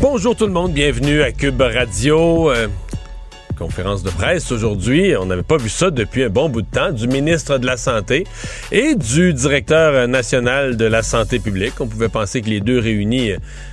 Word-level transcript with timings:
Bonjour 0.00 0.34
tout 0.34 0.46
le 0.46 0.52
monde, 0.52 0.72
bienvenue 0.72 1.20
à 1.20 1.30
Cube 1.30 1.60
Radio. 1.60 2.50
Euh, 2.50 2.68
conférence 3.58 4.02
de 4.02 4.08
presse 4.08 4.50
aujourd'hui. 4.50 5.14
On 5.14 5.26
n'avait 5.26 5.42
pas 5.42 5.58
vu 5.58 5.68
ça 5.68 5.90
depuis 5.90 6.24
un 6.24 6.30
bon 6.30 6.48
bout 6.48 6.62
de 6.62 6.70
temps 6.70 6.90
du 6.90 7.06
ministre 7.06 7.58
de 7.58 7.66
la 7.66 7.76
Santé 7.76 8.24
et 8.72 8.94
du 8.94 9.34
directeur 9.34 10.08
national 10.08 10.78
de 10.78 10.86
la 10.86 11.02
santé 11.02 11.38
publique. 11.38 11.74
On 11.80 11.86
pouvait 11.86 12.08
penser 12.08 12.40
que 12.40 12.48
les 12.48 12.60
deux 12.60 12.78
réunis 12.78 13.32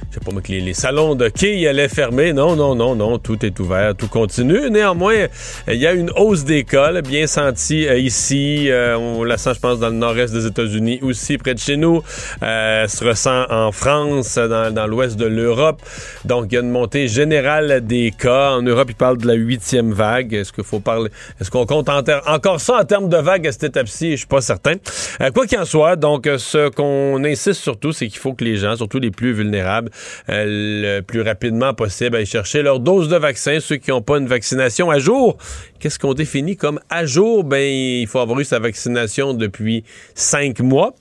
je 0.10 0.16
sais 0.16 0.20
pas 0.24 0.32
moi, 0.32 0.42
que 0.42 0.52
les, 0.52 0.74
salons 0.74 1.16
de 1.16 1.28
quai 1.28 1.68
allaient 1.68 1.90
fermer. 1.90 2.32
Non, 2.32 2.56
non, 2.56 2.76
non, 2.76 2.96
non, 2.96 3.18
tout 3.20 3.46
est 3.46 3.60
ouvert, 3.60 3.94
tout 3.94 4.08
continue. 4.08 4.70
Néanmoins, 4.70 5.28
il 5.68 5.76
y 5.76 5.86
a 5.86 5.94
une 5.94 6.12
hausse 6.16 6.46
des 6.46 6.64
cas, 6.64 7.02
bien 7.02 7.28
sentie 7.28 7.88
euh, 7.88 7.98
ici. 7.98 8.70
Euh, 8.70 8.96
on 8.96 9.24
la 9.24 9.38
sent, 9.38 9.56
je 9.56 9.60
pense, 9.60 9.80
dans 9.80 9.90
le 9.90 9.96
nord-est 9.96 10.34
des 10.34 10.46
États-Unis, 10.46 11.00
aussi 11.02 11.38
près 11.38 11.54
de 11.54 11.60
chez 11.60 11.76
nous. 11.76 12.02
Euh, 12.42 12.88
se 12.88 13.04
ressent 13.04 13.46
en 13.50 13.72
France, 13.74 14.36
dans, 14.36 14.74
dans 14.74 14.88
l'ouest 14.88 15.18
de 15.18 15.26
l'Europe. 15.26 15.82
Donc, 16.24 16.48
il 16.52 16.56
y 16.56 16.58
a 16.58 16.62
une 16.62 16.72
montée 16.72 17.10
générale 17.10 17.86
des 17.86 18.14
cas. 18.18 18.52
En 18.52 18.62
Europe, 18.62 18.88
ils 18.90 18.96
parlent 18.96 19.18
de 19.18 19.28
la 19.28 19.34
huitième 19.34 19.92
vague. 19.92 20.34
Est-ce 20.34 20.54
qu'il 20.54 20.64
faut 20.64 20.80
parler, 20.80 21.10
est-ce 21.42 21.52
qu'on 21.52 21.66
compte 21.66 21.90
encore 21.90 22.62
ça 22.62 22.80
en 22.80 22.86
termes 22.86 23.10
de 23.10 23.18
vague 23.18 23.46
à 23.46 23.52
cette 23.52 23.66
étape-ci? 23.66 24.12
Je 24.12 24.18
suis 24.18 24.28
pas 24.28 24.42
certain. 24.42 24.76
Euh, 25.22 25.32
quoi 25.32 25.46
qu'il 25.46 25.60
en 25.60 25.66
soit, 25.66 25.98
donc, 25.98 26.30
ce 26.38 26.70
qu'on 26.70 27.22
insiste 27.26 27.62
surtout, 27.62 27.92
c'est 27.92 28.08
qu'il 28.08 28.20
faut 28.20 28.34
que 28.34 28.46
les 28.46 28.56
gens, 28.56 28.78
surtout 28.78 29.00
les 29.00 29.12
plus 29.12 29.34
vulnérables, 29.34 29.90
euh, 29.90 29.97
le 30.28 31.02
plus 31.02 31.22
rapidement 31.22 31.74
possible 31.74 32.18
à 32.18 32.26
chercher 32.26 32.62
leur 32.62 32.80
dose 32.80 33.10
de 33.10 33.18
vaccin, 33.18 33.60
ceux 33.60 33.78
qui 33.78 33.92
n'ont 33.92 34.02
pas 34.02 34.18
une 34.18 34.28
vaccination 34.28 34.90
à 34.90 35.00
jour. 35.00 35.38
Qu'est-ce 35.80 36.00
qu'on 36.00 36.14
définit 36.14 36.58
comme 36.58 36.80
à 36.90 37.06
jour? 37.06 37.44
Ben, 37.44 37.64
il 37.64 38.08
faut 38.08 38.20
avoir 38.20 38.40
eu 38.40 38.46
sa 38.46 38.60
vaccination 38.60 39.34
depuis 39.34 39.84
cinq 40.16 40.60
mois 40.60 40.94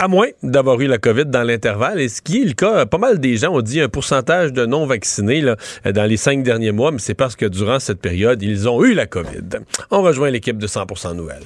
à 0.00 0.08
moins 0.08 0.28
d'avoir 0.42 0.80
eu 0.80 0.86
la 0.86 0.96
COVID 0.96 1.26
dans 1.26 1.42
l'intervalle. 1.42 2.00
Et 2.00 2.08
ce 2.08 2.22
qui 2.22 2.40
est 2.40 2.46
le 2.46 2.54
cas, 2.54 2.86
pas 2.86 2.96
mal 2.96 3.20
des 3.20 3.36
gens 3.36 3.52
ont 3.52 3.60
dit 3.60 3.82
un 3.82 3.88
pourcentage 3.90 4.50
de 4.50 4.64
non-vaccinés 4.64 5.42
dans 5.84 6.08
les 6.08 6.16
cinq 6.16 6.42
derniers 6.42 6.72
mois, 6.72 6.90
mais 6.90 6.98
c'est 6.98 7.14
parce 7.14 7.36
que 7.36 7.44
durant 7.44 7.78
cette 7.78 8.00
période, 8.00 8.42
ils 8.42 8.66
ont 8.66 8.82
eu 8.82 8.94
la 8.94 9.06
COVID. 9.06 9.60
On 9.90 10.00
rejoint 10.00 10.30
l'équipe 10.30 10.56
de 10.56 10.66
100% 10.66 11.14
Nouvelles. 11.14 11.42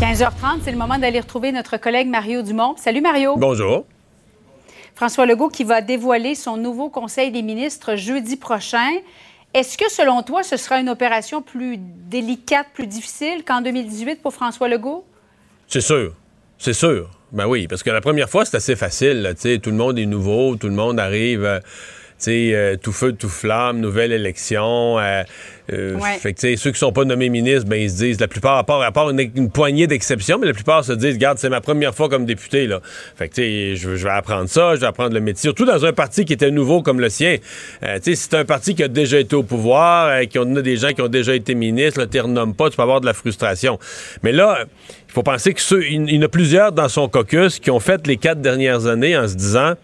15h30, 0.00 0.60
c'est 0.64 0.72
le 0.72 0.78
moment 0.78 0.98
d'aller 0.98 1.20
retrouver 1.20 1.52
notre 1.52 1.76
collègue 1.76 2.08
Mario 2.08 2.40
Dumont. 2.40 2.74
Salut 2.78 3.02
Mario. 3.02 3.36
Bonjour. 3.36 3.84
François 5.00 5.24
Legault 5.24 5.48
qui 5.48 5.64
va 5.64 5.80
dévoiler 5.80 6.34
son 6.34 6.58
nouveau 6.58 6.90
Conseil 6.90 7.30
des 7.30 7.40
ministres 7.40 7.96
jeudi 7.96 8.36
prochain. 8.36 8.90
Est-ce 9.54 9.78
que, 9.78 9.90
selon 9.90 10.22
toi, 10.22 10.42
ce 10.42 10.58
sera 10.58 10.78
une 10.78 10.90
opération 10.90 11.40
plus 11.40 11.78
délicate, 11.78 12.66
plus 12.74 12.86
difficile 12.86 13.42
qu'en 13.42 13.62
2018 13.62 14.20
pour 14.20 14.34
François 14.34 14.68
Legault? 14.68 15.06
C'est 15.68 15.80
sûr. 15.80 16.12
C'est 16.58 16.74
sûr. 16.74 17.08
Ben 17.32 17.46
oui, 17.46 17.66
parce 17.66 17.82
que 17.82 17.88
la 17.88 18.02
première 18.02 18.28
fois, 18.28 18.44
c'est 18.44 18.58
assez 18.58 18.76
facile. 18.76 19.34
tout 19.62 19.70
le 19.70 19.76
monde 19.76 19.98
est 19.98 20.04
nouveau, 20.04 20.56
tout 20.56 20.68
le 20.68 20.74
monde 20.74 21.00
arrive. 21.00 21.46
Euh, 21.46 21.60
euh, 22.28 22.76
tout 22.76 22.92
feu, 22.92 23.14
tout 23.14 23.30
flamme, 23.30 23.80
nouvelle 23.80 24.12
élection. 24.12 24.98
Euh, 24.98 25.22
euh, 25.72 25.98
fait 26.20 26.34
que, 26.34 26.56
ceux 26.56 26.70
qui 26.72 26.78
sont 26.78 26.92
pas 26.92 27.04
nommés 27.04 27.28
ministres, 27.28 27.68
ben, 27.68 27.80
ils 27.80 27.90
se 27.90 27.96
disent, 27.96 28.20
la 28.20 28.28
plupart, 28.28 28.56
à 28.56 28.64
part, 28.64 28.82
à 28.82 28.92
part 28.92 29.10
une, 29.10 29.50
poignée 29.50 29.86
d'exceptions, 29.86 30.38
mais 30.38 30.46
la 30.46 30.52
plupart 30.52 30.84
se 30.84 30.92
disent, 30.92 31.14
regarde, 31.14 31.38
c'est 31.38 31.48
ma 31.48 31.60
première 31.60 31.94
fois 31.94 32.08
comme 32.08 32.24
député, 32.24 32.66
là. 32.66 32.80
Fait 33.16 33.28
que, 33.28 33.34
tu 33.34 33.42
sais, 33.42 33.76
je, 33.76 33.90
vais 33.90 34.10
apprendre 34.10 34.48
ça, 34.48 34.74
je 34.74 34.80
vais 34.80 34.86
apprendre 34.86 35.14
le 35.14 35.20
métier, 35.20 35.42
surtout 35.42 35.64
dans 35.64 35.84
un 35.84 35.92
parti 35.92 36.24
qui 36.24 36.32
était 36.32 36.50
nouveau 36.50 36.82
comme 36.82 37.00
le 37.00 37.08
sien. 37.08 37.36
tu 37.82 37.88
sais, 38.02 38.14
c'est 38.14 38.34
un 38.34 38.44
parti 38.44 38.74
qui 38.74 38.82
a 38.82 38.88
déjà 38.88 39.18
été 39.18 39.36
au 39.36 39.42
pouvoir, 39.42 40.20
qui 40.28 40.38
ont 40.38 40.44
des 40.44 40.76
gens 40.76 40.90
qui 40.90 41.02
ont 41.02 41.08
déjà 41.08 41.34
été 41.34 41.54
ministres, 41.54 42.00
là, 42.00 42.06
tu 42.06 42.20
renommes 42.20 42.54
pas, 42.54 42.70
tu 42.70 42.76
peux 42.76 42.82
avoir 42.82 43.00
de 43.00 43.06
la 43.06 43.14
frustration. 43.14 43.78
Mais 44.22 44.32
là, 44.32 44.64
il 45.08 45.12
faut 45.12 45.22
penser 45.22 45.54
que 45.54 45.60
ceux, 45.60 45.84
il 45.86 46.10
y 46.10 46.18
en 46.18 46.22
a 46.22 46.28
plusieurs 46.28 46.72
dans 46.72 46.88
son 46.88 47.08
caucus 47.08 47.58
qui 47.58 47.70
ont 47.70 47.80
fait 47.80 48.06
les 48.06 48.16
quatre 48.16 48.40
dernières 48.40 48.86
années 48.86 49.16
en 49.16 49.26
se 49.26 49.34
disant, 49.34 49.74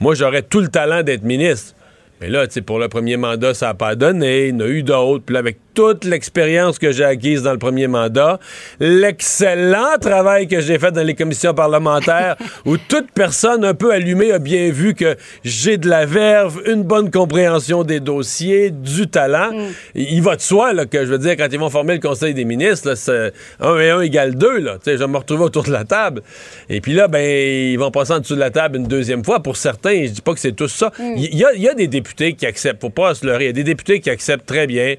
moi, 0.00 0.14
j'aurais 0.14 0.42
tout 0.42 0.60
le 0.60 0.68
talent 0.68 1.02
d'être 1.02 1.22
ministre. 1.22 1.75
Mais 2.20 2.28
là, 2.28 2.46
tu 2.46 2.54
sais, 2.54 2.62
pour 2.62 2.78
le 2.78 2.88
premier 2.88 3.16
mandat, 3.16 3.52
ça 3.52 3.66
n'a 3.66 3.74
pas 3.74 3.94
donné. 3.94 4.48
Il 4.48 4.54
y 4.54 4.56
en 4.56 4.60
a 4.60 4.68
eu 4.68 4.82
d'autres. 4.82 5.24
Puis 5.24 5.34
là, 5.34 5.40
avec 5.40 5.58
toute 5.74 6.04
l'expérience 6.04 6.78
que 6.78 6.90
j'ai 6.90 7.04
acquise 7.04 7.42
dans 7.42 7.52
le 7.52 7.58
premier 7.58 7.86
mandat, 7.86 8.40
l'excellent 8.80 9.98
travail 10.00 10.48
que 10.48 10.60
j'ai 10.62 10.78
fait 10.78 10.90
dans 10.90 11.02
les 11.02 11.14
commissions 11.14 11.52
parlementaires, 11.52 12.36
où 12.64 12.78
toute 12.78 13.10
personne 13.12 13.62
un 13.62 13.74
peu 13.74 13.92
allumée 13.92 14.32
a 14.32 14.38
bien 14.38 14.70
vu 14.70 14.94
que 14.94 15.16
j'ai 15.44 15.76
de 15.76 15.90
la 15.90 16.06
verve, 16.06 16.62
une 16.66 16.82
bonne 16.82 17.10
compréhension 17.10 17.84
des 17.84 18.00
dossiers, 18.00 18.70
du 18.70 19.06
talent. 19.06 19.52
Mm. 19.52 19.72
Il 19.96 20.22
va 20.22 20.36
de 20.36 20.40
soi 20.40 20.72
là, 20.72 20.86
que, 20.86 21.04
je 21.04 21.10
veux 21.10 21.18
dire, 21.18 21.36
quand 21.36 21.48
ils 21.52 21.58
vont 21.58 21.68
former 21.68 21.92
le 21.92 22.00
Conseil 22.00 22.32
des 22.32 22.46
ministres, 22.46 22.94
c'est 22.94 23.34
1 23.60 23.78
et 23.78 23.90
1 23.90 24.00
égale 24.00 24.34
2. 24.34 24.58
Là. 24.60 24.78
Je 24.86 24.92
vais 24.92 25.06
me 25.06 25.18
retrouver 25.18 25.44
autour 25.44 25.64
de 25.64 25.72
la 25.72 25.84
table. 25.84 26.22
Et 26.70 26.80
puis 26.80 26.94
là, 26.94 27.08
ben, 27.08 27.20
ils 27.20 27.78
vont 27.78 27.90
passer 27.90 28.14
en 28.14 28.20
dessous 28.20 28.34
de 28.34 28.40
la 28.40 28.50
table 28.50 28.78
une 28.78 28.86
deuxième 28.86 29.22
fois. 29.22 29.40
Pour 29.40 29.58
certains, 29.58 30.06
je 30.06 30.12
dis 30.12 30.22
pas 30.22 30.32
que 30.32 30.40
c'est 30.40 30.52
tout 30.52 30.68
ça. 30.68 30.90
Mm. 30.98 31.14
Il 31.18 31.34
y, 31.34 31.44
y, 31.60 31.68
a 31.68 31.74
des 31.74 31.86
députés 31.86 32.05
qui 32.14 32.46
acceptent, 32.46 32.80
faut 32.80 32.90
pas 32.90 33.14
se 33.14 33.26
leurrer, 33.26 33.44
il 33.44 33.46
y 33.48 33.50
a 33.50 33.52
des 33.52 33.64
députés 33.64 34.00
qui 34.00 34.10
acceptent 34.10 34.46
très 34.46 34.66
bien 34.66 34.96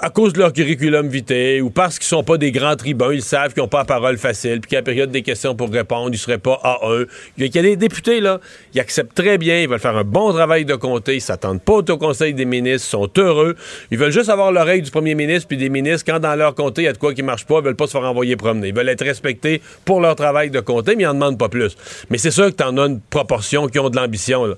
à 0.00 0.10
cause 0.10 0.32
de 0.32 0.38
leur 0.38 0.52
curriculum 0.52 1.08
vitae 1.08 1.60
ou 1.60 1.70
parce 1.70 1.98
qu'ils 1.98 2.06
sont 2.06 2.24
pas 2.24 2.38
des 2.38 2.50
grands 2.50 2.76
tribuns, 2.76 3.12
ils 3.12 3.22
savent 3.22 3.52
qu'ils 3.52 3.62
n'ont 3.62 3.68
pas 3.68 3.80
la 3.80 3.84
parole 3.84 4.16
facile, 4.16 4.60
puis 4.60 4.70
qu'à 4.70 4.76
la 4.76 4.82
période 4.82 5.10
des 5.10 5.22
questions 5.22 5.54
pour 5.54 5.70
répondre, 5.70 6.10
ils 6.12 6.18
seraient 6.18 6.38
pas 6.38 6.58
à 6.62 6.78
eux. 6.88 7.08
Il 7.36 7.54
y 7.54 7.58
a 7.58 7.62
des 7.62 7.76
députés, 7.76 8.20
là, 8.20 8.40
ils 8.74 8.80
acceptent 8.80 9.14
très 9.14 9.38
bien, 9.38 9.60
ils 9.60 9.68
veulent 9.68 9.78
faire 9.78 9.96
un 9.96 10.04
bon 10.04 10.32
travail 10.32 10.64
de 10.64 10.74
comté, 10.74 11.16
ils 11.16 11.20
s'attendent 11.20 11.60
pas 11.60 11.74
au 11.74 11.98
conseil 11.98 12.32
des 12.32 12.44
ministres, 12.44 12.88
ils 12.88 12.90
sont 12.90 13.10
heureux, 13.18 13.54
ils 13.90 13.98
veulent 13.98 14.12
juste 14.12 14.30
avoir 14.30 14.50
l'oreille 14.50 14.82
du 14.82 14.90
premier 14.90 15.14
ministre 15.14 15.48
puis 15.48 15.56
des 15.56 15.68
ministres 15.68 16.10
quand 16.10 16.20
dans 16.20 16.34
leur 16.34 16.54
comté, 16.54 16.82
il 16.82 16.84
y 16.86 16.88
a 16.88 16.92
de 16.92 16.98
quoi 16.98 17.12
qui 17.12 17.22
marche 17.22 17.44
pas, 17.44 17.58
ils 17.58 17.64
veulent 17.64 17.76
pas 17.76 17.86
se 17.86 17.92
faire 17.92 18.02
envoyer 18.02 18.36
promener. 18.36 18.68
Ils 18.68 18.74
veulent 18.74 18.88
être 18.88 19.04
respectés 19.04 19.60
pour 19.84 20.00
leur 20.00 20.16
travail 20.16 20.50
de 20.50 20.60
comté, 20.60 20.96
mais 20.96 21.02
ils 21.02 21.06
en 21.06 21.14
demandent 21.14 21.38
pas 21.38 21.48
plus. 21.48 21.76
Mais 22.08 22.18
c'est 22.18 22.30
sûr 22.30 22.46
que 22.46 22.56
tu 22.56 22.64
en 22.64 22.76
as 22.78 22.86
une 22.86 23.00
proportion 23.00 23.68
qui 23.68 23.78
ont 23.78 23.90
de 23.90 23.96
l'ambition, 23.96 24.56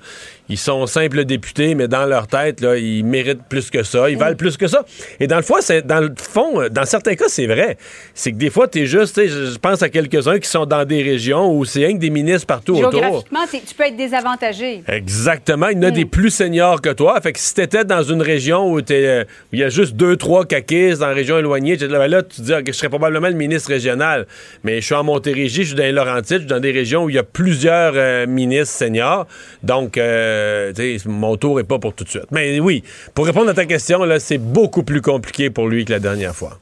Ils 0.49 0.59
sont 0.59 0.87
simples 0.87 1.25
députés, 1.25 1.75
mais 1.75 1.88
dans 1.88 2.05
leur 2.05 2.27
tête, 2.27 2.60
là, 2.60 2.77
ils 2.77 3.05
méritent 3.05 3.44
plus 3.49 3.71
que 3.71 3.82
ça, 3.82 4.10
ils 4.10 4.19
valent 4.19 4.37
plus 4.37 4.56
que 4.56 4.66
ça. 4.66 4.84
Et 5.19 5.27
dans 5.27 5.37
le 5.37 5.43
fond, 5.43 5.56
dans 5.84 6.00
le 6.00 6.12
fond, 6.16 6.69
dans 6.71 6.84
certains 6.84 7.15
cas, 7.15 7.27
c'est 7.28 7.47
vrai. 7.47 7.78
C'est 8.12 8.32
que 8.32 8.37
des 8.37 8.50
fois, 8.50 8.69
tu 8.69 8.82
es 8.82 8.87
juste, 8.87 9.21
je 9.25 9.56
pense 9.59 9.82
à 9.82 9.88
quelques-uns 9.88 10.38
qui 10.38 10.49
sont 10.49 10.66
dans 10.66 10.84
des 10.84 11.03
régions 11.03 11.50
où 11.56 11.65
c'est 11.65 11.87
rien 11.87 11.94
que 11.94 12.00
des 12.00 12.10
ministres 12.10 12.47
partout 12.47 12.75
autour. 12.75 12.93
Géographiquement, 12.93 13.47
tu 13.50 13.75
peux 13.75 13.84
être 13.84 13.97
désavantagé. 13.97 14.82
Exactement. 14.87 15.69
Il 15.69 15.78
y 15.78 15.81
en 15.81 15.84
a 15.84 15.91
hmm. 15.91 15.94
des 15.94 16.05
plus 16.05 16.31
seniors 16.31 16.81
que 16.82 16.91
toi. 16.91 17.19
Fait 17.21 17.32
que 17.32 17.38
si 17.38 17.55
t'étais 17.55 17.85
dans 17.85 18.02
une 18.02 18.23
région 18.23 18.70
où 18.70 18.81
il 18.81 19.25
y 19.52 19.62
a 19.62 19.69
juste 19.69 19.94
deux, 19.94 20.17
trois 20.17 20.44
caquistes 20.44 21.00
dans 21.00 21.08
une 21.08 21.14
région 21.14 21.38
éloignée, 21.38 21.76
ben 21.76 22.06
là, 22.06 22.23
tu 22.23 22.37
te 22.37 22.43
dis 22.43 22.64
que 22.64 22.73
je 22.73 22.76
serais 22.76 22.88
probablement 22.88 23.29
le 23.29 23.35
ministre 23.35 23.70
régional. 23.70 24.26
Mais 24.62 24.81
je 24.81 24.87
suis 24.87 24.94
en 24.94 25.05
Montérégie, 25.05 25.62
je 25.62 25.69
suis 25.69 25.76
dans 25.76 25.85
les 25.85 25.93
Laurentides, 25.93 26.37
je 26.37 26.43
suis 26.43 26.47
dans 26.49 26.61
des 26.61 26.73
régions 26.73 27.05
où 27.05 27.11
il 27.11 27.17
y 27.17 27.19
a 27.19 27.23
plusieurs 27.23 27.93
euh, 27.97 28.26
ministres 28.26 28.75
seniors. 28.75 29.26
Donc, 29.62 29.97
euh, 29.97 30.33
mon 31.06 31.36
tour 31.36 31.60
est 31.60 31.64
pas 31.64 31.78
pour 31.78 31.94
tout 31.94 32.04
de 32.04 32.08
suite. 32.08 32.31
Mais 32.31 32.60
oui, 32.60 32.82
pour 33.14 33.26
répondre 33.26 33.50
à 33.50 33.54
ta 33.54 33.66
question, 33.66 34.00
c'est 34.19 34.38
beaucoup 34.38 34.82
plus 34.82 35.02
compliqué 35.02 35.50
pour 35.50 35.69
lui 35.69 35.84
que 35.84 35.92
la 35.92 36.00
dernière 36.00 36.34
fois. 36.34 36.58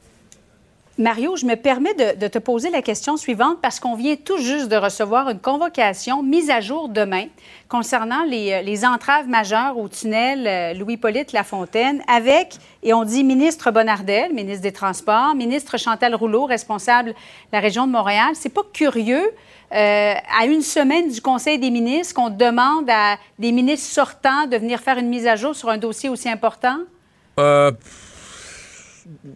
Mario, 0.99 1.35
je 1.35 1.47
me 1.47 1.55
permets 1.55 1.95
de, 1.95 2.27
te 2.27 2.37
poser 2.37 2.69
la 2.69 2.83
question 2.83 3.17
suivante 3.17 3.57
parce 3.63 3.79
qu'on 3.79 3.95
vient 3.95 4.15
tout 4.15 4.37
juste 4.37 4.67
de 4.67 4.75
recevoir 4.75 5.27
une 5.27 5.39
convocation 5.39 6.21
mise 6.21 6.51
à 6.51 6.61
jour 6.61 6.87
demain 6.87 7.25
concernant 7.67 8.23
les, 8.25 8.61
les 8.61 8.85
entraves 8.85 9.27
majeures 9.27 9.75
au 9.79 9.89
tunnel 9.89 10.45
euh, 10.45 10.73
Louis-Polyte 10.75 11.31
Lafontaine 11.31 12.03
avec, 12.07 12.57
et 12.83 12.93
on 12.93 13.05
dit 13.05 13.23
ministre 13.23 13.71
Bonnardel, 13.71 14.33
ministre 14.33 14.61
des 14.61 14.71
Transports, 14.71 15.33
ministre 15.33 15.79
Chantal 15.79 16.13
Rouleau, 16.13 16.45
responsable 16.45 17.09
de 17.09 17.15
la 17.51 17.59
région 17.59 17.87
de 17.87 17.91
Montréal. 17.91 18.33
C'est 18.35 18.53
pas 18.53 18.61
curieux 18.71 19.31
euh, 19.73 20.13
à 20.39 20.45
une 20.45 20.61
semaine 20.61 21.09
du 21.09 21.21
Conseil 21.21 21.57
des 21.57 21.71
ministres 21.71 22.13
qu'on 22.13 22.29
demande 22.29 22.89
à 22.89 23.17
des 23.39 23.51
ministres 23.51 23.91
sortants 23.91 24.47
de 24.47 24.57
venir 24.57 24.79
faire 24.79 24.97
une 24.97 25.09
mise 25.09 25.25
à 25.25 25.35
jour 25.35 25.55
sur 25.55 25.69
un 25.69 25.77
dossier 25.77 26.09
aussi 26.09 26.29
important? 26.29 26.77
Euh, 27.39 27.71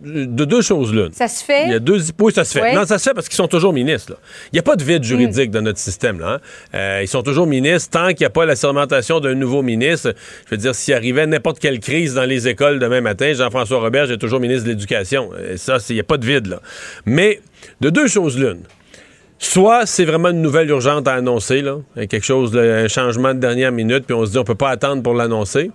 de 0.01 0.45
deux 0.45 0.61
choses 0.61 0.93
l'une. 0.93 1.11
Ça 1.11 1.27
se 1.27 1.43
fait? 1.43 1.65
Il 1.65 1.71
y 1.71 1.75
a 1.75 1.79
deux... 1.79 1.99
Oui, 2.19 2.31
ça 2.31 2.45
se 2.45 2.57
fait. 2.57 2.73
Non, 2.73 2.85
ça 2.85 2.99
se 2.99 3.09
fait 3.09 3.13
parce 3.13 3.27
qu'ils 3.27 3.35
sont 3.35 3.47
toujours 3.47 3.73
ministres. 3.73 4.17
Il 4.51 4.55
n'y 4.55 4.59
a 4.59 4.63
pas 4.63 4.75
de 4.75 4.83
vide 4.83 5.03
juridique 5.03 5.51
dans 5.51 5.61
notre 5.61 5.79
système. 5.79 6.19
Là, 6.19 6.33
hein. 6.35 6.39
euh, 6.75 6.99
ils 7.01 7.07
sont 7.07 7.23
toujours 7.23 7.47
ministres 7.47 7.89
tant 7.91 8.09
qu'il 8.09 8.19
n'y 8.19 8.25
a 8.27 8.29
pas 8.29 8.45
la 8.45 8.55
sermentation 8.55 9.19
d'un 9.19 9.33
nouveau 9.33 9.63
ministre. 9.63 10.13
Je 10.45 10.51
veux 10.51 10.57
dire, 10.57 10.75
s'il 10.75 10.93
arrivait 10.93 11.25
n'importe 11.25 11.59
quelle 11.59 11.79
crise 11.79 12.13
dans 12.13 12.25
les 12.25 12.47
écoles 12.47 12.79
demain 12.79 13.01
matin, 13.01 13.33
Jean-François 13.33 13.79
Robert 13.79 14.09
est 14.11 14.17
toujours 14.17 14.39
ministre 14.39 14.65
de 14.65 14.69
l'Éducation. 14.69 15.31
Ça, 15.57 15.77
il 15.89 15.95
n'y 15.95 15.99
a 15.99 16.03
pas 16.03 16.17
de 16.17 16.25
vide. 16.25 16.47
là. 16.47 16.61
Mais 17.05 17.41
de 17.81 17.89
deux 17.89 18.07
choses 18.07 18.37
l'une. 18.37 18.61
Soit 19.39 19.85
c'est 19.85 20.05
vraiment 20.05 20.29
une 20.29 20.41
nouvelle 20.41 20.69
urgente 20.69 21.07
à 21.07 21.13
annoncer, 21.13 21.61
là, 21.61 21.77
quelque 21.95 22.25
chose, 22.25 22.57
un 22.57 22.87
changement 22.87 23.33
de 23.33 23.39
dernière 23.39 23.71
minute, 23.71 24.05
puis 24.05 24.15
on 24.15 24.25
se 24.25 24.31
dit 24.31 24.37
on 24.37 24.43
peut 24.43 24.55
pas 24.55 24.69
attendre 24.69 25.03
pour 25.03 25.13
l'annoncer. 25.13 25.71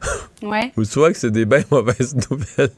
Ouais. 0.42 0.70
Ou 0.76 0.84
soit 0.84 1.10
que 1.12 1.18
c'est 1.18 1.32
des 1.32 1.44
bien 1.44 1.64
mauvaises 1.72 2.14
nouvelles. 2.30 2.70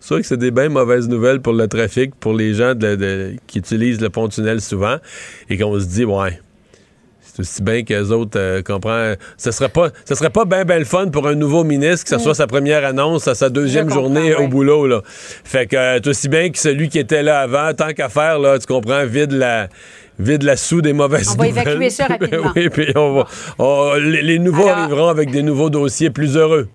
Soit 0.00 0.20
que 0.20 0.26
c'est 0.26 0.36
des 0.36 0.50
bien 0.50 0.68
mauvaises 0.68 1.08
nouvelles 1.08 1.40
pour 1.40 1.54
le 1.54 1.66
trafic, 1.68 2.14
pour 2.14 2.34
les 2.34 2.52
gens 2.52 2.74
qui 3.46 3.58
utilisent 3.58 4.02
le 4.02 4.10
pont-tunnel 4.10 4.60
souvent, 4.60 4.96
et 5.48 5.56
qu'on 5.56 5.80
se 5.80 5.86
dit, 5.86 6.04
ouais, 6.04 6.38
c'est 7.32 7.40
aussi 7.40 7.62
bien 7.62 7.82
que 7.82 7.94
les 7.94 8.12
autres 8.12 8.38
euh, 8.38 8.62
comprennent. 8.62 9.16
Ce 9.36 9.50
serait 9.50 9.68
pas, 9.68 9.90
ce 10.04 10.14
serait 10.14 10.30
pas 10.30 10.44
bien, 10.44 10.64
bien 10.64 10.78
le 10.78 10.84
fun 10.84 11.08
pour 11.08 11.28
un 11.28 11.34
nouveau 11.34 11.64
ministre 11.64 12.04
que 12.04 12.10
ce 12.10 12.18
soit 12.18 12.32
mm. 12.32 12.34
sa 12.34 12.46
première 12.46 12.84
annonce 12.84 13.28
à 13.28 13.34
sa 13.34 13.50
deuxième 13.50 13.90
journée 13.90 14.34
au 14.34 14.48
boulot, 14.48 14.86
là. 14.86 15.02
Fait 15.04 15.66
que, 15.66 15.76
c'est 15.76 16.06
euh, 16.06 16.10
aussi 16.10 16.28
bien 16.28 16.50
que 16.50 16.58
celui 16.58 16.88
qui 16.88 16.98
était 16.98 17.22
là 17.22 17.40
avant, 17.40 17.72
tant 17.74 17.92
qu'à 17.92 18.08
faire, 18.08 18.38
là, 18.38 18.58
tu 18.58 18.66
comprends, 18.66 19.04
vide 19.04 19.32
la 19.32 19.68
vide 20.18 20.42
la 20.42 20.56
sous 20.56 20.82
des 20.82 20.92
mauvaises 20.92 21.34
nouvelles. 21.34 21.52
On 21.52 21.54
va 21.54 21.62
évacuer 21.62 21.90
ça 21.90 22.06
rapidement. 22.06 22.52
oui, 22.56 22.68
puis 22.68 22.92
on 22.94 23.24
va, 23.58 23.98
les, 23.98 24.38
nouveaux 24.38 24.68
arriveront 24.68 25.08
avec 25.08 25.30
des 25.30 25.42
nouveaux 25.42 25.70
dossiers 25.70 26.10
plus 26.10 26.36
heureux. 26.36 26.68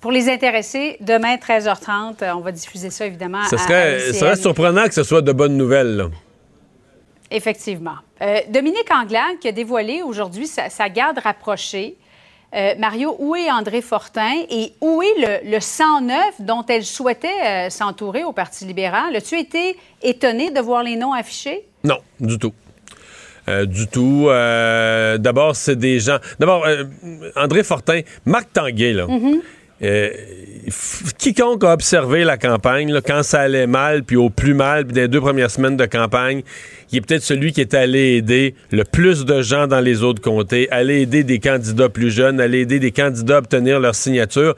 Pour 0.00 0.12
les 0.12 0.28
intéressés, 0.28 0.96
demain, 1.00 1.36
13h30, 1.36 2.22
euh, 2.22 2.32
on 2.34 2.40
va 2.40 2.52
diffuser 2.52 2.90
ça, 2.90 3.06
évidemment. 3.06 3.44
Ce 3.48 3.56
serait, 3.56 4.12
serait 4.12 4.36
surprenant 4.36 4.86
que 4.86 4.94
ce 4.94 5.04
soit 5.04 5.22
de 5.22 5.32
bonnes 5.32 5.56
nouvelles. 5.56 5.96
Là. 5.96 6.04
Effectivement. 7.30 7.96
Euh, 8.22 8.38
Dominique 8.48 8.90
Anglade 8.90 9.38
qui 9.40 9.48
a 9.48 9.52
dévoilé 9.52 10.02
aujourd'hui 10.02 10.46
sa, 10.46 10.88
garde 10.88 11.18
rapprochée. 11.18 11.96
Euh, 12.54 12.74
Mario, 12.78 13.16
où 13.18 13.34
est 13.34 13.50
André 13.50 13.80
Fortin 13.80 14.42
et 14.50 14.72
où 14.80 15.02
est 15.02 15.42
le, 15.44 15.58
109 15.58 16.40
dont 16.40 16.64
elle 16.68 16.84
souhaitait 16.84 17.70
s'entourer 17.70 18.24
au 18.24 18.32
Parti 18.32 18.64
libéral? 18.64 19.16
As-tu 19.16 19.38
été 19.38 19.76
étonné 20.02 20.50
de 20.50 20.60
voir 20.60 20.82
les 20.82 20.96
noms 20.96 21.14
affichés? 21.14 21.64
Non, 21.82 21.98
du 22.20 22.38
tout. 22.38 22.52
du 23.48 23.86
tout. 23.88 24.26
D'abord, 24.26 25.56
c'est 25.56 25.76
des 25.76 25.98
gens. 25.98 26.18
D'abord, 26.38 26.66
André 27.36 27.64
Fortin, 27.64 28.02
Marc 28.26 28.52
Tanguay, 28.52 28.92
là. 28.92 29.06
Mm-hmm. 29.06 29.40
Euh, 29.82 30.10
quiconque 31.18 31.64
a 31.64 31.72
observé 31.72 32.22
la 32.22 32.38
campagne, 32.38 33.00
quand 33.04 33.22
ça 33.24 33.40
allait 33.40 33.66
mal, 33.66 34.04
puis 34.04 34.16
au 34.16 34.30
plus 34.30 34.54
mal, 34.54 34.84
puis 34.84 34.94
des 34.94 35.08
deux 35.08 35.20
premières 35.20 35.50
semaines 35.50 35.76
de 35.76 35.86
campagne, 35.86 36.42
il 36.92 36.98
est 36.98 37.00
peut-être 37.00 37.22
celui 37.22 37.52
qui 37.52 37.60
est 37.60 37.74
allé 37.74 38.16
aider 38.16 38.54
le 38.70 38.84
plus 38.84 39.24
de 39.24 39.42
gens 39.42 39.66
dans 39.66 39.80
les 39.80 40.02
autres 40.02 40.20
comtés, 40.20 40.70
aller 40.70 41.02
aider 41.02 41.24
des 41.24 41.38
candidats 41.38 41.88
plus 41.88 42.10
jeunes, 42.10 42.40
aller 42.40 42.60
aider 42.60 42.78
des 42.78 42.92
candidats 42.92 43.36
à 43.36 43.38
obtenir 43.38 43.80
leur 43.80 43.94
signature 43.94 44.54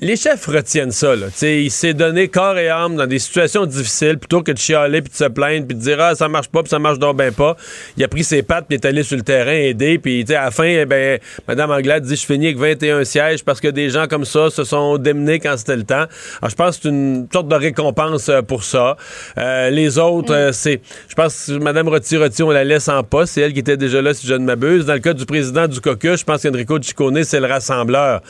les 0.00 0.16
chefs 0.16 0.46
retiennent 0.46 0.90
ça. 0.90 1.14
Là. 1.14 1.26
il 1.42 1.70
s'est 1.70 1.94
donné 1.94 2.28
corps 2.28 2.58
et 2.58 2.68
âme 2.68 2.96
dans 2.96 3.06
des 3.06 3.18
situations 3.18 3.66
difficiles 3.66 4.18
plutôt 4.18 4.42
que 4.42 4.52
de 4.52 4.58
chialer 4.58 5.00
puis 5.00 5.10
de 5.10 5.16
se 5.16 5.24
plaindre 5.24 5.66
puis 5.66 5.76
de 5.76 5.80
dire 5.80 6.00
ah 6.00 6.14
ça 6.14 6.28
marche 6.28 6.48
pas 6.48 6.62
puis 6.62 6.70
ça 6.70 6.78
marche 6.78 6.98
donc 6.98 7.16
bien 7.16 7.32
pas. 7.32 7.56
Il 7.96 8.04
a 8.04 8.08
pris 8.08 8.24
ses 8.24 8.42
pattes 8.42 8.66
puis 8.68 8.76
est 8.76 8.84
allé 8.84 9.02
sur 9.02 9.16
le 9.16 9.22
terrain 9.22 9.52
aider 9.52 9.98
puis 9.98 10.24
à 10.30 10.44
la 10.44 10.50
fin 10.50 10.64
eh 10.64 10.86
ben 10.86 11.18
Madame 11.46 11.70
Anglade 11.70 12.04
dit 12.04 12.16
je 12.16 12.26
finis 12.26 12.46
avec 12.46 12.58
21 12.58 13.04
sièges 13.04 13.44
parce 13.44 13.60
que 13.60 13.68
des 13.68 13.90
gens 13.90 14.06
comme 14.08 14.24
ça 14.24 14.50
se 14.50 14.64
sont 14.64 14.98
démenés 14.98 15.38
quand 15.38 15.56
c'était 15.56 15.76
le 15.76 15.84
temps. 15.84 16.06
Alors 16.40 16.50
je 16.50 16.56
pense 16.56 16.76
que 16.76 16.82
c'est 16.82 16.88
une 16.88 17.28
sorte 17.32 17.48
de 17.48 17.54
récompense 17.54 18.28
euh, 18.28 18.42
pour 18.42 18.64
ça. 18.64 18.96
Euh, 19.38 19.70
les 19.70 19.98
autres 19.98 20.34
euh, 20.34 20.52
c'est 20.52 20.80
je 21.08 21.14
pense 21.14 21.48
Roti 21.72 22.16
Roti 22.16 22.42
on 22.42 22.50
la 22.50 22.64
laisse 22.64 22.88
en 22.88 23.02
poste, 23.02 23.34
c'est 23.34 23.40
elle 23.40 23.52
qui 23.52 23.58
était 23.58 23.76
déjà 23.76 24.00
là 24.00 24.14
si 24.14 24.26
je 24.26 24.34
ne 24.34 24.44
m'abuse. 24.44 24.86
Dans 24.86 24.94
le 24.94 25.00
cas 25.00 25.14
du 25.14 25.26
président 25.26 25.66
du 25.66 25.80
caucus, 25.80 26.20
je 26.20 26.24
pense 26.24 26.42
qu'Enrico 26.42 26.80
Ciccone 26.80 27.24
c'est 27.24 27.40
le 27.40 27.46
rassembleur. 27.46 28.22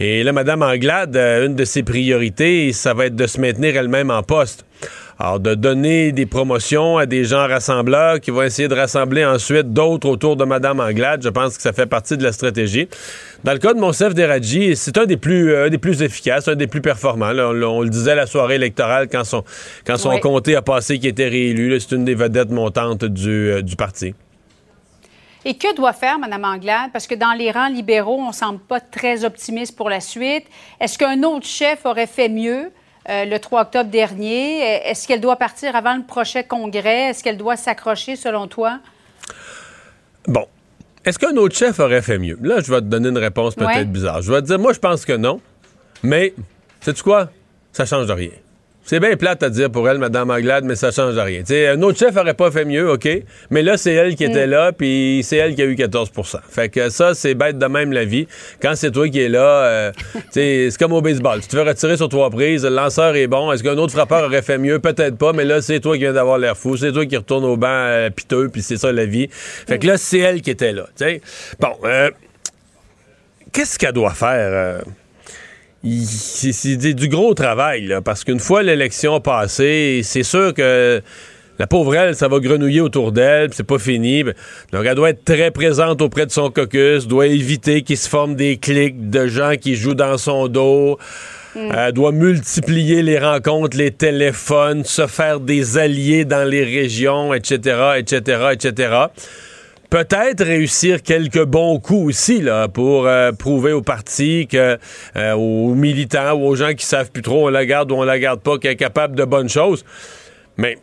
Et 0.00 0.24
là 0.24 0.32
Madame 0.32 0.62
Anglade 0.62 1.16
euh, 1.16 1.46
une 1.46 1.54
de 1.54 1.64
ses 1.64 1.82
priorités, 1.82 2.72
ça 2.72 2.92
va 2.92 3.06
être 3.06 3.16
de 3.16 3.26
se 3.26 3.40
maintenir 3.40 3.76
elle-même 3.76 4.10
en 4.10 4.22
poste. 4.22 4.64
Alors, 5.18 5.40
de 5.40 5.54
donner 5.54 6.12
des 6.12 6.26
promotions 6.26 6.98
à 6.98 7.06
des 7.06 7.24
gens 7.24 7.46
rassembleurs 7.46 8.20
qui 8.20 8.30
vont 8.30 8.42
essayer 8.42 8.68
de 8.68 8.74
rassembler 8.74 9.24
ensuite 9.24 9.72
d'autres 9.72 10.08
autour 10.08 10.36
de 10.36 10.44
Mme 10.44 10.80
Anglade, 10.80 11.22
je 11.22 11.28
pense 11.28 11.56
que 11.56 11.62
ça 11.62 11.72
fait 11.72 11.86
partie 11.86 12.16
de 12.16 12.22
la 12.22 12.32
stratégie. 12.32 12.88
Dans 13.44 13.52
le 13.52 13.58
cas 13.58 13.74
de 13.74 13.78
Monsef 13.80 14.14
Deradji, 14.14 14.74
c'est 14.76 14.96
un 14.98 15.04
des 15.04 15.16
plus 15.16 15.52
euh, 15.52 15.68
des 15.68 15.78
plus 15.78 16.02
efficaces, 16.02 16.48
un 16.48 16.54
des 16.54 16.66
plus 16.66 16.80
performants. 16.80 17.30
on, 17.30 17.82
le 17.82 17.88
disait 17.88 18.14
la 18.14 18.26
soirée 18.26 18.54
électorale 18.54 19.08
quand 19.08 19.24
son, 19.24 19.44
quand 19.86 19.98
son 19.98 20.18
comté 20.18 20.56
a 20.56 20.62
passé 20.62 20.98
qui 20.98 21.08
était 21.08 21.28
réélu. 21.28 21.78
C'est 21.78 21.94
une 21.94 22.04
des 22.04 22.14
vedettes 22.14 22.50
montantes 22.50 23.04
du, 23.04 23.50
euh, 23.50 23.62
du 23.62 23.76
parti. 23.76 24.14
Et 25.44 25.54
que 25.54 25.74
doit 25.74 25.92
faire 25.92 26.18
Mme 26.18 26.44
Anglade? 26.44 26.90
Parce 26.92 27.06
que 27.06 27.16
dans 27.16 27.32
les 27.32 27.50
rangs 27.50 27.68
libéraux, 27.68 28.20
on 28.20 28.28
ne 28.28 28.32
semble 28.32 28.60
pas 28.60 28.80
très 28.80 29.24
optimiste 29.24 29.76
pour 29.76 29.90
la 29.90 30.00
suite. 30.00 30.44
Est-ce 30.80 30.98
qu'un 30.98 31.22
autre 31.24 31.46
chef 31.46 31.84
aurait 31.84 32.06
fait 32.06 32.28
mieux? 32.28 32.70
Euh, 33.08 33.24
le 33.24 33.38
3 33.38 33.62
octobre 33.62 33.90
dernier? 33.90 34.60
Est-ce 34.60 35.06
qu'elle 35.08 35.20
doit 35.20 35.36
partir 35.36 35.74
avant 35.76 35.96
le 35.96 36.02
prochain 36.02 36.42
congrès? 36.42 37.10
Est-ce 37.10 37.22
qu'elle 37.22 37.36
doit 37.36 37.56
s'accrocher, 37.56 38.16
selon 38.16 38.46
toi? 38.46 38.78
Bon. 40.26 40.46
Est-ce 41.04 41.18
qu'un 41.18 41.36
autre 41.36 41.56
chef 41.56 41.80
aurait 41.80 42.02
fait 42.02 42.18
mieux? 42.18 42.38
Là, 42.42 42.60
je 42.60 42.72
vais 42.72 42.80
te 42.80 42.86
donner 42.86 43.08
une 43.08 43.18
réponse 43.18 43.56
peut-être 43.56 43.90
bizarre. 43.90 44.22
Je 44.22 44.32
vais 44.32 44.40
te 44.40 44.46
dire, 44.46 44.58
moi, 44.58 44.72
je 44.72 44.78
pense 44.78 45.04
que 45.04 45.14
non. 45.14 45.40
Mais, 46.04 46.32
sais-tu 46.80 47.02
quoi? 47.02 47.30
Ça 47.72 47.84
change 47.84 48.06
de 48.06 48.12
rien. 48.12 48.30
C'est 48.84 48.98
bien 48.98 49.16
plate 49.16 49.42
à 49.44 49.48
dire 49.48 49.70
pour 49.70 49.88
elle, 49.88 49.98
Mme 49.98 50.30
Anglade, 50.30 50.64
mais 50.64 50.74
ça 50.74 50.90
change 50.90 51.16
rien. 51.16 51.42
un 51.72 51.82
autre 51.82 51.98
chef 51.98 52.16
aurait 52.16 52.34
pas 52.34 52.50
fait 52.50 52.64
mieux, 52.64 52.90
OK, 52.90 53.08
mais 53.50 53.62
là, 53.62 53.76
c'est 53.76 53.92
elle 53.92 54.16
qui 54.16 54.24
était 54.24 54.46
mm. 54.46 54.50
là, 54.50 54.72
puis 54.72 55.20
c'est 55.22 55.36
elle 55.36 55.54
qui 55.54 55.62
a 55.62 55.66
eu 55.66 55.74
14% 55.74 56.38
Fait 56.48 56.68
que 56.68 56.88
ça, 56.88 57.14
c'est 57.14 57.34
bête 57.34 57.58
de 57.58 57.66
même 57.66 57.92
la 57.92 58.04
vie. 58.04 58.26
Quand 58.60 58.74
c'est 58.74 58.90
toi 58.90 59.08
qui 59.08 59.20
es 59.20 59.28
là, 59.28 59.64
euh, 59.64 59.92
c'est 60.30 60.68
comme 60.78 60.92
au 60.92 61.00
baseball. 61.00 61.40
Tu 61.40 61.48
te 61.48 61.56
fais 61.56 61.62
retirer 61.62 61.96
sur 61.96 62.08
trois 62.08 62.28
prises, 62.30 62.64
le 62.64 62.70
lanceur 62.70 63.14
est 63.14 63.28
bon. 63.28 63.52
Est-ce 63.52 63.62
qu'un 63.62 63.78
autre 63.78 63.92
frappeur 63.92 64.24
aurait 64.24 64.42
fait 64.42 64.58
mieux? 64.58 64.80
Peut-être 64.80 65.16
pas, 65.16 65.32
mais 65.32 65.44
là, 65.44 65.62
c'est 65.62 65.78
toi 65.78 65.94
qui 65.94 66.02
viens 66.02 66.12
d'avoir 66.12 66.38
l'air 66.38 66.56
fou. 66.56 66.76
C'est 66.76 66.92
toi 66.92 67.06
qui 67.06 67.16
retourne 67.16 67.44
au 67.44 67.56
banc 67.56 67.68
euh, 67.68 68.10
piteux, 68.10 68.48
puis 68.52 68.62
c'est 68.62 68.78
ça 68.78 68.90
la 68.90 69.06
vie. 69.06 69.28
Fait 69.30 69.78
que 69.78 69.86
là, 69.86 69.96
c'est 69.96 70.18
elle 70.18 70.42
qui 70.42 70.50
était 70.50 70.72
là. 70.72 70.86
Bon, 71.60 71.72
euh, 71.84 72.10
qu'est-ce 73.52 73.78
qu'elle 73.78 73.92
doit 73.92 74.14
faire? 74.14 74.82
C'est 75.84 76.94
du 76.94 77.08
gros 77.08 77.34
travail, 77.34 77.96
parce 78.04 78.24
qu'une 78.24 78.38
fois 78.38 78.62
l'élection 78.62 79.20
passée, 79.20 80.00
c'est 80.04 80.22
sûr 80.22 80.54
que 80.54 81.02
la 81.58 81.66
pauvre 81.66 81.94
elle, 81.94 82.14
ça 82.14 82.28
va 82.28 82.38
grenouiller 82.38 82.80
autour 82.80 83.12
d'elle, 83.12 83.50
c'est 83.52 83.66
pas 83.66 83.78
fini. 83.78 84.24
Donc, 84.72 84.84
elle 84.86 84.94
doit 84.94 85.10
être 85.10 85.24
très 85.24 85.50
présente 85.50 86.00
auprès 86.00 86.26
de 86.26 86.30
son 86.30 86.50
caucus, 86.50 87.06
doit 87.06 87.26
éviter 87.26 87.82
qu'il 87.82 87.98
se 87.98 88.08
forme 88.08 88.36
des 88.36 88.56
clics 88.56 89.10
de 89.10 89.26
gens 89.26 89.54
qui 89.60 89.76
jouent 89.76 89.94
dans 89.94 90.18
son 90.18 90.48
dos. 90.48 90.98
Mm. 91.54 91.68
Elle 91.76 91.92
doit 91.92 92.12
multiplier 92.12 93.02
les 93.02 93.18
rencontres, 93.18 93.76
les 93.76 93.90
téléphones, 93.90 94.84
se 94.84 95.06
faire 95.06 95.40
des 95.40 95.78
alliés 95.78 96.24
dans 96.24 96.48
les 96.48 96.64
régions, 96.64 97.34
etc., 97.34 97.98
etc., 97.98 98.48
etc 98.52 99.06
peut-être 99.92 100.42
réussir 100.42 101.02
quelques 101.02 101.44
bons 101.44 101.78
coups 101.78 102.06
aussi 102.06 102.40
là, 102.40 102.66
pour 102.66 103.06
euh, 103.06 103.30
prouver 103.32 103.72
au 103.72 103.82
parti 103.82 104.48
euh, 104.54 104.78
aux 105.34 105.74
militants 105.74 106.32
ou 106.32 106.46
aux 106.46 106.56
gens 106.56 106.72
qui 106.72 106.86
savent 106.86 107.10
plus 107.10 107.20
trop 107.20 107.46
on 107.46 107.50
la 107.50 107.66
garde 107.66 107.92
ou 107.92 107.96
on 107.96 108.02
la 108.02 108.18
garde 108.18 108.40
pas 108.40 108.56
qu'elle 108.56 108.72
est 108.72 108.76
capable 108.76 109.16
de 109.16 109.24
bonnes 109.26 109.50
choses. 109.50 109.84
Mais 110.56 110.78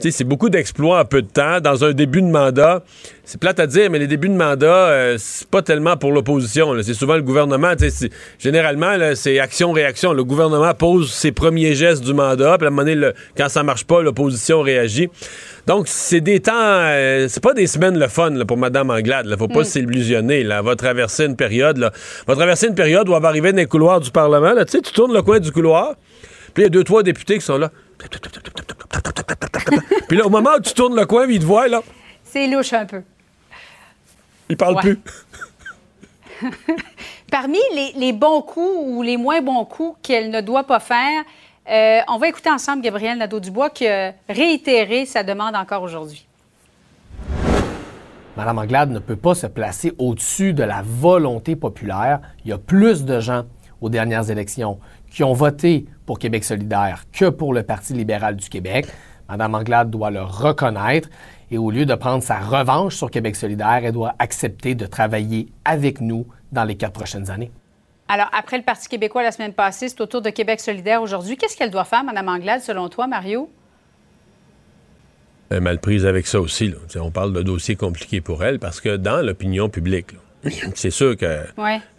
c'est 0.00 0.24
beaucoup 0.24 0.50
d'exploits 0.50 1.00
en 1.00 1.04
peu 1.04 1.22
de 1.22 1.28
temps. 1.28 1.60
Dans 1.60 1.84
un 1.84 1.92
début 1.92 2.20
de 2.20 2.26
mandat, 2.26 2.82
c'est 3.24 3.40
plate 3.40 3.60
à 3.60 3.66
dire, 3.66 3.90
mais 3.90 3.98
les 3.98 4.06
débuts 4.06 4.28
de 4.28 4.34
mandat, 4.34 4.66
euh, 4.66 5.16
c'est 5.18 5.48
pas 5.48 5.62
tellement 5.62 5.96
pour 5.96 6.12
l'opposition. 6.12 6.74
C'est 6.82 6.94
souvent 6.94 7.14
le 7.14 7.22
gouvernement. 7.22 7.72
Généralement, 8.38 8.96
c'est 9.14 9.38
action-réaction. 9.38 10.12
Le 10.12 10.24
gouvernement 10.24 10.74
pose 10.74 11.12
ses 11.12 11.32
premiers 11.32 11.74
gestes 11.74 12.04
du 12.04 12.12
mandat, 12.12 12.58
puis 12.58 12.66
à 12.66 12.68
un 12.68 12.70
moment 12.70 12.82
donné, 12.82 13.10
quand 13.36 13.48
ça 13.48 13.62
marche 13.62 13.84
pas, 13.84 14.02
l'opposition 14.02 14.60
réagit. 14.60 15.08
Donc, 15.66 15.86
c'est 15.88 16.20
des 16.20 16.40
temps... 16.40 16.52
Euh, 16.54 17.26
c'est 17.28 17.42
pas 17.42 17.54
des 17.54 17.66
semaines 17.66 17.98
le 17.98 18.08
fun 18.08 18.32
pour 18.46 18.58
Mme 18.58 18.90
Anglade. 18.90 19.26
Il 19.30 19.36
faut 19.38 19.48
pas 19.48 19.60
mm. 19.60 19.64
s'illusionner. 19.64 20.40
Elle 20.40 20.60
va 20.62 20.76
traverser 20.76 21.24
une 21.24 21.36
période... 21.36 21.78
Là, 21.78 21.92
va 22.26 22.34
traverser 22.34 22.66
une 22.66 22.74
période 22.74 23.08
où 23.08 23.14
elle 23.14 23.22
va 23.22 23.28
arriver 23.28 23.52
dans 23.52 23.58
les 23.58 23.66
couloirs 23.66 24.00
du 24.00 24.10
Parlement. 24.10 24.52
Là, 24.52 24.64
tu 24.64 24.80
tournes 24.82 25.14
le 25.14 25.22
coin 25.22 25.40
du 25.40 25.50
couloir, 25.50 25.94
puis 26.52 26.62
il 26.62 26.64
y 26.64 26.66
a 26.66 26.70
deux, 26.70 26.84
trois 26.84 27.02
députés 27.02 27.38
qui 27.38 27.44
sont 27.44 27.58
là. 27.58 27.70
Puis 30.08 30.16
là, 30.16 30.26
au 30.26 30.30
moment 30.30 30.50
où 30.56 30.60
tu 30.60 30.74
tournes 30.74 30.96
le 30.96 31.06
coin, 31.06 31.26
il 31.28 31.38
te 31.38 31.44
voit, 31.44 31.68
là. 31.68 31.82
C'est 32.24 32.46
louche 32.46 32.72
un 32.72 32.86
peu. 32.86 33.02
Il 34.48 34.56
parle 34.56 34.76
plus. 34.80 34.98
Parmi 37.30 37.58
les, 37.96 38.12
bons 38.12 38.42
coups 38.42 38.76
ou 38.86 39.02
les 39.02 39.16
moins 39.16 39.40
bons 39.40 39.64
coups 39.64 39.98
qu'elle 40.02 40.30
ne 40.30 40.40
doit 40.40 40.64
pas 40.64 40.80
faire, 40.80 41.24
euh, 41.70 42.00
on 42.08 42.18
va 42.18 42.28
écouter 42.28 42.50
ensemble 42.50 42.82
Gabriel 42.82 43.18
Nadeau-Dubois 43.18 43.70
qui 43.70 43.86
a 43.88 44.12
réitéré 44.28 45.06
sa 45.06 45.22
demande 45.22 45.56
encore 45.56 45.82
aujourd'hui. 45.82 46.26
Mme 48.36 48.58
Anglade 48.58 48.90
ne 48.90 48.98
peut 48.98 49.16
pas 49.16 49.34
se 49.34 49.46
placer 49.46 49.92
au-dessus 49.98 50.52
de 50.52 50.64
la 50.64 50.82
volonté 50.84 51.54
populaire. 51.56 52.20
Il 52.44 52.50
y 52.50 52.52
a 52.52 52.58
plus 52.58 53.04
de 53.04 53.20
gens 53.20 53.44
aux 53.80 53.88
dernières 53.88 54.30
élections 54.30 54.78
qui 55.14 55.22
ont 55.22 55.32
voté 55.32 55.86
pour 56.06 56.18
Québec 56.18 56.42
solidaire 56.42 57.04
que 57.12 57.30
pour 57.30 57.54
le 57.54 57.62
Parti 57.62 57.92
libéral 57.94 58.34
du 58.34 58.48
Québec. 58.48 58.86
Mme 59.28 59.54
Anglade 59.54 59.88
doit 59.88 60.10
le 60.10 60.22
reconnaître 60.22 61.08
et 61.52 61.56
au 61.56 61.70
lieu 61.70 61.86
de 61.86 61.94
prendre 61.94 62.22
sa 62.22 62.40
revanche 62.40 62.96
sur 62.96 63.10
Québec 63.12 63.36
solidaire, 63.36 63.80
elle 63.84 63.92
doit 63.92 64.14
accepter 64.18 64.74
de 64.74 64.86
travailler 64.86 65.48
avec 65.64 66.00
nous 66.00 66.26
dans 66.50 66.64
les 66.64 66.74
quatre 66.74 66.92
prochaines 66.92 67.30
années. 67.30 67.52
Alors, 68.08 68.28
après 68.36 68.58
le 68.58 68.64
Parti 68.64 68.88
québécois 68.88 69.22
la 69.22 69.30
semaine 69.30 69.52
passée, 69.52 69.88
c'est 69.88 70.00
au 70.00 70.06
tour 70.06 70.20
de 70.20 70.30
Québec 70.30 70.60
solidaire 70.60 71.00
aujourd'hui. 71.00 71.36
Qu'est-ce 71.36 71.56
qu'elle 71.56 71.70
doit 71.70 71.84
faire, 71.84 72.02
Mme 72.02 72.28
Anglade, 72.28 72.60
selon 72.60 72.88
toi, 72.88 73.06
Mario? 73.06 73.48
Elle 75.48 75.58
est 75.58 75.60
mal 75.60 75.78
prise 75.78 76.04
avec 76.04 76.26
ça 76.26 76.40
aussi. 76.40 76.74
On 76.96 77.12
parle 77.12 77.32
de 77.32 77.42
dossier 77.42 77.76
compliqué 77.76 78.20
pour 78.20 78.42
elle 78.44 78.58
parce 78.58 78.80
que 78.80 78.96
dans 78.96 79.24
l'opinion 79.24 79.68
publique, 79.68 80.08
c'est 80.74 80.90
sûr 80.90 81.16
que 81.16 81.40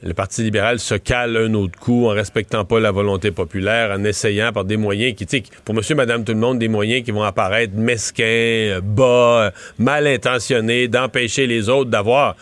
le 0.04 0.14
Parti 0.14 0.44
libéral 0.44 0.80
se 0.80 0.96
cale 0.96 1.38
un 1.38 1.54
autre 1.54 1.80
coup 1.80 2.08
en 2.08 2.10
respectant 2.10 2.66
pas 2.66 2.80
la 2.80 2.92
volonté 2.92 3.32
populaire, 3.32 3.92
en 3.92 4.04
essayant 4.04 4.52
par 4.52 4.66
des 4.66 4.78
moyens 4.78 5.16
qui, 5.16 5.44
pour 5.64 5.76
monsieur, 5.76 5.96
madame, 5.96 6.24
tout 6.24 6.34
le 6.34 6.40
monde, 6.40 6.60
des 6.60 6.68
moyens 6.68 7.04
qui 7.04 7.12
vont 7.12 7.24
apparaître 7.24 7.74
mesquins, 7.76 8.80
bas, 8.84 9.52
mal 9.78 10.08
intentionnés, 10.08 10.88
d'empêcher 10.88 11.48
les 11.48 11.70
autres 11.70 11.90
d'avoir 11.90 12.36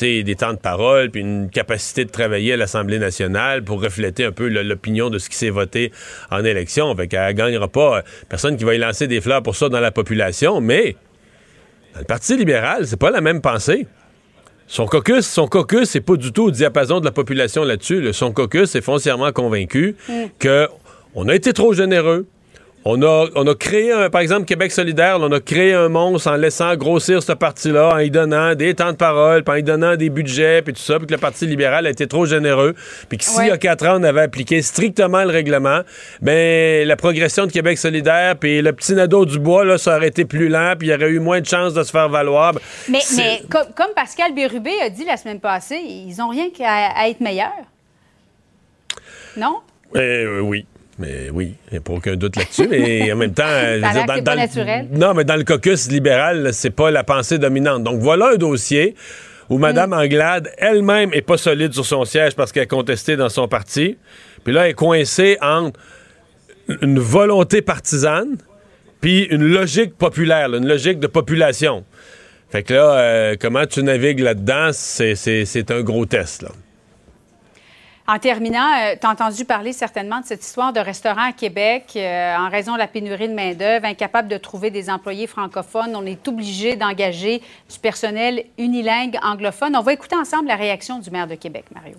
des 0.00 0.36
temps 0.36 0.52
de 0.52 0.58
parole, 0.58 1.10
puis 1.10 1.20
une 1.20 1.50
capacité 1.50 2.04
de 2.04 2.10
travailler 2.10 2.54
à 2.54 2.56
l'Assemblée 2.56 2.98
nationale 2.98 3.62
pour 3.62 3.82
refléter 3.82 4.24
un 4.24 4.32
peu 4.32 4.48
l'opinion 4.48 5.10
de 5.10 5.18
ce 5.18 5.28
qui 5.28 5.36
s'est 5.36 5.50
voté 5.50 5.92
en 6.30 6.44
élection. 6.44 6.94
Fait 6.96 7.08
qu'elle 7.08 7.34
gagnera 7.34 7.68
pas. 7.68 8.02
Personne 8.28 8.56
qui 8.56 8.64
va 8.64 8.74
y 8.74 8.78
lancer 8.78 9.06
des 9.06 9.20
fleurs 9.20 9.42
pour 9.42 9.54
ça 9.54 9.68
dans 9.68 9.80
la 9.80 9.90
population, 9.90 10.60
mais 10.60 10.96
dans 11.94 12.00
le 12.00 12.06
Parti 12.06 12.36
libéral, 12.36 12.86
c'est 12.86 12.96
pas 12.96 13.10
la 13.10 13.20
même 13.20 13.42
pensée. 13.42 13.86
Son 14.72 14.86
caucus, 14.86 15.26
son 15.26 15.48
caucus, 15.48 15.90
c'est 15.90 16.00
pas 16.00 16.16
du 16.16 16.32
tout 16.32 16.44
au 16.44 16.50
diapason 16.50 16.98
de 16.98 17.04
la 17.04 17.10
population 17.10 17.62
là-dessus. 17.62 18.10
Son 18.14 18.32
caucus 18.32 18.74
est 18.74 18.80
foncièrement 18.80 19.30
convaincu 19.30 19.96
mm. 20.08 20.12
qu'on 20.40 21.28
a 21.28 21.34
été 21.34 21.52
trop 21.52 21.74
généreux, 21.74 22.24
on 22.84 23.00
a, 23.02 23.28
on 23.36 23.46
a 23.46 23.54
créé, 23.54 23.92
un, 23.92 24.10
par 24.10 24.20
exemple, 24.20 24.44
Québec 24.44 24.72
solidaire, 24.72 25.18
on 25.20 25.30
a 25.30 25.40
créé 25.40 25.72
un 25.72 25.88
monstre 25.88 26.30
en 26.30 26.36
laissant 26.36 26.74
grossir 26.74 27.22
ce 27.22 27.32
parti-là, 27.32 27.94
en 27.94 27.98
y 27.98 28.10
donnant 28.10 28.54
des 28.54 28.74
temps 28.74 28.90
de 28.90 28.96
parole, 28.96 29.44
puis 29.44 29.54
en 29.54 29.56
y 29.56 29.62
donnant 29.62 29.96
des 29.96 30.10
budgets, 30.10 30.62
puis 30.62 30.72
tout 30.74 30.80
ça, 30.80 30.98
puis 30.98 31.06
que 31.06 31.12
le 31.12 31.18
Parti 31.18 31.46
libéral 31.46 31.86
a 31.86 31.90
été 31.90 32.06
trop 32.08 32.26
généreux, 32.26 32.74
puis 33.08 33.18
que 33.18 33.24
s'il 33.24 33.46
y 33.46 33.50
a 33.50 33.58
quatre 33.58 33.86
ans, 33.86 34.00
on 34.00 34.02
avait 34.02 34.22
appliqué 34.22 34.62
strictement 34.62 35.22
le 35.22 35.30
règlement, 35.30 35.82
ben 36.20 36.86
la 36.86 36.96
progression 36.96 37.46
de 37.46 37.52
Québec 37.52 37.78
solidaire, 37.78 38.36
puis 38.36 38.60
le 38.60 38.72
petit 38.72 38.94
nadeau 38.94 39.24
du 39.24 39.38
bois, 39.38 39.64
là, 39.64 39.78
ça 39.78 39.96
aurait 39.96 40.08
été 40.08 40.24
plus 40.24 40.48
lent, 40.48 40.74
puis 40.76 40.88
il 40.88 40.90
y 40.90 40.94
aurait 40.94 41.10
eu 41.10 41.20
moins 41.20 41.40
de 41.40 41.46
chances 41.46 41.74
de 41.74 41.82
se 41.84 41.90
faire 41.90 42.08
valoir. 42.08 42.54
Mais, 42.88 43.00
mais 43.16 43.42
comme, 43.48 43.92
Pascal 43.94 44.34
Bérubé 44.34 44.72
a 44.80 44.90
dit 44.90 45.04
la 45.04 45.16
semaine 45.16 45.40
passée, 45.40 45.80
ils 45.80 46.20
ont 46.20 46.28
rien 46.28 46.50
qu'à 46.50 47.08
être 47.08 47.20
meilleurs. 47.20 47.52
Non? 49.36 49.60
Euh, 49.94 50.40
oui. 50.40 50.66
Mais 50.98 51.30
oui, 51.32 51.54
il 51.68 51.72
n'y 51.72 51.78
a 51.78 51.80
pas 51.80 51.94
aucun 51.94 52.16
doute 52.16 52.36
là-dessus. 52.36 52.68
Mais 52.68 53.10
en 53.12 53.16
même 53.16 53.32
temps, 53.32 53.44
dans, 53.44 54.98
non, 54.98 55.14
mais 55.14 55.24
dans 55.24 55.36
le 55.36 55.44
caucus 55.44 55.90
libéral, 55.90 56.50
c'est 56.52 56.70
pas 56.70 56.90
la 56.90 57.04
pensée 57.04 57.38
dominante. 57.38 57.82
Donc 57.82 58.00
voilà 58.00 58.30
un 58.34 58.36
dossier 58.36 58.94
où 59.48 59.58
Mme 59.58 59.90
mm. 59.90 59.94
Anglade 59.94 60.52
elle-même 60.58 61.10
est 61.12 61.22
pas 61.22 61.36
solide 61.38 61.72
sur 61.72 61.86
son 61.86 62.04
siège 62.04 62.34
parce 62.34 62.52
qu'elle 62.52 62.64
a 62.64 62.66
contesté 62.66 63.16
dans 63.16 63.28
son 63.28 63.48
parti. 63.48 63.96
Puis 64.44 64.52
là, 64.52 64.64
elle 64.64 64.72
est 64.72 64.74
coincée 64.74 65.38
entre 65.40 65.78
une 66.82 66.98
volonté 66.98 67.62
partisane 67.62 68.36
puis 69.00 69.24
une 69.24 69.42
logique 69.42 69.96
populaire, 69.98 70.54
une 70.54 70.66
logique 70.66 71.00
de 71.00 71.08
population. 71.08 71.84
Fait 72.50 72.62
que 72.62 72.74
là, 72.74 72.98
euh, 72.98 73.36
comment 73.40 73.66
tu 73.66 73.82
navigues 73.82 74.20
là-dedans, 74.20 74.70
c'est 74.72 75.70
un 75.70 75.82
gros 75.82 76.06
test. 76.06 76.42
Là. 76.42 76.50
En 78.12 78.18
terminant, 78.18 78.68
euh, 78.78 78.94
tu 79.00 79.06
as 79.06 79.10
entendu 79.10 79.46
parler 79.46 79.72
certainement 79.72 80.20
de 80.20 80.26
cette 80.26 80.44
histoire 80.44 80.74
de 80.74 80.80
restaurant 80.80 81.30
à 81.30 81.32
Québec 81.32 81.94
euh, 81.96 82.36
en 82.36 82.50
raison 82.50 82.74
de 82.74 82.78
la 82.78 82.86
pénurie 82.86 83.26
de 83.26 83.32
main-d'œuvre, 83.32 83.86
incapable 83.86 84.28
de 84.28 84.36
trouver 84.36 84.70
des 84.70 84.90
employés 84.90 85.26
francophones. 85.26 85.96
On 85.96 86.04
est 86.04 86.28
obligé 86.28 86.76
d'engager 86.76 87.38
du 87.38 87.78
personnel 87.80 88.44
unilingue 88.58 89.16
anglophone. 89.22 89.74
On 89.76 89.80
va 89.80 89.94
écouter 89.94 90.14
ensemble 90.14 90.48
la 90.48 90.56
réaction 90.56 90.98
du 90.98 91.10
maire 91.10 91.26
de 91.26 91.36
Québec, 91.36 91.64
Mario. 91.74 91.94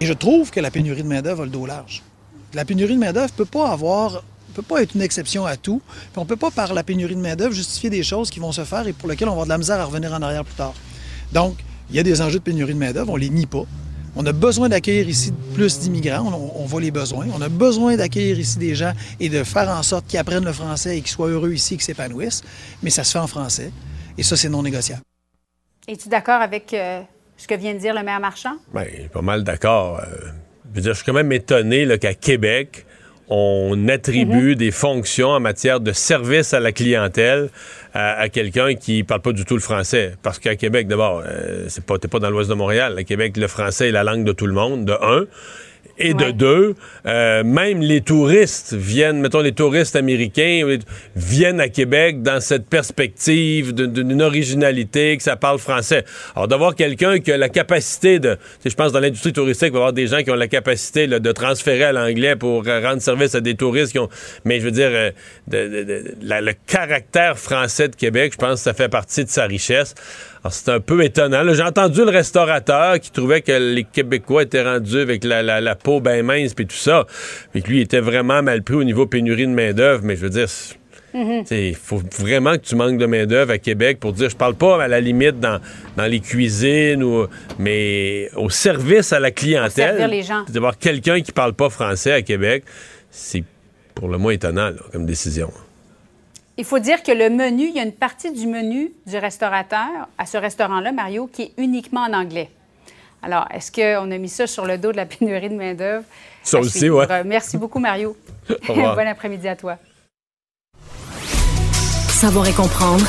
je 0.00 0.12
trouve 0.12 0.52
que 0.52 0.60
la 0.60 0.70
pénurie 0.70 1.02
de 1.02 1.08
main-d'œuvre 1.08 1.42
a 1.42 1.46
le 1.46 1.50
dos 1.50 1.66
large. 1.66 2.04
La 2.54 2.64
pénurie 2.64 2.94
de 2.94 3.00
main-d'œuvre 3.00 3.32
peut 3.32 3.46
pas 3.46 3.68
avoir 3.68 4.22
peut 4.54 4.62
pas 4.62 4.80
être 4.80 4.94
une 4.94 5.02
exception 5.02 5.44
à 5.44 5.56
tout. 5.56 5.82
on 6.16 6.20
ne 6.20 6.26
peut 6.26 6.36
pas, 6.36 6.52
par 6.52 6.72
la 6.72 6.84
pénurie 6.84 7.16
de 7.16 7.20
main-d'œuvre, 7.20 7.52
justifier 7.52 7.90
des 7.90 8.04
choses 8.04 8.30
qui 8.30 8.38
vont 8.38 8.52
se 8.52 8.64
faire 8.64 8.86
et 8.86 8.92
pour 8.92 9.08
lesquelles 9.08 9.28
on 9.28 9.32
va 9.32 9.42
avoir 9.42 9.46
de 9.46 9.50
la 9.50 9.58
misère 9.58 9.80
à 9.80 9.84
revenir 9.84 10.12
en 10.12 10.22
arrière 10.22 10.44
plus 10.44 10.54
tard. 10.54 10.74
Donc, 11.32 11.56
il 11.90 11.96
y 11.96 11.98
a 11.98 12.04
des 12.04 12.22
enjeux 12.22 12.38
de 12.38 12.44
pénurie 12.44 12.74
de 12.74 12.78
main-d'œuvre, 12.78 13.12
on 13.12 13.16
les 13.16 13.30
nie 13.30 13.46
pas. 13.46 13.64
On 14.20 14.26
a 14.26 14.32
besoin 14.32 14.68
d'accueillir 14.68 15.08
ici 15.08 15.32
plus 15.54 15.78
d'immigrants, 15.78 16.52
on, 16.56 16.64
voit 16.66 16.80
les 16.80 16.90
besoins. 16.90 17.28
On 17.36 17.40
a 17.40 17.48
besoin 17.48 17.96
d'accueillir 17.96 18.36
ici 18.40 18.58
des 18.58 18.74
gens 18.74 18.92
et 19.20 19.28
de 19.28 19.44
faire 19.44 19.68
en 19.68 19.84
sorte 19.84 20.08
qu'ils 20.08 20.18
apprennent 20.18 20.44
le 20.44 20.52
français 20.52 20.98
et 20.98 21.00
qu'ils 21.02 21.12
soient 21.12 21.28
heureux 21.28 21.52
ici, 21.52 21.76
qu'ils 21.76 21.84
s'épanouissent. 21.84 22.42
Mais 22.82 22.90
ça 22.90 23.04
se 23.04 23.12
fait 23.12 23.20
en 23.20 23.28
français 23.28 23.70
et 24.18 24.24
ça, 24.24 24.36
c'est 24.36 24.48
non 24.48 24.64
négociable. 24.64 25.02
Es-tu 25.86 26.08
d'accord 26.08 26.42
avec 26.42 26.74
euh, 26.74 27.00
ce 27.36 27.46
que 27.46 27.54
vient 27.54 27.72
de 27.74 27.78
dire 27.78 27.94
le 27.94 28.02
maire 28.02 28.18
Marchand? 28.18 28.56
Bien, 28.74 28.86
pas 29.12 29.22
mal 29.22 29.44
d'accord. 29.44 30.00
Euh, 30.00 30.32
je, 30.74 30.90
suis 30.90 31.04
quand 31.04 31.12
même 31.12 31.30
étonné 31.30 31.86
qu'à 32.00 32.14
Québec, 32.14 32.86
on 33.30 33.88
attribue 33.88 34.50
mhm. 34.50 34.54
des 34.54 34.70
fonctions 34.70 35.28
en 35.28 35.40
matière 35.40 35.80
de 35.80 35.92
service 35.92 36.54
à 36.54 36.60
la 36.60 36.72
clientèle 36.72 37.50
à, 37.94 38.28
quelqu'un 38.28 38.74
qui 38.74 39.02
parle 39.02 39.22
pas 39.22 39.32
du 39.32 39.44
tout 39.44 39.54
le 39.54 39.60
français. 39.60 40.14
Parce 40.22 40.38
qu'à 40.38 40.56
Québec, 40.56 40.86
d'abord, 40.86 41.22
euh, 41.26 41.64
c'est 41.68 41.84
pas, 41.84 41.98
t'es 41.98 42.06
pas 42.06 42.20
dans 42.20 42.30
l'ouest 42.30 42.48
de 42.48 42.54
Montréal. 42.54 42.96
À 42.96 43.04
Québec, 43.04 43.36
le 43.36 43.48
français 43.48 43.88
est 43.88 43.92
la 43.92 44.04
langue 44.04 44.24
de 44.24 44.32
tout 44.32 44.46
le 44.46 44.52
monde, 44.52 44.84
de 44.84 44.92
un. 44.92 45.24
Et 46.00 46.14
de 46.14 46.30
deux, 46.30 46.74
euh, 47.06 47.42
même 47.42 47.80
les 47.80 48.00
touristes 48.00 48.72
viennent, 48.72 49.20
mettons 49.20 49.40
les 49.40 49.52
touristes 49.52 49.96
américains, 49.96 50.78
viennent 51.16 51.60
à 51.60 51.68
Québec 51.68 52.22
dans 52.22 52.40
cette 52.40 52.68
perspective 52.68 53.74
d'une 53.74 54.22
originalité, 54.22 55.16
que 55.16 55.22
ça 55.22 55.36
parle 55.36 55.58
français. 55.58 56.04
Alors 56.36 56.46
d'avoir 56.46 56.76
quelqu'un 56.76 57.18
qui 57.18 57.32
a 57.32 57.36
la 57.36 57.48
capacité 57.48 58.20
de, 58.20 58.38
je 58.64 58.74
pense 58.74 58.92
dans 58.92 59.00
l'industrie 59.00 59.32
touristique, 59.32 59.68
il 59.68 59.72
va 59.72 59.78
y 59.78 59.80
avoir 59.80 59.92
des 59.92 60.06
gens 60.06 60.22
qui 60.22 60.30
ont 60.30 60.36
la 60.36 60.48
capacité 60.48 61.08
de 61.08 61.32
transférer 61.32 61.84
à 61.84 61.92
l'anglais 61.92 62.36
pour 62.36 62.66
euh, 62.66 62.80
rendre 62.80 63.02
service 63.02 63.34
à 63.34 63.40
des 63.40 63.56
touristes 63.56 63.92
qui 63.92 63.98
ont, 63.98 64.08
mais 64.44 64.60
je 64.60 64.64
veux 64.64 64.70
dire, 64.70 64.90
euh, 64.92 65.10
le 65.50 66.52
caractère 66.66 67.38
français 67.38 67.88
de 67.88 67.96
Québec, 67.96 68.32
je 68.34 68.38
pense 68.38 68.60
que 68.60 68.64
ça 68.64 68.74
fait 68.74 68.88
partie 68.88 69.24
de 69.24 69.30
sa 69.30 69.46
richesse 69.46 69.94
c'est 70.50 70.70
un 70.70 70.80
peu 70.80 71.02
étonnant. 71.04 71.42
J'ai 71.52 71.62
entendu 71.62 72.00
le 72.04 72.10
restaurateur 72.10 72.98
qui 73.00 73.10
trouvait 73.10 73.42
que 73.42 73.52
les 73.52 73.84
Québécois 73.84 74.42
étaient 74.42 74.62
rendus 74.62 74.98
avec 74.98 75.24
la, 75.24 75.74
peau 75.74 76.00
bien 76.00 76.22
mince 76.22 76.52
et 76.58 76.64
tout 76.64 76.76
ça. 76.76 77.06
Puis 77.52 77.62
que 77.62 77.68
lui, 77.68 77.78
il 77.78 77.82
était 77.82 78.00
vraiment 78.00 78.42
mal 78.42 78.62
pris 78.62 78.74
au 78.74 78.84
niveau 78.84 79.06
pénurie 79.06 79.46
de 79.46 79.52
main-d'œuvre. 79.52 80.02
Mais 80.04 80.16
je 80.16 80.22
veux 80.22 80.30
dire, 80.30 80.48
mhm. 81.14 81.44
il 81.50 81.74
faut 81.74 82.02
vraiment 82.18 82.52
que 82.52 82.62
tu 82.62 82.76
manques 82.76 82.98
de 82.98 83.06
main-d'œuvre 83.06 83.52
à 83.52 83.58
Québec 83.58 83.98
pour 84.00 84.12
dire, 84.12 84.30
je 84.30 84.36
parle 84.36 84.54
pas 84.54 84.82
à 84.82 84.88
la 84.88 85.00
limite 85.00 85.40
dans, 85.40 85.60
dans 85.96 86.06
les 86.06 86.20
cuisines, 86.20 87.02
ou, 87.02 87.26
mais 87.58 88.30
au 88.36 88.50
service 88.50 89.12
à 89.12 89.20
la 89.20 89.30
clientèle. 89.30 90.10
D'avoir 90.48 90.78
quelqu'un 90.78 91.20
qui 91.20 91.32
parle 91.32 91.54
pas 91.54 91.70
français 91.70 92.12
à 92.12 92.22
Québec, 92.22 92.64
c'est 93.10 93.44
pour 93.94 94.08
le 94.08 94.18
moins 94.18 94.32
étonnant 94.32 94.70
comme 94.92 95.06
décision. 95.06 95.50
Il 96.60 96.64
faut 96.64 96.80
dire 96.80 97.04
que 97.04 97.12
le 97.12 97.30
menu, 97.30 97.68
il 97.68 97.76
y 97.76 97.78
a 97.78 97.84
une 97.84 97.92
partie 97.92 98.32
du 98.32 98.48
menu 98.48 98.90
du 99.06 99.16
restaurateur 99.16 100.08
à 100.18 100.26
ce 100.26 100.36
restaurant-là, 100.36 100.90
Mario, 100.90 101.28
qui 101.32 101.42
est 101.42 101.52
uniquement 101.56 102.00
en 102.00 102.12
anglais. 102.12 102.50
Alors, 103.22 103.46
est-ce 103.54 103.70
qu'on 103.70 104.10
a 104.10 104.18
mis 104.18 104.28
ça 104.28 104.48
sur 104.48 104.66
le 104.66 104.76
dos 104.76 104.90
de 104.90 104.96
la 104.96 105.06
pénurie 105.06 105.50
de 105.50 105.54
main-d'œuvre? 105.54 106.04
Ça 106.42 106.58
aussi, 106.58 106.90
oui. 106.90 107.04
Merci 107.24 107.58
beaucoup, 107.58 107.78
Mario. 107.78 108.16
bon 108.66 109.06
après-midi 109.06 109.46
à 109.46 109.54
toi. 109.54 109.76
Savoir 112.08 112.48
et 112.48 112.52
comprendre 112.52 113.06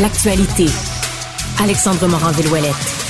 l'actualité. 0.00 0.66
Alexandre 1.62 2.08
Morin-Villouellette. 2.08 3.05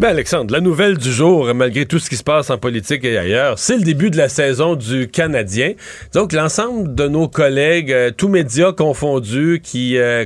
Ben 0.00 0.08
Alexandre, 0.08 0.54
la 0.54 0.62
nouvelle 0.62 0.96
du 0.96 1.12
jour, 1.12 1.52
malgré 1.54 1.84
tout 1.84 1.98
ce 1.98 2.08
qui 2.08 2.16
se 2.16 2.24
passe 2.24 2.48
en 2.48 2.56
politique 2.56 3.04
et 3.04 3.18
ailleurs, 3.18 3.58
c'est 3.58 3.76
le 3.76 3.82
début 3.82 4.08
de 4.08 4.16
la 4.16 4.30
saison 4.30 4.74
du 4.74 5.08
Canadien. 5.08 5.74
Donc 6.14 6.32
l'ensemble 6.32 6.94
de 6.94 7.06
nos 7.06 7.28
collègues, 7.28 7.92
euh, 7.92 8.10
tous 8.10 8.28
médias 8.28 8.72
confondus, 8.72 9.60
qui 9.62 9.98
euh, 9.98 10.24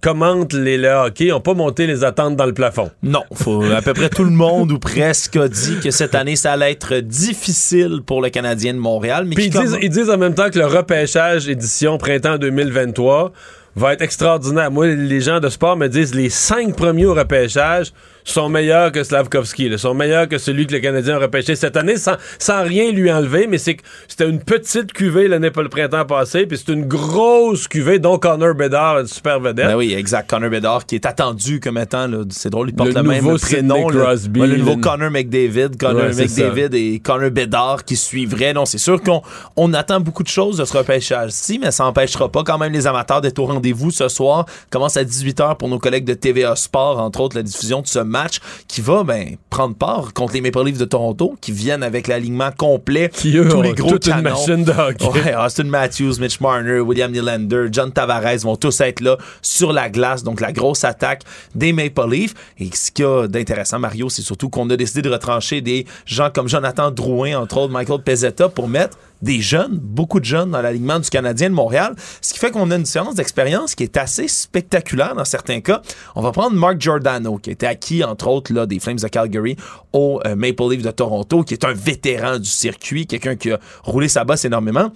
commentent 0.00 0.54
les, 0.54 0.76
le 0.76 0.88
hockey 0.88 1.28
n'ont 1.28 1.38
pas 1.38 1.54
monté 1.54 1.86
les 1.86 2.02
attentes 2.02 2.34
dans 2.34 2.46
le 2.46 2.52
plafond. 2.52 2.90
Non, 3.04 3.22
faut, 3.32 3.62
à 3.62 3.80
peu 3.80 3.94
près 3.94 4.08
tout 4.08 4.24
le 4.24 4.32
monde 4.32 4.72
ou 4.72 4.80
presque 4.80 5.36
a 5.36 5.46
dit 5.46 5.78
que 5.78 5.92
cette 5.92 6.16
année, 6.16 6.34
ça 6.34 6.54
allait 6.54 6.72
être 6.72 6.96
difficile 6.96 8.00
pour 8.04 8.22
le 8.22 8.28
Canadien 8.28 8.74
de 8.74 8.80
Montréal. 8.80 9.24
Mais 9.24 9.36
Puis 9.36 9.44
ils, 9.44 9.50
disent, 9.52 9.78
ils 9.80 9.88
disent 9.88 10.10
en 10.10 10.18
même 10.18 10.34
temps 10.34 10.50
que 10.50 10.58
le 10.58 10.66
repêchage 10.66 11.48
édition 11.48 11.96
printemps 11.96 12.38
2023 12.38 13.30
va 13.76 13.92
être 13.92 14.02
extraordinaire. 14.02 14.72
Moi, 14.72 14.88
les 14.88 15.20
gens 15.20 15.38
de 15.38 15.48
sport 15.48 15.76
me 15.76 15.86
disent 15.86 16.12
les 16.12 16.28
cinq 16.28 16.74
premiers 16.74 17.06
au 17.06 17.14
repêchage 17.14 17.92
sont 18.24 18.48
meilleurs 18.48 18.92
que 18.92 19.02
Slavkovski, 19.02 19.68
là, 19.68 19.78
sont 19.78 19.94
meilleurs 19.94 20.28
que 20.28 20.38
celui 20.38 20.66
que 20.66 20.72
le 20.74 20.80
Canadien 20.80 21.16
a 21.16 21.18
repêché 21.18 21.56
cette 21.56 21.76
année, 21.76 21.96
sans, 21.96 22.16
sans 22.38 22.62
rien 22.62 22.90
lui 22.92 23.10
enlever, 23.10 23.46
mais 23.46 23.58
c'est 23.58 23.74
que 23.74 23.82
c'était 24.08 24.28
une 24.28 24.40
petite 24.40 24.92
cuvée 24.92 25.28
l'année 25.28 25.50
pas 25.50 25.62
le 25.62 25.68
printemps 25.68 26.04
passé, 26.04 26.46
puis 26.46 26.56
c'est 26.58 26.72
une 26.72 26.84
grosse 26.86 27.68
cuvée, 27.68 27.98
dont 27.98 28.18
Connor 28.18 28.54
Bedard, 28.54 29.00
une 29.00 29.06
super 29.06 29.40
vedette. 29.40 29.66
Ben 29.66 29.76
oui, 29.76 29.92
exact. 29.94 30.28
Connor 30.30 30.50
Bedard, 30.50 30.86
qui 30.86 30.94
est 30.96 31.06
attendu 31.06 31.60
comme 31.60 31.78
étant, 31.78 32.08
c'est 32.30 32.50
drôle, 32.50 32.68
il 32.70 32.74
porte 32.74 32.90
Le 32.90 33.02
le, 33.02 33.08
même 33.08 33.24
nouveau 33.24 33.38
prénom. 33.38 33.86
Crosby, 33.88 34.40
Ouais, 34.40 34.46
le 34.46 34.56
nouveau 34.56 34.74
le- 34.76 34.80
Connor 34.80 35.10
McDavid, 35.10 35.76
Connor 35.78 36.02
Ouais, 36.04 36.14
McDavid 36.14 36.74
et 36.74 37.00
Connor 37.00 37.30
Bedard 37.30 37.84
qui 37.84 37.96
suivraient. 37.96 38.52
Non, 38.52 38.64
c'est 38.64 38.78
sûr 38.78 39.00
qu'on 39.02 39.22
on 39.56 39.72
attend 39.74 40.00
beaucoup 40.00 40.22
de 40.22 40.28
choses 40.28 40.56
de 40.58 40.64
ce 40.64 40.76
repêchage-ci, 40.76 41.58
mais 41.58 41.70
ça 41.70 41.84
n'empêchera 41.84 42.30
pas 42.30 42.42
quand 42.44 42.58
même 42.58 42.72
les 42.72 42.86
amateurs 42.86 43.20
d'être 43.20 43.38
au 43.38 43.46
rendez-vous 43.46 43.90
ce 43.90 44.08
soir. 44.08 44.46
Commence 44.70 44.96
à 44.96 45.04
18h 45.04 45.56
pour 45.56 45.68
nos 45.68 45.78
collègues 45.78 46.04
de 46.04 46.14
TVA 46.14 46.56
Sport, 46.56 46.98
entre 47.00 47.20
autres, 47.20 47.36
la 47.36 47.42
diffusion 47.42 47.82
de 47.82 47.86
ce 47.86 47.98
match 48.12 48.38
qui 48.68 48.80
va 48.80 49.02
ben, 49.02 49.36
prendre 49.50 49.74
part 49.74 50.12
contre 50.12 50.34
les 50.34 50.40
Maple 50.40 50.64
Leafs 50.64 50.78
de 50.78 50.84
Toronto, 50.84 51.34
qui 51.40 51.50
viennent 51.50 51.82
avec 51.82 52.06
l'alignement 52.06 52.50
complet. 52.56 53.10
Qui, 53.12 53.36
eux, 53.36 53.48
tous 53.48 53.62
les 53.62 53.72
gros 53.72 53.90
toute 53.90 54.06
une 54.06 54.12
canons. 54.12 54.30
machine 54.30 54.64
de 54.64 54.70
hockey. 54.70 55.08
Ouais, 55.08 55.34
Austin 55.34 55.64
Matthews, 55.64 56.20
Mitch 56.20 56.40
Marner, 56.40 56.80
William 56.80 57.10
Nylander, 57.10 57.66
John 57.72 57.90
Tavares 57.90 58.38
vont 58.42 58.56
tous 58.56 58.80
être 58.80 59.00
là 59.00 59.16
sur 59.40 59.72
la 59.72 59.90
glace. 59.90 60.22
Donc, 60.22 60.40
la 60.40 60.52
grosse 60.52 60.84
attaque 60.84 61.22
des 61.54 61.72
Maple 61.72 62.08
Leafs. 62.08 62.34
Et 62.58 62.70
ce 62.72 62.90
qu'il 62.90 63.04
y 63.04 63.08
a 63.08 63.26
d'intéressant, 63.26 63.78
Mario, 63.78 64.08
c'est 64.08 64.22
surtout 64.22 64.48
qu'on 64.48 64.68
a 64.70 64.76
décidé 64.76 65.02
de 65.02 65.10
retrancher 65.10 65.60
des 65.60 65.86
gens 66.06 66.30
comme 66.32 66.48
Jonathan 66.48 66.90
Drouin, 66.90 67.38
entre 67.38 67.58
autres 67.58 67.72
Michael 67.72 68.02
Pezzetta, 68.02 68.48
pour 68.48 68.68
mettre 68.68 68.96
des 69.22 69.40
jeunes, 69.40 69.78
beaucoup 69.78 70.20
de 70.20 70.24
jeunes 70.24 70.50
dans 70.50 70.60
l'alignement 70.60 70.98
du 70.98 71.08
Canadien 71.08 71.48
de 71.48 71.54
Montréal. 71.54 71.94
Ce 72.20 72.32
qui 72.34 72.38
fait 72.38 72.50
qu'on 72.50 72.70
a 72.70 72.76
une 72.76 72.84
séance 72.84 73.14
d'expérience 73.14 73.74
qui 73.74 73.84
est 73.84 73.96
assez 73.96 74.28
spectaculaire 74.28 75.14
dans 75.14 75.24
certains 75.24 75.60
cas. 75.60 75.80
On 76.14 76.22
va 76.22 76.32
prendre 76.32 76.56
Mark 76.56 76.80
Giordano, 76.80 77.38
qui 77.38 77.50
était 77.50 77.66
acquis, 77.66 78.04
entre 78.04 78.26
autres, 78.26 78.52
là, 78.52 78.66
des 78.66 78.80
Flames 78.80 78.96
de 78.96 79.08
Calgary 79.08 79.56
au 79.92 80.20
euh, 80.26 80.34
Maple 80.34 80.70
Leafs 80.70 80.82
de 80.82 80.90
Toronto, 80.90 81.44
qui 81.44 81.54
est 81.54 81.64
un 81.64 81.72
vétéran 81.72 82.38
du 82.38 82.48
circuit, 82.48 83.06
quelqu'un 83.06 83.36
qui 83.36 83.52
a 83.52 83.60
roulé 83.84 84.08
sa 84.08 84.24
bosse 84.24 84.44
énormément. 84.44 84.90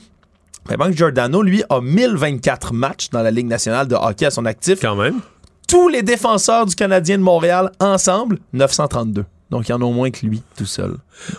Mais 0.68 0.76
Mark 0.76 0.92
Giordano, 0.92 1.42
lui, 1.42 1.62
a 1.70 1.80
1024 1.80 2.74
matchs 2.74 3.10
dans 3.10 3.22
la 3.22 3.30
Ligue 3.30 3.46
nationale 3.46 3.86
de 3.86 3.94
hockey 3.94 4.26
à 4.26 4.30
son 4.30 4.44
actif. 4.46 4.80
Quand 4.80 4.96
même. 4.96 5.20
Tous 5.68 5.88
les 5.88 6.02
défenseurs 6.02 6.66
du 6.66 6.74
Canadien 6.74 7.18
de 7.18 7.22
Montréal, 7.22 7.70
ensemble, 7.80 8.38
932. 8.52 9.24
Donc, 9.50 9.68
il 9.68 9.70
y 9.70 9.74
en 9.74 9.80
a 9.80 9.84
au 9.84 9.92
moins 9.92 10.10
que 10.10 10.26
lui, 10.26 10.42
tout 10.56 10.66
seul. 10.66 10.94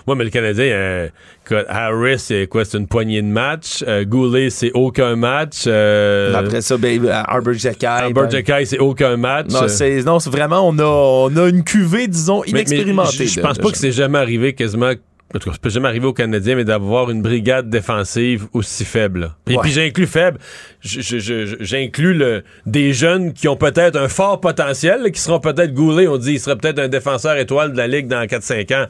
Ouais, 0.07 0.15
mais 0.15 0.23
le 0.23 0.29
Canadien, 0.29 0.63
euh, 0.63 1.09
écoute, 1.45 1.65
Harris, 1.67 2.19
c'est 2.19 2.47
quoi? 2.47 2.63
C'est 2.63 2.77
une 2.77 2.87
poignée 2.87 3.21
de 3.21 3.27
matchs. 3.27 3.83
Euh, 3.85 4.05
Goulet, 4.05 4.49
c'est 4.49 4.71
aucun 4.73 5.17
match. 5.17 5.65
Euh, 5.67 6.33
Après 6.33 6.61
ça, 6.61 6.77
ben, 6.77 7.05
Arbor 7.09 7.53
Jacky. 7.53 7.85
Albert 7.85 8.29
Jacky, 8.29 8.65
c'est 8.65 8.79
aucun 8.79 9.17
match. 9.17 9.47
Non, 9.49 9.67
c'est, 9.67 10.03
non, 10.03 10.19
c'est 10.19 10.29
vraiment, 10.29 10.65
on 10.65 10.79
a, 10.79 10.85
on 10.85 11.35
a 11.35 11.49
une 11.49 11.65
cuvée, 11.65 12.07
disons, 12.07 12.45
inexpérimentée. 12.45 13.27
Je 13.27 13.41
pense 13.41 13.57
pas 13.57 13.71
que 13.71 13.77
c'est 13.77 13.91
jamais 13.91 14.19
arrivé 14.19 14.53
quasiment. 14.53 14.93
En 15.35 15.39
tout 15.39 15.49
cas, 15.49 15.53
ça 15.53 15.59
peut 15.61 15.69
jamais 15.69 15.89
arriver 15.89 16.05
au 16.07 16.13
Canadien, 16.13 16.55
mais 16.55 16.63
d'avoir 16.63 17.11
une 17.11 17.21
brigade 17.21 17.69
défensive 17.69 18.47
aussi 18.53 18.85
faible. 18.85 19.31
Et 19.47 19.55
Ouais. 19.55 19.61
puis 19.61 19.71
j'inclus 19.71 20.07
faible, 20.07 20.39
j'inclus 20.81 22.13
le, 22.13 22.43
des 22.65 22.93
jeunes 22.93 23.33
qui 23.33 23.47
ont 23.47 23.57
peut-être 23.57 23.97
un 23.97 24.07
fort 24.07 24.39
potentiel, 24.39 25.11
qui 25.11 25.19
seront 25.19 25.39
peut-être 25.39 25.73
goulés. 25.73 26.07
On 26.07 26.17
dit 26.17 26.33
il 26.33 26.39
serait 26.39 26.55
peut-être 26.55 26.79
un 26.79 26.87
défenseur 26.87 27.37
étoile 27.37 27.73
de 27.73 27.77
la 27.77 27.87
Ligue 27.87 28.07
dans 28.07 28.23
4-5 28.25 28.73
ans. 28.73 28.85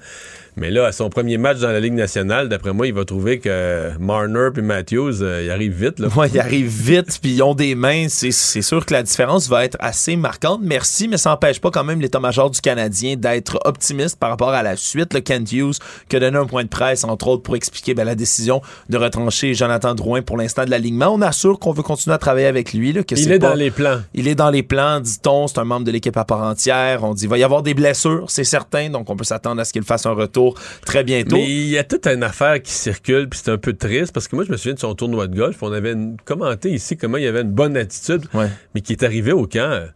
Mais 0.60 0.72
là, 0.72 0.88
à 0.88 0.92
son 0.92 1.10
premier 1.10 1.38
match 1.38 1.60
dans 1.60 1.70
la 1.70 1.80
Ligue 1.80 1.94
nationale, 1.94 2.50
d'après 2.50 2.74
moi, 2.74 2.88
il 2.88 2.94
va 2.94 3.06
trouver 3.06 3.38
que 3.38 3.92
Marner 4.00 4.50
puis 4.52 4.64
Matthews, 4.64 5.22
euh, 5.22 5.44
ils 5.44 5.52
arrivent 5.52 5.86
vite. 5.86 6.00
Là. 6.00 6.08
Ouais, 6.18 6.30
ils 6.34 6.40
arrivent 6.40 6.68
vite, 6.68 7.20
puis 7.22 7.34
ils 7.34 7.44
ont 7.44 7.54
des 7.54 7.76
mains. 7.76 8.08
C'est, 8.10 8.32
sûr 8.32 8.84
que 8.84 8.94
la 8.94 9.04
différence 9.04 9.48
va 9.50 9.64
être 9.66 9.78
assez 9.80 10.16
marquante. 10.16 10.62
Merci, 10.64 11.08
mais 11.08 11.18
ça 11.18 11.30
n'empêche 11.30 11.62
pas 11.62 11.70
quand 11.70 11.84
même 11.84 12.02
l'état-major 12.02 12.50
du 12.50 12.60
Canadien 12.60 13.16
d'être 13.16 13.60
optimiste 13.66 14.18
par 14.18 14.32
rapport 14.32 14.50
à 14.50 14.64
la 14.64 14.76
suite. 14.76 15.14
Le 15.14 15.20
Kent 15.20 15.52
Hughes 15.52 15.76
qui 16.10 16.16
a 16.16 16.20
donné 16.20 16.38
un 16.38 16.46
point 16.46 16.64
de 16.64 16.70
presse, 16.70 17.04
entre 17.04 17.28
autres, 17.28 17.44
pour 17.44 17.56
expliquer 17.56 17.94
ben, 17.94 18.04
la 18.04 18.16
décision 18.16 18.64
de 18.90 18.98
retrancher 18.98 19.54
Jonathan 19.54 19.94
Drouin 19.94 20.24
pour 20.24 20.38
l'instant 20.38 20.66
de 20.66 20.72
l'alignement. 20.72 21.14
On 21.14 21.22
assure 21.22 21.60
qu'on 21.60 21.72
veut 21.72 21.84
continuer 21.84 22.16
à 22.16 22.18
travailler 22.18 22.48
avec 22.48 22.74
lui. 22.74 22.94
Là, 22.94 23.04
que 23.04 23.14
Il 23.14 23.32
est 23.32 23.38
pas- 23.38 23.50
dans 23.50 23.56
les 23.56 23.70
plans. 23.70 24.00
Il 24.16 24.28
est 24.28 24.36
dans 24.36 24.50
les 24.50 24.64
plans, 24.64 25.00
dit-on. 25.02 25.46
C'est 25.46 25.60
un 25.60 25.66
membre 25.66 25.86
de 25.86 25.92
l'équipe 25.92 26.18
à 26.18 26.26
part 26.26 26.42
entière. 26.42 27.04
On 27.04 27.14
dit 27.14 27.26
il 27.26 27.30
va 27.30 27.38
y 27.38 27.44
avoir 27.44 27.62
des 27.62 27.76
blessures, 27.76 28.26
c'est 28.30 28.44
certain. 28.44 28.90
Donc, 28.90 29.08
on 29.12 29.16
peut 29.16 29.24
s'attendre 29.24 29.62
à 29.62 29.66
ce 29.66 29.72
qu'il 29.72 29.84
fasse 29.84 30.08
un 30.08 30.14
retour 30.14 30.47
très 30.86 31.04
bientôt. 31.04 31.36
Mais 31.36 31.46
il 31.46 31.70
y 31.70 31.77
a 31.77 31.84
toute 31.84 32.08
une 32.08 32.24
affaire 32.24 32.62
qui 32.62 32.72
circule, 32.72 33.29
puis 33.29 33.40
c'est 33.44 33.51
un 33.51 33.57
peu 33.57 33.74
triste, 33.74 34.14
parce 34.14 34.27
que 34.27 34.36
moi, 34.36 34.46
je 34.46 34.51
me 34.51 34.57
souviens 34.57 34.74
de 34.74 34.79
son 34.79 34.94
tournoi 34.96 35.27
de 35.27 35.36
golf, 35.36 35.57
on 35.62 35.72
avait 35.72 35.94
une- 35.94 36.18
commenté 36.24 36.72
ici 36.72 36.98
comment 36.98 37.18
il 37.18 37.27
avait 37.27 37.42
une 37.42 37.51
bonne 37.51 37.77
attitude, 37.77 38.24
Ouais. 38.33 38.50
mais 38.75 38.81
qui 38.81 38.94
est 38.94 39.03
arrivé 39.03 39.31
au 39.31 39.48
camp 39.48 39.60
euh, 39.72 39.88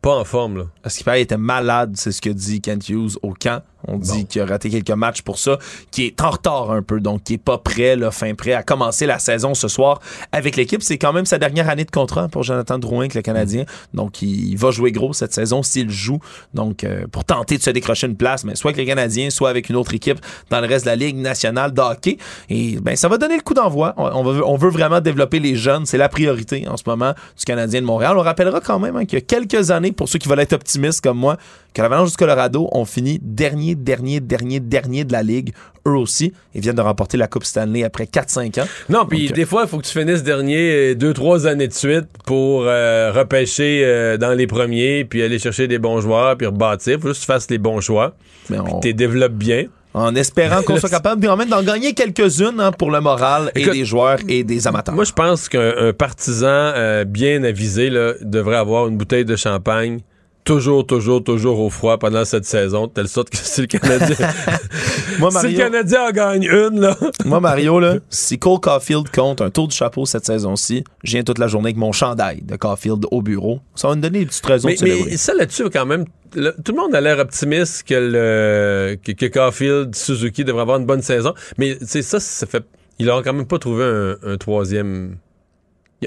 pas 0.00 0.16
en 0.16 0.24
forme. 0.24 0.58
Là. 0.58 0.64
Parce 0.82 0.96
qu'il 0.96 1.04
paraît, 1.04 1.20
il 1.20 1.22
était 1.22 1.36
malade, 1.38 1.92
c'est 1.96 2.12
ce 2.12 2.20
que 2.20 2.30
dit 2.30 2.60
Kent 2.60 2.88
Hughes 2.90 3.16
au 3.22 3.32
camp. 3.32 3.62
On 3.88 3.98
dit 3.98 4.26
qu'il 4.26 4.42
a 4.42 4.46
raté 4.46 4.70
quelques 4.70 4.90
matchs 4.90 5.22
pour 5.22 5.38
ça, 5.38 5.58
qui 5.90 6.06
est 6.06 6.20
en 6.20 6.30
retard 6.30 6.70
un 6.70 6.82
peu, 6.82 7.00
donc 7.00 7.24
qui 7.24 7.34
est 7.34 7.38
pas 7.38 7.58
prêt, 7.58 7.96
là, 7.96 8.10
fin 8.10 8.34
prêt 8.34 8.52
à 8.52 8.62
commencer 8.62 9.06
la 9.06 9.18
saison 9.18 9.54
ce 9.54 9.68
soir 9.68 10.00
avec 10.32 10.56
l'équipe. 10.56 10.82
C'est 10.82 10.98
quand 10.98 11.12
même 11.12 11.26
sa 11.26 11.38
dernière 11.38 11.68
année 11.68 11.84
de 11.84 11.90
contrat 11.90 12.28
pour 12.28 12.42
Jonathan 12.42 12.78
Drouin 12.78 13.00
avec 13.00 13.14
le 13.14 13.22
Canadien. 13.22 13.64
Donc, 13.92 14.22
il 14.22 14.56
va 14.56 14.70
jouer 14.70 14.92
gros 14.92 15.12
cette 15.12 15.32
saison 15.32 15.62
s'il 15.62 15.90
joue. 15.90 16.18
Donc, 16.54 16.84
euh, 16.84 17.06
pour 17.10 17.24
tenter 17.24 17.58
de 17.58 17.62
se 17.62 17.70
décrocher 17.70 18.06
une 18.06 18.16
place, 18.16 18.44
mais 18.44 18.54
soit 18.54 18.70
avec 18.70 18.78
les 18.78 18.86
Canadiens, 18.86 19.30
soit 19.30 19.50
avec 19.50 19.68
une 19.68 19.76
autre 19.76 19.94
équipe 19.94 20.20
dans 20.50 20.60
le 20.60 20.66
reste 20.66 20.84
de 20.84 20.90
la 20.90 20.96
Ligue 20.96 21.16
nationale 21.16 21.72
de 21.72 21.80
hockey. 21.80 22.18
Et 22.48 22.78
ben, 22.80 22.96
ça 22.96 23.08
va 23.08 23.18
donner 23.18 23.36
le 23.36 23.42
coup 23.42 23.54
d'envoi. 23.54 23.94
On, 23.96 24.04
on 24.06 24.24
veut, 24.24 24.46
on 24.46 24.56
veut 24.56 24.70
vraiment 24.70 25.00
développer 25.00 25.40
les 25.40 25.56
jeunes. 25.56 25.86
C'est 25.86 25.98
la 25.98 26.08
priorité 26.08 26.66
en 26.68 26.76
ce 26.76 26.84
moment 26.86 27.12
du 27.38 27.44
Canadien 27.44 27.80
de 27.80 27.86
Montréal. 27.86 28.16
On 28.16 28.22
rappellera 28.22 28.60
quand 28.60 28.78
même 28.78 28.96
hein, 28.96 29.04
qu'il 29.04 29.18
y 29.18 29.22
a 29.22 29.24
quelques 29.24 29.70
années, 29.70 29.92
pour 29.92 30.08
ceux 30.08 30.18
qui 30.18 30.28
veulent 30.28 30.40
être 30.40 30.52
optimistes 30.52 31.00
comme 31.00 31.18
moi, 31.18 31.36
que 31.74 31.82
l'Avalanche 31.82 32.10
du 32.10 32.16
Colorado 32.16 32.68
ont 32.72 32.84
fini 32.84 33.18
dernier, 33.20 33.73
dernier, 33.74 34.20
dernier, 34.20 34.60
dernier 34.60 35.04
de 35.04 35.12
la 35.12 35.22
Ligue. 35.22 35.52
Eux 35.86 35.96
aussi, 35.96 36.32
ils 36.54 36.60
viennent 36.62 36.76
de 36.76 36.80
remporter 36.80 37.16
la 37.18 37.26
Coupe 37.26 37.44
Stanley 37.44 37.84
après 37.84 38.04
4-5 38.04 38.60
ans. 38.62 38.66
Non, 38.88 39.04
puis 39.06 39.28
euh, 39.28 39.32
des 39.32 39.44
fois, 39.44 39.62
il 39.64 39.68
faut 39.68 39.78
que 39.78 39.84
tu 39.86 39.98
finisses 39.98 40.22
dernier 40.22 40.92
euh, 40.92 40.94
deux, 40.94 41.12
trois 41.12 41.46
années 41.46 41.68
de 41.68 41.74
suite 41.74 42.06
pour 42.24 42.62
euh, 42.64 43.12
repêcher 43.12 43.82
euh, 43.84 44.16
dans 44.16 44.32
les 44.32 44.46
premiers, 44.46 45.04
puis 45.04 45.22
aller 45.22 45.38
chercher 45.38 45.68
des 45.68 45.78
bons 45.78 46.00
joueurs, 46.00 46.36
puis 46.38 46.46
rebâtir. 46.46 46.98
faut 47.00 47.08
juste 47.08 47.20
que 47.20 47.26
tu 47.26 47.32
fasses 47.32 47.50
les 47.50 47.58
bons 47.58 47.80
choix, 47.80 48.14
Mais 48.48 48.58
on- 48.60 48.80
tu 48.80 48.94
développes 48.94 49.34
bien. 49.34 49.64
en 49.92 50.14
espérant 50.14 50.62
qu'on 50.62 50.78
soit 50.78 50.88
capable 51.00 51.24
quand 51.26 51.36
même 51.36 51.50
d'en 51.50 51.62
gagner 51.62 51.92
quelques-unes 51.92 52.58
hein, 52.60 52.72
pour 52.72 52.90
le 52.90 53.00
moral 53.02 53.52
et 53.54 53.60
Écoute, 53.60 53.74
des 53.74 53.84
joueurs 53.84 54.18
et 54.26 54.42
des 54.42 54.66
amateurs. 54.66 54.94
Moi, 54.94 55.04
je 55.04 55.12
pense 55.12 55.50
qu'un 55.50 55.72
un 55.78 55.92
partisan 55.92 56.46
euh, 56.48 57.04
bien 57.04 57.44
avisé 57.44 57.90
là, 57.90 58.14
devrait 58.22 58.56
avoir 58.56 58.88
une 58.88 58.96
bouteille 58.96 59.26
de 59.26 59.36
champagne 59.36 60.00
toujours, 60.44 60.86
toujours, 60.86 61.22
toujours 61.24 61.58
au 61.60 61.70
froid 61.70 61.98
pendant 61.98 62.24
cette 62.24 62.44
saison, 62.44 62.86
de 62.86 62.92
telle 62.92 63.08
sorte 63.08 63.30
que 63.30 63.36
si 63.42 63.62
le 63.62 63.66
Canadien, 63.66 64.16
Moi, 65.18 65.30
si 65.30 65.36
le 65.36 65.42
Mario, 65.42 65.58
Canadien 65.58 66.08
en 66.08 66.10
gagne 66.10 66.44
une, 66.44 66.80
là, 66.80 66.96
moi, 67.24 67.40
Mario, 67.40 67.80
là, 67.80 67.96
si 68.10 68.38
Cole 68.38 68.60
Caulfield 68.60 69.10
compte 69.10 69.40
un 69.40 69.50
tour 69.50 69.68
du 69.68 69.74
chapeau 69.76 70.06
cette 70.06 70.26
saison-ci, 70.26 70.84
je 71.02 71.12
viens 71.12 71.22
toute 71.22 71.38
la 71.38 71.46
journée 71.48 71.68
avec 71.68 71.76
mon 71.76 71.92
chandail 71.92 72.42
de 72.42 72.56
Caulfield 72.56 73.06
au 73.10 73.22
bureau. 73.22 73.60
Ça 73.74 73.88
va 73.88 73.94
me 73.96 74.00
donner 74.02 74.20
une 74.20 74.26
petite 74.26 74.46
raison 74.46 74.68
mais, 74.68 74.74
de 74.74 74.78
célébrer. 74.78 75.10
mais 75.10 75.16
ça 75.16 75.34
là-dessus, 75.34 75.70
quand 75.70 75.86
même, 75.86 76.04
le- 76.34 76.54
tout 76.64 76.72
le 76.72 76.78
monde 76.78 76.94
a 76.94 77.00
l'air 77.00 77.18
optimiste 77.18 77.84
que, 77.86 77.94
le, 77.94 78.96
que, 79.04 79.12
que 79.12 79.26
Caulfield, 79.26 79.94
Suzuki 79.94 80.44
devrait 80.44 80.62
avoir 80.62 80.78
une 80.78 80.86
bonne 80.86 81.02
saison. 81.02 81.32
Mais 81.58 81.78
c'est 81.82 82.02
ça, 82.02 82.20
ça 82.20 82.46
fait. 82.46 82.64
Ils 82.98 83.06
n'ont 83.06 83.22
quand 83.22 83.32
même 83.32 83.46
pas 83.46 83.58
trouvé 83.58 83.84
un, 83.84 84.16
un 84.24 84.36
troisième 84.36 85.16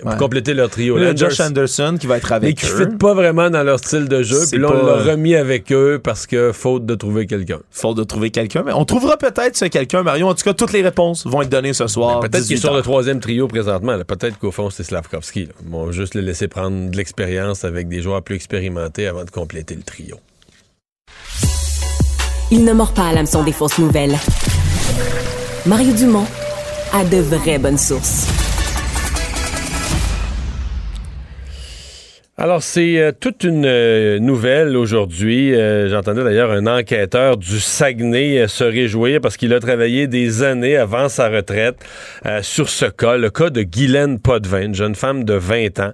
pour 0.01 0.11
Ouais. 0.11 0.17
compléter 0.17 0.53
leur 0.53 0.69
trio. 0.69 0.97
Là, 0.97 1.15
Josh 1.15 1.39
Anderson 1.39 1.97
qui 1.99 2.07
va 2.07 2.17
être 2.17 2.29
mais 2.29 2.35
avec 2.35 2.57
qui 2.57 2.65
eux. 2.67 2.79
ne 2.85 2.91
fit 2.91 2.97
pas 2.97 3.13
vraiment 3.13 3.49
dans 3.49 3.63
leur 3.63 3.79
style 3.79 4.07
de 4.07 4.23
jeu. 4.23 4.39
Puis 4.51 4.59
là, 4.59 4.69
on 4.71 4.85
l'a 4.85 5.11
remis 5.11 5.35
avec 5.35 5.71
eux 5.71 5.99
parce 6.03 6.25
que 6.27 6.51
faute 6.51 6.85
de 6.85 6.95
trouver 6.95 7.25
quelqu'un. 7.27 7.59
Faute 7.71 7.97
de 7.97 8.03
trouver 8.03 8.31
quelqu'un. 8.31 8.63
Mais 8.65 8.73
on 8.73 8.85
trouvera 8.85 9.17
peut-être 9.17 9.55
ce 9.57 9.65
quelqu'un, 9.65 10.03
Mario. 10.03 10.27
En 10.27 10.33
tout 10.35 10.43
cas, 10.43 10.53
toutes 10.53 10.73
les 10.73 10.81
réponses 10.81 11.25
vont 11.27 11.41
être 11.41 11.49
données 11.49 11.73
ce 11.73 11.87
soir. 11.87 12.19
Peut-être 12.19 12.33
qu'il 12.43 12.53
est 12.53 12.55
18 12.55 12.57
sur 12.61 12.73
le 12.73 12.81
troisième 12.81 13.19
trio 13.19 13.47
présentement. 13.47 13.97
Peut-être 14.07 14.37
qu'au 14.39 14.51
fond, 14.51 14.69
c'est 14.69 14.83
Slavkovski. 14.83 15.45
là. 15.45 15.51
Ils 15.65 15.71
vont 15.71 15.91
juste 15.91 16.15
le 16.15 16.21
laisser 16.21 16.47
prendre 16.47 16.89
de 16.91 16.97
l'expérience 16.97 17.65
avec 17.65 17.87
des 17.87 18.01
joueurs 18.01 18.21
plus 18.21 18.35
expérimentés 18.35 19.07
avant 19.07 19.23
de 19.23 19.29
compléter 19.31 19.75
le 19.75 19.83
trio. 19.83 20.17
Il 22.51 22.63
ne 22.63 22.71
mord 22.73 22.93
pas 22.93 23.07
à 23.07 23.13
l'hameçon 23.13 23.43
des 23.43 23.51
fausses 23.51 23.77
nouvelles. 23.77 24.17
Mario 25.65 25.91
Dumont 25.93 26.25
a 26.93 27.03
de 27.03 27.17
vraies 27.17 27.59
bonnes 27.59 27.77
sources. 27.77 28.27
Alors, 32.39 32.61
c'est 32.61 32.99
euh, 32.99 33.11
toute 33.19 33.43
une 33.43 33.65
euh, 33.65 34.19
nouvelle 34.19 34.77
aujourd'hui. 34.77 35.55
Euh, 35.55 35.89
j'entendais 35.89 36.23
d'ailleurs 36.23 36.51
un 36.51 36.67
enquêteur 36.67 37.35
du 37.35 37.59
Saguenay 37.59 38.47
se 38.47 38.63
réjouir 38.63 39.21
parce 39.21 39.37
qu'il 39.37 39.55
a 39.55 39.59
travaillé 39.59 40.05
des 40.05 40.43
années 40.43 40.77
avant 40.77 41.09
sa 41.09 41.29
retraite 41.29 41.83
sur 42.43 42.69
ce 42.69 42.85
cas, 42.85 43.17
le 43.17 43.31
cas 43.31 43.49
de 43.49 43.63
Guylaine 43.63 44.19
Potvin, 44.19 44.61
une 44.61 44.75
jeune 44.75 44.93
femme 44.93 45.23
de 45.23 45.33
20 45.33 45.79
ans 45.79 45.93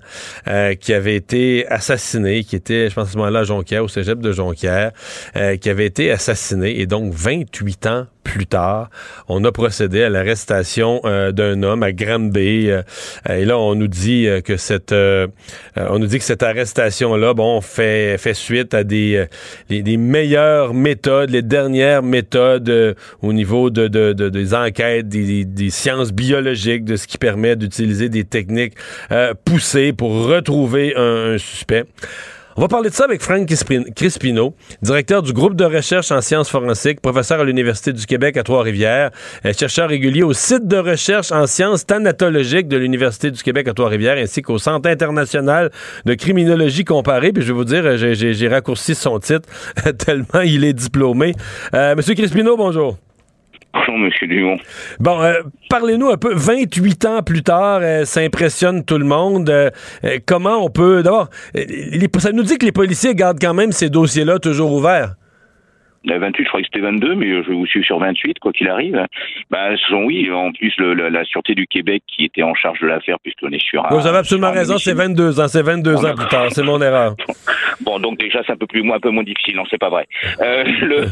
qui 0.80 0.94
avait 0.94 1.16
été 1.16 1.66
assassinée, 1.68 2.44
qui 2.44 2.56
était, 2.56 2.90
je 2.90 2.96
pense 2.96 3.10
à 3.10 3.12
ce 3.14 3.18
moment-là, 3.18 3.40
à 3.40 3.44
Jonquière, 3.44 3.84
au 3.84 3.88
cégep 3.88 4.20
de 4.20 4.32
Jonquière, 4.32 4.92
qui 5.62 5.70
avait 5.70 5.86
été 5.86 6.12
assassinée 6.12 6.80
et 6.80 6.88
donc 6.88 7.14
28 7.14 7.86
ans 7.88 8.08
plus 8.24 8.46
tard, 8.46 8.90
on 9.28 9.44
a 9.44 9.52
procédé 9.52 10.04
à 10.04 10.10
l'arrestation 10.10 11.02
d'un 11.04 11.64
homme 11.64 11.84
à 11.84 11.92
Granby. 11.92 12.70
et 13.30 13.46
là, 13.46 13.58
on 13.58 13.76
nous 13.76 13.88
dit 13.88 14.28
que 14.44 14.58
cette, 14.58 14.94
on 14.94 16.00
nous 16.00 16.08
dit 16.08 16.20
que 16.20 16.24
cette 16.24 16.44
arrestation-là, 16.44 17.34
bon, 17.34 17.62
fait, 17.62 18.18
fait 18.18 18.34
suite 18.34 18.74
à 18.74 18.84
des, 18.84 19.16
euh, 19.16 19.26
les, 19.70 19.98
meilleures 19.98 20.74
méthodes, 20.74 21.30
les 21.30 21.42
dernières 21.42 22.04
méthodes 22.04 22.70
euh, 22.70 22.94
au 23.22 23.34
niveau 23.34 23.70
de, 23.70 23.88
des 23.88 24.54
enquêtes, 24.54 25.08
des, 25.08 25.70
sciences 25.70 26.12
biologiques, 26.12 26.86
de 26.86 26.96
ce 26.96 27.08
qui 27.08 27.18
permet 27.18 27.56
d'utiliser 27.56 28.10
des 28.10 28.24
techniques 28.24 28.74
euh, 29.12 29.34
poussées 29.46 29.94
pour 29.94 30.12
retrouver 30.28 30.94
un 30.96 31.38
suspect. 31.38 31.86
On 32.56 32.62
va 32.62 32.68
parler 32.68 32.92
de 32.92 32.94
ça 32.94 33.06
avec 33.06 33.22
Frank 33.22 33.48
Crispino, 33.96 34.54
directeur 34.84 35.24
du 35.24 35.34
groupe 35.34 35.56
de 35.56 35.66
recherche 35.66 36.12
en 36.12 36.22
sciences 36.22 36.50
forensiques, 36.50 37.02
professeur 37.02 37.40
à 37.40 37.44
l'Université 37.44 37.94
du 37.94 38.06
Québec 38.06 38.38
à 38.38 38.44
Trois-Rivières, 38.44 39.10
euh, 39.44 39.54
chercheur 39.54 39.90
régulier 39.90 40.22
au 40.22 40.34
site 40.34 40.68
de 40.68 40.78
recherche 40.78 41.32
en 41.32 41.48
sciences 41.48 41.88
thanatologiques 41.88 42.68
de 42.68 42.78
l'Université 42.78 43.32
du 43.32 43.42
Québec 43.42 43.68
à 43.68 43.74
Trois-Rivières, 43.74 44.18
ainsi 44.18 44.44
qu'au 44.44 44.60
Centre 44.60 44.88
international 44.88 45.72
de 46.06 46.14
criminologie 46.14 46.86
comparée. 46.86 47.34
Puis 47.34 47.42
je 47.42 47.48
vais 47.48 47.54
vous 47.54 47.66
dire, 47.66 47.98
j'ai 47.98 48.48
raccourci 48.48 48.94
son 48.94 49.18
titre 49.18 49.50
tellement 49.98 50.42
il 50.44 50.64
est 50.64 50.74
diplômé. 50.74 51.34
Euh, 51.74 51.96
Monsieur 51.96 52.14
Crispino, 52.14 52.56
bonjour. 52.56 53.03
Bon, 55.00 55.22
euh, 55.22 55.42
parlez-nous 55.70 56.10
un 56.10 56.18
peu. 56.18 56.34
28 56.34 57.06
ans 57.06 57.24
plus 57.24 57.42
tard, 57.42 57.80
euh, 57.82 58.06
ça 58.06 58.22
impressionne 58.22 58.86
tout 58.86 58.98
le 58.98 59.06
monde. 59.06 59.50
Euh, 59.50 59.70
comment 60.26 60.64
on 60.64 60.70
peut. 60.70 61.02
D'abord, 61.02 61.30
ça 62.20 62.32
nous 62.32 62.44
dit 62.44 62.58
que 62.58 62.66
les 62.66 62.72
policiers 62.72 63.16
gardent 63.16 63.40
quand 63.42 63.54
même 63.54 63.72
ces 63.72 63.90
dossiers-là 63.90 64.40
toujours 64.40 64.72
ouverts. 64.74 65.16
28, 66.06 66.44
je 66.44 66.48
crois 66.50 66.62
que 66.62 66.68
c'était 66.68 66.86
22, 66.86 67.16
mais 67.16 67.44
je 67.44 67.52
vous 67.52 67.66
suis 67.66 67.84
sur 67.84 68.00
28, 68.00 68.40
quoi 68.40 68.52
qu'il 68.52 68.68
arrive. 68.68 69.06
Bah, 69.50 69.76
ce 69.78 69.88
sont, 69.88 70.04
oui, 70.04 70.30
en 70.32 70.52
plus, 70.52 70.74
le, 70.78 70.94
la, 70.94 71.24
Sûreté 71.24 71.56
du 71.56 71.66
Québec 71.68 72.04
qui 72.08 72.26
était 72.26 72.44
en 72.44 72.54
charge 72.54 72.80
de 72.82 72.88
l'affaire, 72.88 73.18
puisqu'on 73.24 73.52
est 73.52 73.64
sur 73.64 73.86
Vous 73.90 74.06
avez 74.06 74.18
absolument 74.18 74.52
raison, 74.52 74.78
c'est 74.78 74.94
22 74.94 75.40
ans, 75.40 75.48
c'est 75.48 75.64
22 75.64 76.06
ans 76.06 76.16
plus 76.16 76.28
tard, 76.28 76.48
c'est 76.50 76.64
mon 76.64 76.82
erreur. 76.82 77.16
Bon, 77.82 78.00
donc 78.00 78.20
déjà, 78.20 78.42
c'est 78.46 78.54
un 78.54 78.56
peu 78.56 78.68
plus, 78.68 78.90
un 78.90 79.00
peu 79.00 79.10
moins 79.10 79.24
difficile, 79.24 79.56
non, 79.56 79.64
c'est 79.70 79.80
pas 79.80 79.90
vrai. 79.90 80.06
Euh, 80.40 80.64
le, 80.82 81.06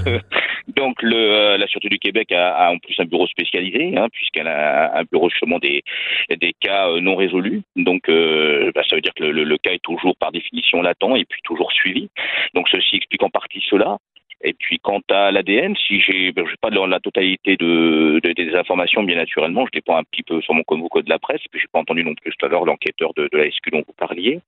donc, 0.75 1.01
le, 1.01 1.15
euh, 1.15 1.57
la 1.57 1.67
Sûreté 1.67 1.89
du 1.89 1.99
Québec 1.99 2.31
a, 2.31 2.53
a, 2.53 2.71
en 2.71 2.77
plus 2.77 2.95
un 2.99 3.05
bureau 3.05 3.27
spécialisé, 3.27 3.97
hein, 3.97 4.07
puisqu'elle 4.11 4.47
a 4.47 4.97
un 4.97 5.03
bureau 5.11 5.29
justement 5.29 5.59
des, 5.59 5.83
des 6.29 6.53
cas 6.59 6.89
euh, 6.89 7.01
non 7.01 7.15
résolus. 7.15 7.61
Donc, 7.75 8.07
euh, 8.09 8.71
bah, 8.73 8.81
ça 8.89 8.95
veut 8.95 9.01
dire 9.01 9.13
que 9.15 9.23
le, 9.23 9.43
le, 9.43 9.57
cas 9.57 9.71
est 9.71 9.83
toujours 9.83 10.15
par 10.17 10.31
définition 10.31 10.81
latent 10.81 11.15
et 11.15 11.25
puis 11.25 11.41
toujours 11.43 11.71
suivi. 11.71 12.09
Donc, 12.53 12.67
ceci 12.69 12.97
explique 12.97 13.23
en 13.23 13.29
partie 13.29 13.63
cela. 13.69 13.97
Et 14.43 14.53
puis 14.53 14.79
quant 14.79 15.01
à 15.09 15.31
l'ADN, 15.31 15.75
si 15.75 16.01
j'ai, 16.01 16.33
pas 16.61 16.69
la 16.69 16.99
totalité 16.99 17.57
de, 17.57 18.19
des 18.23 18.55
informations, 18.55 19.03
bien 19.03 19.15
naturellement, 19.15 19.65
je 19.65 19.71
dépends 19.71 19.97
un 19.97 20.03
petit 20.03 20.23
peu 20.23 20.41
sur 20.41 20.53
mon 20.53 20.63
convoco 20.63 21.01
de 21.01 21.09
la 21.09 21.19
presse, 21.19 21.41
puis 21.51 21.59
j'ai 21.59 21.67
pas 21.71 21.79
entendu 21.79 22.03
non 22.03 22.15
plus 22.15 22.31
tout 22.37 22.45
à 22.45 22.49
l'heure 22.49 22.65
l'enquêteur 22.65 23.13
de, 23.15 23.29
de, 23.31 23.37
la 23.37 23.49
SQ 23.51 23.71
dont 23.71 23.83
vous 23.85 23.93
parliez, 23.93 24.39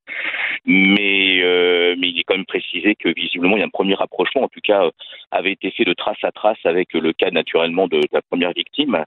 mais 0.64 1.40
euh, 1.42 1.94
mais 1.98 2.08
il 2.08 2.18
est 2.18 2.24
quand 2.24 2.36
même 2.36 2.46
précisé 2.46 2.94
que 2.94 3.08
visiblement 3.14 3.56
il 3.56 3.60
y 3.60 3.62
a 3.62 3.66
un 3.66 3.70
premier 3.70 3.94
rapprochement, 3.94 4.42
en 4.42 4.48
tout 4.48 4.60
cas, 4.62 4.84
euh, 4.84 4.90
avait 5.30 5.52
été 5.52 5.70
fait 5.70 5.84
de 5.84 5.92
trace 5.92 6.22
à 6.22 6.32
trace 6.32 6.58
avec 6.64 6.92
le 6.92 7.12
cas 7.12 7.30
naturellement 7.30 7.86
de, 7.88 8.00
la 8.12 8.22
première 8.22 8.52
victime. 8.52 9.04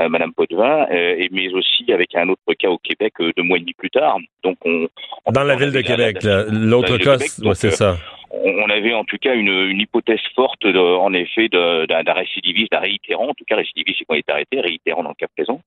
Euh, 0.00 0.08
Madame 0.08 0.32
Potvin, 0.32 0.86
euh, 0.90 1.26
mais 1.32 1.52
aussi 1.52 1.92
avec 1.92 2.14
un 2.14 2.26
autre 2.30 2.54
cas 2.58 2.70
au 2.70 2.78
Québec 2.78 3.12
euh, 3.20 3.30
deux 3.36 3.42
mois 3.42 3.58
et 3.58 3.60
demi 3.60 3.74
plus 3.74 3.90
tard. 3.90 4.16
Donc 4.42 4.56
on, 4.64 4.88
dans 5.30 5.42
la 5.44 5.54
ville 5.54 5.70
de 5.70 5.82
Québec, 5.82 6.16
l'autre 6.22 6.96
cas, 6.96 7.18
c'est 7.18 7.72
ça 7.72 7.98
on 8.34 8.70
avait 8.70 8.94
en 8.94 9.04
tout 9.04 9.18
cas 9.18 9.34
une, 9.34 9.48
une 9.48 9.80
hypothèse 9.80 10.22
forte, 10.34 10.66
de, 10.66 10.78
en 10.78 11.12
effet, 11.12 11.50
d'un 11.50 12.12
récidiviste, 12.14 12.72
d'un 12.72 12.78
réitérant. 12.78 13.28
En 13.28 13.34
tout 13.34 13.44
cas, 13.46 13.56
récidiviste, 13.56 13.98
c'est 13.98 14.04
qu'on 14.06 14.14
est 14.14 14.30
arrêté, 14.30 14.58
réitérant 14.58 15.02
dans 15.02 15.10
le 15.10 15.14
cas 15.14 15.26
présent. 15.36 15.60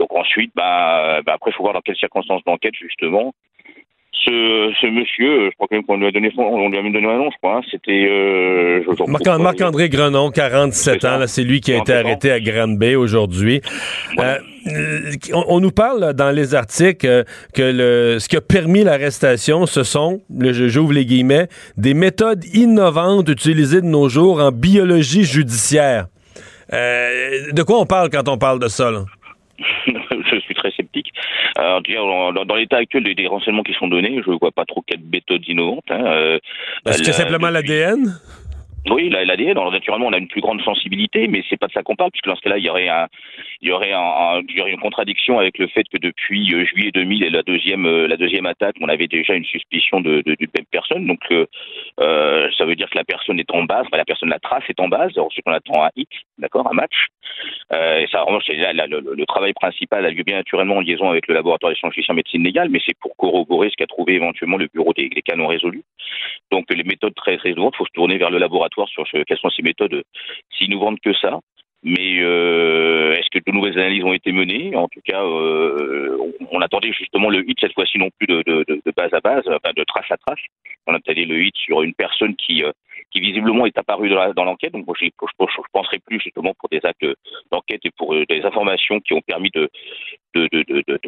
Donc 0.00 0.14
ensuite, 0.14 0.50
bah, 0.56 1.20
bah 1.26 1.34
après, 1.34 1.50
il 1.50 1.54
faut 1.54 1.62
voir 1.62 1.74
dans 1.74 1.82
quelles 1.82 1.96
circonstances 1.96 2.42
d'enquête, 2.44 2.74
justement, 2.74 3.34
ce, 4.24 4.72
ce, 4.80 4.86
monsieur, 4.86 5.50
je 5.50 5.54
crois 5.56 5.68
qu'on 5.68 5.96
lui 5.96 6.06
a 6.06 6.10
donné 6.10 6.30
on 6.36 6.68
lui 6.68 6.78
a 6.78 6.82
donné 6.82 7.06
un 7.06 7.18
nom, 7.18 7.30
je 7.30 7.36
crois. 7.38 7.58
Hein, 7.58 7.60
c'était 7.70 8.06
euh, 8.08 8.82
Marc-André 9.38 9.88
Grenon, 9.88 10.30
47 10.30 11.04
ans. 11.04 11.26
C'est 11.26 11.44
lui 11.44 11.60
qui 11.60 11.72
a 11.72 11.78
été 11.78 11.92
arrêté 11.92 12.30
à 12.30 12.40
Granby 12.40 12.96
aujourd'hui. 12.96 13.60
Euh, 14.18 14.38
on, 15.32 15.60
nous 15.60 15.70
parle 15.70 16.12
dans 16.14 16.30
les 16.30 16.54
articles 16.54 17.06
euh, 17.06 17.24
que 17.54 17.62
le, 17.62 18.18
ce 18.18 18.28
qui 18.28 18.36
a 18.36 18.40
permis 18.40 18.84
l'arrestation, 18.84 19.66
ce 19.66 19.82
sont, 19.82 20.20
j'ouvre 20.30 20.92
les 20.92 21.04
guillemets, 21.04 21.48
des 21.76 21.94
méthodes 21.94 22.44
innovantes 22.52 23.28
utilisées 23.28 23.80
de 23.80 23.86
nos 23.86 24.08
jours 24.08 24.40
en 24.40 24.50
biologie 24.50 25.24
judiciaire. 25.24 26.06
Euh, 26.72 27.52
de 27.52 27.62
quoi 27.62 27.78
on 27.78 27.86
parle 27.86 28.10
quand 28.10 28.28
on 28.28 28.38
parle 28.38 28.58
de 28.58 28.68
ça? 28.68 28.90
Là? 28.90 29.04
Alors, 31.58 31.80
dans, 31.82 32.44
dans 32.44 32.54
l'état 32.54 32.76
actuel 32.76 33.02
des, 33.14 33.26
renseignements 33.26 33.62
qui 33.62 33.72
sont 33.74 33.88
donnés, 33.88 34.20
je 34.24 34.30
ne 34.30 34.36
vois 34.38 34.52
pas 34.52 34.64
trop 34.64 34.82
quelle 34.86 35.00
méthode 35.00 35.42
innovante. 35.48 35.84
Hein. 35.90 36.04
Euh, 36.04 36.38
Est-ce 36.86 37.02
que 37.02 37.12
simplement 37.12 37.48
l'ADN 37.48 38.18
oui, 38.90 39.10
l'ADN, 39.10 39.58
naturellement, 39.70 40.06
on 40.06 40.12
a 40.12 40.18
une 40.18 40.28
plus 40.28 40.40
grande 40.40 40.62
sensibilité, 40.62 41.26
mais 41.26 41.42
c'est 41.48 41.56
pas 41.56 41.66
de 41.66 41.72
ça 41.72 41.82
qu'on 41.82 41.96
parle, 41.96 42.10
puisque 42.12 42.26
dans 42.26 42.36
ce 42.36 42.40
cas-là, 42.42 42.58
il 42.58 42.64
y 42.64 42.70
aurait 43.70 43.90
une 44.70 44.80
contradiction 44.80 45.38
avec 45.38 45.58
le 45.58 45.66
fait 45.66 45.84
que 45.92 45.98
depuis 45.98 46.54
euh, 46.54 46.64
juillet 46.64 46.92
2000 46.92 47.24
et 47.24 47.30
la 47.30 47.42
deuxième, 47.42 47.86
euh, 47.86 48.06
la 48.06 48.16
deuxième 48.16 48.46
attaque, 48.46 48.76
on 48.80 48.88
avait 48.88 49.08
déjà 49.08 49.34
une 49.34 49.44
suspicion 49.44 50.00
de, 50.00 50.22
même 50.26 50.66
personne. 50.70 51.06
Donc, 51.06 51.20
euh, 51.32 51.46
ça 52.56 52.64
veut 52.64 52.76
dire 52.76 52.88
que 52.88 52.96
la 52.96 53.04
personne 53.04 53.40
est 53.40 53.50
en 53.50 53.64
base, 53.64 53.86
enfin, 53.86 53.96
la 53.96 54.04
personne, 54.04 54.28
la 54.28 54.38
trace 54.38 54.64
est 54.68 54.78
en 54.78 54.88
base. 54.88 55.18
Ensuite, 55.18 55.44
on 55.46 55.52
attend 55.52 55.84
un 55.84 55.90
hit, 55.96 56.08
d'accord, 56.38 56.68
un 56.70 56.74
match. 56.74 57.06
Et 57.72 58.06
ça, 58.12 58.22
vraiment, 58.22 58.40
c'est 58.46 58.54
le, 58.54 59.26
travail 59.26 59.52
principal 59.52 60.06
a 60.06 60.10
lieu 60.10 60.22
bien 60.22 60.36
naturellement 60.36 60.76
en 60.76 60.80
liaison 60.80 61.10
avec 61.10 61.26
le 61.26 61.34
laboratoire 61.34 61.72
des 61.72 61.78
sciences 61.78 61.94
en 62.08 62.14
médecine 62.14 62.44
légale, 62.44 62.68
mais 62.68 62.80
c'est 62.86 62.96
pour 63.00 63.16
corroborer 63.16 63.68
ce 63.70 63.76
qu'a 63.76 63.86
trouvé 63.86 64.14
éventuellement 64.14 64.56
le 64.56 64.68
bureau 64.72 64.92
des, 64.92 65.08
canons 65.24 65.48
résolus. 65.48 65.82
Donc, 66.52 66.66
les 66.70 66.84
méthodes 66.84 67.14
très, 67.14 67.38
il 67.44 67.54
faut 67.76 67.84
se 67.84 67.92
tourner 67.92 68.18
vers 68.18 68.30
le 68.30 68.38
laboratoire 68.38 68.75
sur 68.86 69.04
quelles 69.26 69.38
sont 69.38 69.50
ces 69.50 69.62
méthodes 69.62 70.02
si 70.56 70.64
innovantes 70.64 71.00
que 71.00 71.14
ça. 71.14 71.40
Mais 71.86 72.20
euh, 72.20 73.12
est-ce 73.12 73.30
que 73.30 73.38
de 73.38 73.54
nouvelles 73.54 73.78
analyses 73.78 74.02
ont 74.02 74.12
été 74.12 74.32
menées? 74.32 74.74
En 74.74 74.88
tout 74.88 75.00
cas, 75.04 75.22
euh, 75.22 76.18
on, 76.50 76.60
attendait 76.60 76.92
justement 76.92 77.30
le 77.30 77.48
hit 77.48 77.58
cette 77.60 77.74
fois-ci 77.74 77.96
non 77.96 78.10
plus 78.18 78.26
de, 78.26 78.42
de, 78.44 78.64
de, 78.66 78.92
base 78.96 79.14
à 79.14 79.20
base, 79.20 79.44
enfin 79.46 79.72
de 79.76 79.84
trace 79.84 80.10
à 80.10 80.16
trace. 80.16 80.40
On 80.88 80.94
attendait 80.94 81.24
le 81.24 81.40
hit 81.44 81.56
sur 81.56 81.82
une 81.82 81.94
personne 81.94 82.34
qui, 82.34 82.64
euh, 82.64 82.72
qui 83.12 83.20
visiblement 83.20 83.66
est 83.66 83.78
apparue 83.78 84.08
dans 84.08 84.42
l'enquête. 84.42 84.72
Donc 84.72 84.84
moi, 84.84 84.96
je, 85.00 85.06
je, 85.06 85.10
je, 85.38 85.62
penserais 85.72 86.00
plus 86.04 86.18
justement 86.18 86.54
pour 86.58 86.68
des 86.70 86.80
actes 86.82 87.06
d'enquête 87.52 87.82
et 87.84 87.92
pour 87.96 88.16
des 88.16 88.42
informations 88.42 88.98
qui 88.98 89.14
ont 89.14 89.22
permis 89.22 89.50
de, 89.54 89.70
de, 90.34 90.48
de, 90.52 90.98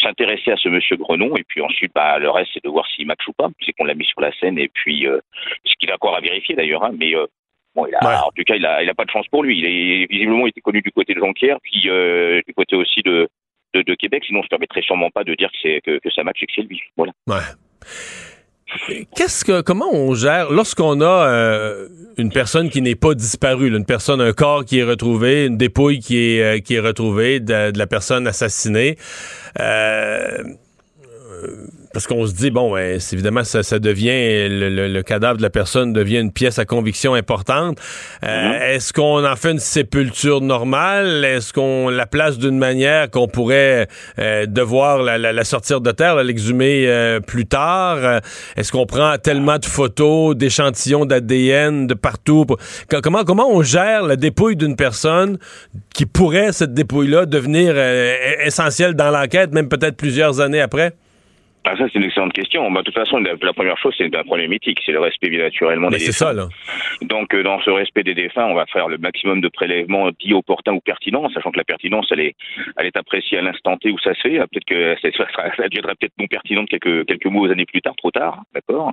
s'intéresser 0.00 0.52
à 0.52 0.56
ce 0.58 0.68
monsieur 0.68 0.96
Grenon. 0.96 1.36
Et 1.36 1.42
puis 1.42 1.60
ensuite, 1.60 1.90
bah, 1.92 2.20
le 2.20 2.30
reste, 2.30 2.52
c'est 2.54 2.62
de 2.62 2.70
voir 2.70 2.86
s'il 2.94 3.08
match 3.08 3.26
ou 3.26 3.32
pas, 3.32 3.48
c'est 3.66 3.72
qu'on 3.72 3.84
l'a 3.84 3.94
mis 3.94 4.06
sur 4.06 4.20
la 4.20 4.30
scène. 4.38 4.60
Et 4.60 4.68
puis, 4.68 5.08
ce 5.64 5.74
qu'il 5.80 5.90
a 5.90 5.96
encore 5.96 6.16
à 6.16 6.20
vérifier 6.20 6.54
d'ailleurs. 6.54 6.84
Hein, 6.84 6.92
mais 6.96 7.14
Bon, 7.74 7.86
il 7.86 7.94
a, 7.94 8.26
En 8.26 8.30
tout 8.30 8.42
cas, 8.44 8.56
il 8.56 8.62
n'a 8.62 8.82
il 8.82 8.88
a 8.88 8.94
pas 8.94 9.04
de 9.04 9.10
chance 9.10 9.28
pour 9.28 9.42
lui. 9.42 9.58
Il 9.58 9.64
est 9.64 10.06
visiblement 10.06 10.46
il 10.46 10.50
était 10.50 10.60
connu 10.60 10.82
du 10.82 10.90
côté 10.90 11.14
de 11.14 11.20
Jonquière, 11.20 11.58
puis 11.62 11.88
euh, 11.88 12.40
du 12.46 12.54
côté 12.54 12.76
aussi 12.76 13.02
de, 13.02 13.28
de, 13.74 13.82
de, 13.82 13.94
Québec. 13.94 14.24
Sinon, 14.26 14.40
je 14.42 14.46
ne 14.46 14.48
permettrais 14.48 14.82
sûrement 14.82 15.10
pas 15.10 15.24
de 15.24 15.34
dire 15.34 15.50
que, 15.62 15.80
que, 15.80 15.98
que 15.98 16.10
ça 16.10 16.24
match 16.24 16.42
et 16.42 16.46
que 16.46 16.52
c'est 16.54 16.62
lui. 16.62 16.80
Voilà. 16.96 17.12
Ouais. 17.28 17.36
Qu'est-ce 19.16 19.44
que 19.44 19.62
comment 19.62 19.92
on 19.92 20.14
gère 20.14 20.50
lorsqu'on 20.52 21.00
a 21.00 21.28
euh, 21.28 21.88
une 22.18 22.30
personne 22.30 22.70
qui 22.70 22.82
n'est 22.82 22.94
pas 22.94 23.14
disparue, 23.14 23.68
une 23.68 23.84
personne, 23.84 24.20
un 24.20 24.32
corps 24.32 24.64
qui 24.64 24.78
est 24.78 24.84
retrouvé, 24.84 25.46
une 25.46 25.56
dépouille 25.56 25.98
qui 25.98 26.18
est 26.18 26.42
euh, 26.42 26.58
qui 26.60 26.74
est 26.74 26.80
retrouvée 26.80 27.40
de, 27.40 27.72
de, 27.72 27.78
la 27.78 27.86
personne 27.86 28.26
assassinée. 28.28 28.96
Euh, 29.58 30.44
parce 31.92 32.06
qu'on 32.06 32.24
se 32.24 32.34
dit, 32.34 32.50
bon, 32.50 32.72
ouais, 32.72 32.98
évidemment, 33.12 33.42
ça, 33.42 33.62
ça 33.62 33.80
devient, 33.80 34.48
le, 34.48 35.02
cadavre 35.02 35.38
de 35.38 35.42
la 35.42 35.50
personne 35.50 35.92
devient 35.92 36.18
une 36.18 36.32
pièce 36.32 36.58
à 36.58 36.64
conviction 36.64 37.14
importante. 37.14 37.78
Euh, 38.22 38.28
mm-hmm. 38.28 38.62
Est-ce 38.74 38.92
qu'on 38.92 39.24
en 39.24 39.34
fait 39.34 39.50
une 39.50 39.58
sépulture 39.58 40.40
normale? 40.40 41.24
Est-ce 41.24 41.52
qu'on 41.52 41.88
la 41.88 42.06
place 42.06 42.38
d'une 42.38 42.58
manière 42.58 43.10
qu'on 43.10 43.26
pourrait 43.26 43.88
euh, 44.18 44.46
devoir 44.46 45.02
la, 45.02 45.18
la, 45.18 45.44
sortir 45.44 45.80
de 45.80 45.90
terre, 45.90 46.22
l'exhumer 46.22 46.84
euh, 46.86 47.18
plus 47.18 47.46
tard? 47.46 48.20
Est-ce 48.56 48.70
qu'on 48.70 48.86
prend 48.86 49.16
tellement 49.18 49.58
de 49.58 49.66
photos, 49.66 50.36
d'échantillons 50.36 51.06
d'ADN 51.06 51.88
de 51.88 51.94
partout? 51.94 52.46
Comment, 53.02 53.24
comment 53.24 53.50
on 53.50 53.62
gère 53.62 54.04
la 54.04 54.14
dépouille 54.14 54.54
d'une 54.54 54.76
personne 54.76 55.38
qui 55.92 56.06
pourrait, 56.06 56.52
cette 56.52 56.72
dépouille-là, 56.72 57.26
devenir 57.26 57.76
essentielle 58.44 58.94
dans 58.94 59.10
l'enquête, 59.10 59.52
même 59.52 59.68
peut-être 59.68 59.96
plusieurs 59.96 60.40
années 60.40 60.60
après? 60.60 60.94
Ah, 61.64 61.76
ça, 61.76 61.84
c'est 61.92 61.98
une 61.98 62.04
excellente 62.04 62.32
question. 62.32 62.70
Bah, 62.70 62.80
de 62.80 62.86
toute 62.86 62.94
façon, 62.94 63.18
la, 63.18 63.52
première 63.52 63.76
chose, 63.76 63.94
c'est 63.96 64.14
un 64.14 64.24
problème 64.24 64.52
éthique. 64.52 64.80
C'est 64.84 64.92
le 64.92 65.00
respect, 65.00 65.28
bien 65.28 65.42
naturellement, 65.42 65.90
des 65.90 65.98
c'est 65.98 66.12
ça, 66.12 66.32
là. 66.32 66.48
Donc, 67.02 67.34
euh, 67.34 67.42
dans 67.42 67.60
ce 67.60 67.70
respect 67.70 68.02
des 68.02 68.14
défunts, 68.14 68.46
on 68.46 68.54
va 68.54 68.64
faire 68.66 68.88
le 68.88 68.96
maximum 68.96 69.40
de 69.40 69.48
prélèvements 69.48 70.10
dits 70.18 70.32
opportuns 70.32 70.72
ou 70.72 70.80
pertinents, 70.80 71.28
sachant 71.30 71.50
que 71.50 71.58
la 71.58 71.64
pertinence, 71.64 72.08
elle 72.12 72.20
est, 72.20 72.34
elle 72.78 72.86
est 72.86 72.96
appréciée 72.96 73.38
à 73.38 73.42
l'instant 73.42 73.76
T 73.76 73.90
où 73.90 73.98
ça 73.98 74.14
se 74.14 74.20
fait. 74.20 74.38
Ah, 74.38 74.46
peut-être 74.46 74.64
que 74.64 74.96
ça, 75.02 75.68
deviendra 75.68 75.94
peut-être 75.96 76.14
non 76.18 76.26
pertinent 76.28 76.64
quelques, 76.64 77.06
quelques 77.06 77.26
mots 77.26 77.44
années 77.50 77.66
plus 77.66 77.82
tard, 77.82 77.94
trop 77.96 78.10
tard. 78.10 78.42
D'accord? 78.54 78.92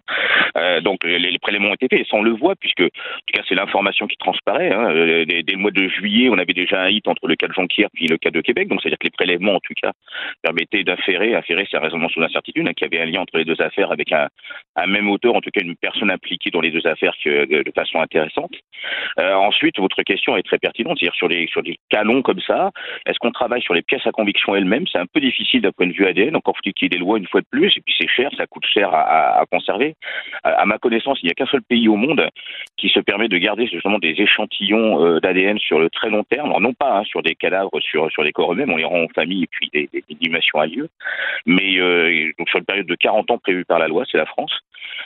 Euh, 0.57 0.81
Donc, 0.81 1.05
les, 1.05 1.19
les, 1.19 1.39
prélèvements 1.39 1.69
ont 1.69 1.75
été 1.75 1.87
faits. 1.89 2.01
Et 2.01 2.09
ça, 2.09 2.17
on 2.17 2.23
le 2.23 2.31
voit, 2.31 2.55
puisque, 2.55 2.81
en 2.81 2.85
tout 2.85 3.33
cas, 3.33 3.43
c'est 3.47 3.55
l'information 3.55 4.07
qui 4.07 4.17
transparaît. 4.17 4.73
Hein. 4.73 4.91
Euh, 4.91 5.25
dès, 5.25 5.43
dès, 5.43 5.53
le 5.53 5.59
mois 5.59 5.71
de 5.71 5.87
juillet, 5.87 6.29
on 6.29 6.37
avait 6.37 6.53
déjà 6.53 6.81
un 6.81 6.89
hit 6.89 7.07
entre 7.07 7.27
le 7.27 7.35
cas 7.35 7.47
de 7.47 7.53
Jonquière 7.53 7.87
puis 7.93 8.07
le 8.07 8.17
cas 8.17 8.29
de 8.29 8.41
Québec. 8.41 8.67
Donc, 8.67 8.81
c'est-à-dire 8.81 8.99
que 8.99 9.05
les 9.05 9.11
prélèvements, 9.11 9.55
en 9.55 9.59
tout 9.61 9.73
cas, 9.81 9.91
permettaient 10.41 10.83
d'inférer, 10.83 11.33
afférer, 11.33 11.65
c'est 11.71 11.77
raisonnement 11.77 12.09
sous 12.09 12.19
l'incertitude, 12.19 12.56
y 12.65 12.83
avait 12.85 13.01
un 13.01 13.05
lien 13.05 13.21
entre 13.21 13.37
les 13.37 13.45
deux 13.45 13.59
affaires 13.61 13.91
avec 13.91 14.11
un, 14.11 14.27
même 14.87 15.09
auteur, 15.09 15.35
en 15.35 15.41
tout 15.41 15.49
cas 15.51 15.61
une 15.61 15.75
personne 15.75 16.11
impliquée 16.11 16.51
dans 16.51 16.61
les 16.61 16.71
deux 16.71 16.85
affaires 16.87 17.13
que, 17.23 17.45
de 17.45 17.71
façon 17.71 17.99
intéressante. 17.99 18.51
Euh, 19.19 19.33
ensuite, 19.33 19.79
votre 19.79 20.03
question 20.03 20.37
est 20.37 20.43
très 20.43 20.57
pertinente, 20.57 20.97
c'est-à-dire 20.99 21.15
sur 21.15 21.27
les 21.27 21.47
sur 21.47 21.63
des 21.63 21.77
canons 21.89 22.21
comme 22.21 22.39
ça, 22.41 22.71
est-ce 23.05 23.17
qu'on 23.19 23.31
travaille 23.31 23.61
sur 23.61 23.73
les 23.73 23.81
pièces 23.81 24.05
à 24.05 24.11
conviction 24.11 24.55
elles-mêmes? 24.55 24.85
C'est 24.91 24.99
un 24.99 25.05
peu 25.05 25.19
difficile 25.19 25.61
d'un 25.61 25.71
point 25.71 25.87
de 25.87 25.93
vue 25.93 26.05
ADN, 26.05 26.35
encore 26.35 26.55
faut-il 26.55 26.73
qu'il 26.73 26.85
y 26.85 26.87
ait 26.87 26.97
des 26.97 27.03
lois 27.03 27.17
une 27.17 27.27
fois 27.27 27.41
de 27.41 27.47
plus, 27.49 27.75
et 27.77 27.81
puis 27.81 27.95
c'est 27.97 28.07
cher, 28.07 28.29
ça 28.37 28.45
coûte 28.47 28.65
cher 28.65 28.93
à, 28.93 29.39
à, 29.39 29.45
conserver. 29.45 29.95
À, 30.43 30.49
à, 30.49 30.65
ma 30.65 30.77
connaissance, 30.77 31.19
il 31.21 31.25
n'y 31.25 31.31
a 31.31 31.33
qu'un 31.33 31.45
seul 31.47 31.61
pays 31.61 31.87
au 31.87 31.95
monde 31.95 32.27
qui 32.77 32.89
se 32.89 32.99
permet 32.99 33.27
de 33.27 33.37
garder 33.37 33.67
justement 33.67 33.99
des 33.99 34.15
échantillons 34.17 35.03
euh, 35.03 35.19
d'ADN 35.19 35.57
sur 35.59 35.79
le 35.79 35.89
très 35.89 36.09
long 36.09 36.23
terme, 36.23 36.53
non 36.59 36.73
pas 36.73 36.99
hein, 36.99 37.03
sur 37.03 37.21
des 37.23 37.35
cadavres, 37.35 37.79
sur 37.81 38.11
sur 38.11 38.23
les 38.23 38.31
corps 38.31 38.53
eux-mêmes, 38.53 38.71
on 38.71 38.77
les 38.77 38.85
rend 38.85 39.03
en 39.03 39.07
famille 39.09 39.43
et 39.43 39.47
puis 39.47 39.69
des, 39.73 39.89
des, 39.91 40.03
des 40.09 40.37
à 40.55 40.65
lieu, 40.65 40.89
mais 41.45 41.79
euh, 41.79 42.31
sur 42.47 42.59
une 42.59 42.65
période 42.65 42.87
de 42.87 42.95
40 42.95 43.31
ans 43.31 43.37
prévue 43.37 43.65
par 43.65 43.79
la 43.79 43.87
loi, 43.87 44.03
c'est 44.09 44.17
la 44.17 44.25
France. 44.25 44.51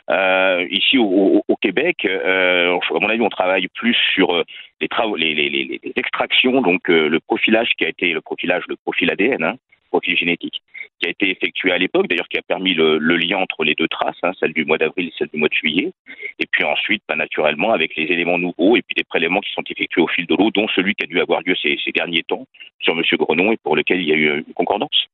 Euh, 0.10 0.66
ici 0.70 0.98
au, 0.98 1.44
Québec, 1.62 2.06
euh, 2.06 2.76
à 2.76 3.00
mon 3.00 3.10
avis, 3.10 3.22
on 3.22 3.30
travaille 3.30 3.68
plus 3.76 3.96
sur 4.14 4.34
euh, 4.34 4.44
les 4.80 4.88
travaux, 4.88 5.16
les, 5.16 5.80
extractions, 5.96 6.62
donc 6.62 6.88
le 6.88 7.20
profilage 7.20 7.70
qui 7.78 7.86
a 7.86 7.90
été 7.90 8.12
le 8.14 8.22
profilage, 8.22 8.64
le 8.68 8.76
profil 8.78 9.12
ADN, 9.12 9.44
hein, 9.44 9.56
profil 9.92 10.18
génétique, 10.18 10.62
qui 11.00 11.08
a 11.08 11.12
été 11.12 11.30
effectué 11.30 11.72
à 11.72 11.78
l'époque, 11.78 12.08
d'ailleurs 12.08 12.28
qui 12.30 12.38
a 12.38 12.42
permis 12.42 12.74
le, 12.74 12.98
lien 12.98 13.38
entre 13.38 13.64
les 13.64 13.76
deux 13.76 13.88
traces, 13.88 14.18
hein, 14.24 14.32
celle 14.40 14.54
du 14.54 14.66
mois 14.66 14.78
d'avril 14.78 15.10
et 15.10 15.14
celle 15.18 15.28
du 15.28 15.38
mois 15.38 15.50
de 15.50 15.54
juillet, 15.54 15.92
et 16.40 16.48
puis 16.50 16.64
ensuite, 16.64 17.04
bah, 17.08 17.16
naturellement, 17.16 17.72
avec 17.72 17.96
les 17.96 18.06
éléments 18.06 18.40
nouveaux 18.40 18.76
et 18.76 18.82
puis 18.82 18.96
des 18.96 19.04
prélèvements 19.04 19.42
qui 19.42 19.52
sont 19.54 19.64
effectués 19.70 20.02
au 20.02 20.08
fil 20.08 20.26
de 20.26 20.36
l'eau, 20.36 20.50
dont 20.52 20.68
celui 20.70 20.96
qui 20.96 21.04
a 21.04 21.08
dû 21.08 21.20
avoir 21.20 21.42
lieu 21.42 21.56
ces, 21.62 21.78
ces 21.84 21.92
derniers 21.92 22.24
temps 22.24 22.48
sur 22.80 22.98
M. 22.98 23.04
Grenon 23.14 23.52
et 23.52 23.58
pour 23.58 23.76
lequel 23.76 24.02
il 24.02 24.08
y 24.08 24.14
a 24.14 24.16
eu 24.16 24.38
une 24.40 24.54
concordance. 24.56 25.08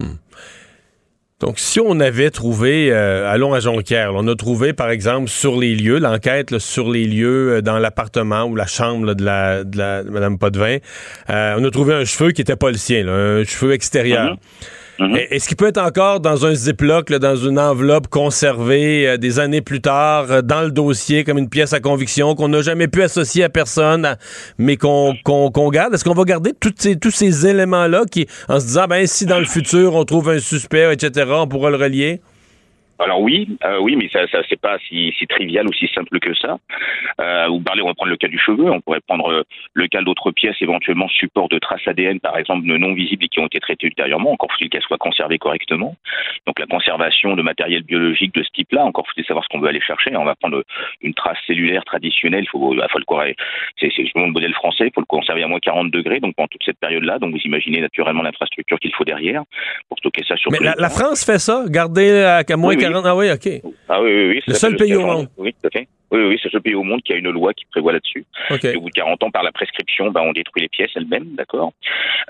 Hmm. 0.00 0.16
Donc, 1.40 1.58
si 1.58 1.80
on 1.80 1.98
avait 1.98 2.30
trouvé, 2.30 2.92
euh, 2.92 3.28
allons 3.28 3.54
à 3.54 3.60
Jonquière, 3.60 4.12
on 4.14 4.26
a 4.28 4.36
trouvé, 4.36 4.72
par 4.72 4.90
exemple, 4.90 5.28
sur 5.28 5.58
les 5.58 5.74
lieux, 5.74 5.98
l'enquête 5.98 6.58
sur 6.58 6.90
les 6.90 7.06
lieux, 7.06 7.54
euh, 7.56 7.60
dans 7.60 7.78
l'appartement 7.78 8.44
ou 8.44 8.54
la 8.54 8.66
chambre 8.66 9.06
là, 9.06 9.14
de, 9.14 9.24
la, 9.24 9.64
de, 9.64 9.76
la, 9.76 10.02
Mme 10.04 10.38
Potvin, 10.38 10.78
euh, 11.30 11.56
on 11.58 11.64
a 11.64 11.70
trouvé 11.70 11.94
un 11.94 12.04
cheveu 12.04 12.30
qui 12.30 12.40
n'était 12.40 12.56
pas 12.56 12.70
le 12.70 12.76
sien, 12.76 13.02
là, 13.04 13.12
un 13.12 13.44
cheveu 13.44 13.72
extérieur. 13.72 14.36
-hmm. 14.36 14.66
-hmm. 14.98 15.26
Est-ce 15.30 15.48
qu'il 15.48 15.56
peut 15.56 15.68
être 15.68 15.78
encore 15.78 16.20
dans 16.20 16.46
un 16.46 16.54
ziploc, 16.54 17.12
dans 17.12 17.36
une 17.36 17.58
enveloppe 17.58 18.08
conservée 18.08 19.08
euh, 19.08 19.16
des 19.16 19.38
années 19.38 19.60
plus 19.60 19.80
tard, 19.80 20.26
euh, 20.30 20.42
dans 20.42 20.62
le 20.62 20.70
dossier, 20.70 21.24
comme 21.24 21.38
une 21.38 21.48
pièce 21.48 21.72
à 21.72 21.80
conviction 21.80 22.34
qu'on 22.34 22.48
n'a 22.48 22.62
jamais 22.62 22.88
pu 22.88 23.02
associer 23.02 23.44
à 23.44 23.48
personne, 23.48 24.16
mais 24.58 24.76
qu'on 24.76 25.14
qu 25.24 25.52
qu 25.52 25.70
garde? 25.70 25.94
Est-ce 25.94 26.04
qu'on 26.04 26.14
va 26.14 26.24
garder 26.24 26.52
tous 26.60 27.10
ces 27.10 27.46
éléments-là 27.46 28.04
qui, 28.10 28.26
en 28.48 28.60
se 28.60 28.66
disant, 28.66 28.86
ben, 28.88 29.06
si 29.06 29.26
dans 29.26 29.38
le 29.38 29.46
futur 29.46 29.94
on 29.94 30.04
trouve 30.04 30.30
un 30.30 30.38
suspect, 30.38 30.92
etc., 30.92 31.26
on 31.30 31.46
pourra 31.46 31.70
le 31.70 31.76
relier? 31.76 32.20
Alors 32.98 33.20
oui, 33.20 33.48
euh, 33.64 33.78
oui, 33.80 33.96
mais 33.96 34.08
ça, 34.12 34.26
ça 34.28 34.42
c'est 34.48 34.60
pas 34.60 34.78
si, 34.88 35.12
si, 35.18 35.26
trivial 35.26 35.66
ou 35.66 35.72
si 35.72 35.88
simple 35.88 36.20
que 36.20 36.32
ça. 36.34 36.58
Euh, 37.20 37.48
vous 37.48 37.60
parlez, 37.60 37.82
on 37.82 37.86
va 37.86 37.94
prendre 37.94 38.10
le 38.10 38.16
cas 38.16 38.28
du 38.28 38.38
cheveu, 38.38 38.70
on 38.70 38.80
pourrait 38.80 39.00
prendre 39.00 39.30
euh, 39.30 39.42
le 39.72 39.88
cas 39.88 40.02
d'autres 40.02 40.30
pièces, 40.30 40.56
éventuellement 40.60 41.08
support 41.08 41.48
de 41.48 41.58
traces 41.58 41.86
ADN, 41.86 42.20
par 42.20 42.38
exemple, 42.38 42.66
non 42.66 42.94
visibles 42.94 43.24
et 43.24 43.28
qui 43.28 43.40
ont 43.40 43.46
été 43.46 43.58
traitées 43.58 43.88
ultérieurement. 43.88 44.32
Encore 44.32 44.50
faut-il 44.52 44.70
qu'elles 44.70 44.82
soient 44.82 44.98
conservées 44.98 45.38
correctement. 45.38 45.96
Donc 46.46 46.58
la 46.60 46.66
conservation 46.66 47.34
de 47.34 47.42
matériel 47.42 47.82
biologique 47.82 48.32
de 48.34 48.42
ce 48.42 48.50
type-là, 48.50 48.84
encore 48.84 49.06
faut-il 49.06 49.24
savoir 49.24 49.44
ce 49.44 49.48
qu'on 49.48 49.60
veut 49.60 49.68
aller 49.68 49.80
chercher. 49.80 50.16
On 50.16 50.24
va 50.24 50.36
prendre 50.36 50.62
une 51.00 51.14
trace 51.14 51.38
cellulaire 51.46 51.84
traditionnelle, 51.84 52.44
il 52.44 52.48
faut, 52.48 52.60
faut 52.60 52.98
le 52.98 53.34
c'est 53.80 53.90
justement 53.90 54.26
le 54.26 54.32
modèle 54.32 54.54
français, 54.54 54.86
il 54.86 54.92
faut 54.94 55.00
le 55.00 55.06
conserver 55.06 55.42
à 55.42 55.48
moins 55.48 55.58
40 55.58 55.90
degrés, 55.90 56.20
donc 56.20 56.34
pendant 56.36 56.48
toute 56.48 56.62
cette 56.64 56.78
période-là. 56.78 57.18
Donc 57.18 57.32
vous 57.32 57.40
imaginez 57.44 57.80
naturellement 57.80 58.22
l'infrastructure 58.22 58.78
qu'il 58.78 58.94
faut 58.94 59.04
derrière 59.04 59.42
pour 59.88 59.98
stocker 59.98 60.22
ça 60.26 60.36
sur. 60.36 60.52
Mais 60.52 60.58
la, 60.60 60.74
la, 60.78 60.88
France 60.88 61.24
fait 61.24 61.38
ça, 61.38 61.64
garder 61.68 62.22
à 62.22 62.56
moins 62.56 62.74
oui, 62.74 62.83
40 62.90 63.06
ah 63.06 63.16
oui, 63.16 63.30
OK. 63.30 63.48
Ah 63.88 64.02
oui, 64.02 64.10
oui, 64.10 64.28
oui. 64.28 64.40
Le 64.46 64.54
seul 64.54 64.76
pays 64.76 64.94
au 64.94 65.06
monde. 65.06 65.28
Oui, 65.36 65.54
tout 65.60 65.68
à 65.68 65.70
fait. 65.70 65.88
Oui, 66.10 66.20
oui, 66.22 66.38
c'est 66.42 66.50
ce 66.50 66.58
pays 66.58 66.74
au 66.74 66.82
monde 66.82 67.02
qui 67.02 67.12
a 67.12 67.16
une 67.16 67.30
loi 67.30 67.52
qui 67.54 67.64
prévoit 67.66 67.92
là-dessus. 67.92 68.24
Okay. 68.50 68.76
Au 68.76 68.82
bout 68.82 68.90
de 68.90 68.94
40 68.94 69.22
ans, 69.24 69.30
par 69.30 69.42
la 69.42 69.52
prescription, 69.52 70.10
ben, 70.10 70.20
on 70.22 70.32
détruit 70.32 70.62
les 70.62 70.68
pièces 70.68 70.90
elles-mêmes, 70.94 71.34
d'accord? 71.34 71.72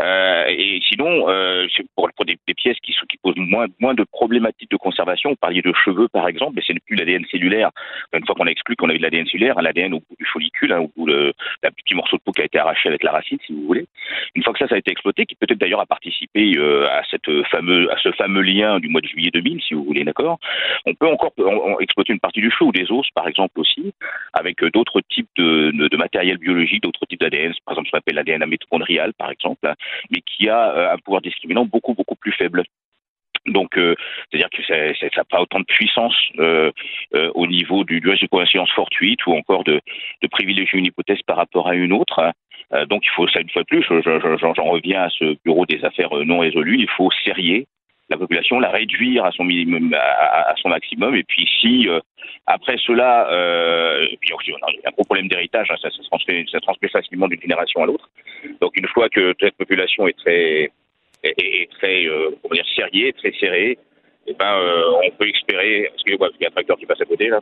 Euh, 0.01 0.45
Et 0.49 0.81
sinon, 0.89 1.29
euh, 1.29 1.67
pour, 1.95 2.09
pour 2.17 2.25
des, 2.25 2.39
des, 2.47 2.55
pièces 2.55 2.79
qui, 2.83 2.95
qui 3.09 3.17
posent 3.23 3.37
moins, 3.37 3.67
moins 3.81 3.95
de 3.95 4.05
problématiques 4.05 4.71
de 4.71 4.77
conservation, 4.77 5.31
vous 5.31 5.37
parliez 5.37 5.63
de 5.63 5.73
cheveux, 5.85 6.09
par 6.09 6.29
exemple, 6.29 6.53
mais 6.57 6.63
c'est 6.67 6.75
plus 6.85 6.97
l'ADN 6.97 7.25
cellulaire. 7.31 7.71
Une 8.13 8.25
fois 8.25 8.35
qu'on 8.35 8.47
a 8.47 8.51
exclu 8.51 8.77
qu'on 8.77 8.89
avait 8.89 8.99
de 8.99 9.03
l'ADN 9.03 9.27
cellulaire, 9.27 9.61
l'ADN 9.61 9.95
au 9.95 10.01
bout 10.01 10.17
du 10.19 10.25
follicule, 10.27 10.73
hein, 10.73 10.81
au 10.81 10.91
bout 10.97 11.07
le 11.07 11.33
la 11.63 11.71
petit 11.71 11.95
morceau 11.95 12.17
de 12.17 12.23
peau 12.23 12.33
qui 12.33 12.43
a 12.43 12.45
été 12.45 12.59
arraché 12.59 12.89
avec 12.89 13.03
la 13.03 13.13
racine, 13.13 13.39
si 13.47 13.53
vous 13.53 13.67
voulez. 13.67 13.87
Une 14.35 14.43
fois 14.43 14.53
que 14.53 14.59
ça, 14.59 14.69
ça 14.69 14.75
a 14.75 14.79
été 14.79 14.91
exploité, 14.91 15.27
qui 15.27 15.35
peut-être 15.35 15.59
d'ailleurs 15.59 15.81
a 15.81 15.87
participé 15.87 16.55
euh, 16.57 16.89
à, 16.89 17.03
cette 17.11 17.31
fameux, 17.51 17.93
à 17.93 17.97
ce 17.99 18.13
fameux 18.13 18.43
lien 18.43 18.79
du 18.81 18.89
mois 18.89 19.01
de 19.01 19.07
juillet 19.07 19.31
2000, 19.33 19.63
si 19.63 19.75
vous 19.75 19.85
voulez, 19.85 20.05
d'accord? 20.05 20.39
On 20.87 20.95
peut 20.95 21.09
encore 21.09 21.33
on, 21.39 21.75
on 21.75 21.81
exploiter 21.81 22.13
une 22.13 22.21
partie 22.21 22.41
du 22.41 22.51
cheveu 22.51 22.67
ou 22.67 22.73
des 22.73 22.91
os, 22.91 23.07
par 23.15 23.29
exemple, 23.29 23.61
aussi 23.65 23.93
avec 24.33 24.65
d'autres 24.65 25.01
types 25.01 25.29
de, 25.37 25.97
matériel 25.97 26.39
biologique, 26.39 26.83
d'autres 26.83 27.07
types 27.07 27.21
d'ADN, 27.21 27.53
par 27.65 27.73
exemple 27.75 27.89
ce 27.89 27.91
qu'on 27.93 27.99
appelle 27.99 28.17
l'ADN 28.17 28.47
mitochondrial, 28.47 29.13
par 29.15 29.31
exemple, 29.31 29.73
mais 30.11 30.21
qui 30.21 30.49
a 30.49 30.93
un 30.93 30.99
pouvoir 30.99 31.23
discriminant 31.23 31.65
beaucoup, 31.65 31.95
beaucoup 31.95 32.17
plus 32.17 32.33
faible. 32.33 32.63
Donc, 33.47 33.77
euh, 33.77 33.95
c'est-à-dire 34.31 34.49
que 34.51 34.63
ça 34.65 35.07
n'a 35.17 35.25
pas 35.25 35.41
autant 35.41 35.61
de 35.61 35.65
puissance 35.65 36.17
euh, 36.39 36.71
euh, 37.15 37.31
au 37.35 37.47
niveau 37.47 37.85
du, 37.85 38.01
du 38.01 38.09
de 38.09 38.27
coïncidence 38.27 38.71
fortuite 38.71 39.27
ou 39.27 39.35
encore 39.35 39.65
de, 39.65 39.81
privilégier 40.31 40.79
une 40.79 40.87
hypothèse 40.87 41.21
par 41.27 41.37
rapport 41.37 41.69
à 41.69 41.75
une 41.75 41.93
autre. 41.93 42.33
Euh, 42.73 42.87
donc, 42.87 43.05
il 43.05 43.11
faut 43.11 43.29
ça 43.29 43.41
une 43.41 43.51
fois 43.51 43.63
de 43.63 43.67
plus. 43.67 43.85
J'en 43.85 44.65
reviens 44.65 45.03
à 45.03 45.11
ce 45.11 45.37
bureau 45.45 45.67
des 45.67 45.85
affaires 45.85 46.11
non 46.25 46.39
résolues. 46.39 46.79
Il 46.79 46.89
faut 46.89 47.11
serrer 47.25 47.67
la 48.15 48.19
population, 48.19 48.61
la 48.61 48.71
réduire 48.71 49.25
à 49.25 49.33
son 49.33 49.45
minimum, 49.45 49.95
à, 49.95 50.55
son 50.63 50.69
maximum. 50.69 51.15
Et 51.17 51.25
puis, 51.25 51.49
si 51.61 51.89
euh, 51.89 52.01
après 52.47 52.77
cela, 52.79 53.29
euh, 53.31 54.07
aussi, 54.37 54.53
on 54.53 54.67
a 54.67 54.71
un 54.71 54.91
gros 54.93 55.05
problème 55.05 55.29
d'héritage, 55.29 55.69
hein, 55.71 55.77
ça, 55.81 55.91
se 55.91 56.03
transmet, 56.03 56.45
ça 56.51 56.61
transmet 56.61 56.89
facilement 56.89 57.29
d'une 57.29 57.41
génération 57.41 57.83
à 57.83 57.87
l'autre. 57.87 58.09
Donc, 58.61 58.77
une 58.77 58.87
fois 58.89 59.09
que 59.09 59.35
cette 59.41 59.57
population 59.57 60.07
est 60.07 60.19
très, 60.19 60.71
est, 61.23 61.71
très, 61.73 62.07
euh, 62.07 62.31
comment 62.43 62.55
dire, 62.55 62.67
serrée, 62.75 63.13
très 63.15 63.33
serrée, 63.33 63.79
eh 64.27 64.35
ben, 64.35 64.55
euh, 64.57 65.03
on 65.05 65.11
peut 65.11 65.29
espérer, 65.29 65.91
excusez-moi, 65.95 66.31
il 66.39 66.43
y 66.43 66.47
a 66.47 66.49
un 66.49 66.53
tracteur 66.53 66.79
qui 66.79 66.87
passe 66.87 67.01
à 67.01 67.05
côté 67.05 67.29
là. 67.29 67.41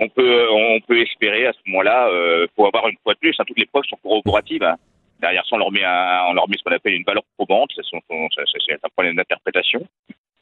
On 0.00 0.08
peut, 0.08 0.46
on 0.48 0.80
peut 0.80 1.00
espérer 1.02 1.46
à 1.46 1.52
ce 1.52 1.58
moment-là, 1.66 2.08
pour 2.54 2.68
avoir 2.68 2.86
une 2.86 2.96
fois 3.02 3.14
de 3.14 3.18
plus, 3.18 3.34
hein, 3.36 3.42
toutes 3.44 3.58
les 3.58 3.66
preuves 3.66 3.82
sont 3.90 3.98
corroboratives. 4.00 4.62
Hein. 4.62 4.76
Derrière 5.20 5.44
ça, 5.46 5.56
on 5.56 5.58
leur 5.58 5.72
met, 5.72 5.84
un, 5.84 6.24
on 6.28 6.32
leur 6.32 6.48
met 6.48 6.56
ce 6.58 6.62
qu'on 6.62 6.74
appelle 6.74 6.94
une 6.94 7.04
valeur 7.04 7.24
probante. 7.36 7.72
C'est 7.74 7.96
un 7.96 8.88
problème 8.94 9.16
d'interprétation. 9.16 9.86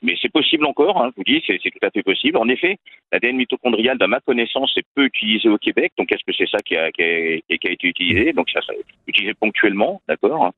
Mais 0.03 0.15
c'est 0.21 0.31
possible 0.31 0.67
encore, 0.67 1.03
hein, 1.03 1.11
je 1.11 1.17
vous 1.17 1.25
dis, 1.25 1.43
c'est 1.47 1.59
tout 1.59 1.85
à 1.85 1.91
fait 1.91 2.03
possible. 2.03 2.37
En 2.37 2.49
effet, 2.49 2.77
l'ADN 3.11 3.37
mitochondrial, 3.37 3.97
dans 3.97 4.09
ma 4.09 4.21
connaissance, 4.21 4.73
est 4.77 4.85
peu 4.95 5.05
utilisé 5.05 5.49
au 5.49 5.57
Québec. 5.57 5.93
Donc, 5.97 6.12
est-ce 6.12 6.23
que 6.25 6.37
c'est 6.37 6.49
ça 6.49 6.59
qui 6.59 6.77
a, 6.77 6.93
qui, 6.93 7.03
a, 7.03 7.57
qui 7.57 7.67
a, 7.67 7.71
été 7.71 7.89
utilisé? 7.89 8.33
Donc, 8.35 8.51
ça, 8.51 8.61
ça 8.61 8.73
a 8.73 8.75
été 8.75 8.85
utilisé 9.07 9.35
ponctuellement, 9.35 10.03
d'accord 10.07 10.53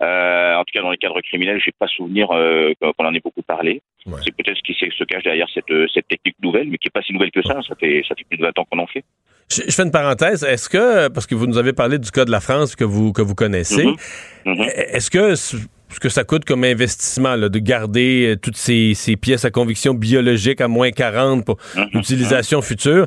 euh, 0.00 0.54
En 0.54 0.64
tout 0.64 0.72
cas, 0.72 0.82
dans 0.82 0.92
les 0.92 0.96
cadres 0.96 1.20
criminels, 1.22 1.60
je 1.60 1.68
n'ai 1.68 1.74
pas 1.76 1.88
souvenir 1.88 2.30
euh, 2.30 2.72
qu'on 2.80 3.04
en 3.04 3.12
ait 3.14 3.20
beaucoup 3.20 3.42
parlé. 3.42 3.82
Ouais. 4.06 4.20
C'est 4.24 4.34
peut-être 4.34 4.56
ce 4.56 4.62
qui 4.62 4.74
se 4.74 5.04
cache 5.04 5.24
derrière 5.24 5.48
cette, 5.52 5.90
cette 5.92 6.06
technique 6.06 6.36
nouvelle, 6.40 6.68
mais 6.68 6.78
qui 6.78 6.86
n'est 6.86 6.92
pas 6.92 7.02
si 7.02 7.12
nouvelle 7.12 7.32
que 7.32 7.42
ça. 7.42 7.60
Ça 7.62 7.74
fait, 7.74 8.04
ça 8.08 8.14
fait 8.14 8.24
plus 8.24 8.38
de 8.38 8.44
20 8.44 8.58
ans 8.58 8.64
qu'on 8.70 8.78
en 8.78 8.86
fait. 8.86 9.04
Je, 9.50 9.62
je, 9.68 9.72
fais 9.72 9.82
une 9.82 9.90
parenthèse. 9.90 10.42
Est-ce 10.42 10.68
que, 10.68 11.08
parce 11.08 11.26
que 11.26 11.34
vous 11.34 11.46
nous 11.46 11.58
avez 11.58 11.72
parlé 11.72 11.98
du 11.98 12.10
cas 12.10 12.24
de 12.24 12.30
la 12.30 12.40
France 12.40 12.74
que 12.76 12.84
vous, 12.84 13.12
que 13.12 13.22
vous 13.22 13.34
connaissez, 13.34 13.84
mm 13.84 13.96
-hmm. 14.46 14.50
Mm 14.50 14.60
-hmm. 14.60 14.96
est-ce 14.96 15.10
que 15.10 15.34
ce 15.36 16.00
que 16.00 16.08
ça 16.08 16.24
coûte 16.24 16.44
comme 16.44 16.64
investissement 16.64 17.36
là, 17.36 17.48
de 17.48 17.60
garder 17.60 18.36
toutes 18.42 18.56
ces, 18.56 18.94
ces, 18.94 19.16
pièces 19.16 19.44
à 19.44 19.50
conviction 19.50 19.94
biologique 19.94 20.60
à 20.60 20.68
moins 20.68 20.90
40 20.90 21.44
pour 21.44 21.56
mm 21.56 21.80
-hmm. 21.80 21.88
l'utilisation 21.94 22.62
future, 22.62 23.06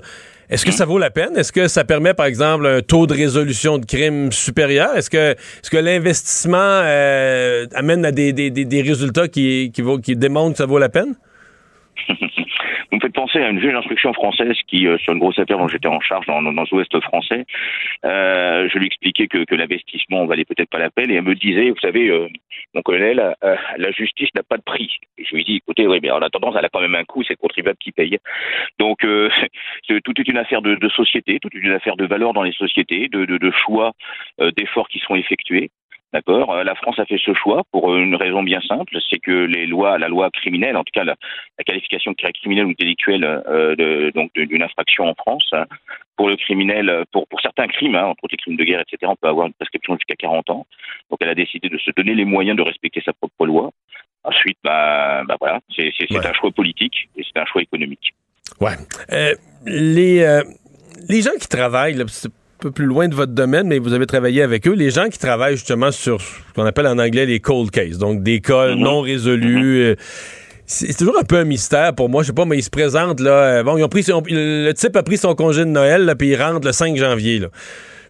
est-ce 0.49 0.65
que 0.65 0.71
ça 0.71 0.85
vaut 0.85 0.97
la 0.97 1.09
peine? 1.09 1.33
Est-ce 1.35 1.51
que 1.51 1.67
ça 1.67 1.83
permet, 1.83 2.13
par 2.13 2.25
exemple, 2.25 2.65
un 2.67 2.81
taux 2.81 3.05
de 3.05 3.13
résolution 3.13 3.73
de 3.81 3.85
crime 3.85 4.31
supérieur? 4.31 4.95
Est-ce 4.95 5.09
que, 5.09 5.17
est 5.31 5.37
-ce 5.63 5.69
que 5.69 5.77
l'investissement 5.87 6.57
euh, 6.83 7.81
amène 7.81 8.05
à 8.05 8.11
des, 8.19 8.31
des, 8.39 8.49
des, 8.57 8.63
des 8.75 8.81
résultats 8.91 9.27
qui, 9.27 9.71
qui, 9.73 9.81
vaut, 9.87 9.99
qui 10.05 10.15
démontrent 10.15 10.53
que 10.53 10.61
ça 10.63 10.65
vaut 10.71 10.79
la 10.79 10.91
peine? 10.97 11.13
Vous 12.89 12.95
me 12.97 13.01
faites 13.01 13.17
penser 13.21 13.26
Français, 13.37 13.51
une 13.51 13.59
juge 13.59 13.73
d'instruction 13.73 14.13
française 14.13 14.55
qui, 14.67 14.87
sur 14.99 15.13
une 15.13 15.19
grosse 15.19 15.39
affaire 15.39 15.57
dont 15.57 15.67
j'étais 15.67 15.87
en 15.87 15.99
charge 15.99 16.25
dans, 16.25 16.41
dans, 16.41 16.63
l'Ouest 16.71 16.99
français, 17.01 17.45
je 18.03 18.77
lui 18.77 18.87
expliquais 18.87 19.27
que, 19.27 19.43
que 19.45 19.55
l'investissement 19.55 20.25
valait 20.25 20.45
peut-être 20.45 20.69
pas 20.69 20.79
la 20.79 20.89
peine 20.89 21.11
et 21.11 21.15
elle 21.15 21.23
me 21.23 21.35
disait, 21.35 21.69
vous 21.69 21.79
savez, 21.79 22.11
mon 22.73 22.81
colonel, 22.81 23.35
la 23.77 23.91
justice 23.91 24.29
n'a 24.35 24.43
pas 24.43 24.57
de 24.57 24.63
prix. 24.63 24.89
Et 25.17 25.25
je 25.25 25.35
lui 25.35 25.43
dis, 25.43 25.57
écoutez, 25.57 25.87
oui, 25.87 25.99
mais 26.01 26.11
en 26.11 26.21
attendant, 26.21 26.55
elle 26.57 26.65
a 26.65 26.69
quand 26.69 26.81
même 26.81 26.95
un 26.95 27.03
coût, 27.03 27.23
c'est 27.23 27.33
le 27.33 27.37
contribuable 27.37 27.77
qui 27.79 27.91
paye. 27.91 28.17
Donc, 28.79 28.99
tout 29.87 30.21
est 30.21 30.27
une 30.27 30.37
affaire 30.37 30.61
de, 30.61 30.75
de, 30.75 30.89
société, 30.89 31.39
tout 31.39 31.49
est 31.53 31.59
une 31.59 31.73
affaire 31.73 31.95
de 31.95 32.05
valeur 32.05 32.33
dans 32.33 32.43
les 32.43 32.53
sociétés, 32.53 33.07
de, 33.07 33.25
de, 33.25 33.37
de 33.37 33.51
choix 33.51 33.93
d'efforts 34.55 34.89
qui 34.89 34.99
sont 34.99 35.15
effectués. 35.15 35.69
D'accord. 36.13 36.53
Euh, 36.53 36.63
la 36.63 36.75
France 36.75 36.97
a 36.99 37.05
fait 37.05 37.19
ce 37.23 37.33
choix 37.33 37.63
pour 37.71 37.93
une 37.93 38.15
raison 38.15 38.41
bien 38.41 38.61
simple, 38.61 38.97
c'est 39.09 39.19
que 39.19 39.31
les 39.31 39.65
lois, 39.65 39.97
la 39.97 40.07
loi 40.07 40.29
criminelle, 40.31 40.77
en 40.77 40.83
tout 40.83 40.93
cas 40.93 41.03
la, 41.03 41.15
qualification 41.65 42.13
criminelle 42.13 42.65
ou 42.65 42.73
délictuelle 42.73 43.25
euh, 43.25 43.75
de, 43.75 44.11
donc 44.15 44.31
d'une 44.33 44.63
infraction 44.63 45.05
en 45.05 45.15
France, 45.15 45.51
pour 46.15 46.29
le 46.29 46.37
criminel, 46.37 47.03
pour, 47.11 47.27
pour 47.27 47.41
certains 47.41 47.67
crimes, 47.67 47.95
hein, 47.95 48.05
entre 48.05 48.23
autres 48.23 48.33
les 48.33 48.37
crimes 48.37 48.55
de 48.55 48.63
guerre, 48.63 48.81
etc., 48.81 49.11
on 49.11 49.17
peut 49.17 49.27
avoir 49.27 49.47
une 49.47 49.53
prescription 49.53 49.95
jusqu'à 49.95 50.15
40 50.15 50.49
ans. 50.49 50.65
Donc 51.09 51.19
elle 51.21 51.29
a 51.29 51.35
décidé 51.35 51.67
de 51.67 51.77
se 51.77 51.91
donner 51.91 52.15
les 52.15 52.25
moyens 52.25 52.55
de 52.55 52.63
respecter 52.63 53.01
sa 53.03 53.11
propre 53.11 53.45
loi. 53.45 53.71
Ensuite, 54.23 54.57
bah, 54.63 55.23
bah 55.27 55.35
voilà, 55.39 55.59
c'est 55.75 55.91
un 56.11 56.33
choix 56.33 56.51
politique 56.51 57.09
et 57.17 57.23
c'est 57.23 57.39
un 57.39 57.45
choix 57.45 57.61
économique. 57.61 58.13
Ouais. 58.61 58.73
Euh, 59.11 59.35
les, 59.65 60.41
les 61.09 61.21
gens 61.21 61.31
qui 61.39 61.47
travaillent, 61.47 61.93
là, 61.93 62.05
peu 62.59 62.71
plus 62.71 62.85
loin 62.85 63.07
de 63.07 63.15
votre 63.15 63.33
domaine, 63.33 63.67
mais 63.67 63.79
vous 63.79 63.93
avez 63.93 64.05
travaillé 64.05 64.41
avec 64.41 64.67
eux, 64.67 64.73
les 64.73 64.89
gens 64.89 65.09
qui 65.09 65.19
travaillent 65.19 65.57
justement 65.57 65.91
sur 65.91 66.21
ce 66.21 66.27
qu'on 66.55 66.65
appelle 66.65 66.87
en 66.87 66.97
anglais 66.97 67.25
les 67.25 67.39
cold 67.39 67.71
cases, 67.71 67.97
donc 67.97 68.23
des 68.23 68.39
cas 68.41 68.73
mhm. 68.73 68.79
non 68.79 69.01
résolus. 69.01 69.79
Mhm. 69.79 69.91
Euh, 69.91 69.95
c'est 70.65 70.97
toujours 70.97 71.17
un 71.17 71.23
peu 71.23 71.37
un 71.37 71.45
mystère 71.45 71.93
pour 71.93 72.09
moi. 72.09 72.23
Je 72.23 72.27
sais 72.27 72.33
pas, 72.33 72.43
mais 72.43 72.57
ils 72.57 72.63
se 72.63 72.69
présentent 72.69 73.21
là. 73.21 73.31
Euh, 73.31 73.63
bon, 73.63 73.77
ils 73.77 73.83
ont 73.83 73.87
pris 73.87 74.03
le 74.07 74.71
type 74.73 74.95
a 74.97 75.03
pris 75.03 75.17
son 75.17 75.33
congé 75.33 75.61
de 75.61 75.69
Noël, 75.69 76.03
là, 76.03 76.15
puis 76.15 76.29
il 76.29 76.35
rentre 76.35 76.65
le 76.65 76.73
5 76.73 76.97
janvier. 76.97 77.39
Là. 77.39 77.47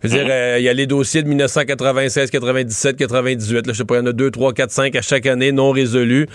Je 0.02 0.08
veux 0.08 0.16
dire, 0.16 0.26
mhm. 0.26 0.32
euh, 0.32 0.60
il 0.60 0.64
y 0.64 0.70
a 0.70 0.74
les 0.74 0.88
dossiers 0.88 1.24
de 1.24 1.28
1996, 1.28 2.32
97, 2.32 2.98
98. 2.98 3.68
Là, 3.68 3.74
je 3.74 3.78
sais 3.78 3.86
pas, 3.86 3.96
il 3.96 4.00
y 4.00 4.02
en 4.02 4.06
a 4.08 4.14
2, 4.14 4.32
3, 4.32 4.54
4, 4.54 4.72
5 4.72 4.96
à 4.96 5.02
chaque 5.02 5.26
année 5.26 5.52
non 5.52 5.72
résolus. 5.72 6.28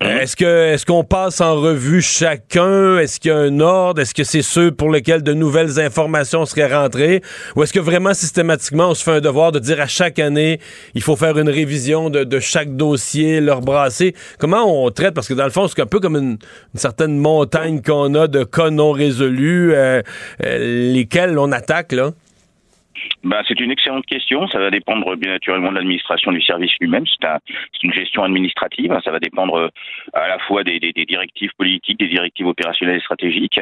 Hein? 0.00 0.18
Est-ce 0.18 0.36
que 0.36 0.44
est-ce 0.44 0.86
qu'on 0.86 1.02
passe 1.02 1.40
en 1.40 1.60
revue 1.60 2.00
chacun? 2.00 2.98
Est-ce 2.98 3.18
qu'il 3.18 3.30
y 3.30 3.34
a 3.34 3.38
un 3.38 3.58
ordre? 3.58 4.00
Est-ce 4.00 4.14
que 4.14 4.22
c'est 4.22 4.42
ceux 4.42 4.70
pour 4.70 4.90
lesquels 4.90 5.22
de 5.22 5.34
nouvelles 5.34 5.80
informations 5.80 6.46
seraient 6.46 6.72
rentrées? 6.72 7.20
Ou 7.56 7.64
est-ce 7.64 7.72
que 7.72 7.80
vraiment 7.80 8.14
systématiquement 8.14 8.90
on 8.90 8.94
se 8.94 9.02
fait 9.02 9.12
un 9.12 9.20
devoir 9.20 9.50
de 9.50 9.58
dire 9.58 9.80
à 9.80 9.88
chaque 9.88 10.20
année 10.20 10.60
il 10.94 11.02
faut 11.02 11.16
faire 11.16 11.36
une 11.38 11.48
révision 11.48 12.10
de, 12.10 12.38
chaque 12.38 12.76
dossier, 12.76 13.40
leur 13.40 13.60
brasser? 13.60 14.14
Comment 14.38 14.84
on 14.84 14.90
traite? 14.90 15.14
Parce 15.14 15.26
que 15.26 15.34
dans 15.34 15.44
le 15.44 15.50
fond, 15.50 15.66
c'est 15.66 15.80
un 15.82 15.86
peu 15.86 15.98
comme 15.98 16.16
une, 16.16 16.38
certaine 16.74 17.18
montagne 17.18 17.82
qu'on 17.82 18.14
a 18.14 18.28
de 18.28 18.44
cas 18.44 18.70
non 18.70 18.92
résolus, 18.92 19.72
euh, 19.74 20.02
euh, 20.44 20.92
lesquels 20.92 21.38
on 21.38 21.50
attaque, 21.50 21.92
là. 21.92 22.12
Ben, 23.24 23.42
c'est 23.46 23.58
une 23.60 23.70
excellente 23.70 24.06
question. 24.06 24.46
Ça 24.48 24.58
va 24.58 24.70
dépendre 24.70 25.16
bien 25.16 25.32
naturellement 25.32 25.70
de 25.70 25.76
l'administration 25.76 26.32
du 26.32 26.42
service 26.42 26.72
lui-même. 26.80 27.04
C'est 27.06 27.26
un, 27.26 27.38
une 27.82 27.92
gestion 27.92 28.22
administrative. 28.22 28.96
Ça 29.04 29.10
va 29.10 29.18
dépendre 29.18 29.54
euh, 29.56 29.68
à 30.12 30.28
la 30.28 30.38
fois 30.40 30.64
des, 30.64 30.78
directives 30.78 31.52
politiques, 31.56 31.98
des 31.98 32.08
directives 32.08 32.46
opérationnelles 32.46 32.98
et 32.98 33.00
stratégiques. 33.00 33.60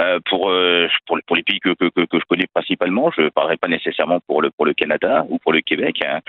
Euh, 0.00 0.18
pour, 0.26 0.50
euh, 0.50 0.88
pour, 1.06 1.36
les 1.36 1.42
pays 1.42 1.60
que, 1.60 1.74
je 1.80 2.24
connais 2.28 2.46
principalement, 2.52 3.10
je 3.16 3.22
ne 3.22 3.28
parlerai 3.28 3.56
pas 3.56 3.68
nécessairement 3.68 4.20
pour 4.26 4.42
le 4.42 4.50
Canada 4.74 5.24
ou 5.28 5.38
pour 5.38 5.52
le 5.52 5.60
Québec, 5.60 5.96
hein. 6.04 6.20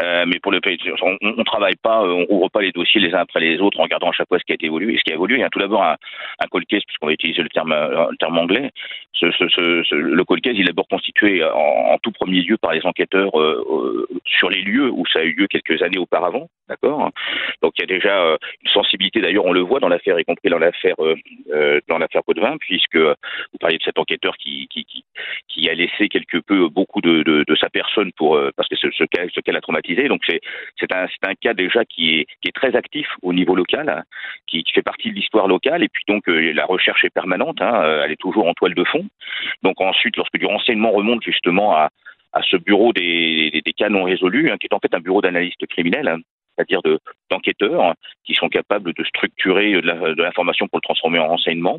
euh, 0.00 0.24
mais 0.26 0.38
pour 0.40 0.52
le 0.52 0.60
pays, 0.60 0.78
on, 1.02 1.16
on 1.22 1.44
travaille 1.44 1.76
pas, 1.76 2.02
on 2.02 2.26
ouvre 2.28 2.48
pas 2.48 2.62
les 2.62 2.72
dossiers 2.72 3.00
les 3.00 3.14
uns 3.14 3.20
après 3.20 3.40
les 3.40 3.58
autres 3.58 3.78
en 3.80 3.84
regardant 3.84 4.10
à 4.10 4.12
chaque 4.12 4.28
fois 4.28 4.38
ce 4.38 4.44
qui 4.44 4.52
a 4.52 4.54
été 4.54 4.66
évolué. 4.66 4.96
Ce 4.98 5.02
qui 5.02 5.12
a 5.12 5.14
évolué, 5.14 5.44
tout 5.50 5.58
d'abord 5.58 5.84
un, 5.84 5.96
un 6.40 6.46
puisqu'on 6.48 7.06
va 7.06 7.12
utiliser 7.12 7.42
le 7.42 7.48
terme 7.48 8.38
anglais. 8.38 8.70
Le 9.22 10.22
cold 10.24 10.40
il 10.44 10.60
est 10.60 10.64
d'abord 10.64 10.88
constitué 10.88 11.44
en, 11.44 11.83
en 11.84 11.98
tout 11.98 12.12
premier 12.12 12.42
lieu 12.42 12.56
par 12.56 12.72
les 12.72 12.84
enquêteurs 12.84 13.38
euh, 13.38 13.64
euh, 13.70 14.18
sur 14.24 14.50
les 14.50 14.62
lieux 14.62 14.90
où 14.90 15.04
ça 15.12 15.20
a 15.20 15.22
eu 15.22 15.34
lieu 15.34 15.46
quelques 15.46 15.82
années 15.82 15.98
auparavant, 15.98 16.48
d'accord? 16.68 17.10
Donc 17.62 17.72
il 17.76 17.82
y 17.82 17.84
a 17.84 17.86
déjà 17.86 18.22
euh, 18.22 18.36
une 18.62 18.70
sensibilité. 18.70 19.20
D'ailleurs, 19.20 19.44
on 19.44 19.52
le 19.52 19.60
voit 19.60 19.80
dans 19.80 19.88
l'affaire, 19.88 20.18
y 20.18 20.24
compris 20.24 20.50
dans 20.50 20.58
l'affaire 20.58 20.96
dans 21.88 21.98
l'affaire 21.98 22.22
puisque 22.60 22.96
vous 22.96 23.58
parliez 23.60 23.78
de 23.78 23.82
cet 23.82 23.98
enquêteur 23.98 24.36
qui 24.36 24.68
a 25.68 25.74
laissé 25.74 26.08
quelque 26.08 26.38
peu 26.38 26.68
beaucoup 26.68 27.00
de, 27.00 27.44
sa 27.60 27.68
personne 27.70 28.12
pour 28.16 28.38
parce 28.56 28.68
que 28.68 28.76
ce, 28.76 28.88
ce 28.90 29.04
cas 29.04 29.22
ce 29.32 29.40
cas 29.40 29.52
l'a 29.52 29.60
traumatisé. 29.60 30.08
Donc 30.08 30.22
c'est 30.26 30.92
un 30.92 31.34
cas 31.40 31.54
déjà 31.54 31.84
qui 31.84 32.26
est 32.44 32.54
très 32.54 32.74
actif 32.76 33.06
au 33.22 33.32
niveau 33.32 33.54
local, 33.54 34.04
qui, 34.46 34.62
qui 34.64 34.72
fait 34.72 34.82
partie 34.82 35.10
de 35.10 35.14
l'histoire 35.14 35.48
locale. 35.48 35.82
Et 35.82 35.88
puis 35.88 36.04
donc 36.08 36.24
la 36.26 36.64
recherche 36.64 37.04
est 37.04 37.10
permanente, 37.10 37.60
hein, 37.60 38.02
elle 38.04 38.12
est 38.12 38.20
toujours 38.20 38.46
en 38.46 38.54
toile 38.54 38.74
de 38.74 38.84
fond. 38.84 39.06
Donc 39.62 39.80
ensuite, 39.80 40.16
lorsque 40.16 40.38
du 40.38 40.46
renseignement 40.46 40.90
remonte 40.90 41.22
justement 41.22 41.73
à 41.74 42.42
ce 42.42 42.56
bureau 42.56 42.92
des, 42.92 43.62
cas 43.76 43.88
non 43.88 44.04
résolus, 44.04 44.50
hein, 44.50 44.56
qui 44.58 44.66
est 44.66 44.74
en 44.74 44.80
fait 44.80 44.94
un 44.94 45.00
bureau 45.00 45.20
d'analystes 45.20 45.66
criminels, 45.66 46.08
hein, 46.08 46.18
c'est-à-dire 46.56 46.80
d'enquêteurs 47.30 47.94
qui 48.24 48.34
sont 48.34 48.48
capables 48.48 48.92
de 48.92 49.04
structurer 49.04 49.72
de 49.72 50.22
l'information 50.22 50.68
pour 50.68 50.78
le 50.78 50.82
transformer 50.82 51.18
en 51.18 51.28
renseignement. 51.28 51.78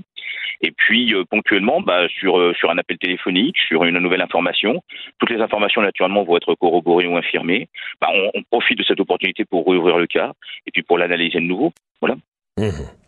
Et 0.62 0.71
puis 0.71 1.13
euh, 1.13 1.23
ponctuellement, 1.29 1.81
bah, 1.81 2.08
sur, 2.08 2.39
euh, 2.39 2.53
sur 2.53 2.69
un 2.71 2.77
appel 2.77 2.97
téléphonique, 2.97 3.58
sur 3.58 3.84
une 3.84 3.99
nouvelle 3.99 4.21
information, 4.21 4.81
toutes 5.19 5.29
les 5.29 5.41
informations 5.41 5.81
naturellement 5.81 6.23
vont 6.23 6.38
être 6.38 6.55
corroborées 6.55 7.08
ou 7.08 7.17
infirmées. 7.17 7.67
Bah, 7.99 8.08
on, 8.34 8.43
profite 8.43 8.77
de 8.77 8.84
cette 8.84 8.99
opportunité 8.99 9.43
pour 9.43 9.65
rouvrir 9.65 9.97
le 9.97 10.08
cas 10.08 10.34
et 10.65 10.71
puis 10.71 10.84
pour 10.84 10.97
l'analyser 10.97 11.39
de 11.39 11.45
nouveau. 11.45 11.73
Voilà. 11.99 12.15
Mmh. 12.58 13.05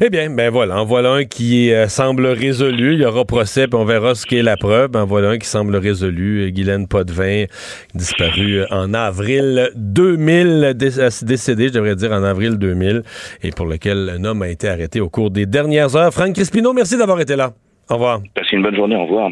Eh 0.00 0.10
bien, 0.10 0.30
ben 0.30 0.50
voilà, 0.50 0.80
en 0.80 0.84
voilà 0.84 1.12
un 1.12 1.24
qui 1.24 1.72
euh, 1.72 1.88
semble 1.88 2.26
résolu. 2.26 2.94
Il 2.94 3.00
y 3.00 3.04
aura 3.04 3.24
procès, 3.24 3.66
puis 3.66 3.78
on 3.78 3.84
verra 3.84 4.14
ce 4.14 4.26
qu'est 4.26 4.42
la 4.42 4.56
preuve. 4.56 4.96
En 4.96 5.06
voilà 5.06 5.30
un 5.30 5.38
qui 5.38 5.46
semble 5.46 5.76
résolu. 5.76 6.50
Guylaine 6.52 6.86
Potvin, 6.86 7.44
disparu 7.94 8.64
en 8.70 8.94
avril 8.94 9.70
2000, 9.74 10.74
décédé, 10.76 11.68
je 11.68 11.72
devrais 11.72 11.96
dire, 11.96 12.12
en 12.12 12.22
avril 12.22 12.58
2000, 12.58 13.02
et 13.42 13.50
pour 13.50 13.66
lequel 13.66 14.10
un 14.18 14.24
homme 14.24 14.42
a 14.42 14.48
été 14.48 14.68
arrêté 14.68 15.00
au 15.00 15.08
cours 15.08 15.30
des 15.30 15.46
dernières 15.46 15.96
heures. 15.96 16.12
Franck 16.12 16.34
Crispino, 16.34 16.72
merci 16.72 16.96
d'avoir 16.96 17.20
été 17.20 17.36
là. 17.36 17.52
Au 17.88 17.94
revoir. 17.94 18.20
Passez 18.34 18.56
une 18.56 18.62
bonne 18.62 18.76
journée. 18.76 18.96
Au 18.96 19.04
revoir. 19.04 19.30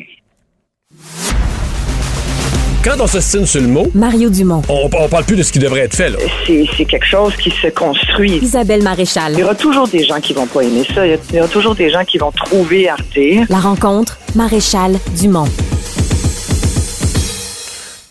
Quand 2.84 3.00
on 3.00 3.06
s'estime 3.06 3.46
sur 3.46 3.62
le 3.62 3.66
mot, 3.66 3.86
Mario 3.94 4.28
Dumont. 4.28 4.60
On, 4.68 4.90
on 4.92 5.08
parle 5.08 5.24
plus 5.24 5.36
de 5.36 5.42
ce 5.42 5.50
qui 5.50 5.58
devrait 5.58 5.80
être 5.80 5.96
fait. 5.96 6.10
Là. 6.10 6.18
C'est, 6.46 6.84
quelque 6.84 7.06
chose 7.06 7.34
qui 7.36 7.50
se 7.50 7.68
construit. 7.68 8.32
Isabelle 8.42 8.82
Maréchal. 8.82 9.32
Il 9.32 9.38
y 9.38 9.42
aura 9.42 9.54
toujours 9.54 9.88
des 9.88 10.04
gens 10.04 10.20
qui 10.20 10.34
vont 10.34 10.46
pas 10.46 10.60
aimer 10.60 10.84
ça. 10.94 11.06
Il 11.06 11.18
y, 11.32 11.38
aura 11.40 11.48
toujours 11.48 11.74
des 11.74 11.88
gens 11.88 12.04
qui 12.04 12.18
vont 12.18 12.30
trouver 12.30 12.90
Arte. 12.90 13.18
La 13.48 13.58
rencontre, 13.58 14.18
Maréchal 14.34 14.98
Dumont. 15.18 15.48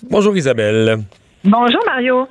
Bonjour 0.09 0.35
Isabelle. 0.35 1.03
Bonjour 1.43 1.81
Mario. 1.85 2.27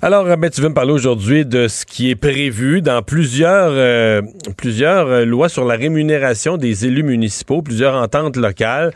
Alors, 0.00 0.24
ben, 0.38 0.48
tu 0.48 0.62
veux 0.62 0.70
me 0.70 0.74
parler 0.74 0.92
aujourd'hui 0.92 1.44
de 1.44 1.68
ce 1.68 1.84
qui 1.84 2.08
est 2.08 2.16
prévu 2.16 2.80
dans 2.80 3.02
plusieurs, 3.02 3.72
euh, 3.72 4.22
plusieurs 4.56 5.08
euh, 5.08 5.24
lois 5.26 5.50
sur 5.50 5.66
la 5.66 5.74
rémunération 5.74 6.56
des 6.56 6.86
élus 6.86 7.02
municipaux, 7.02 7.60
plusieurs 7.60 7.94
ententes 7.94 8.36
locales, 8.36 8.92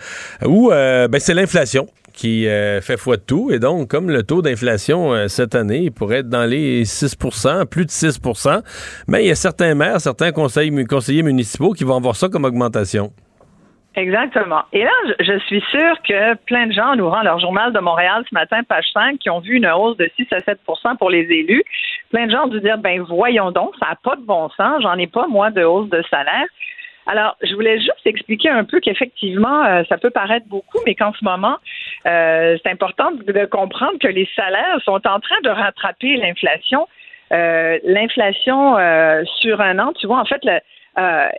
où 0.46 0.70
euh, 0.70 1.06
ben, 1.06 1.20
c'est 1.20 1.34
l'inflation 1.34 1.86
qui 2.18 2.48
euh, 2.48 2.80
fait 2.80 2.96
foi 2.96 3.16
de 3.16 3.22
tout. 3.22 3.50
Et 3.52 3.60
donc, 3.60 3.88
comme 3.88 4.10
le 4.10 4.24
taux 4.24 4.42
d'inflation 4.42 5.14
euh, 5.14 5.28
cette 5.28 5.54
année 5.54 5.82
il 5.84 5.92
pourrait 5.92 6.18
être 6.18 6.28
dans 6.28 6.44
les 6.44 6.82
6% 6.82 7.66
plus 7.66 7.86
de 7.86 7.90
6 7.90 8.20
mais 9.06 9.24
il 9.24 9.28
y 9.28 9.30
a 9.30 9.36
certains 9.36 9.74
maires, 9.74 10.00
certains 10.00 10.32
conseillers 10.32 11.22
municipaux 11.22 11.72
qui 11.72 11.84
vont 11.84 11.96
avoir 11.96 12.16
ça 12.16 12.28
comme 12.28 12.44
augmentation. 12.44 13.12
Exactement. 13.94 14.62
Et 14.72 14.84
là, 14.84 14.90
je 15.18 15.38
suis 15.46 15.60
sûre 15.70 15.96
que 16.06 16.34
plein 16.46 16.66
de 16.66 16.72
gens, 16.72 16.94
nous 16.94 17.08
rend 17.08 17.22
leur 17.22 17.40
journal 17.40 17.72
de 17.72 17.80
Montréal 17.80 18.22
ce 18.28 18.34
matin, 18.34 18.62
page 18.62 18.86
5, 18.92 19.18
qui 19.18 19.28
ont 19.28 19.40
vu 19.40 19.56
une 19.56 19.66
hausse 19.66 19.96
de 19.96 20.08
6 20.16 20.26
à 20.32 20.38
7% 20.38 20.96
pour 20.98 21.10
les 21.10 21.22
élus. 21.22 21.64
Plein 22.10 22.26
de 22.26 22.30
gens 22.30 22.44
ont 22.44 22.48
dû 22.48 22.60
dire, 22.60 22.78
ben 22.78 23.02
voyons 23.02 23.50
donc, 23.50 23.74
ça 23.80 23.88
n'a 23.90 23.96
pas 23.96 24.14
de 24.14 24.22
bon 24.22 24.48
sens, 24.50 24.82
j'en 24.82 24.94
ai 24.94 25.08
pas, 25.08 25.26
moi, 25.26 25.50
de 25.50 25.64
hausse 25.64 25.88
de 25.90 26.02
salaire. 26.10 26.46
Alors, 27.10 27.36
je 27.42 27.54
voulais 27.54 27.78
juste 27.78 28.04
expliquer 28.04 28.50
un 28.50 28.64
peu 28.64 28.80
qu'effectivement, 28.80 29.64
euh, 29.64 29.82
ça 29.88 29.96
peut 29.96 30.10
paraître 30.10 30.46
beaucoup, 30.46 30.78
mais 30.84 30.94
qu'en 30.94 31.14
ce 31.14 31.24
moment, 31.24 31.56
euh, 32.06 32.58
c'est 32.62 32.70
important 32.70 33.12
de, 33.12 33.44
comprendre 33.46 33.98
que 33.98 34.08
les 34.08 34.28
salaires 34.36 34.78
sont 34.84 35.00
en 35.06 35.18
train 35.18 35.40
de 35.42 35.48
rattraper 35.48 36.16
l'inflation. 36.18 36.86
Euh, 37.32 37.78
l'inflation 37.82 38.76
sur 39.40 39.58
un 39.62 39.78
an, 39.78 39.94
tu 39.98 40.06
vois, 40.06 40.20
en 40.20 40.26
fait, 40.26 40.42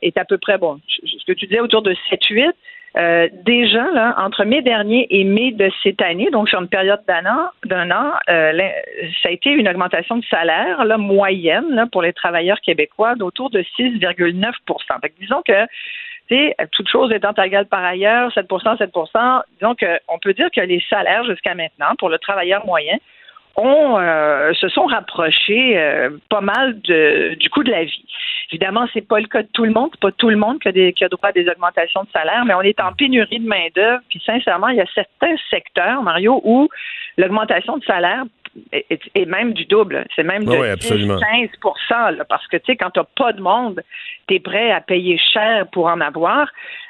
est 0.01 0.17
à 0.17 0.25
peu 0.25 0.39
près, 0.39 0.58
bon, 0.58 0.79
ce 1.05 1.25
que 1.27 1.34
tu 1.34 1.45
disais, 1.45 1.60
autour 1.60 1.84
de 1.84 1.93
7-8. 2.10 2.51
Euh, 2.97 3.28
déjà, 3.45 4.15
entre 4.17 4.43
mai 4.45 4.62
dernier 4.62 5.06
et 5.12 5.23
mai 5.23 5.52
de 5.52 5.69
cette 5.84 6.02
année, 6.02 6.30
donc 6.32 6.49
sur 6.49 6.60
une 6.60 6.67
période 6.67 7.02
d'un 7.08 7.25
an, 7.25 7.49
d'un 7.65 7.89
euh, 8.30 8.52
ça 9.21 9.30
a 9.30 9.32
été 9.32 9.52
une 9.52 9.69
augmentation 9.69 10.17
de 10.17 10.25
salaire 10.25 10.84
là, 10.86 10.97
moyenne 10.97 11.88
pour 11.91 12.02
les 12.02 12.13
travailleurs 12.13 12.60
québécois 12.62 13.15
d'autour 13.15 13.52
de 13.52 13.62
6,9% 13.78 14.52
Disons 15.19 15.41
que 15.47 15.65
toute 16.71 16.89
chose 16.89 17.12
étant 17.12 17.34
égale 17.34 17.67
par 17.67 17.84
ailleurs, 17.84 18.32
7% 18.32 18.78
7% 18.78 19.41
disons 19.60 19.75
qu'on 19.75 20.19
peut 20.19 20.34
dire 20.34 20.49
que 20.52 20.62
les 20.62 20.84
salaires 20.89 21.25
jusqu'à 21.25 21.56
maintenant 21.56 21.95
pour 21.97 22.10
le 22.10 22.17
travailleur 22.17 22.65
moyen 22.65 22.97
ont, 23.59 23.99
euh, 23.99 24.53
se 24.53 24.69
sont 24.69 24.85
rapprochés 24.85 25.77
euh, 25.77 26.09
pas 26.29 26.41
mal 26.41 26.79
de, 26.81 27.35
du 27.35 27.49
coût 27.49 27.63
de 27.63 27.71
la 27.71 27.83
vie. 27.83 28.05
Évidemment, 28.51 28.87
c'est 28.93 29.07
pas 29.07 29.19
le 29.19 29.27
cas 29.27 29.43
de 29.43 29.49
tout 29.53 29.65
le 29.65 29.71
monde, 29.71 29.91
pas 30.01 30.11
tout 30.11 30.29
le 30.29 30.35
monde 30.35 30.59
qui 30.59 30.69
a, 30.69 30.71
des, 30.71 30.93
qui 30.93 31.03
a 31.03 31.09
droit 31.09 31.29
à 31.29 31.31
des 31.31 31.47
augmentations 31.47 32.03
de 32.03 32.09
salaire, 32.11 32.45
mais 32.45 32.55
on 32.55 32.61
est 32.61 32.79
en 32.79 32.93
pénurie 32.93 33.39
de 33.39 33.47
main-d'œuvre. 33.47 34.01
Puis 34.09 34.21
sincèrement, 34.25 34.69
il 34.69 34.77
y 34.77 34.81
a 34.81 34.87
certains 34.95 35.35
secteurs, 35.51 36.01
Mario, 36.01 36.41
où 36.43 36.67
l'augmentation 37.17 37.77
de 37.77 37.83
salaire 37.83 38.23
est, 38.71 39.25
même 39.25 39.53
du 39.53 39.65
double. 39.65 40.05
C'est 40.15 40.23
même 40.23 40.45
de 40.45 40.51
15% 40.51 42.23
parce 42.27 42.47
que, 42.47 42.57
tu 42.57 42.63
sais, 42.67 42.75
quand 42.75 42.89
tu 42.91 42.99
n'as 42.99 43.05
pas 43.15 43.33
de 43.33 43.41
monde, 43.41 43.81
tu 44.27 44.35
es 44.35 44.39
prêt 44.39 44.71
à 44.71 44.81
payer 44.81 45.17
cher 45.17 45.67
pour 45.71 45.85
en 45.85 46.01
avoir. 46.01 46.49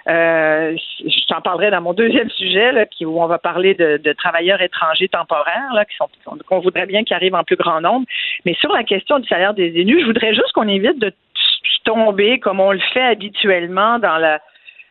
Euh, 0.09 0.75
je 1.05 1.25
t'en 1.27 1.41
parlerai 1.41 1.69
dans 1.69 1.81
mon 1.81 1.93
deuxième 1.93 2.29
sujet, 2.31 2.71
là, 2.71 2.85
où 3.01 3.21
on 3.21 3.27
va 3.27 3.37
parler 3.37 3.75
de, 3.75 4.13
travailleurs 4.13 4.61
étrangers 4.61 5.07
temporaires, 5.07 5.71
qui 5.89 5.95
sont 5.97 6.09
qu'on 6.47 6.59
voudrait 6.59 6.87
bien 6.87 7.03
qu'ils 7.03 7.15
arrivent 7.15 7.35
en 7.35 7.43
plus 7.43 7.55
grand 7.55 7.79
nombre. 7.79 8.05
Mais 8.45 8.55
sur 8.55 8.71
la 8.71 8.83
question 8.83 9.19
du 9.19 9.27
salaire 9.27 9.53
des 9.53 9.67
élus, 9.67 10.01
je 10.01 10.05
voudrais 10.07 10.33
juste 10.33 10.51
qu'on 10.53 10.67
évite 10.67 10.99
de 10.99 11.13
tomber 11.83 12.39
comme 12.39 12.59
on 12.59 12.71
le 12.71 12.79
fait 12.93 13.03
habituellement 13.03 13.99
dans 13.99 14.17
la 14.17 14.39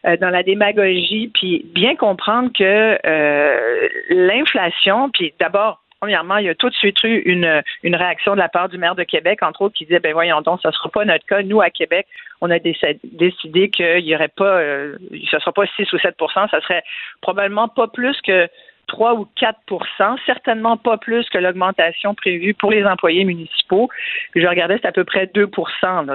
euh, 0.07 0.17
dans 0.17 0.31
la 0.31 0.45
démagogie, 0.45 1.29
puis 1.35 1.67
bien 1.75 1.97
comprendre 1.97 2.51
que 2.57 2.99
euh, 3.05 3.89
l'inflation, 4.11 5.11
puis 5.11 5.35
d'abord 5.41 5.81
Premièrement, 6.01 6.37
il 6.37 6.47
y 6.47 6.49
a 6.49 6.55
tout 6.55 6.71
de 6.71 6.75
suite 6.75 7.03
eu 7.03 7.19
une, 7.25 7.63
une 7.83 7.97
réaction 7.97 8.35
de 8.35 8.39
la 8.39 8.49
part 8.49 8.69
du 8.69 8.79
maire 8.79 8.95
de 8.95 9.03
Québec, 9.03 9.43
entre 9.43 9.63
autres, 9.63 9.75
qui 9.75 9.85
disait, 9.85 9.99
ben 9.99 10.13
voyons 10.13 10.41
donc, 10.43 10.61
ce 10.63 10.69
ne 10.69 10.73
sera 10.73 10.89
pas 10.91 11.05
notre 11.05 11.27
cas. 11.27 11.43
Nous, 11.43 11.61
à 11.61 11.71
Québec, 11.71 12.07
on 12.41 12.51
a 12.51 12.59
décidé 12.61 13.71
qu'il 13.71 14.05
n'y 14.05 14.15
aurait 14.15 14.29
pas, 14.29 14.59
euh, 14.59 14.97
ce 15.11 15.37
ne 15.37 15.41
sera 15.41 15.53
pas 15.53 15.67
6 15.77 15.93
ou 15.93 15.97
7% 15.97 16.51
ça 16.51 16.61
serait 16.61 16.85
probablement 17.21 17.69
pas 17.69 17.89
plus 17.89 18.17
que 18.23 18.49
3 18.89 19.15
ou 19.15 19.29
4% 19.41 20.17
certainement 20.27 20.77
pas 20.77 20.97
plus 20.97 21.27
que 21.31 21.39
l'augmentation 21.39 22.15
prévue 22.15 22.55
pour 22.55 22.71
les 22.71 22.85
employés 22.85 23.25
municipaux. 23.25 23.89
Puis 24.33 24.43
je 24.43 24.47
regardais, 24.47 24.79
c'est 24.83 24.89
à 24.89 24.93
peu 24.93 25.05
près 25.05 25.31
2 25.33 25.49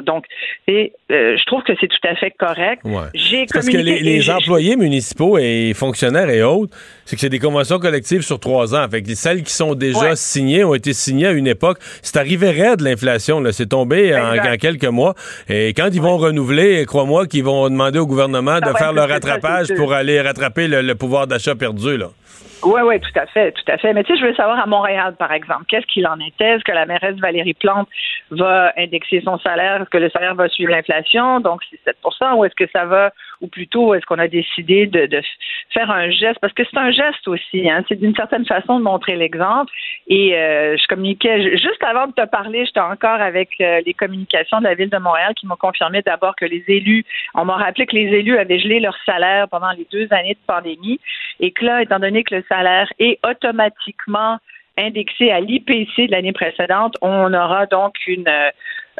Donc, 0.03 0.25
et, 0.67 0.91
euh, 1.11 1.37
je 1.37 1.45
trouve 1.45 1.63
que 1.63 1.73
c'est 1.79 1.87
tout 1.87 2.07
à 2.07 2.15
fait 2.15 2.31
correct. 2.31 2.83
J'ai 3.13 3.45
Parce 3.51 3.69
que 3.69 3.77
les, 3.77 4.29
employés 4.29 4.75
municipaux 4.75 5.37
et 5.37 5.73
fonctionnaires 5.75 6.29
et 6.29 6.41
autres, 6.43 6.75
c'est 7.05 7.15
que 7.15 7.21
c'est 7.21 7.29
des 7.29 7.39
conventions 7.39 7.79
collectives 7.79 8.21
sur 8.21 8.39
trois 8.39 8.75
ans. 8.75 8.87
Fait 8.89 9.01
que 9.01 9.13
celles 9.13 9.43
qui 9.43 9.53
sont 9.53 9.75
déjà 9.75 10.15
signées 10.15 10.63
ont 10.63 10.73
été 10.73 10.93
signées 10.93 11.27
à 11.27 11.31
une 11.31 11.47
époque. 11.47 11.77
C'est 12.01 12.17
arrivé 12.17 12.49
raide, 12.49 12.81
l'inflation. 12.81 13.43
C'est 13.51 13.69
tombé 13.69 14.15
en, 14.15 14.57
quelques 14.57 14.85
mois. 14.85 15.13
Et 15.47 15.73
quand 15.73 15.89
ils 15.93 16.01
vont 16.01 16.17
renouveler, 16.17 16.85
crois-moi 16.85 17.27
qu'ils 17.27 17.43
vont 17.43 17.69
demander 17.69 17.99
au 17.99 18.07
gouvernement 18.07 18.59
de 18.59 18.73
faire 18.77 18.93
le 18.93 19.01
rattrapage 19.01 19.73
pour 19.75 19.93
aller 19.93 20.19
rattraper 20.21 20.67
le, 20.67 20.81
le 20.81 20.95
pouvoir 20.95 21.27
d'achat 21.27 21.55
perdu. 21.55 21.97
Là. 21.97 22.09
Oui, 22.65 22.81
oui, 22.81 22.99
tout 22.99 23.19
à 23.19 23.25
fait, 23.25 23.51
tout 23.51 23.71
à 23.71 23.77
fait. 23.77 23.93
Mais 23.93 24.03
tu 24.03 24.13
sais, 24.13 24.19
je 24.19 24.25
veux 24.25 24.33
savoir 24.35 24.59
à 24.59 24.65
Montréal, 24.65 25.15
par 25.17 25.31
exemple, 25.31 25.65
qu'est-ce 25.67 25.85
qu'il 25.87 26.07
en 26.07 26.19
était? 26.19 26.55
Est-ce 26.55 26.63
que 26.63 26.71
la 26.71 26.85
mairesse 26.85 27.17
Valérie 27.17 27.53
Plante 27.53 27.89
va 28.31 28.73
indexer 28.77 29.21
son 29.23 29.37
salaire? 29.39 29.81
Est-ce 29.81 29.89
que 29.89 29.97
le 29.97 30.09
salaire 30.09 30.35
va 30.35 30.47
suivre 30.47 30.71
l'inflation? 30.71 31.39
Donc, 31.39 31.61
c'est 31.69 31.93
7% 32.03 32.37
ou 32.37 32.45
est-ce 32.45 32.55
que 32.55 32.69
ça 32.71 32.85
va 32.85 33.11
ou 33.43 33.47
plutôt 33.47 33.93
est-ce 33.93 34.05
qu'on 34.05 34.19
a 34.19 34.29
décidé 34.29 34.87
de, 34.87 35.07
faire 35.73 35.91
un 35.91 36.09
geste? 36.09 36.39
Parce 36.39 36.53
que 36.53 36.63
c'est 36.63 36.79
un 36.79 36.91
geste 36.91 37.27
aussi, 37.27 37.69
hein, 37.69 37.83
c'est 37.89 37.99
d'une 37.99 38.15
certaine 38.15 38.45
façon 38.45 38.79
de 38.79 38.83
montrer 38.83 39.17
l'exemple. 39.17 39.71
Et 40.07 40.35
euh, 40.35 40.77
je 40.77 40.87
communiquais 40.87 41.57
juste 41.57 41.83
avant 41.83 42.07
de 42.07 42.13
te 42.13 42.25
parler, 42.25 42.65
j'étais 42.65 42.79
encore 42.79 43.21
avec 43.21 43.49
euh, 43.59 43.81
les 43.85 43.93
communications 43.93 44.59
de 44.59 44.63
la 44.63 44.75
ville 44.75 44.89
de 44.89 44.97
Montréal 44.97 45.33
qui 45.35 45.45
m'ont 45.45 45.57
confirmé 45.57 46.01
d'abord 46.01 46.35
que 46.37 46.45
les 46.45 46.63
élus, 46.67 47.03
on 47.35 47.43
m'a 47.43 47.57
rappelé 47.57 47.85
que 47.85 47.95
les 47.95 48.07
élus 48.17 48.37
avaient 48.37 48.59
gelé 48.59 48.79
leur 48.79 48.95
salaire 49.05 49.49
pendant 49.49 49.71
les 49.71 49.85
deux 49.91 50.07
années 50.11 50.35
de 50.35 50.45
pandémie 50.47 50.99
et 51.41 51.51
que 51.51 51.65
là, 51.65 51.81
étant 51.81 51.99
donné 51.99 52.23
que 52.23 52.35
le 52.35 52.43
salaire 52.47 52.87
est 52.99 53.19
automatiquement 53.27 54.37
indexé 54.77 55.31
à 55.31 55.41
l'IPC 55.41 56.07
de 56.07 56.11
l'année 56.11 56.33
précédente, 56.33 56.95
on 57.01 57.31
aura 57.33 57.65
donc 57.65 57.95
une 58.07 58.29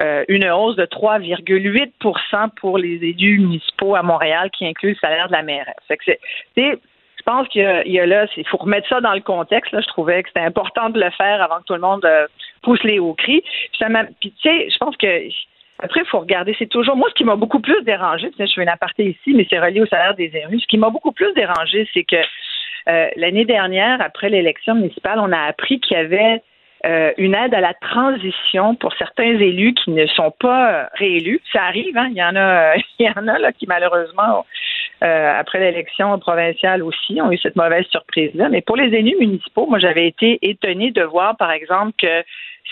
euh, 0.02 0.24
une 0.28 0.50
hausse 0.50 0.76
de 0.76 0.86
3,8% 0.86 2.50
pour 2.60 2.78
les 2.78 2.96
élus 2.96 3.40
municipaux 3.40 3.96
à 3.96 4.02
Montréal, 4.02 4.50
qui 4.58 4.66
inclut 4.66 4.92
le 4.92 4.96
salaire 4.96 5.28
de 5.28 5.34
la 5.34 5.44
mairesse. 5.44 5.76
je 6.58 7.24
pense 7.26 7.48
qu'il 7.50 7.62
y, 7.62 8.00
a 8.00 8.06
là, 8.06 8.26
il 8.36 8.48
faut 8.48 8.58
remettre 8.58 8.90
ça 8.90 9.02
dans 9.02 9.14
le 9.14 9.22
contexte. 9.22 9.72
Là, 9.72 9.82
je 9.82 9.88
trouvais 9.88 10.24
que 10.24 10.30
c'était 10.30 10.46
important 10.46 10.90
de 10.90 11.00
le 11.00 11.10
faire 11.12 11.42
avant 11.42 11.60
que 11.60 11.66
tout 11.66 11.74
le 11.74 11.80
monde 11.80 12.04
euh, 12.06 12.28
pousse 12.64 12.84
les 12.84 13.00
hauts 13.00 13.14
cris. 13.14 13.44
Tu 13.74 13.86
sais, 14.42 14.70
je 14.70 14.78
pense 14.78 14.98
que 14.98 15.30
après, 15.80 16.02
il 16.02 16.08
faut 16.08 16.20
regarder. 16.20 16.56
C'est 16.58 16.70
toujours 16.70 16.96
moi 16.96 17.10
ce 17.10 17.16
qui 17.16 17.24
m'a 17.24 17.36
beaucoup 17.36 17.60
plus 17.60 17.82
dérangé. 17.84 18.32
Je 18.40 18.46
fais 18.46 18.62
une 18.62 18.70
aparté 18.70 19.10
ici, 19.10 19.34
mais 19.36 19.46
c'est 19.50 19.60
relié 19.60 19.82
au 19.82 19.86
salaire 19.86 20.16
des 20.16 20.32
élus. 20.34 20.62
Ce 20.62 20.68
qui 20.68 20.78
m'a 20.78 20.90
beaucoup 20.90 21.12
plus 21.12 21.34
dérangé, 21.34 21.88
c'est 21.94 22.04
que 22.04 22.22
euh, 22.90 23.10
l'année 23.16 23.46
dernière, 23.46 24.02
après 24.02 24.30
l'élection 24.30 24.76
municipale, 24.76 25.20
on 25.20 25.32
a 25.32 25.40
appris 25.40 25.80
qu'il 25.80 25.98
y 25.98 26.00
avait 26.00 26.42
euh, 26.86 27.12
une 27.18 27.34
aide 27.34 27.54
à 27.54 27.62
la 27.62 27.74
transition 27.74 28.76
pour 28.76 28.94
certains 28.96 29.40
élus 29.40 29.74
qui 29.74 29.92
ne 29.92 30.06
sont 30.08 30.32
pas 30.32 30.72
euh, 30.72 30.86
réélus. 30.96 31.40
Ça 31.54 31.64
arrive, 31.64 31.98
hein? 31.98 32.10
il 32.12 32.18
y 32.18 32.24
en 32.24 32.36
a, 32.36 32.76
il 33.00 33.06
y 33.06 33.10
en 33.10 33.28
a 33.28 33.40
là 33.40 33.54
qui 33.54 33.68
malheureusement 33.68 34.46
euh, 35.04 35.40
après 35.40 35.60
l'élection 35.60 36.18
provinciale 36.20 36.84
aussi 36.84 37.22
ont 37.22 37.32
eu 37.32 37.38
cette 37.38 37.56
mauvaise 37.56 37.86
surprise-là. 37.86 38.50
Mais 38.50 38.62
pour 38.62 38.76
les 38.76 38.94
élus 38.96 39.16
municipaux, 39.18 39.66
moi 39.66 39.80
j'avais 39.80 40.08
été 40.08 40.40
étonnée 40.42 40.92
de 40.92 41.04
voir, 41.04 41.38
par 41.38 41.52
exemple, 41.52 41.94
que 41.98 42.24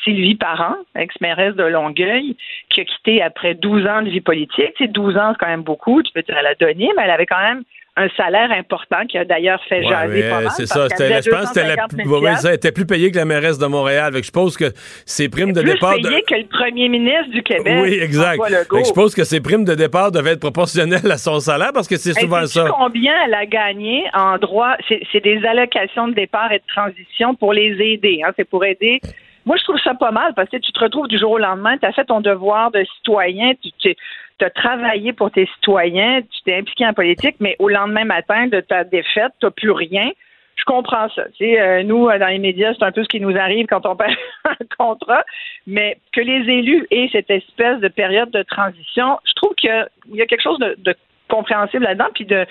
Sylvie 0.04 0.36
Parent, 0.36 0.76
ex-mairesse 0.96 1.56
de 1.56 1.64
Longueuil, 1.64 2.36
qui 2.70 2.82
a 2.82 2.86
quitté 2.86 3.22
après 3.22 3.54
12 3.54 3.86
ans 3.88 4.02
de 4.02 4.10
vie 4.10 4.22
politique. 4.22 4.74
Sais, 4.78 4.88
12 4.88 5.18
ans, 5.18 5.32
c'est 5.32 5.46
quand 5.46 5.52
même 5.52 5.64
beaucoup, 5.64 6.02
tu 6.02 6.12
peux 6.12 6.22
dire, 6.22 6.36
elle 6.38 6.48
a 6.48 6.56
donné, 6.56 6.90
mais 6.98 7.04
elle 7.04 7.12
avait 7.12 7.26
quand 7.26 7.42
même 7.42 7.64
un 8.02 8.10
salaire 8.18 8.52
important 8.52 9.06
qui 9.08 9.18
a 9.18 9.26
d'ailleurs 9.26 9.62
fait 9.70 9.84
jaser 9.84 10.30
pas 10.30 10.42
mal. 10.42 10.52
C'est 10.56 10.66
ça. 10.66 10.88
je 10.90 11.30
pense 11.30 11.52
que 11.52 12.42
ça 12.42 12.54
était 12.54 12.72
plus 12.72 12.86
payé 12.86 13.12
que 13.12 13.18
la 13.18 13.26
mairesse 13.26 13.58
de 13.58 13.68
Montréal. 13.68 14.14
je 14.22 14.32
pense 14.32 14.58
que 14.58 14.66
ses 15.06 15.30
primes 15.30 15.54
de 15.54 15.62
départ. 15.62 15.94
Plus 15.94 16.04
payé 16.04 16.22
que 16.28 16.36
le 16.36 16.46
premier 16.46 16.90
ministre 16.90 17.30
du 17.32 17.44
Québec. 17.44 17.80
Oui, 17.82 18.00
exact. 18.02 18.42
je 18.48 18.92
pense 18.92 19.16
que 19.16 19.24
ses 19.24 19.42
primes 19.42 19.66
de 19.66 19.76
départ 19.76 20.12
devaient 20.12 20.32
être 20.32 20.40
proportionnelles 20.40 21.12
à 21.12 21.18
son 21.18 21.40
salaire 21.40 21.72
parce 21.74 21.88
que 21.88 21.98
c'est 21.98 22.20
souvent 22.20 22.46
ça. 22.46 22.68
combien 22.78 23.14
elle 23.26 23.34
a 23.34 23.46
gagné 23.46 24.06
en 24.14 24.38
droit? 24.38 24.76
C'est 25.12 25.24
des 25.24 25.46
allocations 25.46 26.08
de 26.08 26.14
départ 26.14 26.52
et 26.52 26.60
de 26.60 26.64
transition 26.68 27.36
pour 27.36 27.54
les 27.54 27.76
aider. 27.80 28.22
Hein. 28.26 28.32
C'est 28.36 28.50
pour 28.50 28.66
aider 28.66 29.00
moi, 29.46 29.58
je 29.58 29.64
trouve 29.64 29.80
ça 29.84 29.96
pas 29.96 30.12
mal 30.12 30.34
parce 30.36 30.50
que 30.50 30.58
tu 30.58 30.72
te 30.72 30.80
retrouves 30.80 31.08
du 31.08 31.18
jour 31.18 31.32
au 31.32 31.38
lendemain, 31.38 31.78
tu 31.78 31.86
as 31.86 31.92
fait 31.94 32.06
ton 32.06 32.22
devoir 32.22 32.70
de 32.72 32.84
citoyen, 32.98 33.54
tu, 33.62 33.72
tu 33.80 33.96
as 34.44 34.50
travaillé 34.50 35.14
pour 35.14 35.32
tes 35.32 35.48
citoyens, 35.56 36.22
tu 36.22 36.42
t'es 36.44 36.56
impliqué 36.56 36.86
en 36.86 36.94
politique, 36.94 37.36
mais 37.40 37.56
au 37.60 37.70
lendemain 37.70 38.06
matin 38.06 38.48
de 38.48 38.60
ta 38.60 38.84
défaite, 38.84 39.32
tu 39.40 39.46
n'as 39.46 39.52
plus 39.52 39.72
rien. 39.72 40.12
Je 40.56 40.64
comprends 40.66 41.10
ça. 41.10 41.24
Tu 41.38 41.58
euh, 41.58 41.84
nous, 41.84 42.08
euh, 42.08 42.20
dans 42.20 42.28
les 42.28 42.40
médias, 42.40 42.74
c'est 42.78 42.86
un 42.86 42.92
peu 42.92 43.04
ce 43.04 43.10
qui 43.10 43.20
nous 43.20 43.36
arrive 43.36 43.66
quand 43.68 43.86
on 43.86 43.96
perd 43.98 44.16
un 44.46 44.66
contrat, 44.78 45.24
mais 45.66 45.98
que 46.14 46.22
les 46.22 46.50
élus 46.52 46.86
aient 46.92 47.10
cette 47.12 47.30
espèce 47.30 47.80
de 47.80 47.88
période 47.88 48.32
de 48.32 48.44
transition, 48.44 49.20
je 49.26 49.34
trouve 49.34 49.56
qu'il 49.56 49.88
y 50.14 50.22
a 50.22 50.26
quelque 50.26 50.44
chose 50.44 50.60
de 50.60 50.96
compréhensible 51.32 51.84
là-dedans, 51.84 52.10
puis 52.14 52.26
de, 52.26 52.46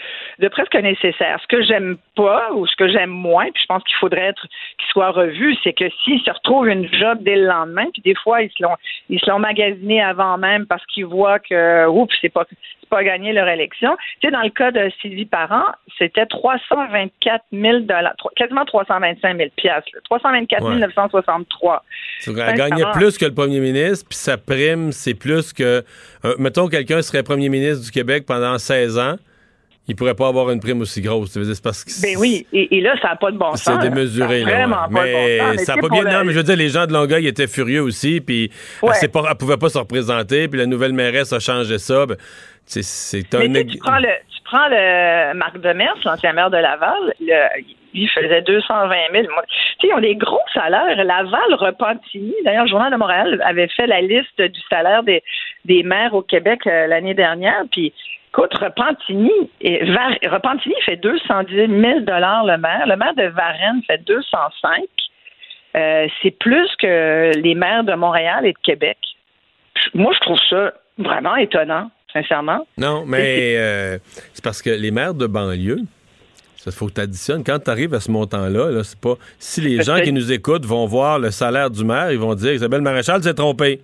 presque 0.49 0.75
nécessaire. 0.75 1.39
Ce 1.43 1.47
que 1.47 1.63
j'aime 1.63 1.99
pas 2.17 2.53
ou 2.53 2.67
ce 2.67 2.75
que 2.77 2.89
j'aime 2.89 3.11
moins, 3.11 3.45
puis 3.53 3.63
je 3.63 3.67
pense 3.67 3.85
qu'il 3.85 3.97
faudrait 3.97 4.35
qu'il 4.79 4.89
soit 4.89 5.11
revu, 5.11 5.55
c'est 5.63 5.73
que 5.73 5.89
s'ils 6.03 6.21
se 6.23 6.31
retrouvent 6.31 6.69
une 6.69 6.93
job 6.93 7.19
dès 7.21 7.37
le 7.37 7.47
lendemain, 7.47 7.87
puis 7.93 8.03
des 8.03 8.15
fois 8.15 8.43
ils 8.43 8.51
se 8.51 8.63
l'ont 8.63 8.77
ils 9.09 9.21
se 9.21 9.31
l'ont 9.31 9.39
magasiné 9.39 10.03
avant 10.03 10.39
même 10.39 10.67
parce 10.67 10.85
qu'ils 10.87 11.07
voient 11.07 11.39
que 11.39 11.87
oups, 11.89 12.15
c'est 12.21 12.33
pas 12.33 12.45
pas 12.91 13.05
gagné 13.05 13.33
leur 13.33 13.49
élection. 13.49 13.97
Tu 14.21 14.29
sais, 14.29 14.33
dans 14.33 14.43
le 14.43 14.51
cas 14.51 14.71
de 14.73 14.91
Sylvie 15.01 15.25
Parent, 15.25 15.65
c'était 15.99 16.27
324 16.27 17.45
000 17.53 17.79
quasiment 18.37 18.65
325 18.65 19.37
000 19.37 19.49
piastres, 19.57 19.91
324 20.05 20.69
963. 20.69 21.85
Elle 22.27 22.35
gagnait 22.55 22.85
plus 22.93 23.17
que 23.17 23.25
le 23.25 23.35
premier 23.35 23.61
ministre, 23.61 24.07
puis 24.09 24.19
sa 24.19 24.37
prime, 24.37 24.93
c'est 24.93 25.15
plus 25.15 25.53
que... 25.53 25.85
Euh, 26.25 26.35
mettons, 26.39 26.69
quelqu'un 26.69 27.01
serait 27.03 27.23
premier 27.23 27.49
ministre 27.49 27.85
du 27.85 27.91
Québec 27.91 28.25
pendant 28.27 28.59
16 28.59 28.99
ans, 28.99 29.17
il 29.91 29.97
pourrait 29.97 30.15
pas 30.15 30.29
avoir 30.29 30.51
une 30.51 30.61
prime 30.61 30.81
aussi 30.83 31.01
grosse. 31.01 31.33
C'est 31.33 31.63
parce 31.63 31.85
que 31.85 31.91
ben 32.01 32.17
oui, 32.17 32.47
et, 32.53 32.81
là, 32.81 32.95
ça 33.03 33.09
n'a 33.09 33.17
pas 33.17 33.33
de 33.33 33.37
bon 33.37 33.57
sens. 33.57 33.81
C'est 33.83 33.89
démesuré. 33.89 34.45
Là, 34.45 34.69
pas 34.69 34.89
mais 34.89 35.39
de 35.39 35.39
bon 35.41 35.57
sens. 35.57 35.65
ça 35.65 35.75
n'a 35.75 35.83
pas 35.83 35.89
bien. 35.89 36.05
Non, 36.05 36.25
mais 36.25 36.33
je 36.33 36.39
veux 36.39 36.45
dire, 36.45 36.57
les 36.57 36.69
gens 36.69 36.87
de 36.87 36.93
Longueuil 36.93 37.27
étaient 37.27 37.49
furieux 37.49 37.83
aussi, 37.83 38.21
puis 38.21 38.53
elle 38.83 38.89
ne 38.89 39.35
pouvait 39.35 39.57
pas 39.57 39.69
se 39.69 39.79
représenter, 39.79 40.47
puis 40.47 40.61
la 40.61 40.67
nouvelle 40.67 40.93
mairesse 40.93 41.33
a 41.33 41.41
changé 41.41 41.79
ça. 41.79 42.07
Ben, 42.07 42.17
c'est 42.71 43.35
un. 43.35 43.53
tu 43.65 43.79
prends 43.79 43.99
le, 43.99 44.09
tu 44.29 44.43
prends 44.45 44.69
le 44.69 45.35
Marc 45.35 45.59
Demers, 45.59 45.97
l'ancien 46.05 46.33
maire 46.33 46.51
de 46.51 46.57
Laval, 46.57 47.15
le, 47.21 47.63
il 47.95 48.09
faisait 48.09 48.43
220 48.43 48.95
000. 49.13 49.25
Tu 49.25 49.29
sais, 49.81 49.89
ils 49.89 49.95
ont 49.95 50.01
des 50.01 50.17
gros 50.17 50.41
salaires. 50.55 51.05
Laval, 51.05 51.55
Repentigny, 51.55 52.35
d'ailleurs, 52.45 52.65
le 52.65 52.71
Journal 52.71 52.93
de 52.93 52.97
Montréal 52.97 53.41
avait 53.45 53.69
fait 53.69 53.87
la 53.87 54.01
liste 54.01 54.41
du 54.41 54.61
salaire 54.69 55.03
des, 55.03 55.23
des 55.65 55.83
maires 55.83 56.15
au 56.15 56.23
Québec 56.23 56.61
euh, 56.67 56.87
l'année 56.87 57.15
dernière. 57.15 57.63
Puis, 57.71 57.93
écoute, 58.29 58.55
Repentigny, 58.55 59.33
et 59.61 59.83
Repentigny 59.85 60.77
fait 60.85 60.97
210 60.97 61.55
000 61.55 61.69
le 61.69 62.57
maire. 62.57 62.87
Le 62.87 62.97
maire 62.97 63.15
de 63.15 63.27
Varennes 63.27 63.83
fait 63.87 63.99
205. 64.05 64.85
Euh, 65.77 66.09
c'est 66.23 66.33
plus 66.33 66.69
que 66.77 67.33
les 67.37 67.55
maires 67.55 67.85
de 67.85 67.95
Montréal 67.95 68.47
et 68.47 68.53
de 68.53 68.59
Québec. 68.63 68.99
Moi, 69.95 70.13
je 70.15 70.21
trouve 70.21 70.41
ça 70.49 70.73
vraiment 70.99 71.37
étonnant 71.37 71.91
sincèrement. 72.13 72.67
Non, 72.77 73.05
mais 73.07 73.55
euh, 73.57 73.99
c'est 74.35 74.45
parce 74.45 74.63
que 74.63 74.71
les 74.71 74.91
maires 74.91 75.15
de 75.15 75.27
banlieue 75.27 75.81
Ça 76.57 76.71
faut 76.71 76.87
que 76.87 76.95
tu 76.95 77.01
additionnes. 77.01 77.43
Quand 77.45 77.59
tu 77.59 77.71
arrives 77.71 77.95
à 77.95 78.01
ce 78.01 78.11
montant-là, 78.11 78.71
-là, 78.71 78.83
c'est 78.85 78.99
pas. 78.99 79.15
Si 79.39 79.61
les 79.61 79.83
gens 79.83 80.01
qui 80.01 80.13
nous 80.13 80.31
écoutent 80.31 80.67
vont 80.67 80.87
voir 80.87 81.19
le 81.19 81.31
salaire 81.31 81.71
du 81.71 81.85
maire, 81.85 82.13
ils 82.13 82.19
vont 82.19 82.35
dire 82.35 82.53
Isabelle 82.53 82.83
Maréchal 82.83 83.23
s'est 83.23 83.35
trompée. 83.35 83.81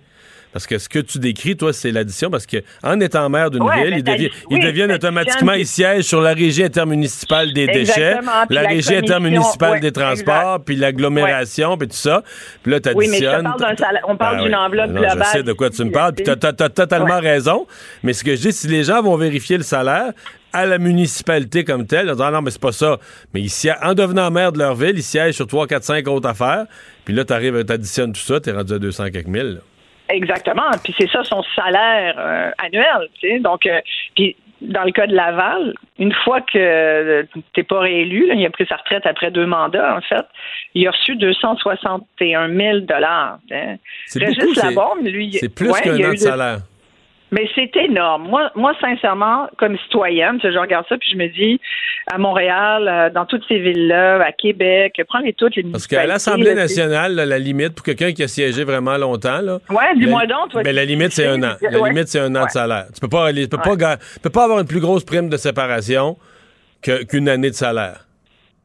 Parce 0.57 0.65
que 0.65 0.79
ce 0.79 0.89
que 0.89 0.97
tu 0.97 1.19
décris, 1.19 1.55
toi, 1.55 1.71
c'est 1.71 1.91
l'addition, 1.91 2.31
parce 2.31 2.47
qu'en 2.47 2.99
étant 2.99 3.29
maire 3.29 3.51
d'une 3.51 3.69
ville, 3.69 4.03
ils, 4.49 4.59
deviennent 4.59 4.91
automatiquement, 4.91 5.53
ils 5.53 5.67
siègent 5.67 6.05
sur 6.05 6.19
la 6.19 6.33
régie 6.33 6.63
intermunicipale 6.63 7.53
des 7.53 7.67
déchets, 7.67 8.15
la, 8.49 8.61
régie 8.61 8.95
intermunicipale 8.95 9.79
des 9.81 9.91
transports, 9.91 10.63
puis 10.65 10.75
l'agglomération, 10.75 11.77
puis 11.77 11.89
tout 11.89 11.95
ça. 11.95 12.23
Puis 12.63 12.71
là, 12.71 12.79
tu 12.79 12.89
additionnes. 12.89 13.45
Oui, 13.45 13.63
mais 13.69 13.99
on 14.07 14.17
parle 14.17 14.45
d'une 14.45 14.55
enveloppe 14.55 14.93
globale. 14.93 15.23
Je 15.25 15.29
sais 15.29 15.43
de 15.43 15.53
quoi 15.53 15.69
tu 15.69 15.83
me 15.83 15.91
parles, 15.91 16.13
puis 16.13 16.23
tu 16.23 16.31
as, 16.31 16.69
totalement 16.69 17.19
raison. 17.19 17.67
Mais 18.01 18.13
ce 18.13 18.23
que 18.23 18.35
je 18.35 18.41
dis, 18.41 18.51
si 18.51 18.67
les 18.67 18.83
gens 18.83 19.03
vont 19.03 19.15
vérifier 19.15 19.57
le 19.57 19.63
salaire, 19.63 20.11
à 20.53 20.65
la 20.65 20.79
municipalité 20.79 21.65
comme 21.65 21.85
telle, 21.85 22.09
en 22.09 22.13
disant 22.13 22.31
non, 22.31 22.41
mais 22.41 22.49
c'est 22.49 22.59
pas 22.59 22.71
ça. 22.71 22.97
Mais 23.35 23.41
ici, 23.41 23.69
en 23.83 23.93
devenant 23.93 24.31
maire 24.31 24.51
de 24.51 24.57
leur 24.57 24.73
ville, 24.73 24.97
ils 24.97 25.03
siègent 25.03 25.35
sur 25.35 25.45
3, 25.45 25.67
4, 25.67 25.83
5 25.83 26.07
autres 26.07 26.27
affaires. 26.27 26.65
Puis 27.05 27.13
là, 27.13 27.25
tu 27.25 27.33
arrives, 27.33 27.63
tu 27.63 27.71
additionnes 27.71 28.11
tout 28.11 28.21
ça, 28.21 28.39
tu 28.39 28.49
es 28.49 28.53
rendu 28.53 28.73
à 28.73 28.79
200 28.79 29.11
quelques 29.11 29.27
mille. 29.27 29.61
Exactement. 30.09 30.69
Puis 30.83 30.93
c'est 30.97 31.09
ça 31.09 31.23
son 31.23 31.43
salaire 31.55 32.15
euh, 32.17 32.51
annuel. 32.57 33.41
Donc, 33.41 33.65
euh, 33.65 33.81
puis 34.15 34.35
dans 34.61 34.83
le 34.83 34.91
cas 34.91 35.05
de 35.05 35.13
Laval, 35.13 35.75
une 35.99 36.13
fois 36.13 36.41
que 36.41 37.23
tu 37.23 37.43
n'es 37.55 37.63
pas 37.63 37.79
réélu, 37.79 38.29
il 38.33 38.45
a 38.45 38.49
pris 38.49 38.65
sa 38.67 38.77
retraite 38.77 39.05
après 39.05 39.31
deux 39.31 39.45
mandats, 39.45 39.95
en 39.95 40.01
fait, 40.01 40.25
il 40.73 40.87
a 40.87 40.91
reçu 40.91 41.15
261 41.15 42.55
000 42.55 42.79
dollars. 42.79 43.39
Hein. 43.51 43.75
C'est 45.39 45.53
plus 45.53 45.71
qu'un 45.73 45.95
an 45.95 46.11
de 46.11 46.15
salaire. 46.15 46.59
Mais 47.31 47.49
c'est 47.55 47.75
énorme. 47.75 48.27
Moi, 48.29 48.51
moi, 48.55 48.73
sincèrement, 48.79 49.47
comme 49.57 49.77
citoyenne, 49.79 50.39
je 50.41 50.57
regarde 50.57 50.85
ça 50.87 50.97
puis 50.97 51.09
je 51.11 51.17
me 51.17 51.27
dis, 51.27 51.59
à 52.11 52.17
Montréal, 52.17 52.87
euh, 52.87 53.09
dans 53.09 53.25
toutes 53.25 53.43
ces 53.47 53.59
villes-là, 53.59 54.23
à 54.23 54.31
Québec, 54.31 55.01
prends-les 55.09 55.33
toutes 55.33 55.55
les 55.57 55.63
Parce 55.63 55.87
qu'à 55.87 56.05
l'Assemblée 56.05 56.55
nationale, 56.55 57.15
la 57.15 57.39
limite 57.39 57.75
pour 57.75 57.85
quelqu'un 57.85 58.13
qui 58.13 58.23
a 58.23 58.27
siégé 58.27 58.63
vraiment 58.63 58.97
longtemps, 58.97 59.41
là. 59.41 59.59
Ouais, 59.69 59.95
dis-moi 59.97 60.25
donc. 60.25 60.53
mais 60.63 60.73
la 60.73 60.85
limite, 60.85 61.11
c'est 61.11 61.27
un 61.27 61.43
an. 61.43 61.55
La 61.61 61.89
limite, 61.89 62.07
c'est 62.07 62.19
un 62.19 62.33
an 62.35 62.45
de 62.45 62.49
salaire. 62.49 62.85
Tu 62.93 63.01
peux 63.01 63.09
pas, 63.09 63.33
tu 63.33 63.47
peux 63.47 63.57
pas, 63.57 63.97
peux 64.23 64.29
pas 64.29 64.43
avoir 64.45 64.59
une 64.59 64.67
plus 64.67 64.79
grosse 64.79 65.03
prime 65.03 65.29
de 65.29 65.37
séparation 65.37 66.17
qu'une 66.81 67.27
année 67.27 67.49
de 67.49 67.55
salaire. 67.55 68.05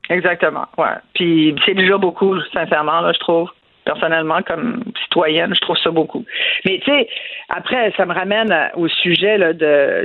Exactement. 0.09 0.67
Ouais. 0.79 0.97
Puis 1.15 1.57
c'est 1.65 1.75
déjà 1.75 1.97
beaucoup, 1.97 2.39
sincèrement, 2.53 3.01
là, 3.01 3.13
je 3.13 3.19
trouve 3.19 3.49
personnellement, 3.85 4.43
comme 4.43 4.85
citoyenne, 5.03 5.55
je 5.55 5.61
trouve 5.61 5.77
ça 5.79 5.91
beaucoup. 5.91 6.25
Mais 6.65 6.81
tu 6.85 6.91
sais, 6.91 7.09
après, 7.49 7.93
ça 7.97 8.07
me 8.07 8.15
ramène 8.15 8.55
au 8.75 8.89
sujet 8.89 9.39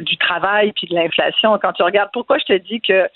du 0.02 0.18
travail 0.18 0.72
puis 0.74 0.88
de 0.88 0.96
l'inflation. 0.96 1.58
Quand 1.62 1.74
tu 1.74 1.84
regardes, 1.84 2.10
pourquoi 2.12 2.38
je 2.40 2.46
te 2.46 2.58
dis 2.58 2.82
que 2.82 3.08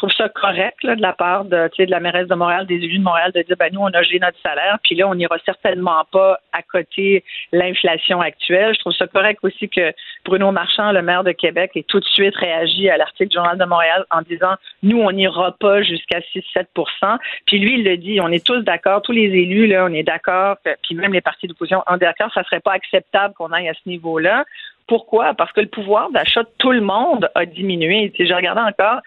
trouve 0.00 0.12
ça 0.12 0.30
correct 0.30 0.78
de 0.82 1.00
la 1.00 1.12
part 1.12 1.44
de, 1.44 1.68
de 1.78 1.90
la 1.90 2.00
mairesse 2.00 2.26
de 2.26 2.34
Montréal, 2.34 2.66
des 2.66 2.76
élus 2.76 2.98
de 2.98 3.04
Montréal, 3.04 3.32
de 3.34 3.42
dire 3.42 3.56
ben 3.58 3.70
nous, 3.70 3.80
on 3.80 3.92
a 3.92 4.02
gelé 4.02 4.18
notre 4.18 4.40
salaire, 4.40 4.78
puis 4.82 4.94
là, 4.94 5.06
on 5.06 5.14
n'ira 5.14 5.36
certainement 5.44 6.06
pas 6.10 6.38
à 6.52 6.62
côté 6.62 7.22
l'inflation 7.52 8.20
actuelle. 8.22 8.74
Je 8.74 8.80
trouve 8.80 8.94
ça 8.94 9.06
correct 9.06 9.40
aussi 9.42 9.68
que 9.68 9.92
Bruno 10.24 10.52
Marchand, 10.52 10.92
le 10.92 11.02
maire 11.02 11.22
de 11.22 11.32
Québec, 11.32 11.72
ait 11.74 11.84
tout 11.86 12.00
de 12.00 12.04
suite 12.06 12.34
réagi 12.34 12.88
à 12.88 12.96
l'article 12.96 13.28
du 13.28 13.34
Journal 13.34 13.58
de 13.58 13.64
Montréal 13.64 14.04
en 14.10 14.22
disant 14.22 14.54
nous, 14.82 15.00
on 15.00 15.12
n'ira 15.12 15.52
pas 15.52 15.82
jusqu'à 15.82 16.20
6-7 16.34 17.18
Puis 17.46 17.58
lui, 17.58 17.74
il 17.74 17.84
le 17.84 17.98
dit, 17.98 18.20
on 18.22 18.28
est 18.28 18.44
tous 18.44 18.62
d'accord, 18.62 19.02
tous 19.02 19.12
les 19.12 19.26
élus, 19.26 19.66
là, 19.66 19.84
on 19.84 19.92
est 19.92 20.02
d'accord, 20.02 20.56
puis 20.82 20.94
même 20.94 21.12
les 21.12 21.20
partis 21.20 21.46
d'opposition 21.46 21.82
en 21.86 21.98
d'accord, 21.98 22.32
ça 22.32 22.42
serait 22.44 22.60
pas 22.60 22.72
acceptable 22.72 23.34
qu'on 23.34 23.52
aille 23.52 23.68
à 23.68 23.74
ce 23.74 23.86
niveau-là. 23.86 24.44
Pourquoi? 24.86 25.34
Parce 25.34 25.52
que 25.52 25.60
le 25.60 25.68
pouvoir 25.68 26.10
d'achat 26.10 26.42
de 26.42 26.48
tout 26.58 26.72
le 26.72 26.80
monde 26.80 27.30
a 27.34 27.44
diminué. 27.44 28.12
Sais, 28.16 28.26
j'ai 28.26 28.34
regardé 28.34 28.60
encore 28.62 29.00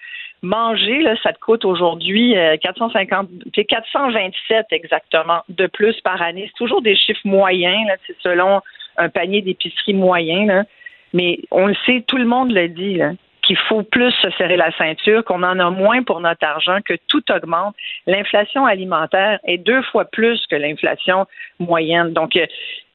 manger, 0.44 1.02
là, 1.02 1.16
ça 1.24 1.34
te 1.34 1.40
coûte 1.40 1.66
aujourd'hui 1.66 2.36
450, 2.62 3.30
euh, 3.58 3.64
427 3.64 4.68
exactement 4.72 5.42
de 5.50 5.68
plus 5.68 6.00
par 6.02 6.22
année. 6.22 6.46
C'est 6.48 6.58
toujours 6.58 6.82
des 6.82 6.96
chiffres 6.96 7.26
moyens, 7.26 7.90
c'est 8.06 8.16
selon 8.22 8.62
un 8.98 9.10
panier 9.10 9.42
d'épicerie 9.42 9.94
moyen, 9.94 10.66
mais 11.14 11.40
on 11.50 11.68
le 11.68 11.76
sait, 11.86 12.04
tout 12.06 12.18
le 12.18 12.26
monde 12.26 12.52
le 12.52 12.68
dit. 12.68 13.02
Qu'il 13.44 13.58
faut 13.58 13.84
plus 13.84 14.12
se 14.12 14.30
serrer 14.32 14.58
la 14.58 14.72
ceinture, 14.78 15.24
qu'on 15.24 15.44
en 15.44 15.60
a 15.60 15.70
moins 15.70 16.02
pour 16.04 16.20
notre 16.22 16.46
argent, 16.46 16.80
que 16.84 16.96
tout 17.08 17.24
augmente. 17.32 17.76
L'inflation 18.08 18.66
alimentaire 18.66 19.40
est 19.46 19.58
deux 19.58 19.82
fois 19.84 20.06
plus 20.06 20.46
que 20.48 20.56
l'inflation 20.56 21.26
moyenne. 21.60 22.14
Donc, 22.14 22.36
euh, 22.36 22.46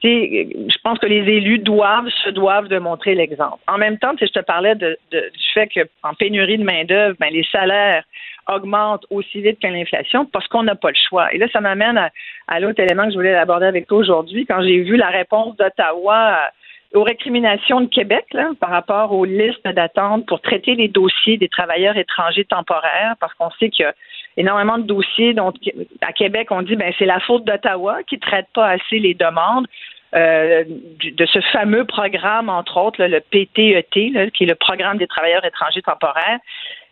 je 0.02 0.78
pense 0.82 0.98
que 0.98 1.06
les 1.06 1.28
élus 1.30 1.58
doivent, 1.58 2.08
se 2.24 2.30
doivent 2.30 2.68
de 2.68 2.78
montrer 2.78 3.14
l'exemple. 3.14 3.58
En 3.66 3.78
même 3.78 3.98
temps, 3.98 4.12
je 4.20 4.26
te 4.26 4.40
parlais 4.40 4.74
de, 4.74 4.98
du 5.12 5.52
fait 5.52 5.68
qu'en 5.68 6.14
pénurie 6.14 6.58
de 6.58 6.64
main-d'œuvre, 6.64 7.16
ben, 7.18 7.32
les 7.32 7.44
salaires 7.50 8.04
augmentent 8.46 9.04
aussi 9.10 9.42
vite 9.42 9.58
que 9.60 9.66
l'inflation 9.66 10.24
parce 10.24 10.46
qu'on 10.46 10.62
n'a 10.62 10.74
pas 10.74 10.90
le 10.90 10.96
choix. 11.08 11.32
Et 11.34 11.38
là, 11.38 11.46
ça 11.52 11.60
m'amène 11.60 11.98
à, 11.98 12.10
à 12.46 12.60
l'autre 12.60 12.80
élément 12.80 13.04
que 13.04 13.10
je 13.10 13.16
voulais 13.16 13.34
aborder 13.34 13.66
avec 13.66 13.86
toi 13.86 13.98
aujourd'hui. 13.98 14.46
Quand 14.46 14.62
j'ai 14.62 14.80
vu 14.82 14.96
la 14.96 15.08
réponse 15.08 15.56
d'Ottawa 15.56 16.50
aux 16.94 17.02
récriminations 17.02 17.82
de 17.82 17.86
Québec 17.86 18.24
là, 18.32 18.50
par 18.60 18.70
rapport 18.70 19.12
aux 19.12 19.24
listes 19.24 19.66
d'attente 19.66 20.26
pour 20.26 20.40
traiter 20.40 20.74
les 20.74 20.88
dossiers 20.88 21.36
des 21.36 21.48
travailleurs 21.48 21.96
étrangers 21.96 22.46
temporaires, 22.46 23.14
parce 23.20 23.34
qu'on 23.34 23.50
sait 23.58 23.68
qu'il 23.68 23.84
y 23.84 23.86
a 23.86 23.94
énormément 24.36 24.78
de 24.78 24.84
dossiers. 24.84 25.34
Donc, 25.34 25.56
à 26.00 26.12
Québec, 26.12 26.48
on 26.50 26.62
dit 26.62 26.76
ben 26.76 26.92
c'est 26.98 27.06
la 27.06 27.20
faute 27.20 27.44
d'Ottawa 27.44 28.02
qui 28.08 28.18
traite 28.18 28.46
pas 28.54 28.68
assez 28.68 28.98
les 28.98 29.14
demandes. 29.14 29.66
Euh, 30.14 30.64
de 30.64 31.26
ce 31.26 31.38
fameux 31.52 31.84
programme, 31.84 32.48
entre 32.48 32.78
autres, 32.78 33.04
le 33.04 33.20
PTET, 33.20 34.16
e 34.16 34.30
qui 34.30 34.44
est 34.44 34.46
le 34.46 34.54
programme 34.54 34.96
des 34.96 35.06
travailleurs 35.06 35.44
étrangers 35.44 35.82
temporaires. 35.82 36.38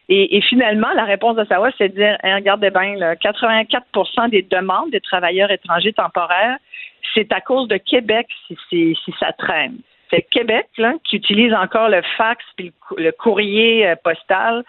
Et, 0.09 0.41
finalement, 0.43 0.93
la 0.95 1.05
réponse 1.05 1.35
d'Ottawa, 1.35 1.71
c'est 1.79 1.89
de 1.89 1.95
dire, 1.95 2.17
hein, 2.23 2.37
regardez 2.37 2.71
bien, 2.71 2.95
84% 3.15 4.29
des 4.29 4.43
demandes 4.43 4.91
des 4.91 5.01
travailleurs 5.01 5.51
étrangers 5.51 5.95
temporaires 5.95 6.59
c'est 7.15 7.33
à 7.33 7.41
cause 7.41 7.69
de 7.69 7.77
Québec 7.77 8.27
si, 8.47 8.97
si 9.05 9.15
ça 9.19 9.33
traîne. 9.33 9.79
C'est 10.11 10.23
Québec 10.23 10.67
là, 10.79 10.95
qui 11.05 11.17
utilise 11.17 11.53
encore 11.53 11.89
le 11.89 12.01
fax 12.17 12.45
puis 12.57 12.73
le, 12.97 13.11
courrier 13.11 13.89
euh, 13.89 13.97
postal. 14.03 14.63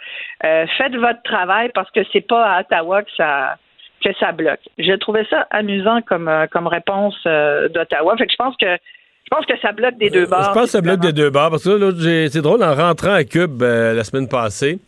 Euh, 0.44 0.66
faites 0.78 0.96
votre 0.96 1.22
travail 1.24 1.70
parce 1.74 1.92
que 1.92 2.00
c'est 2.12 2.26
pas 2.28 2.44
à 2.44 2.62
Ottawa 2.62 3.04
que 3.04 3.12
ça 3.16 3.58
que 4.04 4.14
ça 4.20 4.32
bloque. 4.32 4.60
J'ai 4.78 4.98
trouvé 5.00 5.26
ça 5.30 5.48
amusant 5.52 6.02
comme 6.02 6.28
euh, 6.28 6.48
comme 6.48 6.68
réponse 6.68 7.16
d'Ottawa. 7.24 8.16
Fait 8.18 8.26
que 8.26 8.32
je 8.32 8.38
pense 8.38 8.56
que 8.58 8.66
je 8.76 9.36
pense 9.36 9.46
que 9.46 9.60
ça 9.60 9.74
bloque 9.74 9.98
des 9.98 10.10
deux 10.10 10.26
bords. 10.26 10.44
Je 10.44 10.52
pense 10.54 10.64
que 10.64 10.70
ça 10.70 10.82
bloque 10.82 11.02
des 11.02 11.14
deux 11.14 11.30
bords 11.30 11.52
parce 11.52 11.64
que 11.64 12.28
c'est 12.30 12.42
drôle 12.42 12.64
en 12.64 12.74
rentrant 12.74 13.14
à 13.14 13.24
Cube 13.24 13.62
la 13.62 14.04
semaine 14.04 14.28
passée 14.28 14.80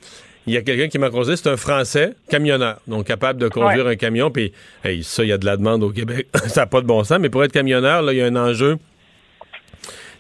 il 0.50 0.54
y 0.54 0.58
a 0.58 0.64
quelqu'un 0.64 0.88
qui 0.88 0.98
m'a 0.98 1.12
causé, 1.12 1.36
c'est 1.36 1.48
un 1.48 1.58
Français, 1.58 2.16
camionneur, 2.28 2.80
donc 2.88 3.06
capable 3.06 3.40
de 3.40 3.48
conduire 3.48 3.86
un 3.86 3.96
camion. 3.96 4.32
Puis, 4.32 4.52
ça, 5.04 5.24
il 5.24 5.30
y 5.30 5.32
a 5.32 5.38
de 5.38 5.46
la 5.46 5.58
demande 5.58 5.84
au 5.84 5.92
Québec. 5.92 6.28
ça 6.48 6.62
n'a 6.62 6.66
pas 6.66 6.82
de 6.82 6.88
bon 6.88 7.04
sens, 7.04 7.20
mais 7.20 7.30
pour 7.30 7.44
être 7.44 7.52
camionneur, 7.52 8.02
là, 8.02 8.14
il 8.14 8.18
y 8.18 8.22
a 8.22 8.26
un 8.26 8.36
enjeu. 8.36 8.78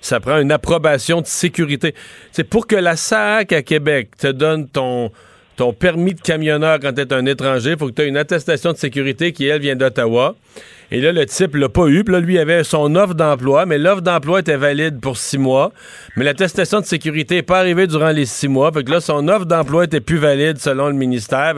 Ça 0.02 0.20
prend 0.20 0.40
une 0.40 0.52
approbation 0.52 1.22
de 1.22 1.26
sécurité. 1.26 1.96
C'est 2.32 2.44
pour 2.44 2.68
que 2.68 2.76
la 2.76 2.96
SAC 2.96 3.54
à 3.54 3.64
Québec 3.64 4.12
te 4.18 4.28
donne 4.28 4.70
ton, 4.70 5.12
ton 5.60 5.74
permis 5.74 6.14
de 6.14 6.22
camionneur 6.22 6.80
quand 6.80 6.93
tu 6.93 7.01
es 7.01 7.14
un 7.14 7.26
étranger, 7.26 7.72
il 7.72 7.78
faut 7.78 7.88
que 7.88 7.91
tu 7.91 8.01
aies 8.01 8.07
une 8.07 8.16
attestation 8.16 8.72
de 8.72 8.78
sécurité 8.78 9.34
qui, 9.34 9.45
elle, 9.45 9.60
vient 9.60 9.76
d'Ottawa. 9.76 10.36
Et 10.89 11.01
là, 11.01 11.12
le 11.12 11.26
type 11.26 11.53
l'a 11.55 11.68
pas 11.68 11.88
eu. 11.88 12.05
Puis 12.05 12.14
là, 12.14 12.22
lui, 12.22 12.39
avait 12.39 12.64
son 12.64 12.95
offre 12.95 13.14
d'emploi, 13.14 13.66
mais 13.66 13.78
l'offre 13.78 14.01
d'emploi 14.01 14.39
était 14.39 14.55
valide 14.55 15.01
pour 15.01 15.18
six 15.18 15.38
mois. 15.38 15.74
Mais 16.16 16.24
l'attestation 16.24 16.80
de 16.80 16.86
sécurité 16.86 17.36
n'est 17.36 17.43
pas 17.43 17.60
arrivée 17.60 17.88
durant 17.88 18.12
les 18.12 18.26
six 18.26 18.47
mois. 18.47 18.72
Fait 18.72 18.86
que 18.86 18.91
là, 18.91 19.01
son 19.01 19.28
offre 19.28 19.45
d'emploi 19.45 19.84
était 19.84 19.99
plus 19.99 20.18
valide 20.18 20.60
selon 20.60 20.88
le 20.88 20.93
ministère. 20.93 21.55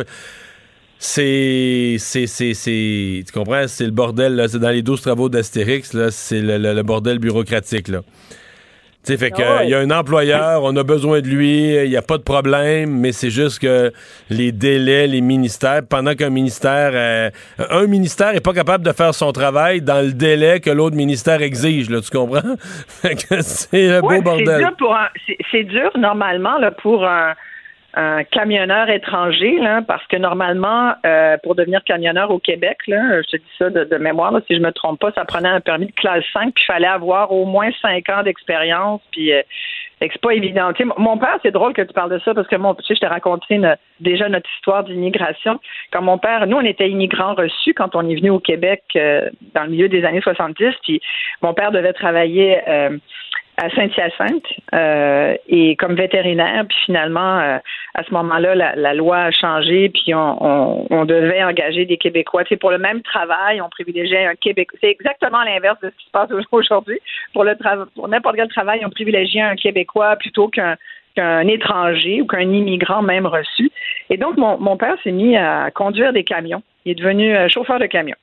C'est. 0.98 1.98
C'est. 2.00 2.26
C'est. 2.26 3.24
Tu 3.24 3.32
comprends? 3.32 3.68
C'est 3.68 3.86
le 3.86 3.92
bordel, 3.92 4.34
là. 4.36 4.48
C'est 4.48 4.58
dans 4.58 4.72
les 4.72 4.82
douze 4.82 5.02
travaux 5.02 5.30
d'Astérix, 5.30 5.94
là. 5.94 6.10
C'est 6.10 6.42
le, 6.42 6.82
bordel 6.82 7.20
bureaucratique, 7.20 7.88
là. 7.88 8.02
Tu 9.04 9.14
sais, 9.14 9.18
fait 9.18 9.32
que 9.32 9.42
ah 9.42 9.64
il 9.64 9.70
y 9.72 9.74
a 9.74 9.80
un 9.80 9.90
employeur, 9.90 10.64
on 10.64 10.76
a 10.76 10.84
besoin 10.84 11.22
de 11.22 11.28
lui, 11.28 11.74
il 11.74 11.90
n'y 11.90 11.98
a 11.98 12.04
pas 12.04 12.20
de 12.20 12.24
problème, 12.24 13.00
mais 13.00 13.12
c'est 13.12 13.32
juste 13.32 13.58
que 13.58 13.92
les 14.30 14.52
délais, 14.52 15.08
les 15.08 15.22
ministères, 15.22 15.82
pendant 15.90 16.14
qu'un 16.14 16.30
ministère, 16.30 16.92
euh, 16.94 17.32
un 17.72 17.88
ministère 17.88 18.36
est 18.36 18.46
pas 18.46 18.54
capable 18.54 18.86
de 18.86 18.92
faire 18.92 19.16
son 19.16 19.32
travail 19.32 19.82
dans 19.82 20.06
le 20.06 20.12
délai 20.12 20.60
que 20.60 20.70
l'autre 20.70 20.96
ministère 20.96 21.42
exige, 21.42 21.90
là, 21.90 22.00
tu 22.02 22.16
comprends? 22.16 22.42
fait 22.88 23.16
que 23.16 23.42
c'est 23.42 23.90
un 23.90 24.02
beau 24.02 24.22
bordel. 24.22 24.70
C'est 25.52 25.64
dur, 25.64 25.82
dur, 25.82 26.00
normalement 26.00 26.60
là, 26.60 26.70
pour 26.70 27.04
un 27.04 27.34
un 27.94 28.24
camionneur 28.24 28.90
étranger, 28.90 29.58
là, 29.60 29.82
parce 29.86 30.06
que 30.08 30.16
normalement, 30.16 30.94
euh, 31.06 31.38
pour 31.44 31.56
devenir 31.56 31.84
camionneur 31.84 32.32
au 32.32 32.40
Québec, 32.40 32.78
là, 32.88 33.22
je 33.22 33.28
te 33.28 33.38
dis 33.38 33.52
ça 33.58 33.70
de, 33.70 33.98
mémoire, 33.98 34.34
si 34.48 34.56
je 34.56 34.62
me 34.62 34.72
trompe 34.72 35.00
pas, 35.00 35.12
ça 35.12 35.26
prenait 35.26 35.50
un 35.50 35.60
permis 35.60 35.88
de 35.88 35.92
classe 35.92 36.24
5, 36.34 36.54
puis 36.54 36.64
il 36.64 36.72
fallait 36.72 36.88
avoir 36.88 37.32
au 37.32 37.46
moins 37.46 37.70
5 37.82 38.08
ans 38.10 38.24
d'expérience, 38.24 39.02
puis 39.12 39.34
euh, 39.34 39.42
c'est 40.00 40.22
pas 40.22 40.34
évident. 40.34 40.72
mon 40.98 41.18
père, 41.18 41.38
c'est 41.44 41.52
drôle 41.52 41.74
que 41.74 41.82
tu 41.82 41.94
parles 41.94 42.12
de 42.12 42.20
ça, 42.20 42.34
parce 42.34 42.48
que 42.48 42.56
mon, 42.56 42.74
tu 42.76 42.84
sais, 42.86 42.96
je 42.96 43.02
t'ai 43.02 43.08
raconté 43.08 43.60
déjà 44.00 44.30
notre 44.30 44.50
histoire 44.58 44.84
d'immigration. 44.86 45.60
Quand 45.92 46.02
mon 46.02 46.18
père, 46.18 46.48
nous, 46.48 46.58
on 46.58 46.66
était 46.66 46.90
immigrants 46.90 47.36
reçus 47.36 47.74
quand 47.74 47.96
on 47.96 48.08
est 48.10 48.16
venu 48.16 48.30
au 48.30 48.40
Québec 48.40 48.84
euh, 48.96 49.30
dans 49.54 49.64
le 49.64 49.70
milieu 49.70 49.90
des 49.90 50.06
années 50.06 50.22
70, 50.22 50.74
puis 50.84 51.02
mon 51.42 51.54
père 51.54 51.72
devait 51.72 51.94
travailler 51.94 52.60
à 53.62 53.70
Saint-Hyacinthe 53.70 54.44
euh, 54.74 55.36
et 55.48 55.76
comme 55.76 55.94
vétérinaire. 55.94 56.66
Puis 56.68 56.78
finalement, 56.86 57.40
euh, 57.40 57.58
à 57.94 58.04
ce 58.04 58.12
moment-là, 58.14 58.56
la, 58.56 58.94
loi 58.96 59.18
a 59.18 59.32
changé, 59.32 59.90
puis 59.90 60.14
on, 60.16 61.06
devait 61.06 61.44
engager 61.44 61.86
des 61.86 61.98
Québécois. 61.98 62.44
Tu 62.44 62.58
pour 62.58 62.72
le 62.72 62.80
même 62.80 63.02
travail, 63.04 63.62
on 63.62 63.70
privilégiait 63.70 64.26
un 64.26 64.36
Québécois. 64.36 64.78
C'est 64.82 64.90
exactement 64.90 65.44
l'inverse 65.44 65.80
de 65.82 65.90
ce 65.90 65.96
qui 65.98 66.06
se 66.06 66.12
passe 66.12 66.30
aujourd'hui. 66.52 67.00
Pour 67.34 67.46
n'importe 67.46 68.36
quel 68.36 68.48
travail, 68.50 68.82
on 68.84 68.90
privilégiait 68.90 69.42
un 69.42 69.56
Québécois 69.56 70.16
plutôt 70.16 70.48
qu'un 70.48 70.76
qu'un 71.14 71.46
étranger 71.48 72.22
ou 72.22 72.26
qu'un 72.26 72.40
immigrant 72.40 73.02
même 73.02 73.26
reçu. 73.26 73.70
Et 74.10 74.16
donc, 74.16 74.38
mon, 74.38 74.58
mon 74.58 74.78
père 74.78 74.96
s'est 75.04 75.12
mis 75.12 75.36
à 75.36 75.70
conduire 75.70 76.14
des 76.14 76.24
camions. 76.24 76.64
Il 76.86 76.94
est 76.94 76.96
devenu 76.96 77.36
euh, 77.36 77.50
chauffeur 77.50 77.80
de 77.80 77.86
camion. 77.86 78.16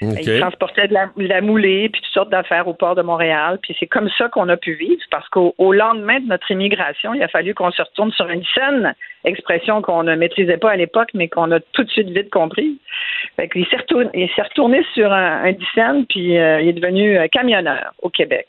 Il 0.00 0.40
transportait 0.40 0.88
de 0.88 0.94
la, 0.94 1.40
moulée, 1.40 1.88
puis 1.88 2.00
toutes 2.00 2.12
sortes 2.12 2.30
d'affaires 2.30 2.68
au 2.68 2.74
port 2.74 2.94
de 2.94 3.02
Montréal. 3.02 3.58
Puis 3.62 3.76
c'est 3.80 3.86
comme 3.86 4.08
ça 4.16 4.28
qu'on 4.28 4.48
a 4.48 4.56
pu 4.56 4.74
vivre, 4.74 5.02
parce 5.10 5.28
qu'au 5.28 5.72
lendemain 5.72 6.20
de 6.20 6.26
notre 6.26 6.50
immigration, 6.50 7.14
il 7.14 7.22
a 7.22 7.28
fallu 7.28 7.54
qu'on 7.54 7.70
se 7.70 7.82
retourne 7.82 8.12
sur 8.12 8.28
une 8.28 8.44
saine 8.54 8.94
expression 9.24 9.82
qu'on 9.82 10.04
ne 10.04 10.14
maîtrisait 10.14 10.56
pas 10.56 10.70
à 10.70 10.76
l'époque, 10.76 11.10
mais 11.14 11.28
qu'on 11.28 11.50
a 11.50 11.60
tout 11.60 11.82
de 11.82 11.90
suite 11.90 12.10
vite 12.10 12.30
compris. 12.30 12.78
Fait 13.36 13.50
il 13.54 13.66
s'est 13.66 13.76
retourné, 13.76 14.30
retourné 14.38 14.84
sur 14.94 15.12
un, 15.12 15.44
un 15.44 16.02
puis 16.08 16.38
euh, 16.38 16.60
il 16.60 16.68
est 16.68 16.72
devenu 16.72 17.18
euh, 17.18 17.26
camionneur 17.28 17.92
au 18.02 18.10
Québec. 18.10 18.46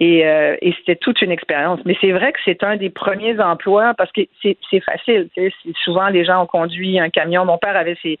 Euh, 0.00 0.56
et 0.62 0.72
c'était 0.78 0.96
toute 0.96 1.20
une 1.20 1.30
expérience. 1.30 1.80
Mais 1.84 1.96
c'est 2.00 2.12
vrai 2.12 2.32
que 2.32 2.38
c'est 2.44 2.62
un 2.64 2.76
des 2.76 2.90
premiers 2.90 3.38
emplois 3.38 3.94
parce 3.94 4.10
que 4.12 4.22
c'est 4.42 4.80
facile. 4.80 5.28
Souvent, 5.84 6.08
les 6.08 6.24
gens 6.24 6.42
ont 6.42 6.46
conduit 6.46 6.98
un 6.98 7.10
camion. 7.10 7.44
Mon 7.44 7.58
père 7.58 7.76
avait 7.76 7.96
ses, 8.02 8.18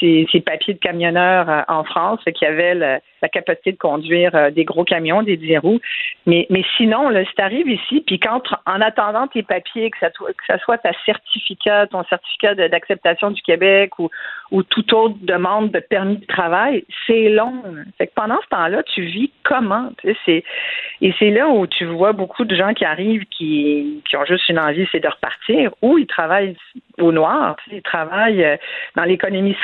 ses, 0.00 0.40
papiers 0.44 0.74
de 0.74 0.78
camionneur 0.78 1.48
euh, 1.48 1.62
en 1.68 1.84
France, 1.84 2.20
qui 2.34 2.44
avait 2.44 2.74
la, 2.74 3.00
capacité 3.32 3.72
de 3.72 3.76
conduire 3.76 4.36
euh, 4.36 4.50
des 4.50 4.64
gros 4.64 4.84
camions, 4.84 5.22
des 5.22 5.36
10 5.36 5.58
roues. 5.58 5.80
Mais, 6.26 6.46
sinon, 6.76 7.08
là, 7.08 7.24
si 7.24 7.34
tu 7.34 7.42
arrives 7.42 7.68
ici, 7.68 8.02
puis 8.06 8.20
quand, 8.20 8.42
en 8.66 8.80
attendant 8.80 9.26
tes 9.26 9.42
papiers, 9.42 9.90
que 9.90 9.98
ça, 9.98 10.58
soit 10.58 10.78
ta 10.78 10.92
certificat, 11.04 11.88
ton 11.88 12.04
certificat 12.04 12.54
d'acceptation 12.54 13.30
du 13.32 13.42
Québec 13.42 13.98
ou, 13.98 14.10
ou 14.50 14.62
toute 14.62 14.92
autre 14.92 15.16
demande 15.22 15.70
de 15.72 15.80
permis 15.80 16.18
de 16.18 16.26
travail, 16.26 16.84
c'est 17.06 17.28
long. 17.28 17.62
Fait 17.98 18.06
que 18.06 18.12
pendant 18.14 18.38
ce 18.42 18.48
temps-là, 18.48 18.82
tu 18.84 19.02
vis 19.02 19.30
comment? 19.42 19.90
et 20.04 21.14
c'est 21.18 21.30
là 21.30 21.48
où 21.48 21.66
tu 21.66 21.84
vois 21.84 22.12
beaucoup 22.12 22.44
de 22.44 22.54
gens 22.54 22.74
qui 22.74 22.84
arrivent 22.84 23.24
qui, 23.26 24.02
ont 24.14 24.24
juste 24.24 24.48
une 24.48 24.58
envie, 24.58 24.86
c'est 24.92 25.00
de 25.00 25.08
repartir, 25.08 25.72
ou 25.82 25.98
ils 25.98 26.06
travaillent 26.06 26.56
au 26.98 27.12
noir, 27.12 27.56
ils 27.70 27.82
travaillent 27.82 28.44
euh, 28.44 28.56
dans 28.94 29.04
l'économie 29.04 29.54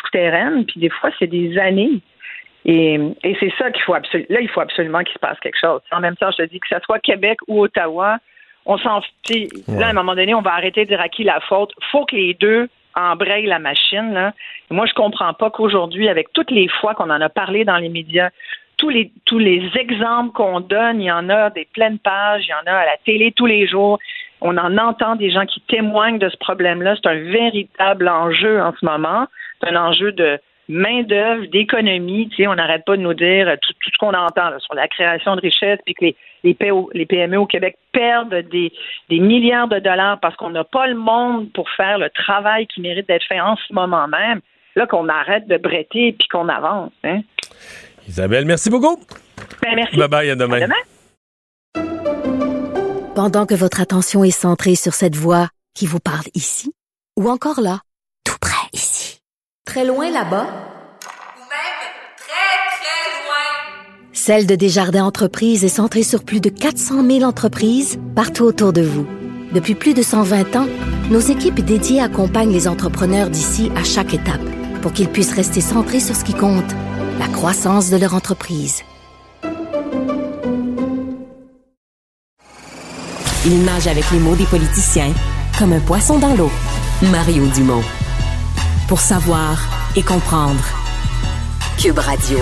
puis 0.66 0.80
des 0.80 0.90
fois, 0.90 1.10
c'est 1.18 1.26
des 1.26 1.58
années. 1.58 2.00
Et, 2.64 2.94
et 3.24 3.36
c'est 3.40 3.52
ça 3.58 3.70
qu'il 3.70 3.82
faut 3.82 3.94
absolument. 3.94 4.28
Là, 4.30 4.40
il 4.40 4.48
faut 4.48 4.60
absolument 4.60 5.00
qu'il 5.00 5.14
se 5.14 5.18
passe 5.18 5.38
quelque 5.40 5.58
chose. 5.60 5.80
En 5.90 6.00
même 6.00 6.16
temps, 6.16 6.30
je 6.30 6.44
te 6.44 6.48
dis 6.48 6.60
que 6.60 6.68
ce 6.68 6.76
soit 6.84 7.00
Québec 7.00 7.38
ou 7.48 7.62
Ottawa, 7.62 8.18
on 8.66 8.78
s'en. 8.78 9.00
Là, 9.68 9.86
à 9.86 9.90
un 9.90 9.92
moment 9.92 10.14
donné, 10.14 10.34
on 10.34 10.42
va 10.42 10.52
arrêter 10.52 10.84
de 10.84 10.90
dire 10.90 11.00
à 11.00 11.08
qui 11.08 11.24
la 11.24 11.40
faute. 11.40 11.72
faut 11.90 12.04
que 12.04 12.14
les 12.14 12.34
deux 12.34 12.68
embrayent 12.94 13.46
la 13.46 13.58
machine. 13.58 14.12
Là. 14.12 14.32
moi, 14.70 14.86
je 14.86 14.92
comprends 14.94 15.32
pas 15.32 15.50
qu'aujourd'hui, 15.50 16.08
avec 16.08 16.32
toutes 16.32 16.50
les 16.50 16.68
fois 16.68 16.94
qu'on 16.94 17.10
en 17.10 17.20
a 17.20 17.28
parlé 17.28 17.64
dans 17.64 17.78
les 17.78 17.88
médias, 17.88 18.30
tous 18.76 18.90
les, 18.90 19.10
tous 19.24 19.38
les 19.38 19.70
exemples 19.76 20.32
qu'on 20.32 20.60
donne, 20.60 21.00
il 21.00 21.06
y 21.06 21.12
en 21.12 21.28
a 21.30 21.50
des 21.50 21.66
pleines 21.72 21.98
pages, 21.98 22.44
il 22.46 22.50
y 22.50 22.54
en 22.54 22.72
a 22.72 22.76
à 22.76 22.84
la 22.84 22.96
télé 23.04 23.32
tous 23.32 23.46
les 23.46 23.66
jours. 23.66 23.98
On 24.40 24.56
en 24.58 24.76
entend 24.76 25.14
des 25.14 25.30
gens 25.30 25.46
qui 25.46 25.60
témoignent 25.62 26.18
de 26.18 26.28
ce 26.28 26.36
problème-là. 26.36 26.96
C'est 26.96 27.08
un 27.08 27.14
véritable 27.14 28.08
enjeu 28.08 28.60
en 28.60 28.72
ce 28.78 28.84
moment. 28.84 29.26
C'est 29.62 29.70
un 29.70 29.76
enjeu 29.76 30.12
de 30.12 30.38
main-d'œuvre, 30.68 31.46
d'économie. 31.46 32.28
Tu 32.30 32.36
sais, 32.36 32.46
on 32.46 32.54
n'arrête 32.54 32.84
pas 32.84 32.96
de 32.96 33.02
nous 33.02 33.14
dire 33.14 33.54
tout, 33.60 33.72
ce 33.84 33.98
qu'on 33.98 34.14
entend 34.14 34.58
sur 34.58 34.74
la 34.74 34.88
création 34.88 35.36
de 35.36 35.40
richesses, 35.40 35.78
puis 35.84 35.94
que 35.94 36.04
les, 36.04 36.16
les, 36.44 37.06
PME 37.06 37.36
au 37.36 37.46
Québec 37.46 37.76
perdent 37.92 38.44
des, 38.50 38.72
milliards 39.10 39.68
de 39.68 39.78
dollars 39.78 40.18
parce 40.20 40.36
qu'on 40.36 40.50
n'a 40.50 40.64
pas 40.64 40.86
le 40.86 40.94
monde 40.94 41.52
pour 41.52 41.68
faire 41.70 41.98
le 41.98 42.10
travail 42.10 42.66
qui 42.66 42.80
mérite 42.80 43.06
d'être 43.08 43.26
fait 43.26 43.40
en 43.40 43.56
ce 43.56 43.72
moment 43.72 44.08
même. 44.08 44.40
Là, 44.74 44.86
qu'on 44.86 45.08
arrête 45.08 45.46
de 45.48 45.58
bretter 45.58 46.12
puis 46.18 46.28
qu'on 46.28 46.48
avance. 46.48 46.92
Hein. 47.04 47.20
Isabelle, 48.08 48.46
merci 48.46 48.70
beaucoup. 48.70 48.96
Ben, 49.62 49.74
merci. 49.76 49.96
Bye 49.96 50.08
bye, 50.08 50.30
à 50.30 50.34
demain. 50.34 50.62
À 50.62 50.66
demain. 50.66 50.74
Pendant 53.14 53.44
que 53.44 53.54
votre 53.54 53.82
attention 53.82 54.24
est 54.24 54.30
centrée 54.30 54.74
sur 54.74 54.94
cette 54.94 55.14
voix 55.14 55.48
qui 55.74 55.86
vous 55.86 56.00
parle 56.00 56.26
ici, 56.34 56.72
ou 57.18 57.28
encore 57.28 57.60
là, 57.60 57.80
très 59.72 59.86
loin 59.86 60.10
là-bas, 60.10 60.44
ou 60.44 61.44
même 61.48 61.80
très, 62.18 62.52
très 62.76 63.24
loin, 63.24 64.12
Celle 64.12 64.46
de 64.46 64.54
Desjardins 64.54 65.06
Entreprises 65.06 65.64
est 65.64 65.70
centrée 65.70 66.02
sur 66.02 66.24
plus 66.24 66.40
de 66.42 66.50
400 66.50 67.02
000 67.02 67.22
entreprises 67.22 67.98
partout 68.14 68.44
autour 68.44 68.74
de 68.74 68.82
vous. 68.82 69.06
Depuis 69.54 69.74
plus 69.74 69.94
de 69.94 70.02
120 70.02 70.56
ans, 70.56 70.66
nos 71.10 71.20
équipes 71.20 71.64
dédiées 71.64 72.02
accompagnent 72.02 72.52
les 72.52 72.68
entrepreneurs 72.68 73.30
d'ici 73.30 73.72
à 73.74 73.82
chaque 73.82 74.12
étape 74.12 74.44
pour 74.82 74.92
qu'ils 74.92 75.08
puissent 75.08 75.34
rester 75.34 75.62
centrés 75.62 76.00
sur 76.00 76.16
ce 76.16 76.24
qui 76.24 76.34
compte, 76.34 76.70
la 77.18 77.28
croissance 77.28 77.88
de 77.88 77.96
leur 77.96 78.14
entreprise. 78.14 78.82
Il 83.46 83.64
nage 83.64 83.86
avec 83.86 84.10
les 84.10 84.18
mots 84.18 84.36
des 84.36 84.44
politiciens 84.44 85.14
comme 85.58 85.72
un 85.72 85.80
poisson 85.80 86.18
dans 86.18 86.34
l'eau. 86.34 86.50
Mario 87.10 87.46
Dumont. 87.54 87.82
Pour 88.92 89.00
savoir 89.00 89.56
et 89.96 90.02
comprendre. 90.02 90.62
Cube 91.78 91.98
Radio. 91.98 92.40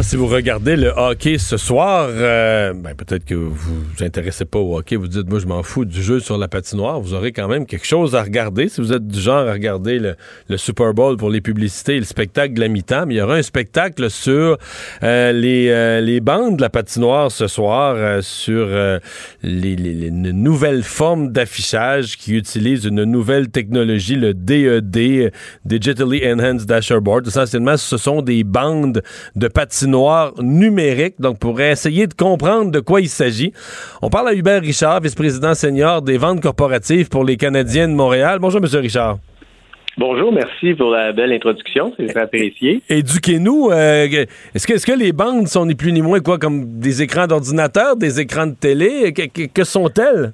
Si 0.10 0.16
vous 0.16 0.26
regardez 0.26 0.76
le 0.76 0.92
hockey 0.96 1.38
ce 1.38 1.56
soir, 1.56 2.08
euh, 2.10 2.72
ben 2.72 2.94
peut-être 2.94 3.24
que 3.24 3.34
vous 3.34 3.50
vous 3.54 4.04
intéressez 4.04 4.44
pas 4.44 4.58
au 4.58 4.76
hockey, 4.76 4.96
vous 4.96 5.06
dites 5.06 5.28
moi 5.28 5.38
je 5.38 5.46
m'en 5.46 5.62
fous 5.62 5.84
du 5.84 6.02
jeu 6.02 6.20
sur 6.20 6.36
la 6.38 6.48
patinoire, 6.48 7.00
vous 7.00 7.14
aurez 7.14 7.32
quand 7.32 7.46
même 7.46 7.66
quelque 7.66 7.86
chose 7.86 8.16
à 8.16 8.22
regarder. 8.22 8.68
Si 8.68 8.80
vous 8.80 8.92
êtes 8.92 9.06
du 9.06 9.20
genre 9.20 9.46
à 9.46 9.52
regarder 9.52 9.98
le, 9.98 10.56
Super 10.56 10.94
Bowl 10.94 11.16
pour 11.16 11.30
les 11.30 11.40
publicités 11.40 11.96
et 11.96 11.98
le 11.98 12.04
spectacle 12.04 12.54
de 12.54 12.60
la 12.60 12.68
mi-temps, 12.68 13.04
il 13.08 13.16
y 13.16 13.20
aura 13.20 13.36
un 13.36 13.42
spectacle 13.42 14.10
sur 14.10 14.58
euh, 15.02 15.32
les, 15.32 15.68
euh, 15.68 16.00
les 16.00 16.20
bandes 16.20 16.56
de 16.56 16.62
la 16.62 16.70
patinoire 16.70 17.30
ce 17.30 17.46
soir, 17.46 18.22
sur 18.22 18.68
les, 19.42 19.76
les, 19.76 20.10
nouvelles 20.10 20.82
formes 20.82 21.30
d'affichage 21.30 22.16
qui 22.16 22.34
utilisent 22.34 22.84
une 22.84 23.04
nouvelle 23.04 23.48
technologie, 23.48 24.16
le 24.16 24.34
DED, 24.34 25.32
Digitally 25.64 26.26
Enhanced 26.26 26.66
Dashboard. 26.66 27.26
Essentiellement, 27.26 27.76
ce 27.76 27.96
sont 27.96 28.22
des 28.22 28.44
bandes 28.44 29.02
de 29.36 29.48
patinoire 29.48 29.89
noir 29.90 30.32
numérique, 30.40 31.14
donc 31.18 31.38
pour 31.38 31.60
essayer 31.60 32.06
de 32.06 32.14
comprendre 32.14 32.70
de 32.70 32.80
quoi 32.80 33.00
il 33.00 33.08
s'agit. 33.08 33.52
On 34.00 34.08
parle 34.08 34.28
à 34.28 34.34
Hubert 34.34 34.62
Richard, 34.62 35.00
vice-président 35.00 35.54
senior 35.54 36.02
des 36.02 36.16
ventes 36.16 36.40
corporatives 36.40 37.08
pour 37.08 37.24
les 37.24 37.36
Canadiens 37.36 37.88
de 37.88 37.94
Montréal. 37.94 38.38
Bonjour, 38.40 38.60
Monsieur 38.60 38.80
Richard. 38.80 39.18
Bonjour, 39.98 40.32
merci 40.32 40.72
pour 40.74 40.90
la 40.90 41.12
belle 41.12 41.32
introduction, 41.32 41.92
c'est 41.96 42.06
très 42.06 42.22
apprécié. 42.22 42.80
Éduquez-nous, 42.88 43.70
euh, 43.70 44.06
est-ce 44.54 44.66
que, 44.66 44.74
est 44.74 44.86
que 44.86 44.98
les 44.98 45.12
bandes 45.12 45.48
sont 45.48 45.66
ni 45.66 45.74
plus 45.74 45.92
ni 45.92 46.00
moins 46.00 46.20
quoi 46.20 46.38
comme 46.38 46.78
des 46.78 47.02
écrans 47.02 47.26
d'ordinateur, 47.26 47.96
des 47.96 48.20
écrans 48.20 48.46
de 48.46 48.54
télé? 48.54 49.12
Que, 49.12 49.64
sont-elles? 49.64 50.32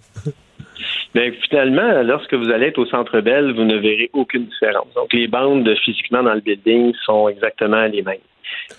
Bien, 1.16 1.32
finalement, 1.48 2.02
lorsque 2.02 2.34
vous 2.34 2.50
allez 2.50 2.66
être 2.66 2.78
au 2.78 2.84
Centre 2.84 3.22
Bell, 3.22 3.52
vous 3.52 3.64
ne 3.64 3.78
verrez 3.78 4.10
aucune 4.12 4.44
différence. 4.44 4.92
Donc, 4.94 5.14
les 5.14 5.26
bandes 5.26 5.66
physiquement 5.82 6.22
dans 6.22 6.34
le 6.34 6.40
building 6.40 6.92
sont 7.06 7.30
exactement 7.30 7.86
les 7.86 8.02
mêmes. 8.02 8.18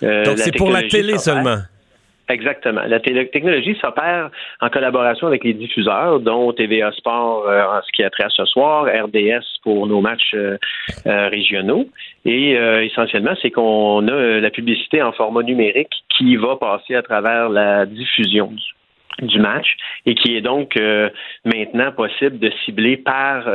Euh, 0.03 0.23
Donc, 0.23 0.37
c'est 0.37 0.55
pour 0.55 0.69
la 0.69 0.83
télé 0.83 1.17
seulement? 1.17 1.57
Exactement. 2.29 2.81
La 2.85 2.99
technologie 2.99 3.75
s'opère 3.81 4.29
en 4.61 4.69
collaboration 4.69 5.25
avec 5.25 5.43
les 5.45 5.55
diffuseurs, 5.55 6.19
dont 6.19 6.53
TVA 6.53 6.91
Sport 6.91 7.47
euh, 7.47 7.63
en 7.63 7.81
ce 7.81 7.91
qui 7.91 8.03
a 8.03 8.11
trait 8.11 8.25
à 8.25 8.29
ce 8.29 8.45
soir, 8.45 8.85
RDS 8.85 9.43
pour 9.63 9.87
nos 9.87 10.01
matchs 10.01 10.35
euh, 10.35 10.57
régionaux. 11.05 11.87
Et 12.23 12.51
essentiellement, 12.51 13.33
c'est 13.41 13.49
qu'on 13.49 14.07
a 14.09 14.39
la 14.39 14.49
publicité 14.51 15.01
en 15.01 15.11
format 15.11 15.41
numérique 15.41 16.03
qui 16.15 16.35
va 16.35 16.55
passer 16.57 16.93
à 16.93 17.01
travers 17.01 17.49
la 17.49 17.87
diffusion 17.87 18.47
du, 18.47 18.76
match 19.39 19.67
et 20.05 20.15
qui 20.15 20.35
est 20.35 20.41
donc 20.41 20.77
maintenant 21.45 21.91
possible 21.91 22.39
de 22.39 22.51
cibler 22.63 22.97
par 22.97 23.45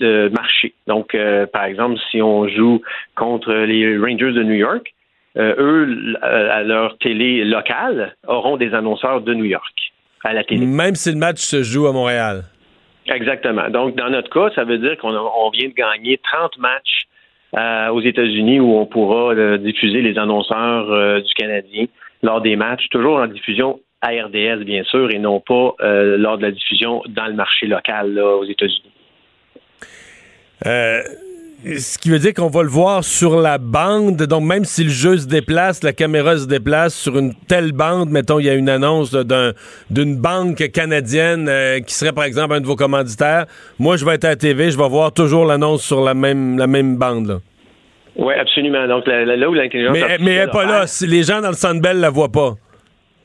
marché. 0.00 0.74
Donc, 0.86 1.16
par 1.52 1.64
exemple, 1.64 1.98
si 2.10 2.22
on 2.22 2.48
joue 2.48 2.82
contre 3.14 3.52
les 3.52 3.98
Rangers 3.98 4.32
de 4.32 4.42
New 4.42 4.54
York, 4.54 4.92
euh, 5.38 5.54
eux, 5.58 6.16
à 6.22 6.62
leur 6.62 6.98
télé 6.98 7.44
locale, 7.44 8.16
auront 8.26 8.56
des 8.56 8.74
annonceurs 8.74 9.20
de 9.20 9.34
New 9.34 9.44
York 9.44 9.92
à 10.24 10.32
la 10.32 10.42
télé. 10.42 10.66
Même 10.66 10.96
si 10.96 11.12
le 11.12 11.18
match 11.18 11.38
se 11.38 11.62
joue 11.62 11.86
à 11.86 11.92
Montréal. 11.92 12.42
Exactement. 13.06 13.70
Donc, 13.70 13.94
dans 13.94 14.10
notre 14.10 14.30
cas, 14.30 14.52
ça 14.54 14.64
veut 14.64 14.78
dire 14.78 14.96
qu'on 14.98 15.50
vient 15.50 15.68
de 15.68 15.74
gagner 15.74 16.18
30 16.18 16.58
matchs 16.58 17.06
euh, 17.56 17.88
aux 17.90 18.00
États-Unis 18.00 18.58
où 18.58 18.76
on 18.76 18.86
pourra 18.86 19.32
euh, 19.34 19.58
diffuser 19.58 20.02
les 20.02 20.18
annonceurs 20.18 21.22
du 21.22 21.34
Canadien 21.34 21.86
lors 22.22 22.40
des 22.40 22.56
matchs, 22.56 22.88
toujours 22.90 23.18
en 23.18 23.28
diffusion 23.28 23.78
à 24.00 24.08
RDS, 24.08 24.64
bien 24.64 24.84
sûr, 24.84 25.10
et 25.10 25.18
non 25.18 25.40
pas 25.40 25.74
lors 25.80 26.38
de 26.38 26.42
la 26.42 26.50
diffusion 26.50 27.02
dans 27.08 27.26
le 27.26 27.34
marché 27.34 27.66
local 27.66 28.18
aux 28.18 28.44
États-Unis. 28.44 28.92
ce 31.64 31.98
qui 31.98 32.10
veut 32.10 32.18
dire 32.18 32.34
qu'on 32.34 32.48
va 32.48 32.62
le 32.62 32.68
voir 32.68 33.02
sur 33.02 33.40
la 33.40 33.58
bande. 33.58 34.16
Donc, 34.16 34.44
même 34.44 34.64
si 34.64 34.84
le 34.84 34.90
jeu 34.90 35.16
se 35.16 35.26
déplace, 35.26 35.82
la 35.82 35.92
caméra 35.92 36.36
se 36.36 36.46
déplace 36.46 36.94
sur 36.94 37.18
une 37.18 37.34
telle 37.48 37.72
bande, 37.72 38.10
mettons, 38.10 38.38
il 38.38 38.46
y 38.46 38.50
a 38.50 38.54
une 38.54 38.68
annonce 38.68 39.16
d'une 39.90 40.16
banque 40.16 40.70
canadienne 40.72 41.48
euh, 41.48 41.80
qui 41.80 41.94
serait, 41.94 42.12
par 42.12 42.24
exemple, 42.24 42.54
un 42.54 42.60
de 42.60 42.66
vos 42.66 42.76
commanditaires. 42.76 43.46
Moi, 43.78 43.96
je 43.96 44.04
vais 44.04 44.14
être 44.14 44.24
à 44.24 44.30
la 44.30 44.36
TV, 44.36 44.70
je 44.70 44.78
vais 44.78 44.88
voir 44.88 45.12
toujours 45.12 45.44
l'annonce 45.44 45.82
sur 45.82 46.02
la 46.02 46.14
même, 46.14 46.58
la 46.58 46.66
même 46.66 46.96
bande. 46.96 47.40
Oui, 48.16 48.34
absolument. 48.34 48.86
Donc, 48.88 49.06
là, 49.06 49.48
où 49.48 49.54
l'intelligence 49.54 49.92
Mais, 49.92 50.18
mais 50.20 50.32
elle 50.34 50.46
n'est 50.46 50.52
pas 50.52 50.64
là. 50.64 50.86
Si 50.86 51.06
les 51.06 51.22
gens 51.22 51.40
dans 51.40 51.50
le 51.50 51.54
Sandbell 51.54 51.98
la 51.98 52.10
voient 52.10 52.32
pas. 52.32 52.54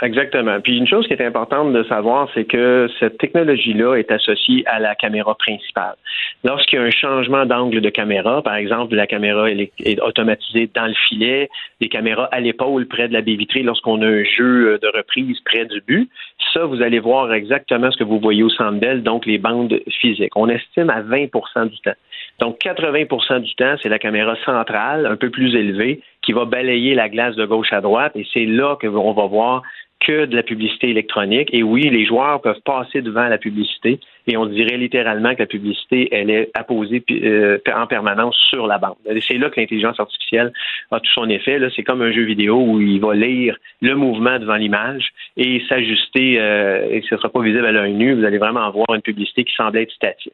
Exactement. 0.03 0.59
Puis 0.59 0.77
une 0.77 0.87
chose 0.87 1.07
qui 1.07 1.13
est 1.13 1.25
importante 1.25 1.71
de 1.71 1.81
savoir, 1.83 2.27
c'est 2.33 2.43
que 2.43 2.89
cette 2.99 3.17
technologie-là 3.19 3.95
est 3.95 4.11
associée 4.11 4.63
à 4.67 4.79
la 4.79 4.95
caméra 4.95 5.33
principale. 5.35 5.95
Lorsqu'il 6.43 6.77
y 6.77 6.81
a 6.81 6.85
un 6.85 6.91
changement 6.91 7.45
d'angle 7.45 7.79
de 7.79 7.89
caméra, 7.89 8.41
par 8.41 8.55
exemple, 8.55 8.95
la 8.95 9.07
caméra 9.07 9.49
est 9.49 10.01
automatisée 10.01 10.69
dans 10.75 10.87
le 10.87 10.93
filet, 11.07 11.49
des 11.79 11.87
caméras 11.87 12.27
à 12.33 12.41
l'épaule 12.41 12.85
près 12.85 13.07
de 13.07 13.13
la 13.13 13.21
baie 13.21 13.35
vitrée 13.35 13.63
lorsqu'on 13.63 14.01
a 14.01 14.05
un 14.05 14.25
jeu 14.25 14.77
de 14.81 14.87
reprise 14.93 15.39
près 15.45 15.65
du 15.65 15.79
but, 15.87 16.09
ça, 16.53 16.65
vous 16.65 16.81
allez 16.81 16.99
voir 16.99 17.33
exactement 17.33 17.89
ce 17.89 17.97
que 17.97 18.03
vous 18.03 18.19
voyez 18.19 18.43
au 18.43 18.49
centre 18.49 18.73
donc 18.97 19.25
les 19.25 19.37
bandes 19.37 19.79
physiques. 20.01 20.35
On 20.35 20.49
estime 20.49 20.89
à 20.89 21.01
20% 21.01 21.69
du 21.69 21.77
temps. 21.79 21.95
Donc 22.39 22.59
80% 22.59 23.39
du 23.39 23.55
temps, 23.55 23.75
c'est 23.81 23.89
la 23.89 23.99
caméra 23.99 24.35
centrale, 24.43 25.05
un 25.05 25.15
peu 25.15 25.29
plus 25.29 25.55
élevée, 25.55 26.01
qui 26.21 26.33
va 26.33 26.45
balayer 26.45 26.93
la 26.95 27.09
glace 27.09 27.35
de 27.35 27.45
gauche 27.45 27.71
à 27.71 27.81
droite, 27.81 28.13
et 28.15 28.25
c'est 28.33 28.45
là 28.45 28.77
qu'on 28.79 29.13
va 29.13 29.25
voir 29.27 29.63
que 30.05 30.25
de 30.25 30.35
la 30.35 30.43
publicité 30.43 30.89
électronique. 30.89 31.49
Et 31.53 31.63
oui, 31.63 31.89
les 31.89 32.05
joueurs 32.05 32.41
peuvent 32.41 32.61
passer 32.65 33.01
devant 33.01 33.27
la 33.27 33.37
publicité 33.37 33.99
et 34.27 34.37
on 34.37 34.45
dirait 34.45 34.77
littéralement 34.77 35.33
que 35.33 35.39
la 35.39 35.47
publicité, 35.47 36.09
elle 36.11 36.29
est 36.29 36.51
apposée 36.53 37.03
euh, 37.11 37.57
en 37.73 37.87
permanence 37.87 38.37
sur 38.49 38.67
la 38.67 38.77
bande. 38.77 38.95
C'est 39.27 39.37
là 39.37 39.49
que 39.49 39.59
l'intelligence 39.59 39.99
artificielle 39.99 40.53
a 40.91 40.99
tout 40.99 41.11
son 41.13 41.29
effet. 41.29 41.59
Là, 41.59 41.69
c'est 41.75 41.83
comme 41.83 42.01
un 42.01 42.11
jeu 42.11 42.23
vidéo 42.23 42.61
où 42.61 42.79
il 42.79 42.99
va 42.99 43.15
lire 43.15 43.57
le 43.81 43.95
mouvement 43.95 44.39
devant 44.39 44.55
l'image 44.55 45.09
et 45.37 45.61
s'ajuster 45.67 46.39
euh, 46.39 46.87
et 46.89 47.01
ce 47.01 47.15
ne 47.15 47.19
sera 47.19 47.29
pas 47.29 47.41
visible 47.41 47.65
à 47.65 47.71
l'œil 47.71 47.93
nu. 47.93 48.13
Vous 48.13 48.25
allez 48.25 48.37
vraiment 48.37 48.63
avoir 48.63 48.93
une 48.93 49.01
publicité 49.01 49.43
qui 49.43 49.53
semble 49.55 49.77
être 49.77 49.91
statique. 49.91 50.33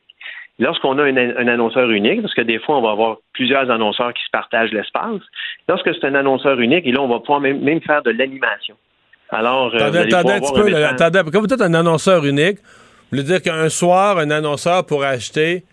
Lorsqu'on 0.60 0.98
a 1.00 1.04
un, 1.04 1.48
annonceur 1.48 1.90
unique, 1.90 2.22
parce 2.22 2.34
que 2.34 2.42
des 2.42 2.60
fois, 2.60 2.78
on 2.78 2.82
va 2.82 2.92
avoir 2.92 3.18
plusieurs 3.32 3.72
annonceurs 3.72 4.14
qui 4.14 4.22
se 4.26 4.30
partagent 4.30 4.74
l'espace, 4.74 5.22
lorsque 5.70 5.94
c'est 5.96 6.04
un 6.04 6.16
annonceur 6.16 6.60
unique, 6.60 6.86
et 6.86 6.92
là, 6.92 7.02
on 7.02 7.08
va 7.08 7.20
pouvoir 7.20 7.40
même 7.40 7.82
faire 7.82 8.04
de 8.04 8.12
l'animation. 8.12 8.76
Alors, 9.32 9.74
euh, 9.74 9.78
attendez, 9.78 10.14
attendez 10.14 10.34
un 10.34 10.40
petit 10.40 10.54
peu. 10.54 10.70
Là, 10.70 10.90
attendez, 10.90 11.22
quand 11.32 11.40
vous 11.40 11.54
êtes 11.54 11.62
un 11.62 11.74
annonceur 11.74 12.26
unique, 12.26 12.58
vous 12.58 13.18
voulez 13.18 13.24
dire 13.24 13.42
qu'un 13.42 13.70
soir, 13.70 14.18
un 14.18 14.32
annonceur 14.32 14.86
pourrait 14.86 15.08
acheter 15.08 15.64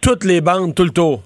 toutes 0.00 0.24
les 0.24 0.40
bandes 0.40 0.74
tout 0.74 0.84
le 0.84 0.90
tour? 0.90 1.22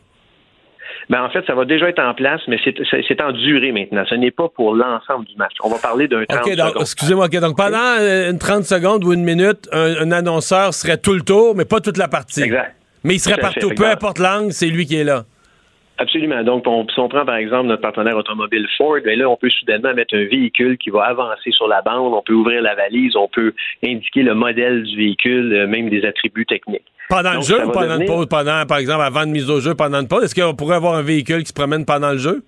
Ben, 1.08 1.22
en 1.22 1.30
fait, 1.30 1.44
ça 1.46 1.54
va 1.54 1.64
déjà 1.64 1.88
être 1.88 2.00
en 2.00 2.14
place, 2.14 2.40
mais 2.48 2.58
c'est 2.64 3.20
en 3.20 3.32
durée 3.32 3.70
maintenant. 3.70 4.04
Ce 4.08 4.14
n'est 4.16 4.32
pas 4.32 4.48
pour 4.48 4.74
l'ensemble 4.74 5.24
du 5.26 5.36
match. 5.36 5.52
On 5.62 5.68
va 5.68 5.78
parler 5.78 6.08
d'un 6.08 6.24
30 6.24 6.40
okay, 6.40 6.56
Excusez-moi, 6.80 7.28
donc 7.28 7.56
pendant 7.56 7.96
euh, 8.00 8.30
une 8.30 8.38
30 8.38 8.64
secondes 8.64 9.04
ou 9.04 9.12
une 9.12 9.22
minute, 9.22 9.68
un, 9.72 10.10
annonceur 10.10 10.74
serait 10.74 10.98
tout 10.98 11.14
le 11.14 11.22
tour, 11.22 11.54
mais 11.54 11.64
pas 11.64 11.80
toute 11.80 11.96
la 11.96 12.08
partie. 12.08 12.42
Exact. 12.42 12.74
Mais 13.04 13.14
il 13.14 13.20
serait 13.20 13.40
partout. 13.40 13.70
Peu 13.76 13.86
importe 13.86 14.18
l'angle, 14.18 14.52
c'est 14.52 14.66
lui 14.66 14.84
qui 14.84 14.96
est 14.96 15.04
là. 15.04 15.24
Absolument. 15.98 16.42
Donc, 16.42 16.64
si 16.92 17.00
on 17.00 17.08
prend 17.08 17.24
par 17.24 17.36
exemple 17.36 17.68
notre 17.68 17.80
partenaire 17.80 18.16
automobile 18.16 18.66
Ford, 18.76 18.98
bien 19.02 19.16
là, 19.16 19.30
on 19.30 19.36
peut 19.36 19.48
soudainement 19.48 19.94
mettre 19.94 20.14
un 20.14 20.24
véhicule 20.24 20.76
qui 20.76 20.90
va 20.90 21.04
avancer 21.04 21.50
sur 21.50 21.68
la 21.68 21.80
bande, 21.80 22.12
on 22.12 22.22
peut 22.22 22.34
ouvrir 22.34 22.60
la 22.60 22.74
valise, 22.74 23.16
on 23.16 23.28
peut 23.28 23.54
indiquer 23.82 24.22
le 24.22 24.34
modèle 24.34 24.82
du 24.82 24.96
véhicule, 24.96 25.52
euh, 25.54 25.66
même 25.66 25.88
des 25.88 26.04
attributs 26.04 26.44
techniques. 26.44 26.84
Pendant 27.08 27.34
le 27.34 27.40
jeu 27.40 27.64
ou 27.64 27.70
pendant 27.70 27.98
une 27.98 28.06
pause, 28.06 28.26
pendant, 28.26 28.66
par 28.66 28.78
exemple, 28.78 29.02
avant 29.02 29.24
de 29.24 29.30
mise 29.30 29.48
au 29.48 29.60
jeu, 29.60 29.74
pendant 29.74 30.00
une 30.00 30.08
pause, 30.08 30.24
est-ce 30.24 30.34
qu'on 30.34 30.54
pourrait 30.54 30.76
avoir 30.76 30.94
un 30.94 31.02
véhicule 31.02 31.42
qui 31.42 31.48
se 31.48 31.54
promène 31.54 31.84
pendant 31.86 32.12
le 32.12 32.18
jeu? 32.18 32.42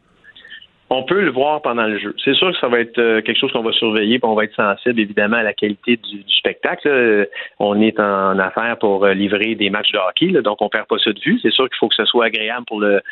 On 0.91 1.03
peut 1.03 1.21
le 1.21 1.31
voir 1.31 1.61
pendant 1.61 1.87
le 1.87 1.99
jeu. 1.99 2.15
C'est 2.25 2.35
sûr 2.35 2.51
que 2.51 2.59
ça 2.59 2.69
va 2.69 2.81
être 2.81 2.99
euh, 2.99 3.21
quelque 3.21 3.39
chose 3.39 3.53
qu'on 3.53 3.63
va 3.63 3.73
surveiller, 3.73 4.19
puis 4.19 4.29
on 4.29 4.35
va 4.35 4.45
être 4.45 4.55
sensible 4.55 5.01
évidemment 5.01 5.37
à 5.37 5.43
la 5.43 5.53
qualité 5.53 5.97
du, 5.97 6.23
spectacle. 6.39 7.29
On 7.59 7.81
est 7.81 7.99
en 8.01 8.39
affaire 8.39 8.77
pour 8.79 9.05
euh, 9.05 9.13
livrer 9.13 9.55
des 9.55 9.71
matchs 9.71 9.93
de 9.93 9.99
hockey, 9.99 10.41
donc 10.41 10.63
on 10.63 10.69
perd 10.69 10.87
pas 10.87 10.97
ça 11.03 11.13
de 11.13 11.21
vue. 11.21 11.39
C'est 11.43 11.51
sûr 11.51 11.69
qu'il 11.69 11.77
faut 11.79 11.89
que 11.89 11.95
ce 11.95 12.05
soit 12.07 12.27
agréable 12.27 12.65
pour 12.67 12.81
le, 12.81 13.03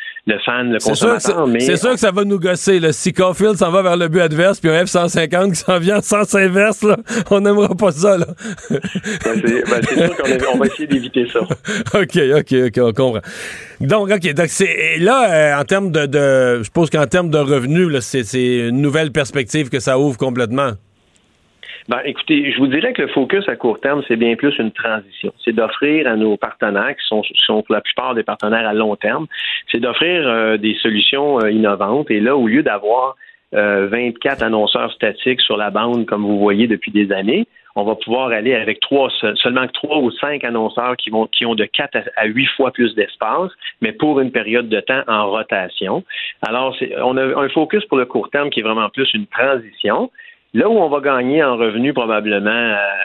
fan, 0.43 0.71
le 0.71 0.79
consommateur. 0.79 1.47
C'est 1.59 1.77
sûr 1.77 1.91
que 1.91 1.99
ça 1.99 2.11
va 2.11 2.23
nous 2.23 2.39
gosser. 2.39 2.79
Si 2.93 3.13
Caulfield 3.13 3.55
s'en 3.55 3.71
va 3.71 3.83
vers 3.83 3.97
le 3.97 4.07
but 4.07 4.21
adverse, 4.21 4.59
puis 4.59 4.69
un 4.69 4.83
F-150 4.83 5.49
qui 5.49 5.55
s'en 5.55 5.77
vient 5.79 5.97
en 5.97 6.01
sens 6.01 6.33
inverse, 6.35 6.85
on 7.31 7.41
n'aimera 7.41 7.75
pas 7.75 7.91
ça. 7.91 8.17
Ben, 8.17 8.79
ben, 9.23 9.81
c'est 9.83 10.05
sûr 10.05 10.17
qu'on 10.17 10.57
va 10.57 10.65
essayer 10.65 10.87
d'éviter 10.87 11.27
ça. 11.27 11.41
OK, 11.93 12.17
OK, 12.37 12.53
OK, 12.53 12.77
on 12.77 12.93
comprend. 12.93 13.21
Donc, 13.79 14.09
OK, 14.09 14.33
donc 14.33 14.47
c'est 14.47 14.97
là, 14.97 15.29
euh, 15.29 15.61
en 15.61 15.63
termes 15.63 15.91
de, 15.91 16.57
je 16.59 16.63
suppose 16.63 16.89
qu'en 16.89 17.05
termes 17.05 17.29
de 17.29 17.37
revenus, 17.37 17.99
c'est 17.99 18.67
une 18.69 18.81
nouvelle 18.81 19.11
perspective 19.11 19.69
que 19.69 19.79
ça 19.79 19.99
ouvre 19.99 20.17
complètement. 20.17 20.71
Ben, 21.87 22.01
écoutez, 22.03 22.51
je 22.51 22.57
vous 22.57 22.67
dirais 22.67 22.91
que 22.91 23.03
le 23.03 23.07
focus 23.07 23.47
à 23.47 23.55
court 23.55 23.79
terme, 23.79 24.03
c'est 24.09 24.17
bien 24.17 24.35
plus 24.35 24.53
une 24.59 24.71
transition. 24.71 25.31
C'est 25.45 25.53
d'offrir 25.53 26.05
à 26.07 26.17
nos 26.17 26.35
partenaires, 26.35 26.93
qui 26.97 27.07
sont, 27.07 27.61
pour 27.61 27.73
la 27.73 27.79
plupart 27.79 28.13
des 28.13 28.23
partenaires 28.23 28.67
à 28.67 28.73
long 28.73 28.97
terme, 28.97 29.27
c'est 29.71 29.79
d'offrir 29.79 30.27
euh, 30.27 30.57
des 30.57 30.75
solutions 30.81 31.39
euh, 31.39 31.49
innovantes. 31.49 32.11
Et 32.11 32.19
là, 32.19 32.35
au 32.35 32.45
lieu 32.45 32.61
d'avoir 32.61 33.15
24 33.53 34.41
euh, 34.41 34.45
annonceurs 34.47 34.91
statiques 34.91 35.39
sur 35.39 35.55
la 35.55 35.69
bande, 35.69 36.05
comme 36.05 36.23
vous 36.23 36.39
voyez 36.39 36.67
depuis 36.67 36.91
des 36.91 37.13
années, 37.13 37.47
on 37.77 37.83
va 37.83 37.93
pouvoir 37.93 38.29
aller 38.29 38.55
avec 38.55 38.79
trois, 38.79 39.09
seulement 39.35 39.67
trois 39.67 39.99
ou 39.99 40.09
cinq 40.09 40.43
annonceurs 40.43 40.97
qui, 40.97 41.11
ont 41.13 41.55
de 41.55 41.65
quatre 41.65 41.99
à 42.17 42.25
huit 42.25 42.47
fois 42.57 42.71
plus 42.71 42.95
d'espace, 42.95 43.51
mais 43.81 43.91
pour 43.91 44.19
une 44.19 44.31
période 44.31 44.67
de 44.67 44.79
temps 44.79 45.03
en 45.07 45.29
rotation. 45.29 46.03
Alors, 46.41 46.75
on 47.03 47.15
a 47.17 47.39
un 47.39 47.49
focus 47.49 47.85
pour 47.85 47.99
le 47.99 48.07
court 48.07 48.31
terme 48.31 48.49
qui 48.49 48.61
est 48.61 48.63
vraiment 48.63 48.89
plus 48.89 49.13
une 49.13 49.27
transition. 49.27 50.09
Là 50.55 50.67
où 50.67 50.73
on 50.73 50.89
va 50.89 51.01
gagner 51.01 51.43
en 51.43 51.55
revenus 51.55 51.93
probablement 51.93 52.49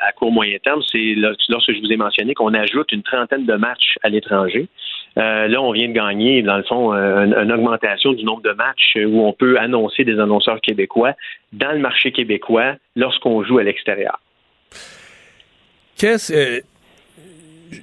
à, 0.06 0.12
court 0.12 0.32
moyen 0.32 0.56
terme, 0.64 0.80
c'est 0.90 1.16
lorsque 1.50 1.72
je 1.72 1.80
vous 1.80 1.92
ai 1.92 1.96
mentionné 1.98 2.32
qu'on 2.32 2.54
ajoute 2.54 2.92
une 2.92 3.02
trentaine 3.02 3.44
de 3.44 3.54
matchs 3.54 3.98
à 4.02 4.08
l'étranger. 4.08 4.68
Euh, 5.18 5.48
là, 5.48 5.60
on 5.60 5.72
vient 5.72 5.88
de 5.88 5.92
gagner, 5.92 6.40
dans 6.40 6.56
le 6.56 6.62
fond, 6.62 6.94
une, 6.94 7.52
augmentation 7.52 8.14
du 8.14 8.24
nombre 8.24 8.40
de 8.40 8.52
matchs 8.52 8.96
où 8.96 9.20
on 9.26 9.34
peut 9.34 9.58
annoncer 9.58 10.04
des 10.04 10.18
annonceurs 10.18 10.62
québécois 10.62 11.12
dans 11.52 11.72
le 11.72 11.78
marché 11.78 12.10
québécois 12.10 12.76
lorsqu'on 12.96 13.42
joue 13.44 13.58
à 13.58 13.64
l'extérieur. 13.64 14.18
Qu'est-ce. 16.02 16.32
Euh, 16.32 16.60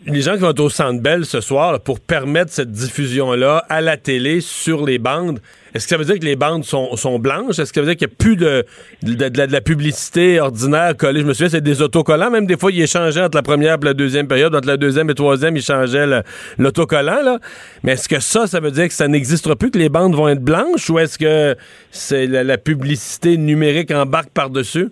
les 0.05 0.22
gens 0.22 0.34
qui 0.34 0.41
vont 0.41 0.53
au 0.53 0.70
Centre 0.70 1.01
Bell 1.01 1.26
ce 1.26 1.39
soir 1.39 1.80
pour 1.80 2.01
permettre 2.01 2.51
cette 2.51 2.70
diffusion-là 2.70 3.63
à 3.70 3.80
la 3.80 3.95
télé 3.95 4.41
sur 4.41 4.86
les 4.86 4.99
bandes, 4.99 5.39
est-ce 5.74 5.86
que 5.86 5.91
ça 5.91 5.97
veut 5.97 6.03
dire 6.03 6.20
que 6.20 6.26
les 6.26 6.36
bandes 6.36 6.65
sont, 6.65 7.17
blanches? 7.17 7.59
Est-ce 7.59 7.72
que 7.72 7.76
ça 7.76 7.82
veut 7.82 7.88
dire 7.88 7.95
qu'il 7.95 8.09
n'y 8.09 8.13
a 8.13 8.17
plus 8.17 8.36
de, 8.36 8.65
de, 9.03 9.41
la, 9.49 9.61
publicité 9.61 10.41
ordinaire 10.41 10.97
collée? 10.97 11.22
Je 11.22 11.26
me 11.26 11.32
souviens, 11.32 11.47
c'est 11.47 11.61
des 11.61 11.82
autocollants. 11.82 12.30
Même 12.30 12.45
des 12.45 12.57
fois, 12.57 12.74
ils 12.74 12.82
échangeaient 12.82 13.24
entre 13.24 13.38
la 13.38 13.41
première 13.41 13.76
et 13.82 13.86
la 13.86 13.93
deuxième 13.93 14.28
période. 14.28 14.53
Entre 14.53 14.67
la 14.67 14.76
deuxième 14.76 15.07
et 15.07 15.11
la 15.11 15.15
troisième, 15.15 15.55
ils 15.55 15.63
changeaient 15.63 16.22
l'autocollant. 16.57 17.24
Là. 17.24 17.39
Mais 17.84 17.93
est-ce 17.93 18.09
que 18.09 18.20
ça, 18.20 18.47
ça 18.47 18.59
veut 18.59 18.72
dire 18.72 18.89
que 18.89 18.93
ça 18.93 19.07
n'existera 19.07 19.55
plus, 19.55 19.72
que 19.72 19.78
les 19.78 19.88
bandes 19.88 20.13
vont 20.13 20.28
être 20.28 20.43
blanches? 20.43 20.89
Ou 20.89 20.99
est-ce 20.99 21.17
que 21.17 21.55
c'est 21.89 22.28
la 22.28 22.57
publicité 22.57 23.38
numérique 23.38 23.91
embarque 23.91 24.32
par-dessus? 24.32 24.89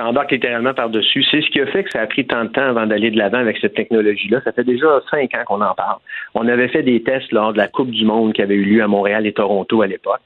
Ça 0.00 0.06
embarque 0.06 0.32
littéralement 0.32 0.72
par-dessus. 0.72 1.22
C'est 1.30 1.42
ce 1.42 1.50
qui 1.50 1.60
a 1.60 1.66
fait 1.66 1.84
que 1.84 1.90
ça 1.90 2.00
a 2.00 2.06
pris 2.06 2.26
tant 2.26 2.44
de 2.44 2.48
temps 2.48 2.62
avant 2.62 2.86
d'aller 2.86 3.10
de 3.10 3.18
l'avant 3.18 3.38
avec 3.38 3.58
cette 3.58 3.74
technologie-là. 3.74 4.40
Ça 4.44 4.52
fait 4.52 4.64
déjà 4.64 5.00
cinq 5.10 5.34
ans 5.34 5.44
qu'on 5.46 5.60
en 5.60 5.74
parle. 5.74 5.98
On 6.34 6.48
avait 6.48 6.68
fait 6.68 6.82
des 6.82 7.02
tests 7.02 7.30
lors 7.32 7.52
de 7.52 7.58
la 7.58 7.68
Coupe 7.68 7.90
du 7.90 8.04
Monde 8.04 8.32
qui 8.32 8.40
avait 8.40 8.54
eu 8.54 8.64
lieu 8.64 8.82
à 8.82 8.88
Montréal 8.88 9.26
et 9.26 9.32
Toronto 9.32 9.82
à 9.82 9.86
l'époque. 9.86 10.20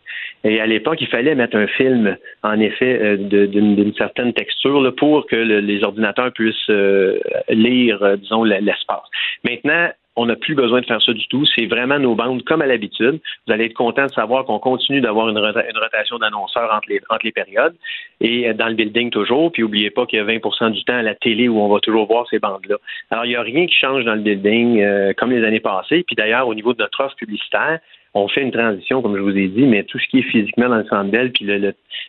Et 0.45 0.61
à 0.61 0.67
l'époque, 0.67 1.01
il 1.01 1.09
fallait 1.09 1.35
mettre 1.35 1.57
un 1.57 1.67
film, 1.67 2.17
en 2.43 2.61
effet, 2.61 3.01
euh, 3.03 3.47
d'une 3.47 3.95
certaine 3.95 4.33
texture 4.33 4.95
pour 4.97 5.27
que 5.27 5.37
les 5.37 5.83
ordinateurs 5.83 6.33
puissent 6.33 6.71
euh, 6.71 7.19
lire, 7.49 8.03
euh, 8.03 8.17
disons, 8.17 8.45
l'espace. 8.45 9.09
Maintenant, 9.43 9.89
on 10.17 10.27
n'a 10.27 10.37
plus 10.37 10.55
besoin 10.55 10.81
de 10.81 10.87
faire 10.87 11.03
ça 11.03 11.13
du 11.13 11.27
tout. 11.29 11.45
C'est 11.55 11.67
vraiment 11.67 11.99
nos 11.99 12.15
bandes 12.15 12.45
comme 12.45 12.63
à 12.63 12.67
l'habitude. 12.67 13.21
Vous 13.47 13.53
allez 13.53 13.67
être 13.67 13.75
content 13.75 14.07
de 14.07 14.13
savoir 14.13 14.45
qu'on 14.45 14.59
continue 14.59 15.01
d'avoir 15.01 15.29
une, 15.29 15.39
rotation 15.39 16.19
d'annonceurs 16.19 16.73
entre 16.73 16.89
les, 16.89 17.33
périodes 17.33 17.75
et 18.21 18.49
euh, 18.49 18.55
dans 18.55 18.69
le 18.69 18.75
building 18.75 19.11
toujours. 19.11 19.51
Puis 19.51 19.63
n'oubliez 19.63 19.91
pas 19.91 20.07
qu'il 20.07 20.19
y 20.19 20.23
a 20.23 20.25
20% 20.25 20.71
du 20.71 20.85
temps 20.85 20.97
à 20.97 21.03
la 21.03 21.15
télé 21.15 21.49
où 21.49 21.59
on 21.59 21.69
va 21.69 21.81
toujours 21.81 22.07
voir 22.07 22.27
ces 22.29 22.39
bandes-là. 22.39 22.77
Alors, 23.11 23.25
il 23.25 23.31
n'y 23.31 23.37
a 23.37 23.43
rien 23.43 23.67
qui 23.67 23.75
change 23.75 24.05
dans 24.05 24.15
le 24.15 24.21
building 24.21 24.81
euh, 24.81 25.13
comme 25.17 25.31
les 25.31 25.45
années 25.45 25.61
passées. 25.61 26.05
Puis 26.07 26.17
d'ailleurs, 26.17 26.47
au 26.47 26.55
niveau 26.55 26.73
de 26.75 26.79
notre 26.79 27.03
offre 27.03 27.17
publicitaire, 27.17 27.81
on 28.15 28.29
fait 28.29 28.43
une 28.43 28.53
transition, 28.53 29.03
comme 29.03 29.17
je 29.17 29.23
vous 29.23 29.37
ai 29.37 29.49
dit, 29.49 29.67
mais 29.67 29.83
tout 29.83 29.99
ce 29.99 30.07
qui 30.09 30.21
est 30.21 30.31
physiquement 30.31 30.69
dans 30.69 30.77
le 30.77 30.85
centre 30.85 31.11
puis 31.35 31.47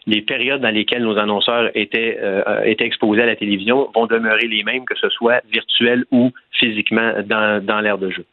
les 0.08 0.22
périodes 0.22 0.62
dans 0.62 0.70
lesquelles 0.70 1.04
nos 1.04 1.18
annonceurs 1.18 1.72
étaient, 1.74 2.20
euh, 2.22 2.62
étaient 2.64 2.86
exposés 2.86 3.24
à 3.24 3.26
la 3.26 3.36
télévision 3.36 3.90
vont 3.94 4.06
demeurer 4.06 4.48
les 4.48 4.64
mêmes, 4.64 4.86
que 4.86 4.96
ce 4.96 5.10
soit 5.10 5.42
virtuel 5.52 6.06
ou 6.12 6.32
physiquement 6.52 7.14
dans, 7.26 7.64
dans 7.64 7.82
l'ère 7.82 7.98
de 7.98 8.12
jeu. 8.12 8.26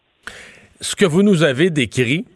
Ce 0.81 0.95
que 0.95 1.07
vous 1.07 1.23
nous 1.23 1.43
avez 1.43 1.71
décrit, 1.71 2.27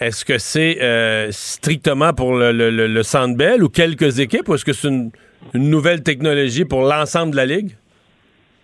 est-ce 0.00 0.24
que 0.24 0.38
c'est 0.38 0.82
euh, 0.82 1.28
strictement 1.30 2.12
pour 2.12 2.36
le, 2.36 2.52
le, 2.52 3.02
Centre 3.02 3.36
Bell 3.36 3.62
ou 3.62 3.68
quelques 3.68 4.18
équipes, 4.18 4.48
ou 4.48 4.54
est-ce 4.54 4.64
que 4.64 4.72
c'est 4.72 4.88
une, 4.88 5.10
nouvelle 5.54 6.02
technologie 6.02 6.64
pour 6.64 6.82
l'ensemble 6.82 7.32
de 7.32 7.36
la 7.36 7.46
Ligue? 7.46 7.70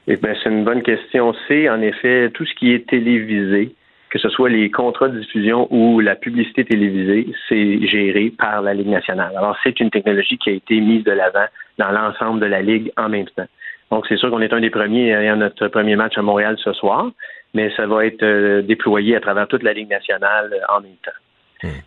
Eh 0.08 0.16
bien, 0.16 0.34
c'est 0.42 0.50
une 0.50 0.64
bonne 0.64 0.82
question. 0.82 1.32
C'est 1.48 1.68
en 1.68 1.80
effet 1.80 2.30
tout 2.34 2.44
ce 2.44 2.54
qui 2.54 2.72
est 2.72 2.86
télévisé, 2.86 3.72
que 4.12 4.18
ce 4.18 4.28
soit 4.28 4.50
les 4.50 4.70
contrats 4.70 5.08
de 5.08 5.18
diffusion 5.18 5.66
ou 5.70 6.00
la 6.00 6.14
publicité 6.14 6.66
télévisée, 6.66 7.32
c'est 7.48 7.86
géré 7.86 8.30
par 8.38 8.60
la 8.60 8.74
Ligue 8.74 8.88
nationale. 8.90 9.32
Alors, 9.34 9.56
c'est 9.64 9.80
une 9.80 9.88
technologie 9.88 10.36
qui 10.36 10.50
a 10.50 10.52
été 10.52 10.78
mise 10.82 11.02
de 11.02 11.12
l'avant 11.12 11.46
dans 11.78 11.90
l'ensemble 11.90 12.38
de 12.40 12.44
la 12.44 12.60
Ligue 12.60 12.92
en 12.98 13.08
même 13.08 13.24
temps. 13.34 13.46
Donc, 13.90 14.04
c'est 14.06 14.18
sûr 14.18 14.30
qu'on 14.30 14.42
est 14.42 14.52
un 14.52 14.60
des 14.60 14.68
premiers 14.68 15.12
ayant 15.12 15.36
notre 15.36 15.66
premier 15.68 15.96
match 15.96 16.18
à 16.18 16.22
Montréal 16.22 16.58
ce 16.62 16.74
soir, 16.74 17.10
mais 17.54 17.72
ça 17.74 17.86
va 17.86 18.04
être 18.04 18.22
euh, 18.22 18.60
déployé 18.60 19.16
à 19.16 19.20
travers 19.20 19.48
toute 19.48 19.62
la 19.62 19.72
Ligue 19.72 19.88
nationale 19.88 20.52
euh, 20.52 20.76
en 20.76 20.82
même 20.82 20.92
temps. 21.02 21.66
Hmm. 21.66 21.80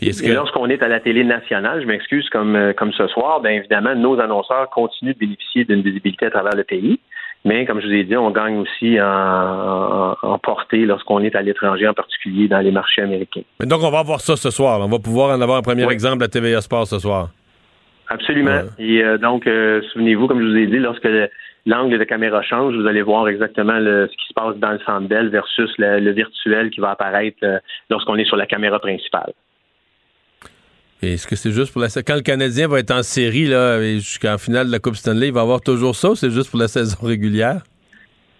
Et 0.00 0.32
lorsqu'on 0.32 0.68
est 0.68 0.82
à 0.82 0.88
la 0.88 0.98
télé 0.98 1.22
nationale, 1.22 1.80
je 1.80 1.86
m'excuse, 1.86 2.28
comme, 2.30 2.56
euh, 2.56 2.72
comme 2.72 2.92
ce 2.92 3.06
soir, 3.06 3.40
bien 3.40 3.52
évidemment, 3.52 3.94
nos 3.94 4.18
annonceurs 4.18 4.68
continuent 4.70 5.12
de 5.14 5.18
bénéficier 5.18 5.64
d'une 5.64 5.82
visibilité 5.82 6.26
à 6.26 6.30
travers 6.30 6.56
le 6.56 6.64
pays. 6.64 6.98
Mais 7.44 7.66
comme 7.66 7.80
je 7.80 7.86
vous 7.86 7.92
ai 7.92 8.04
dit, 8.04 8.16
on 8.16 8.30
gagne 8.30 8.58
aussi 8.58 9.00
en, 9.00 10.16
en, 10.22 10.38
portée 10.38 10.84
lorsqu'on 10.86 11.20
est 11.20 11.34
à 11.34 11.42
l'étranger, 11.42 11.88
en 11.88 11.94
particulier 11.94 12.46
dans 12.46 12.60
les 12.60 12.70
marchés 12.70 13.02
américains. 13.02 13.42
Mais 13.58 13.66
donc, 13.66 13.82
on 13.82 13.90
va 13.90 14.02
voir 14.02 14.20
ça 14.20 14.36
ce 14.36 14.50
soir. 14.50 14.80
On 14.80 14.88
va 14.88 14.98
pouvoir 15.00 15.36
en 15.36 15.40
avoir 15.40 15.58
un 15.58 15.62
premier 15.62 15.90
exemple 15.90 16.22
à 16.22 16.28
TVA 16.28 16.60
Sport 16.60 16.86
ce 16.86 17.00
soir. 17.00 17.30
Absolument. 18.08 18.62
Et 18.78 19.02
euh, 19.02 19.18
donc, 19.18 19.46
euh, 19.46 19.80
souvenez-vous, 19.92 20.28
comme 20.28 20.40
je 20.40 20.46
vous 20.46 20.56
ai 20.56 20.66
dit, 20.66 20.78
lorsque 20.78 21.08
l'angle 21.66 21.98
de 21.98 22.04
caméra 22.04 22.42
change, 22.42 22.74
vous 22.74 22.86
allez 22.86 23.02
voir 23.02 23.26
exactement 23.28 23.78
ce 23.78 24.06
qui 24.06 24.28
se 24.28 24.34
passe 24.34 24.56
dans 24.56 24.72
le 24.72 24.80
centre 24.80 25.08
versus 25.30 25.70
le, 25.78 26.10
virtuel 26.10 26.70
qui 26.70 26.80
va 26.80 26.90
apparaître 26.90 27.38
euh, 27.42 27.58
lorsqu'on 27.90 28.16
est 28.16 28.24
sur 28.24 28.36
la 28.36 28.46
caméra 28.46 28.78
principale. 28.78 29.32
Est-ce 31.02 31.26
que 31.26 31.34
c'est 31.34 31.50
juste 31.50 31.72
pour 31.72 31.82
la 31.82 31.88
quand 31.88 32.14
le 32.14 32.20
Canadien 32.20 32.68
va 32.68 32.78
être 32.78 32.92
en 32.92 33.02
série 33.02 33.46
là 33.46 33.82
jusqu'en 33.94 34.38
finale 34.38 34.68
de 34.68 34.72
la 34.72 34.78
Coupe 34.78 34.94
Stanley, 34.94 35.28
il 35.28 35.32
va 35.32 35.40
avoir 35.40 35.60
toujours 35.60 35.96
ça 35.96 36.10
ou 36.10 36.14
c'est 36.14 36.30
juste 36.30 36.48
pour 36.50 36.60
la 36.60 36.68
saison 36.76 36.96
régulière? 37.02 37.62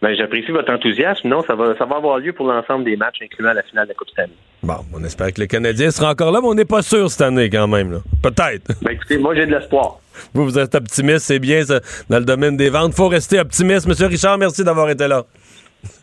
Ben, 0.00 0.14
j'apprécie 0.16 0.50
votre 0.52 0.72
enthousiasme. 0.72 1.28
Non, 1.28 1.42
ça 1.42 1.54
va, 1.56 1.76
ça 1.76 1.84
va 1.84 1.96
avoir 1.96 2.18
lieu 2.18 2.32
pour 2.32 2.46
l'ensemble 2.46 2.84
des 2.84 2.96
matchs, 2.96 3.18
incluant 3.22 3.52
la 3.52 3.62
finale 3.62 3.86
de 3.86 3.90
la 3.90 3.94
Coupe 3.94 4.10
Stanley. 4.10 4.32
Bon, 4.62 4.76
on 4.92 5.02
espère 5.02 5.32
que 5.32 5.40
le 5.40 5.46
Canadien 5.46 5.90
sera 5.90 6.10
encore 6.12 6.30
là, 6.30 6.40
mais 6.40 6.46
on 6.48 6.54
n'est 6.54 6.64
pas 6.64 6.82
sûr 6.82 7.10
cette 7.10 7.22
année 7.22 7.50
quand 7.50 7.66
même. 7.66 8.00
Peut-être. 8.22 8.72
Ben, 8.80 8.92
écoutez, 8.92 9.18
moi 9.18 9.34
j'ai 9.34 9.46
de 9.46 9.50
l'espoir. 9.52 9.98
Vous, 10.34 10.44
vous 10.44 10.58
êtes 10.58 10.74
optimiste, 10.74 11.20
c'est 11.20 11.38
bien 11.38 11.64
ça, 11.64 11.80
dans 12.10 12.18
le 12.18 12.24
domaine 12.24 12.56
des 12.56 12.68
ventes. 12.68 12.94
faut 12.94 13.08
rester 13.08 13.40
optimiste. 13.40 13.88
Monsieur 13.88 14.06
Richard, 14.06 14.38
merci 14.38 14.62
d'avoir 14.62 14.88
été 14.90 15.08
là. 15.08 15.24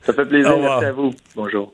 Ça 0.03 0.11
fait 0.11 0.25
plaisir. 0.25 0.57
Merci 0.57 0.85
à 0.85 0.91
vous. 0.91 1.13
Bonjour. 1.35 1.73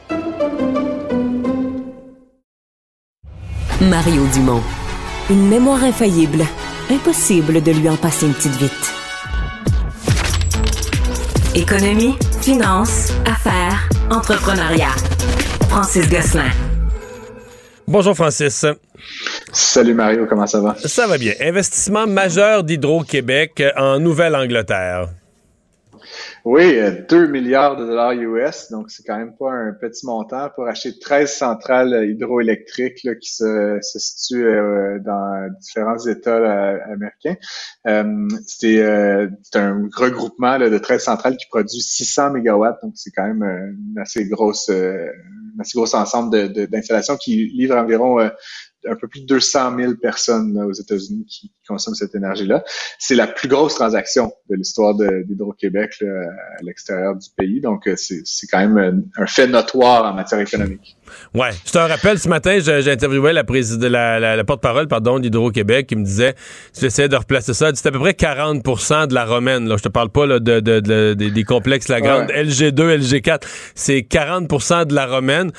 Mario 3.89 4.27
Dumont. 4.35 4.61
Une 5.31 5.49
mémoire 5.49 5.83
infaillible. 5.83 6.43
Impossible 6.91 7.63
de 7.63 7.71
lui 7.71 7.89
en 7.89 7.97
passer 7.97 8.27
une 8.27 8.33
petite 8.33 8.55
vite. 8.57 8.93
Économie, 11.55 12.15
finance, 12.41 13.11
affaires, 13.25 13.89
entrepreneuriat. 14.11 14.93
Francis 15.69 16.07
Gosselin. 16.07 16.51
Bonjour 17.87 18.15
Francis. 18.15 18.67
Salut 19.51 19.95
Mario, 19.95 20.27
comment 20.29 20.45
ça 20.45 20.61
va? 20.61 20.75
Ça 20.85 21.07
va 21.07 21.17
bien. 21.17 21.33
Investissement 21.41 22.05
majeur 22.05 22.63
d'Hydro-Québec 22.63 23.63
en 23.75 23.99
Nouvelle-Angleterre. 23.99 25.07
Oui, 26.43 26.73
2 27.07 27.15
euh, 27.15 27.27
milliards 27.27 27.75
de 27.75 27.85
dollars 27.85 28.13
US, 28.13 28.71
donc 28.71 28.89
c'est 28.89 29.03
quand 29.03 29.17
même 29.17 29.35
pas 29.37 29.51
un 29.51 29.73
petit 29.73 30.07
montant 30.07 30.49
pour 30.55 30.67
acheter 30.67 30.97
13 30.97 31.31
centrales 31.31 32.09
hydroélectriques 32.09 33.07
qui 33.19 33.31
se, 33.31 33.77
se 33.81 33.99
situent 33.99 34.47
euh, 34.47 34.97
dans 34.99 35.49
différents 35.59 35.99
États 35.99 36.37
euh, 36.37 36.79
américains. 36.91 37.35
c'est 38.47 38.81
un 39.53 39.87
regroupement 39.95 40.57
de 40.57 40.77
13 40.79 41.03
centrales 41.03 41.37
qui 41.37 41.45
produit 41.47 41.79
600 41.79 42.31
mégawatts, 42.31 42.79
donc 42.81 42.93
c'est 42.95 43.11
quand 43.11 43.27
même 43.27 43.43
une 43.43 43.99
assez 43.99 44.27
grosse, 44.27 44.69
un 44.69 45.59
assez 45.59 45.77
gros 45.77 45.95
ensemble 45.95 46.51
d'installations 46.69 47.17
qui 47.17 47.51
livrent 47.53 47.77
environ 47.77 48.17
un 48.89 48.95
peu 48.95 49.07
plus 49.07 49.21
de 49.21 49.25
200 49.27 49.77
000 49.77 49.93
personnes 49.95 50.57
aux 50.61 50.73
États-Unis 50.73 51.25
qui 51.25 51.51
consomment 51.67 51.95
cette 51.95 52.15
énergie-là. 52.15 52.63
C'est 52.99 53.15
la 53.15 53.27
plus 53.27 53.47
grosse 53.47 53.75
transaction 53.75 54.31
de 54.49 54.55
l'histoire 54.55 54.95
d'Hydro-Québec 54.95 56.01
à 56.01 56.63
l'extérieur 56.63 57.15
du 57.15 57.27
pays. 57.37 57.61
Donc, 57.61 57.87
euh, 57.87 57.95
c'est 57.95 58.47
quand 58.47 58.67
même 58.67 59.03
un 59.17 59.25
fait 59.25 59.47
notoire 59.47 60.11
en 60.11 60.13
matière 60.13 60.39
économique. 60.39 60.97
Ouais. 61.33 61.49
Je 61.65 61.71
te 61.71 61.77
rappelle, 61.77 62.19
ce 62.19 62.29
matin, 62.29 62.59
j'ai 62.59 62.91
interviewé 62.91 63.33
la, 63.33 63.43
la, 63.43 64.19
la, 64.19 64.35
la 64.35 64.43
porte-parole 64.43 64.87
pardon, 64.87 65.19
d'Hydro-Québec 65.19 65.87
qui 65.87 65.95
me 65.95 66.03
disait, 66.03 66.35
j'essayais 66.79 67.09
de 67.09 67.15
replacer 67.15 67.53
ça, 67.53 67.71
c'est 67.73 67.87
à 67.87 67.91
peu 67.91 67.99
près 67.99 68.11
40% 68.11 69.07
de 69.07 69.13
la 69.13 69.25
romaine. 69.25 69.67
Là. 69.67 69.77
Je 69.77 69.83
te 69.83 69.89
parle 69.89 70.09
pas 70.09 70.25
là, 70.25 70.39
de, 70.39 70.59
de, 70.59 71.13
des 71.13 71.43
complexes, 71.43 71.87
la 71.87 72.01
grande 72.01 72.29
LG2, 72.29 72.97
LG4. 72.99 73.41
C'est 73.75 73.99
40% 73.99 74.85
de 74.85 74.95
la 74.95 75.05
romaine 75.05 75.51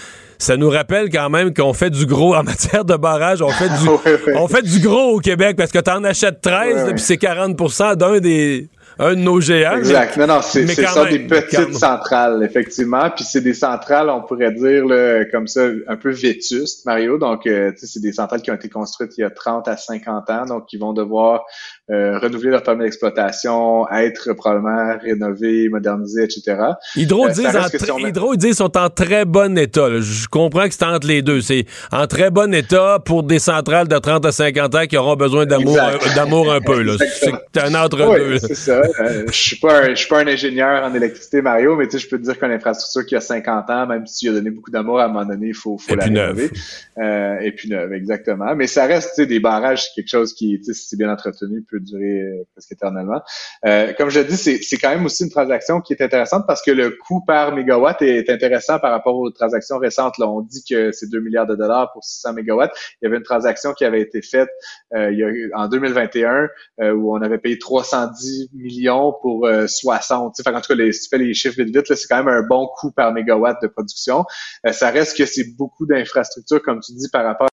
ça 0.43 0.57
nous 0.57 0.71
rappelle 0.71 1.09
quand 1.09 1.31
même 1.31 1.55
qu'on 1.55 1.73
fait 1.73 1.91
du 1.91 2.05
gros 2.05 2.35
en 2.35 2.43
matière 2.43 2.85
de 2.85 2.97
barrage. 2.97 3.43
On 3.43 3.51
fait 3.51 3.69
du, 3.69 4.33
on 4.35 4.49
fait 4.49 4.63
du 4.63 4.81
gros 4.81 5.17
au 5.17 5.19
Québec 5.21 5.57
parce 5.57 5.71
que 5.71 5.79
tu 5.79 5.91
en 5.91 6.03
achètes 6.05 6.41
13 6.41 6.91
puis 6.91 7.01
c'est 7.01 7.15
40% 7.15 7.97
d'un 7.97 8.19
des 8.19 8.69
un 8.99 9.15
de 9.15 9.21
nos 9.21 9.41
géants. 9.41 9.77
Exact. 9.77 10.17
non, 10.17 10.27
non, 10.27 10.41
c'est 10.43 10.67
ça 10.67 11.05
des 11.07 11.21
petites 11.21 11.75
centrales, 11.75 12.43
effectivement. 12.43 13.09
Puis 13.11 13.25
c'est 13.25 13.41
des 13.41 13.55
centrales, 13.55 14.11
on 14.11 14.23
pourrait 14.23 14.53
dire, 14.53 14.85
là, 14.85 15.25
comme 15.27 15.47
ça, 15.47 15.63
un 15.89 15.97
peu 15.97 16.11
vétustes, 16.11 16.85
Mario. 16.85 17.19
Donc, 17.19 17.47
euh, 17.47 17.73
c'est 17.77 18.01
des 18.01 18.13
centrales 18.13 18.43
qui 18.43 18.51
ont 18.51 18.55
été 18.55 18.69
construites 18.69 19.13
il 19.17 19.23
y 19.23 19.25
a 19.25 19.31
30 19.31 19.67
à 19.69 19.77
50 19.77 20.31
ans, 20.31 20.45
donc 20.45 20.67
qui 20.67 20.77
vont 20.77 20.93
devoir 20.93 21.45
euh, 21.91 22.19
renouveler 22.19 22.51
leur 22.51 22.63
permis 22.63 22.85
d'exploitation, 22.85 23.89
être 23.91 24.33
probablement 24.35 24.97
rénovés, 25.03 25.69
modernisés, 25.69 26.25
etc. 26.25 26.57
Hydro, 26.95 27.27
euh, 27.27 28.37
disent, 28.37 28.57
sont 28.57 28.77
en 28.77 28.89
très 28.89 29.25
bon 29.25 29.59
état. 29.59 29.89
Je 30.01 30.29
comprends 30.29 30.69
que 30.69 30.75
c'est 30.75 30.85
entre 30.85 31.09
les 31.09 31.23
deux. 31.23 31.41
C'est 31.41 31.67
en 31.91 32.07
très 32.07 32.31
bon 32.31 32.55
état 32.55 32.99
pour 33.05 33.25
des 33.25 33.41
centrales 33.41 33.89
de 33.89 33.99
30 33.99 34.25
à 34.27 34.33
50 34.33 34.75
ans 34.75 34.87
qui 34.87 34.97
auront 34.97 35.17
besoin 35.17 35.45
d'amour 35.45 35.77
d'amour 36.15 36.53
un 36.53 36.61
peu. 36.61 36.85
C'est 37.21 37.61
un 37.61 37.75
entre-deux. 37.75 38.39
c'est 38.39 38.55
ça. 38.55 38.83
Euh, 39.01 39.25
je 39.27 39.33
suis 39.33 39.57
pas 39.57 39.91
je 39.91 39.95
suis 39.95 40.09
pas 40.09 40.21
un 40.21 40.27
ingénieur 40.27 40.85
en 40.85 40.95
électricité, 40.95 41.43
Mario, 41.43 41.77
mais 41.77 41.87
tu 41.87 41.93
sais, 41.93 41.99
je 41.99 42.09
peux 42.09 42.19
te 42.19 42.25
dire 42.25 42.39
qu'une 42.39 42.53
infrastructure 42.53 43.07
qui 43.07 43.17
a 43.17 43.21
50 43.21 43.71
ans, 43.71 43.87
même 43.87 44.07
si 44.07 44.27
tu 44.27 44.31
a 44.31 44.33
donné 44.33 44.51
beaucoup 44.51 44.71
d'amour, 44.71 45.01
à 45.01 45.07
un 45.07 45.09
moment 45.09 45.25
donné, 45.25 45.49
il 45.49 45.55
faut, 45.55 45.79
faut 45.79 45.95
la 45.95 46.05
rénover. 46.05 46.51
Euh, 46.99 47.39
et 47.41 47.53
puis 47.53 47.69
neuve, 47.69 47.93
exactement. 47.93 48.55
Mais 48.55 48.67
ça 48.67 48.87
reste, 48.87 49.11
tu 49.11 49.23
sais, 49.23 49.27
des 49.27 49.41
barrages, 49.41 49.87
quelque 49.95 50.09
chose 50.09 50.35
qui, 50.35 50.59
tu 50.59 50.65
sais, 50.65 50.75
si 50.75 50.89
c'est 50.89 50.97
bien 50.97 51.11
entretenu, 51.11 51.65
peut 51.73 51.81
durer 51.81 52.21
euh, 52.21 52.45
presque 52.53 52.73
éternellement. 52.73 53.23
Euh, 53.67 53.93
comme 53.97 54.11
je 54.11 54.21
l'ai 54.21 54.27
dit, 54.27 54.37
c'est 54.37 54.77
quand 54.77 54.91
même 54.91 55.05
aussi 55.05 55.25
une 55.25 55.31
transaction 55.31 55.81
qui 55.81 55.95
est 55.95 56.03
intéressante 56.03 56.45
parce 56.47 56.63
que 56.63 56.71
le 56.71 56.91
coût 56.91 57.25
par 57.27 57.55
mégawatt 57.55 58.01
est 58.03 58.29
intéressant 58.29 58.79
par 58.79 58.91
rapport 58.91 59.17
aux 59.17 59.31
transactions 59.31 59.79
récentes. 59.79 60.19
Là, 60.19 60.29
on 60.29 60.43
dit 60.43 60.63
que 60.69 60.93
c'est 60.93 61.09
2 61.09 61.21
milliards 61.21 61.47
de 61.47 61.57
dollars 61.57 61.93
pour 61.93 62.05
600 62.05 62.35
mégawatts. 62.35 62.73
Il 63.01 63.07
y 63.07 63.09
avait 63.09 63.17
une 63.17 63.23
transaction 63.23 63.73
qui 63.73 63.85
avait 63.85 64.01
été 64.01 64.21
faite 64.23 64.51
il 64.95 65.17
y 65.19 65.25
a, 65.25 65.59
en 65.59 65.69
2021 65.69 66.49
où 66.95 67.17
on 67.17 67.23
avait 67.23 67.39
payé 67.39 67.59
310 67.59 68.51
millions 68.55 69.15
pour 69.23 69.49
60. 69.67 70.35
Enfin, 70.41 70.57
en 70.57 70.61
tout 70.61 70.77
cas, 70.77 70.93
si 70.93 71.01
tu 71.01 71.09
fais 71.09 71.19
les 71.19 71.35
chiffres 71.35 71.57
vite 71.57 71.75
vite, 71.75 71.95
c'est 71.95 72.09
quand 72.09 72.23
même 72.23 72.29
un 72.29 72.43
bon 72.43 72.69
coût 72.77 72.91
par 72.91 73.13
mégawatt 73.13 73.61
de 73.63 73.69
production. 73.69 74.25
ça 74.71 74.91
reste 74.91 75.17
que 75.17 75.25
c'est 75.25 75.57
beaucoup 75.57 75.87
d'infrastructures, 75.87 76.63
comme 76.63 76.81
tu 76.81 76.93
dis, 76.93 77.09
par 77.11 77.25
rapport 77.25 77.49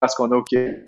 parce 0.00 0.14
qu'on 0.14 0.30
a 0.32 0.36
au 0.36 0.42
Québec 0.42 0.84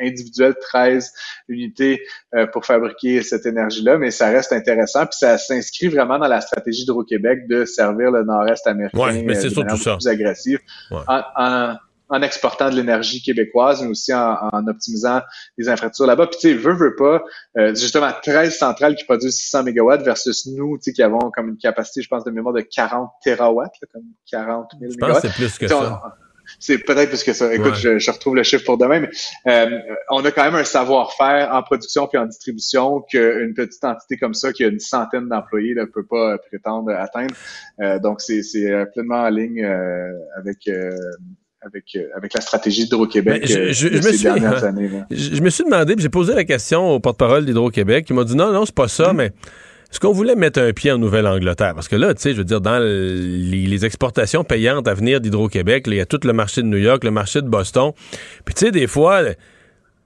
individuel 0.00 0.54
13 0.60 1.12
unités 1.48 2.02
euh, 2.34 2.46
pour 2.46 2.64
fabriquer 2.64 3.22
cette 3.22 3.46
énergie-là, 3.46 3.98
mais 3.98 4.10
ça 4.10 4.28
reste 4.28 4.52
intéressant, 4.52 5.06
puis 5.06 5.18
ça 5.18 5.38
s'inscrit 5.38 5.88
vraiment 5.88 6.18
dans 6.18 6.28
la 6.28 6.40
stratégie 6.40 6.80
d'Hydro-Québec 6.80 7.48
de 7.48 7.64
servir 7.64 8.10
le 8.10 8.24
nord-est 8.24 8.66
américain 8.66 8.98
ouais, 8.98 9.22
mais 9.22 9.34
c'est 9.34 9.56
euh, 9.58 9.76
ça. 9.76 9.96
plus 9.96 10.08
agressif 10.08 10.60
en, 10.90 11.76
en, 12.08 12.22
exportant 12.22 12.70
de 12.70 12.76
l'énergie 12.76 13.20
québécoise, 13.22 13.82
mais 13.82 13.88
aussi 13.88 14.14
en, 14.14 14.36
en, 14.52 14.66
optimisant 14.68 15.20
les 15.58 15.68
infrastructures 15.68 16.06
là-bas. 16.06 16.28
Puis 16.28 16.38
tu 16.40 16.48
sais, 16.48 16.54
veut, 16.54 16.74
veut 16.74 16.94
pas, 16.94 17.24
euh, 17.58 17.74
justement 17.74 18.10
13 18.22 18.56
centrales 18.56 18.94
qui 18.94 19.04
produisent 19.04 19.36
600 19.36 19.64
mégawatts 19.64 20.02
versus 20.02 20.46
nous, 20.46 20.76
tu 20.78 20.84
sais, 20.84 20.92
qui 20.92 21.02
avons 21.02 21.30
comme 21.32 21.48
une 21.48 21.58
capacité, 21.58 22.02
je 22.02 22.08
pense, 22.08 22.22
de 22.22 22.30
mémoire 22.30 22.54
de 22.54 22.60
40 22.60 23.10
terawatts, 23.24 23.74
comme 23.92 24.04
40 24.30 24.70
000 24.78 24.92
je 24.92 24.98
pense 24.98 25.20
que 25.20 25.28
c'est 25.28 25.34
plus 25.34 25.58
que 25.58 25.66
ça 25.66 26.02
c'est 26.58 26.78
peut-être 26.78 27.10
parce 27.10 27.24
que 27.24 27.32
ça. 27.32 27.54
Écoute, 27.54 27.74
je, 27.74 28.10
retrouve 28.10 28.36
le 28.36 28.42
chiffre 28.42 28.64
pour 28.64 28.78
demain, 28.78 29.00
mais 29.00 29.10
euh, 29.48 29.78
on 30.10 30.24
a 30.24 30.30
quand 30.30 30.44
même 30.44 30.54
un 30.54 30.64
savoir-faire 30.64 31.50
en 31.52 31.62
production 31.62 32.06
puis 32.06 32.18
en 32.18 32.26
distribution 32.26 33.00
qu'une 33.02 33.54
petite 33.54 33.84
entité 33.84 34.16
comme 34.16 34.34
ça, 34.34 34.52
qui 34.52 34.64
a 34.64 34.68
une 34.68 34.80
centaine 34.80 35.28
d'employés, 35.28 35.74
ne 35.74 35.84
peut 35.84 36.04
pas 36.04 36.38
prétendre 36.38 36.92
atteindre. 36.92 37.34
Euh, 37.80 37.98
donc, 37.98 38.20
c'est 38.20 38.42
pleinement 38.92 39.22
en 39.22 39.30
ligne 39.30 39.64
avec 40.36 40.68
avec, 41.66 41.96
avec 42.14 42.34
la 42.34 42.42
stratégie 42.42 42.82
d'Hydro-Québec 42.82 43.46
je, 43.46 43.72
je, 43.72 43.88
je 43.92 44.02
ces 44.02 44.24
dernières 44.24 44.64
années. 44.64 44.90
Je, 45.10 45.40
me 45.40 45.48
suis 45.48 45.64
demandé, 45.64 45.94
j'ai 45.96 46.10
posé 46.10 46.34
la 46.34 46.44
question 46.44 46.90
au 46.90 47.00
porte-parole 47.00 47.46
d'Hydro-Québec, 47.46 48.04
il 48.10 48.16
m'a 48.16 48.24
dit 48.24 48.36
non, 48.36 48.52
non, 48.52 48.66
c'est 48.66 48.74
pas 48.74 48.86
ça, 48.86 49.12
mm-hmm. 49.12 49.16
mais 49.16 49.32
est-ce 49.94 50.00
qu'on 50.00 50.10
voulait 50.10 50.34
mettre 50.34 50.60
un 50.60 50.72
pied 50.72 50.90
en 50.90 50.98
Nouvelle-Angleterre? 50.98 51.72
Parce 51.76 51.86
que 51.86 51.94
là, 51.94 52.14
tu 52.14 52.20
sais, 52.20 52.32
je 52.32 52.38
veux 52.38 52.44
dire, 52.44 52.60
dans 52.60 52.80
les, 52.80 53.84
exportations 53.84 54.42
payantes 54.42 54.88
à 54.88 54.94
venir 54.94 55.20
d'Hydro-Québec, 55.20 55.84
il 55.86 55.94
y 55.94 56.00
a 56.00 56.04
tout 56.04 56.18
le 56.24 56.32
marché 56.32 56.62
de 56.62 56.66
New 56.66 56.78
York, 56.78 57.04
le 57.04 57.12
marché 57.12 57.40
de 57.42 57.46
Boston. 57.46 57.92
Puis 58.44 58.56
tu 58.56 58.66
sais, 58.66 58.72
des 58.72 58.88
fois, 58.88 59.22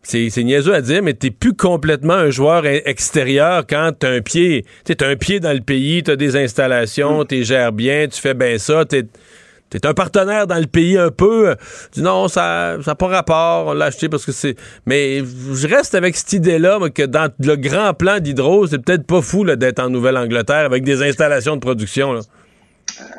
c'est, 0.02 0.28
c'est 0.28 0.44
niaiseux 0.44 0.74
à 0.74 0.82
dire, 0.82 1.02
mais 1.02 1.14
t'es 1.14 1.30
plus 1.30 1.54
complètement 1.54 2.12
un 2.12 2.28
joueur 2.28 2.66
extérieur 2.66 3.64
quand 3.66 3.92
t'as 3.98 4.10
un 4.10 4.20
pied, 4.20 4.66
tu 4.84 4.94
un 5.02 5.16
pied 5.16 5.40
dans 5.40 5.54
le 5.54 5.62
pays, 5.62 6.02
t'as 6.02 6.16
des 6.16 6.36
installations, 6.36 7.22
mm. 7.22 7.26
tu 7.26 7.44
gères 7.44 7.72
bien, 7.72 8.08
tu 8.08 8.20
fais 8.20 8.34
bien 8.34 8.58
ça, 8.58 8.84
t'es 8.84 9.04
T'es 9.70 9.86
un 9.86 9.94
partenaire 9.94 10.46
dans 10.46 10.58
le 10.58 10.66
pays 10.66 10.96
un 10.96 11.10
peu. 11.10 11.54
dis 11.92 12.02
non, 12.02 12.28
ça 12.28 12.78
n'a 12.84 12.94
pas 12.94 13.06
rapport, 13.06 13.66
on 13.66 13.72
l'a 13.74 13.86
acheté 13.86 14.08
parce 14.08 14.24
que 14.24 14.32
c'est. 14.32 14.56
Mais 14.86 15.18
je 15.18 15.68
reste 15.68 15.94
avec 15.94 16.16
cette 16.16 16.32
idée-là 16.32 16.78
que 16.90 17.02
dans 17.02 17.30
le 17.38 17.56
grand 17.56 17.92
plan 17.92 18.18
d'Hydro, 18.18 18.66
c'est 18.66 18.78
peut-être 18.78 19.06
pas 19.06 19.20
fou 19.20 19.44
d'être 19.44 19.78
en 19.80 19.90
Nouvelle-Angleterre 19.90 20.64
avec 20.64 20.84
des 20.84 21.02
installations 21.02 21.56
de 21.56 21.60
production. 21.60 22.12
Là. 22.12 22.20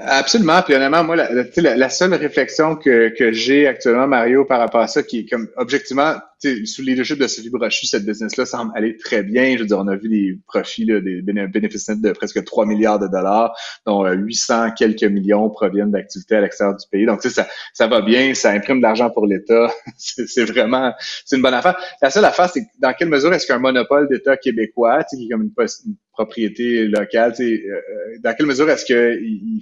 Absolument. 0.05 0.61
Puis 0.63 0.73
honnêtement, 0.75 1.03
moi, 1.03 1.15
la, 1.15 1.29
la, 1.75 1.89
seule 1.89 2.13
réflexion 2.13 2.75
que, 2.75 3.09
que 3.09 3.31
j'ai 3.31 3.67
actuellement, 3.67 4.07
Mario, 4.07 4.45
par 4.45 4.59
rapport 4.59 4.81
à 4.81 4.87
ça, 4.87 5.03
qui 5.03 5.19
est 5.19 5.29
comme 5.29 5.47
objectivement, 5.57 6.15
sous 6.41 6.81
le 6.81 6.87
leadership 6.87 7.19
de 7.19 7.27
Sophie 7.27 7.49
Brochu, 7.49 7.85
cette 7.85 8.05
business-là 8.05 8.45
semble 8.45 8.71
aller 8.75 8.95
très 8.95 9.23
bien. 9.23 9.55
Je 9.55 9.59
veux 9.59 9.65
dire, 9.65 9.77
on 9.77 9.87
a 9.87 9.95
vu 9.95 10.07
des 10.07 10.39
profits, 10.47 10.85
là, 10.85 11.01
des 11.01 11.21
bénéfices 11.21 11.89
de 11.89 12.11
presque 12.11 12.43
3 12.43 12.65
milliards 12.65 12.99
de 12.99 13.07
dollars, 13.07 13.55
dont 13.85 14.05
800 14.07 14.53
euh, 14.53 14.69
quelques 14.77 15.03
millions 15.03 15.49
proviennent 15.49 15.91
d'activités 15.91 16.35
à 16.35 16.41
l'extérieur 16.41 16.77
du 16.77 16.85
pays. 16.89 17.05
Donc, 17.05 17.21
tu 17.21 17.29
sais, 17.29 17.35
ça, 17.35 17.47
ça 17.73 17.87
va 17.87 18.01
bien, 18.01 18.33
ça 18.33 18.51
imprime 18.51 18.77
de 18.77 18.83
l'argent 18.83 19.09
pour 19.09 19.25
l'État. 19.25 19.71
c'est 19.97 20.45
vraiment, 20.45 20.93
c'est 21.25 21.35
une 21.35 21.41
bonne 21.41 21.53
affaire. 21.53 21.77
La 22.01 22.09
seule 22.09 22.25
affaire, 22.25 22.49
c'est 22.49 22.63
dans 22.79 22.93
quelle 22.93 23.09
mesure 23.09 23.33
est-ce 23.33 23.45
qu'un 23.45 23.59
monopole 23.59 24.07
d'État 24.07 24.37
québécois, 24.37 25.03
qui 25.03 25.25
est 25.25 25.29
comme 25.29 25.43
une, 25.43 25.53
propriété 26.19 26.85
locale, 26.85 27.33
euh, 27.39 27.43
euh, 27.43 28.17
dans 28.21 28.35
quelle 28.35 28.45
mesure 28.45 28.69
est-ce 28.69 28.85
que 28.85 29.17
il, 29.21 29.61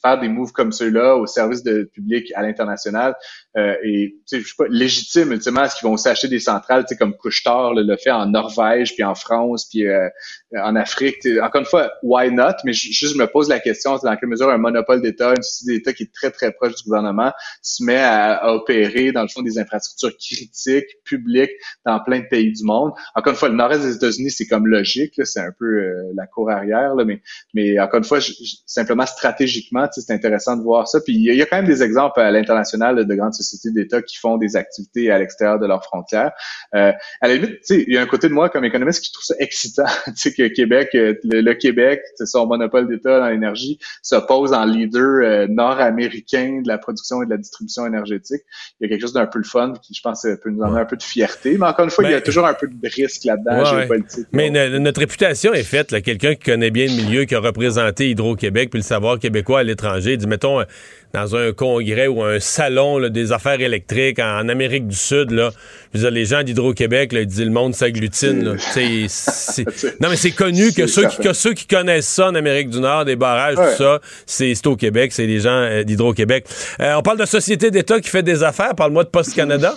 faire 0.00 0.20
des 0.20 0.28
moves 0.28 0.52
comme 0.52 0.70
ceux-là 0.70 1.16
au 1.16 1.26
service 1.26 1.64
de 1.64 1.82
public 1.82 2.30
à 2.36 2.42
l'international 2.42 3.16
euh, 3.56 3.74
et 3.84 4.14
je 4.30 4.38
sais 4.38 4.44
pas 4.56 4.66
légitime 4.68 5.32
ultimement 5.32 5.64
est-ce 5.64 5.76
qu'ils 5.76 5.88
vont 5.88 5.96
s'acheter 5.96 6.28
des 6.28 6.38
centrales, 6.38 6.84
tu 6.84 6.94
sais 6.94 6.96
comme 6.96 7.16
Couchetard 7.16 7.74
le, 7.74 7.82
le 7.82 7.96
fait 7.96 8.10
en 8.10 8.26
Norvège 8.26 8.94
puis 8.94 9.02
en 9.02 9.14
France 9.14 9.68
puis 9.68 9.86
euh, 9.86 10.08
en 10.56 10.76
Afrique. 10.76 11.26
Encore 11.42 11.60
une 11.60 11.66
fois, 11.66 11.92
why 12.02 12.30
not? 12.30 12.54
Mais 12.64 12.72
juste 12.72 13.14
je 13.14 13.18
me 13.18 13.26
pose 13.26 13.48
la 13.48 13.60
question 13.60 13.96
dans 13.96 14.16
quelle 14.16 14.28
mesure 14.28 14.48
un 14.48 14.58
monopole 14.58 15.00
d'État, 15.00 15.30
une 15.30 15.42
société 15.42 15.78
d'État 15.78 15.92
qui 15.92 16.04
est 16.04 16.12
très 16.12 16.30
très 16.30 16.52
proche 16.52 16.74
du 16.74 16.84
gouvernement 16.84 17.32
se 17.62 17.84
met 17.84 18.00
à, 18.00 18.52
opérer 18.52 19.12
dans 19.12 19.22
le 19.22 19.28
fond 19.28 19.42
des 19.42 19.58
infrastructures 19.58 20.16
critiques 20.18 21.02
publiques 21.04 21.52
dans 21.84 22.00
plein 22.00 22.20
de 22.20 22.26
pays 22.26 22.52
du 22.52 22.64
monde. 22.64 22.92
Encore 23.14 23.32
une 23.32 23.38
fois, 23.38 23.48
le 23.48 23.54
nord-est 23.54 23.82
des 23.82 23.94
États-Unis 23.96 24.30
c'est 24.30 24.46
comme 24.46 24.66
logique, 24.66 25.14
c'est 25.24 25.40
un 25.40 25.52
peu 25.56 25.66
euh, 25.66 26.12
la 26.14 26.26
cour 26.26 26.50
arrière, 26.50 26.94
là, 26.94 27.04
mais, 27.04 27.22
mais 27.54 27.78
encore 27.78 27.98
une 27.98 28.04
fois, 28.04 28.18
simplement 28.66 29.06
stratégiquement, 29.06 29.88
c'est 29.92 30.12
intéressant 30.12 30.56
de 30.56 30.62
voir 30.62 30.88
ça. 30.88 31.00
Puis 31.00 31.14
il 31.14 31.34
y, 31.34 31.42
a 31.42 31.46
quand 31.46 31.56
même 31.56 31.66
des 31.66 31.82
exemples 31.82 32.20
à 32.20 32.30
l'international 32.30 33.06
de 33.06 33.14
grandes 33.14 33.34
sociétés 33.34 33.70
d'État 33.70 34.02
qui 34.02 34.16
font 34.16 34.36
des 34.36 34.56
activités 34.56 35.10
à 35.10 35.18
l'extérieur 35.18 35.58
de 35.58 35.66
leurs 35.66 35.84
frontières. 35.84 36.32
Euh, 36.74 36.92
à 37.20 37.28
la 37.28 37.34
limite, 37.34 37.58
il 37.70 37.92
y 37.92 37.98
a 37.98 38.02
un 38.02 38.06
côté 38.06 38.28
de 38.28 38.34
moi 38.34 38.48
comme 38.48 38.64
économiste 38.64 39.04
qui 39.04 39.12
trouve 39.12 39.24
ça 39.24 39.34
excitant, 39.38 39.84
que 40.48 40.54
Québec, 40.54 40.90
euh, 40.94 41.14
le, 41.24 41.52
Québec, 41.54 42.02
c'est 42.16 42.26
son 42.26 42.46
monopole 42.46 42.88
d'État 42.88 43.20
dans 43.20 43.28
l'énergie, 43.28 43.78
s'oppose 44.02 44.52
en 44.52 44.64
leader 44.64 45.48
nord-américain 45.48 46.60
de 46.62 46.68
la 46.68 46.78
production 46.78 47.22
et 47.22 47.26
de 47.26 47.30
la 47.30 47.36
distribution 47.36 47.86
énergétique. 47.86 48.42
Il 48.80 48.84
y 48.84 48.86
a 48.86 48.88
quelque 48.88 49.02
chose 49.02 49.12
d'un 49.12 49.26
peu 49.26 49.38
le 49.38 49.44
fun 49.44 49.74
qui, 49.82 49.94
je 49.94 50.00
pense, 50.02 50.26
peut 50.42 50.50
nous 50.50 50.58
donner 50.58 50.80
un 50.80 50.84
peu 50.84 50.96
de 50.96 51.02
fierté. 51.02 51.56
Mais 51.58 51.66
encore 51.66 51.84
une 51.84 51.90
fois, 51.90 52.04
il 52.04 52.10
y 52.10 52.14
a 52.14 52.20
toujours 52.20 52.46
un 52.46 52.54
peu 52.54 52.68
de 52.68 52.88
risque 52.88 53.24
là-dedans, 53.24 53.64
géopolitique. 53.64 54.26
Mais 54.32 54.50
notre 54.50 55.00
réputation 55.00 55.52
est 55.52 55.62
faite 55.62 55.90
quelqu'un 56.02 56.34
qui 56.34 56.50
connaît 56.50 56.70
bien 56.70 56.86
le 56.86 56.92
milieu, 56.92 57.24
qui 57.24 57.34
a 57.34 57.40
représenté 57.40 58.10
Hydro-Québec, 58.10 58.70
puis 58.70 58.78
le 58.78 58.84
savoir 58.84 59.18
québécois 59.18 59.60
à 59.60 59.62
l'étranger, 59.62 60.16
dit, 60.16 60.26
mettons, 60.26 60.64
dans 61.12 61.34
un 61.34 61.52
congrès 61.52 62.06
ou 62.06 62.22
un 62.22 62.38
salon 62.38 63.08
des 63.08 63.32
affaires 63.32 63.60
électriques 63.60 64.18
en, 64.18 64.48
Amérique 64.48 64.86
du 64.86 64.96
Sud, 64.96 65.30
là, 65.30 65.50
les 65.92 66.24
gens 66.24 66.42
d'Hydro-Québec, 66.42 67.10
ils 67.12 67.26
disent 67.26 67.44
le 67.44 67.50
monde 67.50 67.74
s'agglutine. 67.74 68.42
non, 70.00 70.08
mais 70.08 70.16
c'est 70.16 70.29
connu 70.32 70.72
que 70.72 70.86
ceux, 70.86 71.06
qui, 71.06 71.34
ceux 71.34 71.54
qui 71.54 71.66
connaissent 71.66 72.08
ça 72.08 72.28
en 72.28 72.34
Amérique 72.34 72.70
du 72.70 72.80
Nord, 72.80 73.04
des 73.04 73.16
barrages, 73.16 73.56
tout 73.56 73.82
ça, 73.82 74.00
c'est 74.26 74.66
au 74.66 74.76
Québec, 74.76 75.12
c'est 75.12 75.26
les 75.26 75.40
gens 75.40 75.50
euh, 75.50 75.82
d'Hydro-Québec. 75.84 76.46
Euh, 76.80 76.94
on 76.94 77.02
parle 77.02 77.18
de 77.18 77.26
société 77.26 77.70
d'État 77.70 78.00
qui 78.00 78.08
fait 78.08 78.22
des 78.22 78.42
affaires. 78.42 78.74
Parle-moi 78.74 79.04
de 79.04 79.08
Post 79.08 79.34
Canada. 79.34 79.74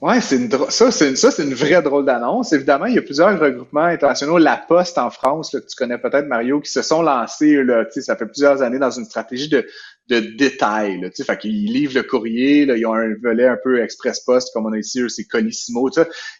Ouais, 0.00 0.20
c'est 0.20 0.36
une 0.36 0.50
ça, 0.68 0.90
c'est 0.90 1.16
ça, 1.16 1.30
c'est 1.30 1.42
une 1.42 1.54
vraie 1.54 1.82
drôle 1.82 2.04
d'annonce. 2.04 2.52
Évidemment, 2.52 2.86
il 2.86 2.94
y 2.94 2.98
a 2.98 3.02
plusieurs 3.02 3.38
regroupements 3.38 3.84
internationaux, 3.84 4.38
la 4.38 4.56
Poste 4.56 4.98
en 4.98 5.10
France, 5.10 5.50
que 5.50 5.58
tu 5.58 5.74
connais 5.76 5.98
peut-être 5.98 6.26
Mario, 6.26 6.60
qui 6.60 6.70
se 6.70 6.82
sont 6.82 7.02
lancés 7.02 7.62
là, 7.62 7.84
ça 7.90 8.16
fait 8.16 8.26
plusieurs 8.26 8.62
années 8.62 8.78
dans 8.78 8.90
une 8.90 9.04
stratégie 9.04 9.48
de 9.48 9.66
de 10.08 10.20
détails. 10.20 11.00
Là, 11.00 11.08
fait 11.10 11.38
qu'ils 11.38 11.72
livrent 11.72 11.94
le 11.94 12.02
courrier, 12.02 12.66
là, 12.66 12.76
ils 12.76 12.86
ont 12.86 12.94
un 12.94 13.14
volet 13.22 13.46
un 13.46 13.56
peu 13.62 13.82
express 13.82 14.20
poste, 14.20 14.50
comme 14.52 14.66
on 14.66 14.72
a 14.72 14.78
ici, 14.78 15.02
c'est 15.08 15.24
Colissimo. 15.24 15.88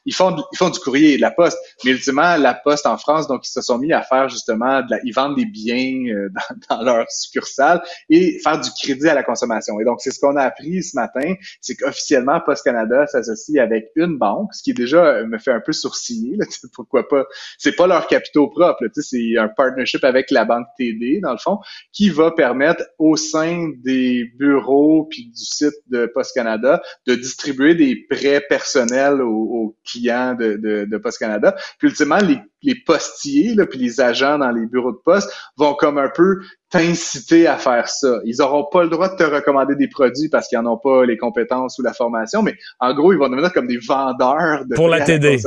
Ils 0.05 0.15
font, 0.15 0.37
ils 0.53 0.57
font 0.57 0.71
du 0.71 0.79
courrier 0.81 1.15
et 1.15 1.17
de 1.17 1.23
la 1.23 1.31
poste. 1.31 1.59
Mais 1.85 1.93
ultimement, 1.93 2.37
la 2.37 2.55
poste 2.55 2.87
en 2.87 2.99
France, 2.99 3.27
donc 3.27 3.47
ils 3.47 3.51
se 3.51 3.63
sont 3.63 3.79
mis 3.79 3.93
à 3.93 4.03
faire 4.03 4.29
justement 4.29 4.83
de 4.83 4.91
la, 4.91 4.99
ils 5.05 5.13
vendent 5.13 5.37
des 5.37 5.47
biens 5.47 6.05
euh, 6.09 6.29
dans, 6.69 6.77
dans, 6.77 6.83
leur 6.85 7.11
succursale 7.11 7.83
et 8.11 8.39
faire 8.43 8.61
du 8.61 8.71
crédit 8.71 9.09
à 9.09 9.15
la 9.15 9.23
consommation. 9.23 9.81
Et 9.81 9.85
donc, 9.85 10.01
c'est 10.01 10.11
ce 10.11 10.21
qu'on 10.21 10.37
a 10.37 10.43
appris 10.43 10.83
ce 10.83 10.97
matin, 10.97 11.35
c'est 11.61 11.77
qu'officiellement, 11.77 12.41
Poste 12.45 12.65
Canada 12.65 13.07
s'associe 13.07 13.59
avec 13.59 13.87
une 13.97 14.19
banque, 14.19 14.53
ce 14.53 14.63
qui 14.63 14.75
déjà 14.75 15.05
euh, 15.05 15.27
me 15.27 15.39
fait 15.39 15.53
un 15.53 15.61
peu 15.61 15.73
sourciller. 15.73 16.37
Là, 16.37 16.45
pourquoi 16.75 17.09
pas? 17.09 17.25
C'est 17.59 17.77
pas 17.77 17.87
leur 17.87 18.07
capitaux 18.09 18.49
propres, 18.49 18.85
c'est 18.95 19.39
un 19.39 19.49
partnership 19.49 20.05
avec 20.05 20.31
la 20.31 20.45
banque 20.45 20.67
TD, 20.79 21.21
dans 21.23 21.33
le 21.33 21.39
fond, 21.39 21.61
qui 21.93 22.11
va 22.11 22.31
permettre 22.31 22.85
au 22.99 23.17
sein 23.17 23.54
des 23.83 24.25
bureaux 24.39 25.07
puis 25.11 25.27
du 25.27 25.45
site 25.45 25.75
de 25.91 26.07
Post 26.07 26.35
Canada 26.35 26.83
de 27.07 27.15
distribuer 27.15 27.75
des 27.75 27.97
prêts 28.09 28.43
personnels 28.49 29.21
aux, 29.23 29.77
clients 29.85 30.35
de, 30.35 30.57
de, 30.57 30.85
de, 30.85 30.97
Post 30.99 31.19
Canada. 31.19 31.55
Puis 31.79 31.89
ultimement, 31.89 32.19
les, 32.19 32.39
les 32.63 32.75
postiers 32.75 33.55
là, 33.55 33.67
puis 33.67 33.79
les 33.79 34.01
agents 34.01 34.39
dans 34.39 34.51
les 34.51 34.67
bureaux 34.67 34.93
de 34.93 35.01
poste 35.05 35.31
vont 35.57 35.75
comme 35.75 35.99
un 35.99 36.09
peu 36.09 36.41
t'inciter 36.71 37.47
à 37.47 37.57
faire 37.57 37.89
ça. 37.89 38.21
Ils 38.25 38.37
n'auront 38.39 38.67
pas 38.71 38.83
le 38.83 38.89
droit 38.89 39.09
de 39.09 39.17
te 39.17 39.23
recommander 39.23 39.77
des 39.77 39.89
produits 39.89 40.29
parce 40.29 40.49
qu'ils 40.49 40.59
n'en 40.59 40.73
ont 40.73 40.79
pas 40.79 41.05
les 41.05 41.17
compétences 41.17 41.79
ou 41.79 41.83
la 41.83 41.93
formation, 41.93 42.43
mais 42.43 42.55
en 42.81 42.95
gros, 42.95 43.13
ils 43.13 43.19
vont 43.19 43.29
devenir 43.29 43.53
comme 43.53 43.69
des 43.69 43.79
vendeurs 43.79 44.65
de 44.67 44.75
Pour 44.75 44.89
la 44.89 45.03
TD. 45.03 45.39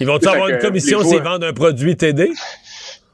Ils 0.00 0.06
vont 0.06 0.16
avoir 0.16 0.48
une 0.48 0.58
commission 0.58 1.02
s'ils 1.02 1.22
vendent 1.22 1.44
un 1.44 1.52
produit 1.52 1.96
TD? 1.96 2.30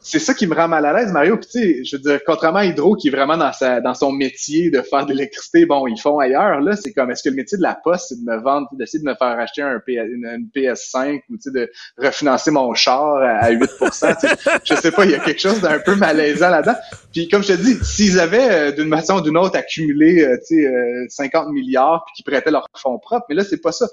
C'est 0.03 0.19
ça 0.19 0.35
qui 0.35 0.47
me 0.47 0.55
rend 0.55 0.69
mal 0.69 0.87
à 0.87 0.93
l'aise, 0.93 1.13
Mario. 1.13 1.37
Puis 1.37 1.49
tu 1.51 1.61
sais, 1.61 1.85
je 1.85 1.97
veux 1.97 2.03
dire, 2.03 2.21
contrairement 2.27 2.61
à 2.61 2.65
Hydro, 2.65 2.97
qui 2.97 3.09
est 3.09 3.11
vraiment 3.11 3.37
dans 3.37 3.53
sa 3.53 3.81
dans 3.81 3.95
son 3.95 4.13
métier 4.13 4.71
de 4.71 4.81
faire 4.83 5.05
de 5.05 5.13
l'électricité, 5.13 5.67
bon, 5.67 5.87
ils 5.87 6.01
font 6.01 6.19
ailleurs. 6.19 6.61
Là, 6.61 6.77
c'est 6.77 6.93
comme 6.93 7.11
est-ce 7.11 7.23
que 7.23 7.29
le 7.29 7.37
métier 7.37 7.59
de 7.59 7.63
la 7.63 7.75
poste, 7.75 8.07
c'est 8.09 8.25
de 8.25 8.25
me 8.25 8.41
vendre, 8.43 8.69
d'essayer 8.73 9.03
de 9.03 9.09
me 9.09 9.15
faire 9.15 9.39
acheter 9.39 9.63
un 9.63 9.81
une, 9.87 10.49
PS5 10.55 11.21
ou 11.29 11.37
tu 11.37 11.43
sais, 11.43 11.51
de 11.51 11.71
refinancer 11.99 12.51
mon 12.51 12.73
char 12.75 13.17
à, 13.17 13.51
8% 13.51 14.37
Je 14.65 14.75
sais 14.75 14.91
pas, 14.91 15.05
il 15.05 15.11
y 15.11 15.15
a 15.15 15.21
quelque 15.21 15.41
chose 15.41 15.61
d'un 15.61 15.79
peu 15.79 15.95
malaisant 15.95 16.51
là-dedans. 16.51 16.77
Puis 17.13 17.29
comme 17.29 17.43
je 17.43 17.49
te 17.49 17.61
dis, 17.61 17.77
s'ils 17.83 18.21
avaient 18.21 18.51
euh, 18.51 18.73
d'une 18.73 18.91
façon 18.91 19.17
ou 19.17 19.21
d'une 19.21 19.37
autre 19.37 19.57
accumulé 19.57 20.25
euh, 20.25 20.37
tu 20.47 20.63
sais, 20.63 21.07
50 21.09 21.47
euh, 21.49 21.53
milliards 21.53 22.05
puis 22.07 22.15
qu'ils 22.17 22.25
prêtaient 22.25 22.51
leurs 22.51 22.69
fonds 22.77 22.99
propres, 22.99 23.27
mais 23.29 23.35
là 23.35 23.45
c'est 23.45 23.61
pas 23.61 23.73
ça. 23.73 23.87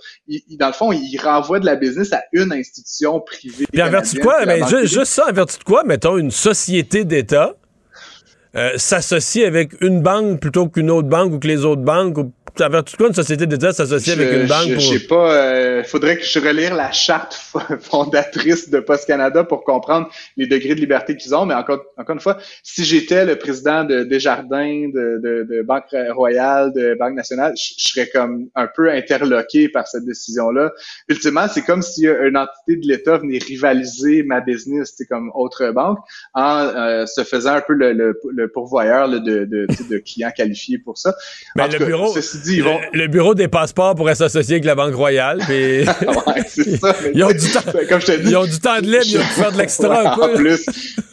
dans 0.59 0.67
le 0.67 0.73
fond, 0.73 0.91
ils 0.91 1.17
renvoient 1.17 1.59
de 1.59 1.65
la 1.65 1.75
business 1.75 2.13
à 2.13 2.21
une 2.33 2.51
institution 2.51 3.19
privée. 3.19 3.65
Puis 3.71 3.81
en 3.81 3.89
vertu 3.89 4.15
de 4.15 4.21
quoi? 4.21 4.45
Mais 4.45 4.61
juste, 4.85 5.05
ça, 5.05 5.25
en 5.29 5.33
vertu 5.33 5.57
de 5.59 5.63
quoi? 5.63 5.83
Mettons 5.83 6.17
une 6.17 6.31
société 6.31 7.05
d'État 7.05 7.55
s'associe 8.77 9.45
avec 9.45 9.73
une 9.81 10.01
banque 10.01 10.39
plutôt 10.39 10.67
qu'une 10.67 10.89
autre 10.89 11.07
banque 11.07 11.33
ou 11.33 11.39
que 11.39 11.47
les 11.47 11.65
autres 11.65 11.83
banques 11.83 12.17
ça 12.57 12.69
fait 12.69 12.83
tout 12.83 12.97
quoi 12.97 13.07
une 13.07 13.13
société 13.13 13.45
d'État 13.45 13.71
s'associer 13.71 14.13
avec 14.13 14.31
une 14.31 14.47
banque? 14.47 14.67
Je, 14.67 14.73
pour... 14.73 14.81
sais 14.83 14.99
pas. 15.07 15.33
Euh, 15.33 15.83
faudrait 15.83 16.17
que 16.17 16.23
je 16.23 16.39
relire 16.39 16.75
la 16.75 16.91
charte 16.91 17.33
fondatrice 17.81 18.69
de 18.69 18.79
Post 18.79 19.05
Canada 19.05 19.43
pour 19.43 19.63
comprendre 19.63 20.09
les 20.37 20.47
degrés 20.47 20.75
de 20.75 20.79
liberté 20.79 21.15
qu'ils 21.15 21.35
ont. 21.35 21.45
Mais 21.45 21.53
encore, 21.53 21.83
encore 21.97 22.15
une 22.15 22.21
fois, 22.21 22.37
si 22.63 22.83
j'étais 22.83 23.25
le 23.25 23.37
président 23.37 23.83
de 23.83 24.03
Desjardins, 24.03 24.89
de, 24.93 25.19
de, 25.23 25.47
de, 25.49 25.61
Banque 25.61 25.95
Royale, 26.11 26.73
de 26.73 26.95
Banque 26.99 27.15
Nationale, 27.15 27.53
je, 27.55 27.73
serais 27.77 28.09
comme 28.09 28.47
un 28.55 28.67
peu 28.67 28.89
interloqué 28.91 29.69
par 29.69 29.87
cette 29.87 30.05
décision-là. 30.05 30.71
Ultimement, 31.09 31.47
c'est 31.47 31.63
comme 31.63 31.81
si 31.81 32.07
une 32.07 32.37
entité 32.37 32.77
de 32.77 32.87
l'État 32.87 33.17
venait 33.17 33.39
rivaliser 33.39 34.23
ma 34.23 34.41
business, 34.41 34.93
c'est 34.97 35.05
comme 35.05 35.31
autre 35.35 35.71
banque, 35.71 35.99
en 36.33 36.59
euh, 36.59 37.05
se 37.05 37.23
faisant 37.23 37.53
un 37.53 37.61
peu 37.61 37.73
le, 37.73 37.93
le, 37.93 38.46
pourvoyeurs 38.47 39.09
de, 39.09 39.19
de, 39.19 39.45
de, 39.45 39.97
clients 39.97 40.31
qualifiés 40.35 40.77
pour 40.77 40.97
ça. 40.97 41.15
Mais 41.55 41.67
le 41.67 41.85
bureau, 41.85 42.13
ceci 42.13 42.39
dit, 42.39 42.55
ils 42.57 42.63
vont... 42.63 42.79
le, 42.93 43.07
bureau 43.07 43.35
des 43.35 43.47
passeports 43.47 43.95
pourrait 43.95 44.15
s'associer 44.15 44.55
avec 44.55 44.65
la 44.65 44.75
Banque 44.75 44.95
Royale. 44.95 45.39
Puis... 45.47 45.85
ouais, 45.85 46.43
c'est 46.47 46.77
ça. 46.77 46.95
ils, 47.13 47.23
ont 47.23 47.29
du 47.29 47.51
temps, 47.51 47.59
comme 47.89 48.01
je 48.01 48.05
te 48.07 48.11
dis, 48.19 48.31
ils 48.31 48.37
ont 48.37 48.45
du 48.45 48.59
temps 48.59 48.79
de 48.79 48.87
libre, 48.87 49.03
ils 49.05 49.17
ont 49.17 49.21
faire 49.21 49.51
de 49.51 49.57
l'extra 49.57 50.13
un 50.13 50.15
peu. 50.15 50.23
En 50.23 50.35
plus, 50.35 50.65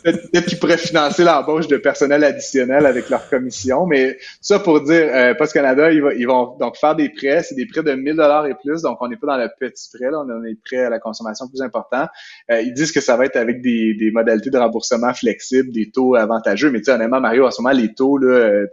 peut-être 0.03 0.47
qu'ils 0.47 0.59
pourraient 0.59 0.79
financer 0.79 1.25
l'embauche 1.25 1.67
de 1.69 1.77
personnel 1.77 2.25
additionnel 2.25 2.87
avec 2.87 3.09
leur 3.11 3.29
commission. 3.29 3.87
Mais 3.87 4.19
ça 4.41 4.59
pour 4.59 4.81
dire, 4.83 5.09
euh, 5.13 5.35
Post 5.35 5.53
Canada, 5.53 5.91
ils, 5.91 6.03
ils, 6.19 6.27
vont 6.27 6.57
donc 6.59 6.77
faire 6.77 6.95
des 6.95 7.09
prêts. 7.09 7.43
C'est 7.43 7.55
des 7.55 7.67
prêts 7.67 7.83
de 7.83 7.93
1000 7.93 8.17
dollars 8.17 8.47
et 8.47 8.55
plus. 8.55 8.83
Donc, 8.83 8.99
on 9.01 9.09
n'est 9.09 9.17
pas 9.17 9.27
dans 9.27 9.37
le 9.37 9.49
petit 9.59 9.89
prêt. 9.95 10.11
Là, 10.11 10.21
on 10.21 10.45
est 10.45 10.59
prêt 10.65 10.85
à 10.85 10.91
la 10.91 10.99
consommation 10.99 11.49
plus 11.49 11.63
important. 11.63 12.07
Euh, 12.51 12.61
ils 12.61 12.73
disent 12.73 12.93
que 12.93 13.01
ça 13.01 13.17
va 13.17 13.27
être 13.27 13.37
avec 13.37 13.63
des, 13.63 13.95
des 13.95 14.11
modalités 14.11 14.51
de 14.51 14.59
remboursement 14.59 15.13
flexibles, 15.15 15.73
des 15.73 15.91
taux 15.91 16.15
avantageux. 16.15 16.71
Mais 16.71 16.79
tu 16.79 16.87
sais, 16.87 16.93
honnêtement, 16.93 17.14
Mario, 17.21 17.47
en 17.47 17.51
ce 17.51 17.61
moment, 17.61 17.75
les 17.75 17.95
taux, 17.95 18.19
là, 18.19 18.29
euh, 18.29 18.67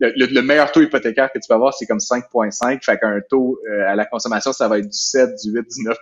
le, 0.00 0.26
le, 0.26 0.42
meilleur 0.42 0.72
taux 0.72 0.80
hypothécaire 0.80 1.30
que 1.32 1.38
tu 1.38 1.48
peux 1.48 1.54
avoir, 1.54 1.74
c'est 1.74 1.86
comme 1.86 1.98
5,5. 1.98 2.84
Fait 2.84 2.98
qu'un 2.98 3.20
taux 3.28 3.58
euh, 3.70 3.88
à 3.88 3.94
la 3.94 4.04
consommation, 4.04 4.52
ça 4.52 4.68
va 4.68 4.78
être 4.78 4.88
du 4.88 4.98
7, 4.98 5.30
du 5.44 5.52
8, 5.52 5.60
du 5.62 5.84
9 5.84 5.96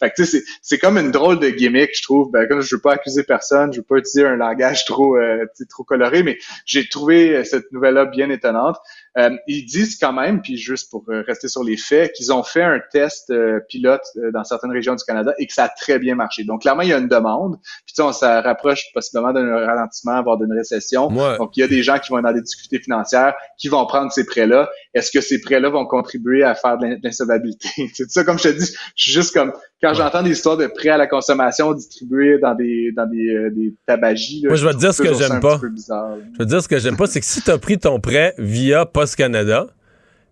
Fait 0.00 0.10
que 0.10 0.14
tu 0.16 0.24
sais, 0.24 0.42
c'est 0.60 0.78
comme 0.78 0.98
une 0.98 1.10
drôle 1.10 1.38
de 1.38 1.48
gimmick, 1.48 1.90
je 1.94 2.02
trouve. 2.02 2.30
Ben, 2.30 2.46
comme 2.48 2.60
je 2.60 2.74
veux 2.74 2.80
pas 2.80 2.94
accuser 2.94 3.22
personne, 3.22 3.72
je 3.72 3.78
veux 3.78 3.86
pas 3.86 3.96
utiliser 3.96 4.26
un 4.26 4.36
langage 4.36 4.84
trop, 4.84 5.16
euh, 5.16 5.44
trop 5.68 5.84
coloré, 5.84 6.22
mais 6.22 6.38
j'ai 6.66 6.88
trouvé 6.88 7.44
cette 7.44 7.70
nouvelle-là 7.72 8.06
bien 8.06 8.30
étonnante. 8.30 8.76
Euh, 9.18 9.30
ils 9.46 9.66
disent 9.66 9.98
quand 9.98 10.12
même, 10.12 10.40
puis 10.40 10.56
juste 10.56 10.90
pour 10.90 11.04
euh, 11.10 11.22
rester 11.26 11.48
sur 11.48 11.62
les 11.62 11.76
faits, 11.76 12.12
qu'ils 12.12 12.32
ont 12.32 12.42
fait 12.42 12.62
un 12.62 12.80
test 12.92 13.28
euh, 13.30 13.60
pilote 13.68 14.02
dans 14.32 14.42
certaines 14.42 14.72
régions 14.72 14.94
du 14.94 15.04
Canada 15.04 15.34
et 15.38 15.46
que 15.46 15.52
ça 15.52 15.64
a 15.64 15.68
très 15.68 15.98
bien 15.98 16.14
marché. 16.14 16.44
Donc 16.44 16.62
clairement, 16.62 16.82
il 16.82 16.88
y 16.88 16.92
a 16.94 16.98
une 16.98 17.08
demande. 17.08 17.56
Puis 17.86 17.94
on 18.00 18.12
se 18.12 18.24
rapproche 18.24 18.84
possiblement 18.94 19.32
d'un 19.32 19.66
ralentissement, 19.66 20.22
voire 20.22 20.38
d'une 20.38 20.52
récession. 20.52 21.08
Donc 21.36 21.56
il 21.56 21.60
y 21.60 21.62
a 21.62 21.68
des 21.68 21.82
gens 21.82 21.98
qui 21.98 22.10
vont 22.10 22.18
être 22.18 22.24
dans 22.24 22.32
des 22.32 22.40
difficultés 22.40 22.78
financières, 22.78 23.34
qui 23.58 23.68
vont 23.68 23.84
prendre 23.86 24.10
ces 24.12 24.24
prêts-là. 24.24 24.70
Est-ce 24.94 25.10
que 25.10 25.20
ces 25.20 25.40
prêts-là 25.40 25.68
vont 25.68 25.86
contribuer 25.86 26.42
à 26.42 26.54
faire 26.54 26.78
de 26.78 26.98
l'insolvabilité? 27.02 27.68
C'est 27.94 28.10
ça, 28.10 28.24
comme 28.24 28.38
je 28.38 28.44
te 28.44 28.48
dis, 28.48 28.74
je 28.96 29.02
suis 29.02 29.12
juste 29.12 29.34
comme 29.34 29.52
quand 29.82 29.94
j'entends 29.94 30.22
des 30.22 30.30
histoires 30.30 30.56
de 30.56 30.68
prêts 30.68 30.90
à 30.90 30.96
la 30.96 31.06
consommation 31.06 31.72
distribués 31.74 32.38
dans 32.38 32.54
des 32.54 32.92
dans 32.96 33.06
des, 33.06 33.50
des 33.50 33.74
tabagies. 33.86 34.44
Moi, 34.46 34.56
je 34.56 34.66
vais 34.66 34.72
te 34.72 34.78
dire 34.78 34.94
ce 34.94 35.02
que 35.02 35.12
j'aime 35.12 35.40
pas. 35.40 35.60
Je 35.60 36.38
vais 36.38 36.44
te 36.44 36.44
dire 36.44 36.62
ce 36.62 36.68
que 36.68 36.78
j'aime 36.78 36.96
pas, 36.96 37.06
c'est 37.06 37.20
que 37.20 37.26
si 37.26 37.42
tu 37.42 37.50
as 37.50 37.58
pris 37.58 37.78
ton 37.78 38.00
prêt 38.00 38.34
via 38.38 38.86
Canada, 39.06 39.66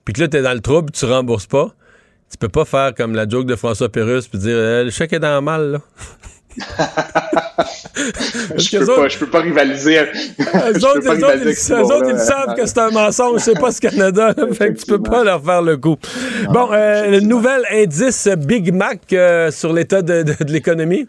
puis 0.04 0.14
que 0.14 0.20
là, 0.20 0.28
t'es 0.28 0.42
dans 0.42 0.54
le 0.54 0.60
trouble, 0.60 0.90
tu 0.92 1.04
rembourses 1.04 1.46
pas, 1.46 1.74
tu 2.30 2.38
peux 2.38 2.48
pas 2.48 2.64
faire 2.64 2.94
comme 2.94 3.14
la 3.14 3.28
joke 3.28 3.46
de 3.46 3.56
François 3.56 3.88
Pérusse 3.88 4.28
puis 4.28 4.38
dire 4.38 4.56
eh, 4.56 4.84
le 4.84 4.90
chèque 4.90 5.12
est 5.12 5.18
dans 5.18 5.34
le 5.34 5.40
mal, 5.40 5.72
là. 5.72 5.78
je, 8.56 8.78
peux 8.78 8.86
pas, 8.86 9.08
je 9.08 9.18
peux 9.18 9.26
pas 9.26 9.40
rivaliser. 9.40 9.98
Eux 10.00 10.04
autres, 10.84 12.10
ils, 12.10 12.18
savent 12.18 12.54
que 12.56 12.66
c'est 12.66 12.78
un 12.78 12.90
mensonge, 12.90 13.40
c'est 13.40 13.58
pas 13.58 13.70
ce 13.70 13.80
Canada. 13.80 14.34
fait 14.52 14.74
que 14.74 14.78
tu 14.80 14.86
peux 14.86 15.00
pas 15.02 15.22
leur 15.22 15.42
faire 15.44 15.62
le 15.62 15.76
coup. 15.76 15.96
bon, 16.52 16.68
euh, 16.72 17.08
le 17.08 17.20
nouvel 17.20 17.62
indice 17.70 18.28
Big 18.36 18.74
Mac 18.74 19.00
euh, 19.12 19.52
sur 19.52 19.72
l'état 19.72 20.02
de 20.02 20.24
l'économie? 20.48 21.08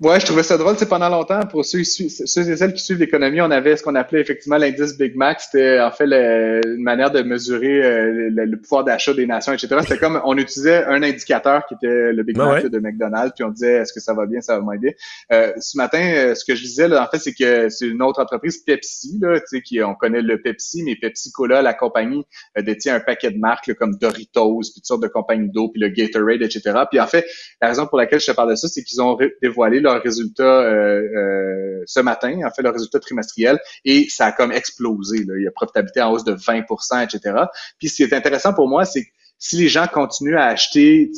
Ouais, 0.00 0.18
je 0.18 0.24
trouvais 0.24 0.42
ça 0.42 0.56
drôle. 0.56 0.76
C'est 0.78 0.88
pendant 0.88 1.10
longtemps, 1.10 1.40
pour 1.40 1.62
ceux, 1.62 1.84
ceux 1.84 2.50
et 2.50 2.56
celles 2.56 2.72
qui 2.72 2.82
suivent 2.82 3.00
l'économie, 3.00 3.42
on 3.42 3.50
avait 3.50 3.76
ce 3.76 3.82
qu'on 3.82 3.94
appelait 3.94 4.22
effectivement 4.22 4.56
l'indice 4.56 4.96
Big 4.96 5.14
Mac. 5.14 5.42
C'était 5.42 5.78
en 5.78 5.90
fait 5.90 6.06
une 6.06 6.82
manière 6.82 7.10
de 7.10 7.20
mesurer 7.20 7.84
euh, 7.84 8.30
le, 8.30 8.56
pouvoir 8.56 8.84
d'achat 8.84 9.12
des 9.12 9.26
nations, 9.26 9.52
etc. 9.52 9.76
C'était 9.82 9.98
comme 9.98 10.18
on 10.24 10.38
utilisait 10.38 10.84
un 10.84 11.02
indicateur 11.02 11.66
qui 11.66 11.74
était 11.74 12.14
le 12.14 12.22
Big 12.22 12.34
ah 12.40 12.46
Mac 12.46 12.66
de 12.66 12.78
McDonald's, 12.78 13.34
puis 13.34 13.44
on 13.44 13.50
disait 13.50 13.74
est-ce 13.74 13.92
que 13.92 14.00
ça 14.00 14.14
va 14.14 14.24
bien, 14.24 14.40
ça 14.40 14.56
va 14.56 14.62
moins 14.62 14.78
bien? 14.78 14.92
Euh, 15.32 15.52
ce 15.60 15.76
matin, 15.76 16.00
euh, 16.00 16.34
ce 16.34 16.46
que 16.46 16.54
je 16.54 16.62
disais, 16.62 16.88
là, 16.88 17.04
en 17.04 17.10
fait, 17.10 17.18
c'est 17.18 17.34
que 17.34 17.68
c'est 17.68 17.86
une 17.86 18.00
autre 18.00 18.22
entreprise, 18.22 18.56
Pepsi, 18.56 19.18
là, 19.20 19.38
tu 19.38 19.46
sais, 19.48 19.60
qui 19.60 19.82
on 19.82 19.94
connaît 19.94 20.22
le 20.22 20.40
Pepsi, 20.40 20.82
mais 20.82 20.96
Pepsi 20.96 21.30
Cola, 21.30 21.60
la 21.60 21.74
compagnie 21.74 22.24
détient 22.56 22.94
un 22.94 23.00
paquet 23.00 23.32
de 23.32 23.38
marques 23.38 23.74
comme 23.74 23.96
Doritos, 23.96 24.60
puis 24.60 24.72
toutes 24.76 24.86
sortes 24.86 25.02
de 25.02 25.08
compagnies 25.08 25.50
d'eau, 25.50 25.68
puis 25.68 25.82
le 25.82 25.88
Gatorade, 25.88 26.40
etc. 26.40 26.84
Puis 26.88 26.98
en 26.98 27.06
fait, 27.06 27.26
la 27.60 27.68
raison 27.68 27.86
pour 27.86 27.98
laquelle 27.98 28.20
je 28.20 28.26
te 28.26 28.32
parle 28.32 28.48
de 28.48 28.54
ça, 28.54 28.66
c'est 28.66 28.82
qu'ils 28.82 29.02
ont 29.02 29.18
dévoilé 29.42 29.80
leur 29.80 29.89
résultat 29.98 30.42
euh, 30.42 31.00
euh, 31.16 31.82
ce 31.86 32.00
matin, 32.00 32.40
en 32.44 32.50
fait, 32.50 32.62
le 32.62 32.70
résultat 32.70 32.98
trimestriel, 33.00 33.58
et 33.84 34.06
ça 34.08 34.26
a 34.26 34.32
comme 34.32 34.52
explosé. 34.52 35.24
Là. 35.24 35.34
Il 35.38 35.44
y 35.44 35.48
a 35.48 35.50
profitabilité 35.50 36.02
en 36.02 36.12
hausse 36.12 36.24
de 36.24 36.34
20% 36.34 37.04
etc. 37.04 37.44
Puis 37.78 37.88
ce 37.88 37.96
qui 37.96 38.02
est 38.02 38.12
intéressant 38.12 38.52
pour 38.54 38.68
moi, 38.68 38.84
c'est 38.84 39.04
que 39.04 39.10
si 39.38 39.56
les 39.56 39.68
gens 39.68 39.86
continuent 39.86 40.36
à 40.36 40.46
acheter, 40.46 41.10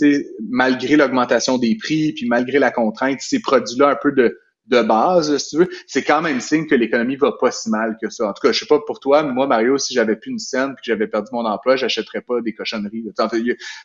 malgré 0.48 0.96
l'augmentation 0.96 1.58
des 1.58 1.76
prix, 1.76 2.12
puis 2.12 2.26
malgré 2.26 2.60
la 2.60 2.70
contrainte, 2.70 3.20
ces 3.20 3.40
produits-là 3.40 3.88
un 3.88 3.96
peu 4.00 4.12
de 4.12 4.38
de 4.66 4.80
base, 4.82 5.36
si 5.38 5.50
tu 5.50 5.56
veux, 5.58 5.68
c'est 5.86 6.02
quand 6.02 6.22
même 6.22 6.40
signe 6.40 6.66
que 6.66 6.74
l'économie 6.74 7.16
va 7.16 7.32
pas 7.32 7.50
si 7.50 7.68
mal 7.68 7.96
que 8.00 8.08
ça. 8.10 8.28
En 8.28 8.32
tout 8.32 8.46
cas, 8.46 8.52
je 8.52 8.60
sais 8.60 8.66
pas 8.66 8.78
pour 8.86 9.00
toi, 9.00 9.22
mais 9.22 9.32
moi, 9.32 9.46
Mario, 9.46 9.76
si 9.76 9.92
j'avais 9.92 10.16
plus 10.16 10.30
une 10.30 10.38
scène 10.38 10.70
et 10.70 10.74
que 10.74 10.82
j'avais 10.84 11.08
perdu 11.08 11.28
mon 11.32 11.44
emploi, 11.44 11.76
j'achèterais 11.76 12.20
pas 12.20 12.40
des 12.40 12.54
cochonneries. 12.54 13.04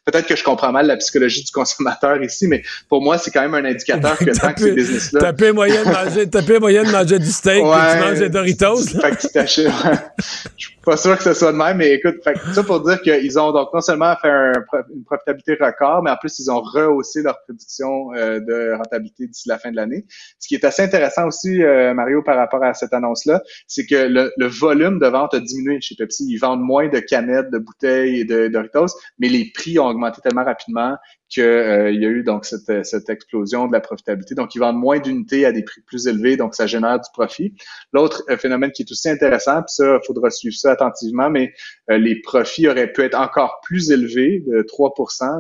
Peut-être 0.06 0.28
que 0.28 0.36
je 0.36 0.44
comprends 0.44 0.72
mal 0.72 0.88
la 0.88 0.98
psychologie 0.98 1.44
du 1.44 1.52
consommateur 1.52 2.22
ici, 2.22 2.48
mais 2.48 2.64
pour 2.90 3.02
moi, 3.02 3.18
c'est 3.18 3.32
quand 3.32 3.42
même 3.42 3.56
un 3.56 3.66
indicateur 3.66 4.18
que 4.18 4.32
tant 4.40 4.54
que 4.54 4.62
ces 4.62 4.72
business-là... 4.72 5.20
T'as 5.20 5.34
payé 5.34 5.52
moyen 5.52 5.84
de 5.84 5.90
manger, 5.90 6.30
t'as 6.30 6.60
moyen 6.60 6.84
de 6.84 6.92
manger 6.92 7.20
du 7.20 7.32
steak 7.32 7.58
et 7.58 7.62
tu 7.62 8.00
manges 8.00 8.20
des 8.20 8.30
Doritos. 8.30 8.88
Fait 9.02 9.12
que 9.12 9.22
tu 9.22 9.28
t'achètes. 9.30 9.72
pas 10.88 10.96
sûr 10.96 11.18
que 11.18 11.24
ce 11.24 11.34
soit 11.34 11.52
de 11.52 11.58
même, 11.58 11.76
mais 11.76 11.92
écoute, 11.92 12.24
fait 12.24 12.38
ça 12.54 12.64
pour 12.64 12.80
dire 12.80 13.02
qu'ils 13.02 13.38
ont 13.38 13.52
donc 13.52 13.74
non 13.74 13.82
seulement 13.82 14.16
fait 14.22 14.54
une 14.96 15.04
profitabilité 15.04 15.58
record, 15.60 16.02
mais 16.02 16.12
en 16.12 16.16
plus, 16.16 16.40
ils 16.40 16.50
ont 16.50 16.62
rehaussé 16.62 17.22
leur 17.24 17.42
prédiction 17.42 18.14
euh, 18.14 18.40
de 18.40 18.74
rentabilité 18.74 19.28
d'ici 19.28 19.50
la 19.50 19.60
fin 19.60 19.70
de 19.70 19.76
l'année. 19.76 20.06
Ce 20.40 20.48
qui 20.48 20.56
est 20.56 20.64
assez 20.64 20.82
intéressant 20.82 21.28
aussi, 21.28 21.62
euh, 21.62 21.94
Mario, 21.94 22.24
par 22.24 22.38
rapport 22.38 22.64
à 22.64 22.74
cette 22.74 22.94
annonce-là, 22.94 23.42
c'est 23.68 23.86
que 23.86 24.08
le, 24.08 24.48
volume 24.48 24.98
de 25.00 25.08
vente 25.08 25.34
a 25.34 25.42
diminué 25.42 25.82
chez 25.82 25.96
Pepsi. 25.96 26.26
Ils 26.30 26.38
vendent 26.38 26.64
moins 26.64 26.88
de 26.88 27.00
canettes, 27.00 27.52
de 27.52 27.58
bouteilles 27.58 28.22
et 28.22 28.24
de 28.24 28.48
Doritos, 28.48 28.98
mais 29.20 29.28
les 29.28 29.52
prix 29.54 29.80
ont 29.80 29.88
augmenté 29.88 30.22
tellement 30.22 30.46
rapidement 30.46 30.96
qu'il 31.30 31.44
euh, 31.44 31.92
y 31.92 32.06
a 32.06 32.10
eu 32.10 32.24
donc 32.24 32.46
cette, 32.46 32.86
cette, 32.86 33.10
explosion 33.10 33.68
de 33.68 33.74
la 33.74 33.82
profitabilité. 33.82 34.36
Donc, 34.36 34.56
ils 34.56 34.60
vendent 34.60 34.80
moins 34.80 35.00
d'unités 35.00 35.46
à 35.46 35.52
des 35.52 35.64
prix 35.64 35.82
plus 35.82 36.08
élevés, 36.08 36.38
donc 36.38 36.56
ça 36.56 36.68
génère 36.68 37.00
du 37.00 37.10
profit. 37.12 37.54
L'autre 37.92 38.24
euh, 38.30 38.38
phénomène 38.38 38.72
qui 38.72 38.84
est 38.84 38.92
aussi 38.92 39.10
intéressant, 39.10 39.62
puis 39.64 39.74
ça, 39.74 40.00
il 40.02 40.06
faudra 40.06 40.30
suivre 40.30 40.56
ça 40.56 40.77
attentivement, 40.78 41.30
mais 41.30 41.54
euh, 41.90 41.98
les 41.98 42.22
profits 42.22 42.68
auraient 42.68 42.92
pu 42.92 43.02
être 43.02 43.18
encore 43.18 43.60
plus 43.64 43.92
élevés, 43.92 44.44
de 44.48 44.62
3 44.62 44.94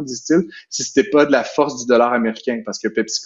disent-ils, 0.03 0.43
si 0.69 0.83
c'était 0.83 1.09
pas 1.09 1.25
de 1.25 1.31
la 1.31 1.43
force 1.43 1.81
du 1.81 1.87
dollar 1.87 2.13
américain, 2.13 2.61
parce 2.65 2.79
que 2.79 2.87
Pepsi, 2.87 3.21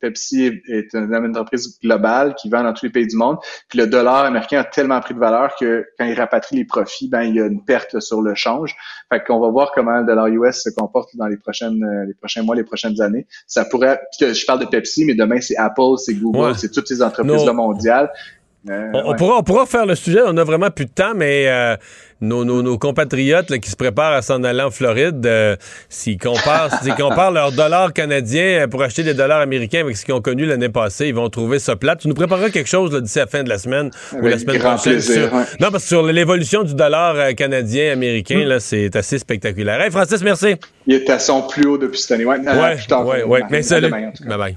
Pepsi 0.00 0.60
est 0.68 0.94
une 0.94 1.14
entreprise 1.14 1.78
globale 1.80 2.34
qui 2.34 2.48
vend 2.48 2.62
dans 2.62 2.72
tous 2.72 2.86
les 2.86 2.92
pays 2.92 3.06
du 3.06 3.16
monde, 3.16 3.38
puis 3.68 3.78
le 3.78 3.86
dollar 3.86 4.24
américain 4.24 4.60
a 4.60 4.64
tellement 4.64 5.00
pris 5.00 5.14
de 5.14 5.18
valeur 5.18 5.54
que 5.58 5.86
quand 5.98 6.04
il 6.04 6.14
rapatrie 6.14 6.56
les 6.56 6.64
profits, 6.64 7.08
ben 7.08 7.22
il 7.22 7.34
y 7.34 7.40
a 7.40 7.46
une 7.46 7.64
perte 7.64 8.00
sur 8.00 8.22
le 8.22 8.34
change. 8.34 8.74
Fait 9.12 9.22
qu'on 9.22 9.40
va 9.40 9.48
voir 9.48 9.72
comment 9.74 9.98
le 9.98 10.06
dollar 10.06 10.28
US 10.28 10.62
se 10.62 10.70
comporte 10.70 11.16
dans 11.16 11.26
les 11.26 11.36
prochaines 11.36 11.82
euh, 11.84 12.06
les 12.06 12.14
prochains 12.14 12.42
mois, 12.42 12.54
les 12.54 12.64
prochaines 12.64 13.00
années. 13.00 13.26
Ça 13.46 13.64
pourrait, 13.64 14.00
je 14.20 14.46
parle 14.46 14.60
de 14.60 14.66
Pepsi, 14.66 15.04
mais 15.04 15.14
demain 15.14 15.40
c'est 15.40 15.56
Apple, 15.56 15.96
c'est 15.98 16.14
Google, 16.14 16.56
c'est 16.56 16.70
toutes 16.70 16.88
ces 16.88 17.02
entreprises 17.02 17.44
mondiales. 17.52 18.10
Euh, 18.70 18.92
on, 18.94 19.16
pourra, 19.16 19.38
on 19.38 19.42
pourra 19.42 19.66
faire 19.66 19.86
le 19.86 19.96
sujet, 19.96 20.20
on 20.24 20.36
a 20.36 20.44
vraiment 20.44 20.70
plus 20.70 20.84
de 20.84 20.90
temps, 20.92 21.14
mais 21.16 21.48
euh, 21.48 21.76
nos, 22.20 22.44
nos, 22.44 22.62
nos, 22.62 22.78
compatriotes 22.78 23.58
qui 23.58 23.68
se 23.68 23.74
préparent 23.74 24.12
à 24.12 24.22
s'en 24.22 24.44
aller 24.44 24.62
en 24.62 24.70
Floride, 24.70 25.28
s'ils 25.88 26.16
comparent, 26.16 26.70
comparent 26.96 27.32
leur 27.32 27.50
dollar 27.50 27.92
canadien 27.92 28.68
pour 28.68 28.84
acheter 28.84 29.02
des 29.02 29.14
dollars 29.14 29.40
américains 29.40 29.80
avec 29.80 29.96
ce 29.96 30.04
qu'ils 30.04 30.14
ont 30.14 30.20
connu 30.20 30.46
l'année 30.46 30.68
passée, 30.68 31.08
ils 31.08 31.14
vont 31.14 31.28
trouver 31.28 31.58
ça 31.58 31.74
plate. 31.74 32.00
Tu 32.00 32.08
nous 32.08 32.14
prépareras 32.14 32.50
quelque 32.50 32.68
chose 32.68 32.90
d'ici 33.02 33.18
la 33.18 33.26
fin 33.26 33.42
de 33.42 33.48
la 33.48 33.58
semaine 33.58 33.90
ou 34.12 34.26
la 34.26 34.38
semaine 34.38 34.60
prochaine. 34.60 35.00
Non, 35.58 35.70
parce 35.72 35.82
que 35.82 35.88
sur 35.88 36.04
l'évolution 36.04 36.62
du 36.62 36.74
dollar 36.74 37.34
canadien 37.34 37.92
américain, 37.92 38.44
là, 38.44 38.60
c'est 38.60 38.94
assez 38.94 39.18
spectaculaire. 39.18 39.80
Hey, 39.80 39.90
Francis, 39.90 40.22
merci. 40.22 40.54
Il 40.86 40.94
est 40.94 41.10
à 41.10 41.18
son 41.18 41.42
plus 41.42 41.66
haut 41.66 41.78
depuis 41.78 41.98
cette 41.98 42.12
année. 42.12 42.24
Ouais, 42.24 42.38
ouais, 42.38 43.24
ouais, 43.24 43.42
Mais 43.50 43.62
salut. 43.62 43.90
Bye 43.90 44.38
bye. 44.38 44.56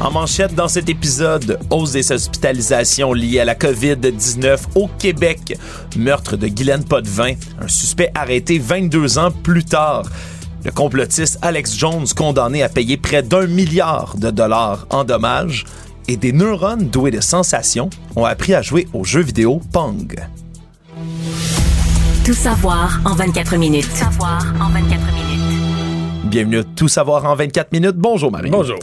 En 0.00 0.10
manchette 0.10 0.54
dans 0.54 0.68
cet 0.68 0.88
épisode, 0.88 1.58
hausse 1.68 1.92
des 1.92 2.10
hospitalisations 2.10 3.12
liées 3.12 3.40
à 3.40 3.44
la 3.44 3.54
COVID-19 3.54 4.58
au 4.74 4.88
Québec. 4.98 5.58
Meurtre 5.94 6.38
de 6.38 6.48
Guylaine 6.48 6.84
Potvin, 6.84 7.34
un 7.60 7.68
suspect 7.68 8.10
arrêté 8.14 8.58
22 8.58 9.18
ans 9.18 9.30
plus 9.30 9.62
tard. 9.62 10.04
Le 10.64 10.70
complotiste 10.70 11.38
Alex 11.42 11.76
Jones 11.76 12.06
condamné 12.16 12.62
à 12.62 12.70
payer 12.70 12.96
près 12.96 13.22
d'un 13.22 13.46
milliard 13.46 14.16
de 14.16 14.30
dollars 14.30 14.86
en 14.88 15.04
dommages. 15.04 15.66
Et 16.08 16.16
des 16.16 16.32
neurones 16.32 16.88
doués 16.88 17.10
de 17.10 17.20
sensations 17.20 17.90
ont 18.16 18.24
appris 18.24 18.54
à 18.54 18.62
jouer 18.62 18.88
aux 18.94 19.04
jeux 19.04 19.22
vidéo 19.22 19.60
Pong. 19.70 20.18
Tout 22.24 22.32
savoir 22.32 23.00
en 23.04 23.14
24 23.14 23.56
minutes. 23.56 23.86
Tout 23.90 23.96
savoir 23.96 24.42
en 24.60 24.70
24 24.70 24.88
minutes. 25.12 25.60
Bienvenue 26.24 26.58
à 26.60 26.64
Tout 26.64 26.88
savoir 26.88 27.26
en 27.26 27.34
24 27.34 27.72
minutes. 27.72 27.96
Bonjour 27.96 28.32
Marie. 28.32 28.50
Bonjour. 28.50 28.78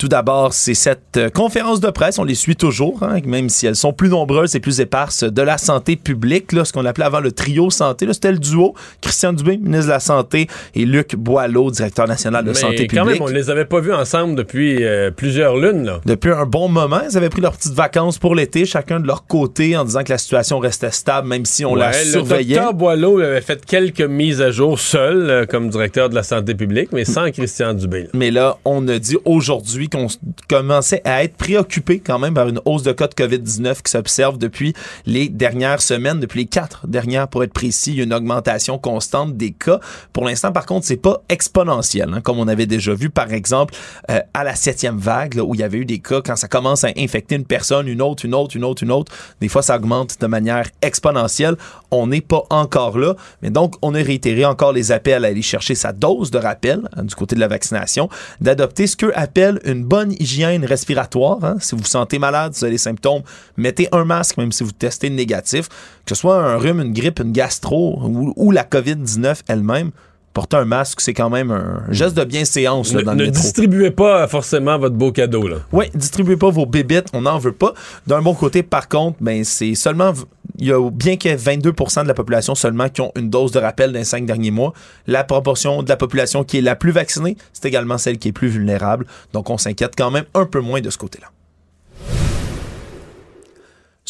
Tout 0.00 0.08
d'abord, 0.08 0.54
c'est 0.54 0.72
cette 0.72 1.18
euh, 1.18 1.28
conférence 1.28 1.78
de 1.80 1.90
presse, 1.90 2.18
on 2.18 2.24
les 2.24 2.34
suit 2.34 2.56
toujours, 2.56 3.02
hein, 3.02 3.18
même 3.26 3.50
si 3.50 3.66
elles 3.66 3.76
sont 3.76 3.92
plus 3.92 4.08
nombreuses 4.08 4.56
et 4.56 4.60
plus 4.60 4.80
éparses, 4.80 5.24
de 5.24 5.42
la 5.42 5.58
santé 5.58 5.94
publique, 5.96 6.52
là, 6.52 6.64
ce 6.64 6.72
qu'on 6.72 6.86
appelait 6.86 7.04
avant 7.04 7.20
le 7.20 7.32
trio 7.32 7.68
santé. 7.68 8.06
C'était 8.10 8.32
le 8.32 8.38
duo, 8.38 8.74
Christian 9.02 9.34
Dubé, 9.34 9.58
ministre 9.58 9.84
de 9.88 9.90
la 9.90 10.00
Santé, 10.00 10.46
et 10.74 10.86
Luc 10.86 11.16
Boileau, 11.16 11.70
directeur 11.70 12.08
national 12.08 12.44
de 12.46 12.48
Mais 12.52 12.54
santé 12.54 12.86
quand 12.86 13.02
publique. 13.04 13.20
même, 13.20 13.28
on 13.28 13.30
les 13.30 13.50
avait 13.50 13.66
pas 13.66 13.80
vus 13.80 13.92
ensemble 13.92 14.36
depuis 14.36 14.82
euh, 14.82 15.10
plusieurs 15.10 15.58
lunes. 15.58 15.84
Là. 15.84 16.00
Depuis 16.06 16.30
un 16.32 16.46
bon 16.46 16.70
moment, 16.70 17.02
ils 17.06 17.18
avaient 17.18 17.28
pris 17.28 17.42
leurs 17.42 17.58
petites 17.58 17.74
vacances 17.74 18.16
pour 18.16 18.34
l'été, 18.34 18.64
chacun 18.64 19.00
de 19.00 19.06
leur 19.06 19.26
côté, 19.26 19.76
en 19.76 19.84
disant 19.84 20.02
que 20.02 20.12
la 20.12 20.18
situation 20.18 20.60
restait 20.60 20.92
stable, 20.92 21.28
même 21.28 21.44
si 21.44 21.66
on 21.66 21.74
la 21.74 21.90
Ouais, 21.90 22.04
le 22.06 22.10
surveillait. 22.10 22.54
docteur 22.54 22.72
Boileau 22.72 23.20
avait 23.20 23.42
fait 23.42 23.66
quelques 23.66 24.00
mises 24.00 24.40
à 24.40 24.50
jour 24.50 24.78
seul 24.80 25.28
euh, 25.28 25.44
comme 25.44 25.68
directeur 25.68 26.08
de 26.08 26.14
la 26.14 26.22
santé 26.22 26.54
publique, 26.54 26.88
mais 26.92 27.04
sans 27.04 27.30
Christian 27.32 27.74
Dubé. 27.74 28.04
là. 28.04 28.08
Mais 28.14 28.30
là, 28.30 28.56
on 28.64 28.88
a 28.88 28.98
dit 28.98 29.18
aujourd'hui 29.26 29.88
qu'on 29.90 30.06
commençait 30.48 31.02
à 31.04 31.24
être 31.24 31.36
préoccupé 31.36 32.00
quand 32.00 32.18
même 32.18 32.34
par 32.34 32.48
une 32.48 32.60
hausse 32.64 32.82
de 32.82 32.92
cas 32.92 33.08
de 33.08 33.14
COVID-19 33.14 33.82
qui 33.82 33.90
s'observe 33.90 34.38
depuis 34.38 34.74
les 35.06 35.28
dernières 35.28 35.82
semaines, 35.82 36.20
depuis 36.20 36.40
les 36.40 36.46
quatre 36.46 36.86
dernières 36.86 37.28
pour 37.28 37.44
être 37.44 37.52
précis. 37.52 37.96
Une 37.96 38.14
augmentation 38.14 38.78
constante 38.78 39.36
des 39.36 39.52
cas. 39.52 39.80
Pour 40.12 40.24
l'instant, 40.24 40.52
par 40.52 40.66
contre, 40.66 40.86
c'est 40.86 40.96
pas 40.96 41.22
exponentiel, 41.28 42.12
hein, 42.14 42.20
comme 42.20 42.38
on 42.38 42.48
avait 42.48 42.66
déjà 42.66 42.94
vu, 42.94 43.10
par 43.10 43.32
exemple, 43.32 43.74
euh, 44.10 44.20
à 44.34 44.44
la 44.44 44.54
septième 44.54 44.98
vague, 44.98 45.34
là, 45.34 45.44
où 45.44 45.54
il 45.54 45.60
y 45.60 45.64
avait 45.64 45.78
eu 45.78 45.84
des 45.84 45.98
cas, 45.98 46.20
quand 46.24 46.36
ça 46.36 46.48
commence 46.48 46.84
à 46.84 46.90
infecter 46.96 47.34
une 47.34 47.44
personne, 47.44 47.88
une 47.88 48.02
autre, 48.02 48.24
une 48.24 48.34
autre, 48.34 48.56
une 48.56 48.64
autre, 48.64 48.82
une 48.82 48.92
autre, 48.92 49.12
des 49.40 49.48
fois, 49.48 49.62
ça 49.62 49.76
augmente 49.76 50.20
de 50.20 50.26
manière 50.26 50.66
exponentielle. 50.82 51.56
On 51.90 52.06
n'est 52.06 52.20
pas 52.20 52.44
encore 52.50 52.98
là. 52.98 53.14
Mais 53.42 53.50
donc, 53.50 53.74
on 53.82 53.94
a 53.94 53.98
réitéré 53.98 54.44
encore 54.44 54.72
les 54.72 54.92
appels 54.92 55.24
à 55.24 55.28
aller 55.28 55.42
chercher 55.42 55.74
sa 55.74 55.92
dose 55.92 56.30
de 56.30 56.38
rappel 56.38 56.88
hein, 56.96 57.04
du 57.04 57.14
côté 57.14 57.34
de 57.34 57.40
la 57.40 57.48
vaccination, 57.48 58.08
d'adopter 58.40 58.86
ce 58.86 58.96
qu'eux 58.96 59.12
appellent 59.14 59.60
une 59.64 59.79
bonne 59.84 60.12
hygiène 60.12 60.64
respiratoire. 60.64 61.38
hein. 61.44 61.56
Si 61.60 61.74
vous 61.74 61.80
vous 61.82 61.86
sentez 61.88 62.18
malade, 62.18 62.54
si 62.54 62.60
vous 62.60 62.64
avez 62.64 62.72
des 62.74 62.78
symptômes, 62.78 63.22
mettez 63.56 63.88
un 63.92 64.04
masque, 64.04 64.36
même 64.38 64.52
si 64.52 64.64
vous 64.64 64.72
testez 64.72 65.10
négatif. 65.10 65.68
Que 66.06 66.14
ce 66.14 66.20
soit 66.20 66.36
un 66.42 66.56
rhume, 66.56 66.80
une 66.80 66.92
grippe, 66.92 67.20
une 67.20 67.32
gastro 67.32 67.98
ou, 68.02 68.32
ou 68.36 68.50
la 68.50 68.64
COVID-19 68.64 69.40
elle-même, 69.48 69.90
porter 70.32 70.56
un 70.58 70.64
masque, 70.64 71.00
c'est 71.00 71.12
quand 71.14 71.28
même 71.30 71.50
un 71.50 71.82
geste 71.90 72.16
de 72.16 72.22
bienséance 72.24 72.92
là, 72.92 73.00
Ne, 73.00 73.04
dans 73.04 73.14
ne 73.14 73.18
le 73.18 73.26
métro. 73.26 73.42
distribuez 73.42 73.90
pas 73.90 74.28
forcément 74.28 74.78
votre 74.78 74.94
beau 74.94 75.10
cadeau. 75.10 75.48
Là. 75.48 75.56
Oui, 75.72 75.86
distribuez 75.94 76.36
pas 76.36 76.50
vos 76.50 76.66
bébites, 76.66 77.06
on 77.12 77.22
n'en 77.22 77.38
veut 77.38 77.50
pas. 77.52 77.74
D'un 78.06 78.22
bon 78.22 78.34
côté, 78.34 78.62
par 78.62 78.88
contre, 78.88 79.16
ben 79.20 79.42
c'est 79.44 79.74
seulement 79.74 80.12
il 80.60 80.66
y 80.68 80.72
a 80.72 80.90
bien 80.90 81.16
ait 81.24 81.34
22 81.34 81.72
de 81.72 82.06
la 82.06 82.14
population 82.14 82.54
seulement 82.54 82.88
qui 82.88 83.00
ont 83.00 83.12
une 83.16 83.30
dose 83.30 83.50
de 83.50 83.58
rappel 83.58 83.92
dans 83.92 84.04
cinq 84.04 84.26
derniers 84.26 84.50
mois. 84.50 84.74
La 85.06 85.24
proportion 85.24 85.82
de 85.82 85.88
la 85.88 85.96
population 85.96 86.44
qui 86.44 86.58
est 86.58 86.62
la 86.62 86.76
plus 86.76 86.92
vaccinée, 86.92 87.36
c'est 87.52 87.66
également 87.66 87.98
celle 87.98 88.18
qui 88.18 88.28
est 88.28 88.32
plus 88.32 88.48
vulnérable. 88.48 89.06
Donc 89.32 89.48
on 89.50 89.58
s'inquiète 89.58 89.94
quand 89.96 90.10
même 90.10 90.26
un 90.34 90.44
peu 90.44 90.60
moins 90.60 90.80
de 90.80 90.90
ce 90.90 90.98
côté-là. 90.98 91.28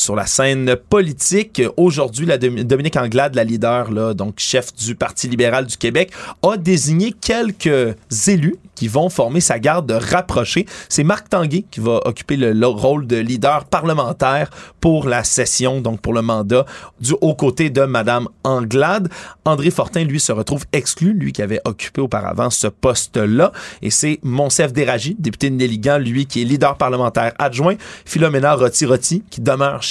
Sur 0.00 0.16
la 0.16 0.24
scène 0.24 0.76
politique, 0.76 1.60
aujourd'hui, 1.76 2.26
Dominique 2.64 2.96
Anglade, 2.96 3.34
la 3.34 3.44
leader, 3.44 3.90
là, 3.90 4.14
donc 4.14 4.36
chef 4.38 4.72
du 4.72 4.94
Parti 4.94 5.28
libéral 5.28 5.66
du 5.66 5.76
Québec, 5.76 6.10
a 6.42 6.56
désigné 6.56 7.12
quelques 7.12 7.96
élus 8.26 8.56
qui 8.74 8.88
vont 8.88 9.10
former 9.10 9.42
sa 9.42 9.58
garde 9.58 9.84
de 9.86 9.92
rapprochés. 9.92 10.64
C'est 10.88 11.04
Marc 11.04 11.28
Tanguay 11.28 11.66
qui 11.70 11.80
va 11.80 12.00
occuper 12.06 12.38
le, 12.38 12.54
le 12.54 12.66
rôle 12.66 13.06
de 13.06 13.18
leader 13.18 13.66
parlementaire 13.66 14.48
pour 14.80 15.06
la 15.06 15.22
session, 15.22 15.82
donc 15.82 16.00
pour 16.00 16.14
le 16.14 16.22
mandat, 16.22 16.64
du 16.98 17.12
haut 17.20 17.34
côté 17.34 17.68
de 17.68 17.82
Madame 17.82 18.26
Anglade. 18.42 19.10
André 19.44 19.70
Fortin, 19.70 20.04
lui, 20.04 20.18
se 20.18 20.32
retrouve 20.32 20.64
exclu, 20.72 21.12
lui 21.12 21.32
qui 21.32 21.42
avait 21.42 21.60
occupé 21.66 22.00
auparavant 22.00 22.48
ce 22.48 22.68
poste-là. 22.68 23.52
Et 23.82 23.90
c'est 23.90 24.18
Monsef 24.22 24.72
Déragi, 24.72 25.14
député 25.18 25.50
de 25.50 25.56
Néligan, 25.56 25.98
lui 25.98 26.24
qui 26.24 26.40
est 26.40 26.46
leader 26.46 26.78
parlementaire 26.78 27.34
adjoint. 27.38 27.74
Philomena 28.06 28.54
Roti-Roti, 28.54 29.24
qui 29.28 29.42
demeure 29.42 29.82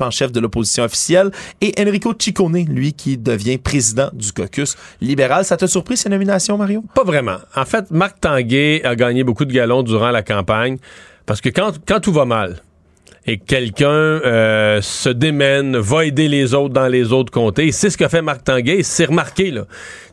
en 0.00 0.10
chef 0.10 0.32
de 0.32 0.40
l'opposition 0.40 0.84
officielle. 0.84 1.30
Et 1.60 1.74
Enrico 1.78 2.14
Ciccone, 2.18 2.64
lui 2.68 2.92
qui 2.92 3.16
devient 3.16 3.58
président 3.58 4.10
du 4.12 4.32
caucus 4.32 4.76
libéral. 5.00 5.44
Ça 5.44 5.56
t'a 5.56 5.66
surpris 5.66 5.96
ces 5.96 6.08
nominations, 6.08 6.56
Mario? 6.56 6.84
Pas 6.94 7.04
vraiment. 7.04 7.38
En 7.54 7.64
fait, 7.64 7.90
Marc 7.90 8.20
Tanguay 8.20 8.82
a 8.84 8.94
gagné 8.94 9.24
beaucoup 9.24 9.44
de 9.44 9.52
galons 9.52 9.82
durant 9.82 10.10
la 10.10 10.22
campagne 10.22 10.78
parce 11.26 11.40
que 11.40 11.48
quand 11.48 12.00
tout 12.00 12.12
va 12.12 12.24
mal 12.24 12.60
et 13.26 13.38
que 13.38 13.44
quelqu'un 13.44 13.88
euh, 13.90 14.80
se 14.80 15.10
démène, 15.10 15.76
va 15.76 16.06
aider 16.06 16.28
les 16.28 16.54
autres 16.54 16.72
dans 16.72 16.88
les 16.88 17.12
autres 17.12 17.30
comtés, 17.30 17.70
c'est 17.70 17.90
ce 17.90 17.98
que 17.98 18.08
fait 18.08 18.22
Marc 18.22 18.44
Tanguay, 18.44 18.82
c'est 18.82 19.04
remarqué 19.04 19.50
là. 19.50 19.64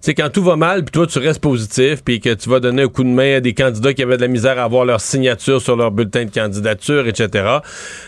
Sais 0.01 0.13
quand 0.13 0.29
tout 0.29 0.43
va 0.43 0.55
mal, 0.55 0.83
puis 0.83 0.91
toi 0.91 1.07
tu 1.07 1.19
restes 1.19 1.41
positif, 1.41 2.03
puis 2.03 2.19
que 2.19 2.33
tu 2.33 2.49
vas 2.49 2.59
donner 2.59 2.83
un 2.83 2.87
coup 2.87 3.03
de 3.03 3.09
main 3.09 3.37
à 3.37 3.39
des 3.39 3.53
candidats 3.53 3.93
qui 3.93 4.03
avaient 4.03 4.17
de 4.17 4.21
la 4.21 4.27
misère 4.27 4.59
à 4.59 4.63
avoir 4.63 4.85
leur 4.85 5.01
signature 5.01 5.61
sur 5.61 5.75
leur 5.75 5.91
bulletin 5.91 6.25
de 6.25 6.31
candidature, 6.31 7.07
etc. 7.07 7.57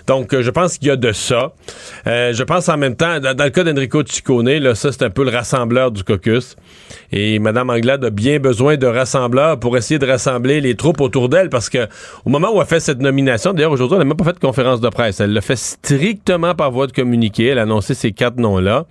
Donc 0.06 0.34
euh, 0.34 0.44
je 0.44 0.52
pense 0.52 0.78
qu'il 0.78 0.90
y 0.90 0.92
a 0.92 0.96
de 0.96 1.12
ça. 1.12 1.54
Euh, 2.06 2.34
je 2.34 2.44
pense 2.44 2.70
en 2.70 2.78
même 2.78 2.96
temps, 2.96 3.20
dans, 3.20 3.44
le 3.44 3.50
cas 3.50 3.64
d'Enrico 3.64 4.04
Ciccone, 4.06 4.50
là, 4.50 4.76
ça 4.76 4.92
c'est 4.92 5.04
un 5.04 5.10
peu 5.10 5.24
le 5.24 5.32
rassembleur 5.32 5.92
du 5.92 6.04
caucus. 6.04 6.56
Et 7.12 7.40
Mme 7.40 7.70
Anglade 7.70 8.06
a 8.06 8.10
bien 8.10 8.40
besoin 8.40 8.78
de 8.78 8.86
rassembleurs 8.86 9.60
pour 9.60 9.78
essayer 9.78 9.98
de 9.98 10.06
rassembler 10.06 10.62
les 10.62 10.76
troupes 10.76 11.02
autour 11.02 11.30
d'elle 11.30 11.50
parce 11.50 11.70
que 11.70 11.88
au 12.26 12.30
moment 12.30 12.56
où 12.56 12.62
elle 12.62 12.68
fait 12.68 12.80
cette 12.80 13.00
nomination, 13.00 13.54
d'ailleurs 13.54 13.72
aujourd'hui, 13.72 13.96
elle 13.96 14.04
n'a 14.04 14.06
même 14.06 14.18
pas 14.18 14.26
fait 14.26 14.34
de 14.34 14.40
conférence 14.40 14.82
de 14.82 14.89
presse. 14.90 15.20
Elle 15.20 15.34
l'a 15.34 15.42
fait 15.42 15.56
strictement 15.56 16.56
par 16.56 16.72
voie 16.72 16.88
de 16.88 16.92
communiqué. 16.92 17.48
Elle 17.48 17.60
a 17.60 17.64
annoncé 17.64 17.94
ces 17.94 18.12
quatre 18.12 18.38
noms-là. 18.38 18.86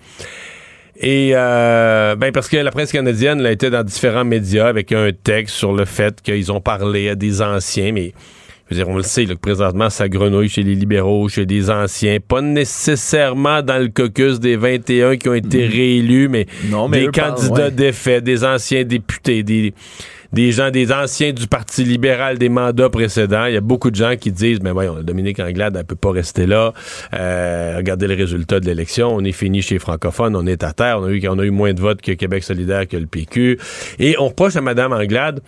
Et 1.01 1.31
euh, 1.35 2.17
ben 2.17 2.33
parce 2.33 2.49
que 2.49 2.57
la 2.57 2.73
presse 2.73 2.91
canadienne 2.91 3.41
l'a 3.41 3.53
été 3.53 3.71
dans 3.71 3.85
différents 3.85 4.25
médias 4.25 4.67
avec 4.67 4.91
un 4.91 5.11
texte 5.13 5.55
sur 5.55 5.73
le 5.73 5.85
fait 5.85 6.21
qu'ils 6.23 6.51
ont 6.51 6.61
parlé 6.61 7.09
à 7.09 7.15
des 7.15 7.41
anciens, 7.41 7.93
mais 7.93 8.13
je 8.69 8.75
veux 8.75 8.85
dire, 8.85 8.93
on 8.93 8.97
le 8.97 9.03
sait, 9.03 9.25
là, 9.25 9.35
que 9.35 9.41
présentement, 9.41 9.89
ça 9.89 10.09
grenouille 10.09 10.51
chez 10.51 10.63
les 10.63 10.75
libéraux, 10.75 11.29
chez 11.29 11.47
des 11.47 11.71
anciens, 11.71 12.19
pas 12.21 12.43
nécessairement 12.43 13.63
dans 13.63 13.81
le 13.81 13.89
caucus 13.89 14.41
des 14.41 14.57
21 14.57 15.17
qui 15.17 15.29
ont 15.29 15.35
été 15.35 15.67
réélus, 15.67 16.29
mais, 16.29 16.47
Non, 16.69 16.87
mais 16.87 17.07
des 17.07 17.11
parlent, 17.11 17.35
candidats 17.35 17.67
ouais. 17.67 17.71
défaits, 17.71 18.25
des 18.25 18.45
anciens 18.45 18.85
députés, 18.85 19.43
des, 19.43 19.73
des 20.33 20.53
gens, 20.53 20.71
des 20.71 20.93
anciens 20.93 21.33
du 21.33 21.47
Parti 21.47 21.85
libéral 21.85 22.39
des 22.39 22.49
mandats 22.49 22.91
précédents. 22.91 23.47
Il 23.47 23.55
y 23.55 23.57
a 23.57 23.61
beaucoup 23.63 23.91
de 23.91 23.97
gens 23.97 24.15
qui 24.17 24.31
disent, 24.31 24.61
mais 24.63 24.73
voyons, 24.73 25.03
Dominique 25.03 25.41
Anglade, 25.41 25.77
elle 25.79 25.85
peut 25.85 25.97
pas 25.97 26.11
rester 26.11 26.47
là. 26.47 26.73
Euh, 27.15 27.75
regardez 27.79 28.07
les 28.09 28.15
résultats 28.15 28.61
de 28.61 28.67
l'élection. 28.67 29.09
On 29.15 29.25
est 29.25 29.33
fini 29.33 29.63
chez 29.63 29.77
les 29.77 29.79
francophones. 29.79 30.37
On 30.37 30.47
est 30.47 30.63
à 30.65 30.73
terre. 30.73 30.99
On 31.01 31.05
a 31.05 31.11
eu, 31.11 31.27
on 31.29 31.39
a 31.39 31.45
eu 31.45 31.51
moins 31.51 31.73
de 31.73 31.81
votes 31.81 32.03
que 32.03 32.13
Québec 32.13 32.45
solidaire 32.45 32.87
que 32.87 32.97
le 32.97 33.07
PQ. 33.07 33.59
Et 33.99 34.17
on 34.19 34.29
reproche 34.29 34.57
à 34.57 34.61
Mme 34.61 34.93
Anglade 34.93 35.41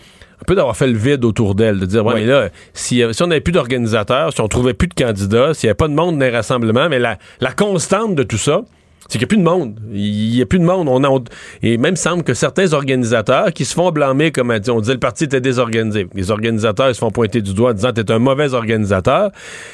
un 0.42 0.44
peu 0.46 0.54
d'avoir 0.54 0.74
fait 0.74 0.86
le 0.86 0.96
vide 0.96 1.22
autour 1.26 1.54
d'elle, 1.54 1.78
de 1.78 1.84
dire, 1.84 2.02
ouais, 2.06 2.14
Oui. 2.14 2.20
mais 2.22 2.26
là, 2.26 2.48
si, 2.72 3.02
si 3.12 3.22
on 3.22 3.26
n'avait 3.26 3.42
plus 3.42 3.52
d'organisateurs, 3.52 4.32
si 4.32 4.40
on 4.40 4.48
trouvait 4.48 4.72
plus 4.72 4.88
de 4.88 4.94
candidats, 4.94 5.52
s'il 5.52 5.66
n'y 5.66 5.70
avait 5.72 5.74
pas 5.76 5.88
de 5.88 5.92
monde 5.92 6.14
dans 6.18 6.24
les 6.24 6.30
rassemblements, 6.30 6.88
mais 6.88 6.98
la, 6.98 7.18
la 7.40 7.52
constante 7.52 8.14
de 8.14 8.22
tout 8.22 8.38
ça, 8.38 8.62
c'est 9.10 9.18
qu'il 9.18 9.20
n'y 9.20 9.24
a 9.24 9.28
plus 9.28 9.36
de 9.38 9.42
monde. 9.42 9.80
Il 9.92 10.30
n'y 10.30 10.40
a 10.40 10.46
plus 10.46 10.58
de 10.60 10.64
monde. 10.64 10.88
On 10.88 11.02
a, 11.04 11.08
on- 11.08 11.24
et 11.62 11.76
même 11.78 11.96
semble 11.96 12.22
que 12.22 12.32
certains 12.32 12.72
organisateurs 12.72 13.52
qui 13.52 13.64
se 13.64 13.74
font 13.74 13.90
blâmer, 13.90 14.30
comme 14.30 14.50
on 14.50 14.58
dit, 14.58 14.70
on 14.70 14.80
disait 14.80 14.94
le 14.94 15.00
parti 15.00 15.24
était 15.24 15.40
désorganisé. 15.40 16.06
Les 16.14 16.30
organisateurs 16.30 16.88
ils 16.90 16.94
se 16.94 17.00
font 17.00 17.10
pointer 17.10 17.42
du 17.42 17.52
doigt 17.52 17.70
en 17.70 17.74
disant 17.74 17.92
t'es 17.92 18.10
un 18.10 18.18
mauvais 18.20 18.54
organisateur. 18.54 19.30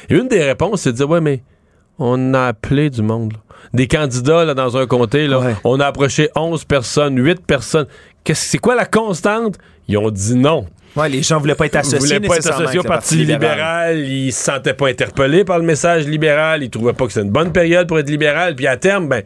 Et 0.09 0.15
une 0.15 0.27
des 0.27 0.43
réponses, 0.43 0.81
c'est 0.81 0.91
de 0.91 0.97
dire 0.97 1.09
ouais, 1.09 1.21
mais 1.21 1.43
on 1.99 2.33
a 2.33 2.47
appelé 2.47 2.89
du 2.89 3.01
monde. 3.03 3.33
là. 3.33 3.39
Des 3.73 3.87
candidats 3.87 4.45
là, 4.45 4.53
dans 4.53 4.77
un 4.77 4.85
comté, 4.87 5.27
là, 5.27 5.39
Ouais. 5.39 5.55
on 5.63 5.79
a 5.79 5.85
approché 5.85 6.29
11 6.35 6.63
personnes, 6.65 7.17
8 7.23 7.45
personnes. 7.45 7.87
Qu'est-ce, 8.23 8.45
c'est 8.49 8.57
quoi 8.57 8.75
la 8.75 8.85
constante? 8.85 9.57
Ils 9.87 9.97
ont 9.97 10.09
dit 10.11 10.35
non. 10.35 10.65
Ouais, 10.95 11.09
les 11.09 11.21
gens 11.21 11.39
voulaient 11.39 11.55
pas 11.55 11.65
être 11.65 11.75
Ils 11.75 11.79
associés 11.79 12.17
voulaient 12.17 12.27
pas 12.27 12.37
être 12.37 12.51
associés 12.51 12.79
au 12.79 12.83
Parti 12.83 13.15
libéral. 13.17 13.99
Ils 13.99 14.31
se 14.31 14.43
sentaient 14.45 14.73
pas 14.73 14.87
interpellés 14.87 15.43
par 15.43 15.59
le 15.59 15.65
message 15.65 16.07
libéral. 16.07 16.63
Ils 16.63 16.69
trouvaient 16.69 16.93
pas 16.93 17.05
que 17.05 17.13
c'était 17.13 17.25
une 17.25 17.31
bonne 17.31 17.51
période 17.51 17.87
pour 17.87 17.99
être 17.99 18.09
libéral. 18.09 18.55
Puis 18.55 18.67
à 18.67 18.77
terme, 18.77 19.07
ben, 19.07 19.23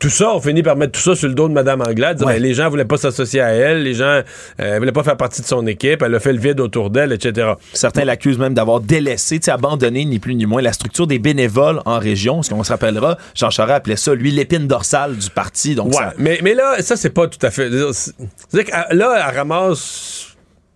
tout 0.00 0.08
ça, 0.08 0.34
on 0.34 0.40
finit 0.40 0.62
par 0.62 0.76
mettre 0.76 0.92
tout 0.92 1.00
ça 1.00 1.14
sur 1.14 1.28
le 1.28 1.34
dos 1.34 1.46
de 1.46 1.52
Mme 1.52 1.82
Anglade. 1.82 2.22
Ben, 2.24 2.40
les 2.40 2.54
gens 2.54 2.70
voulaient 2.70 2.86
pas 2.86 2.96
s'associer 2.96 3.42
à 3.42 3.50
elle, 3.50 3.82
les 3.82 3.92
gens 3.92 4.22
euh, 4.60 4.78
voulaient 4.78 4.92
pas 4.92 5.02
faire 5.02 5.18
partie 5.18 5.42
de 5.42 5.46
son 5.46 5.66
équipe, 5.66 6.02
elle 6.02 6.14
a 6.14 6.20
fait 6.20 6.32
le 6.32 6.38
vide 6.38 6.58
autour 6.58 6.88
d'elle, 6.88 7.12
etc. 7.12 7.52
Certains 7.74 8.06
l'accusent 8.06 8.38
même 8.38 8.54
d'avoir 8.54 8.80
délaissé, 8.80 9.38
abandonné 9.48 10.06
ni 10.06 10.18
plus 10.18 10.34
ni 10.34 10.46
moins 10.46 10.62
la 10.62 10.72
structure 10.72 11.06
des 11.06 11.18
bénévoles 11.18 11.82
en 11.84 11.98
région. 11.98 12.42
Ce 12.42 12.48
qu'on 12.48 12.64
se 12.64 12.72
rappellera, 12.72 13.18
Jean 13.34 13.50
Charest 13.50 13.76
appelait 13.76 13.96
ça, 13.96 14.14
lui, 14.14 14.30
l'épine 14.30 14.66
dorsale 14.66 15.16
du 15.16 15.28
parti. 15.28 15.74
Donc 15.74 15.92
ouais, 15.92 16.06
mais, 16.16 16.40
mais 16.42 16.54
là, 16.54 16.80
ça, 16.80 16.96
c'est 16.96 17.10
pas 17.10 17.28
tout 17.28 17.44
à 17.44 17.50
fait. 17.50 17.68
Que 17.68 18.94
là, 18.94 19.28
elle 19.28 19.36
ramasse 19.36 20.29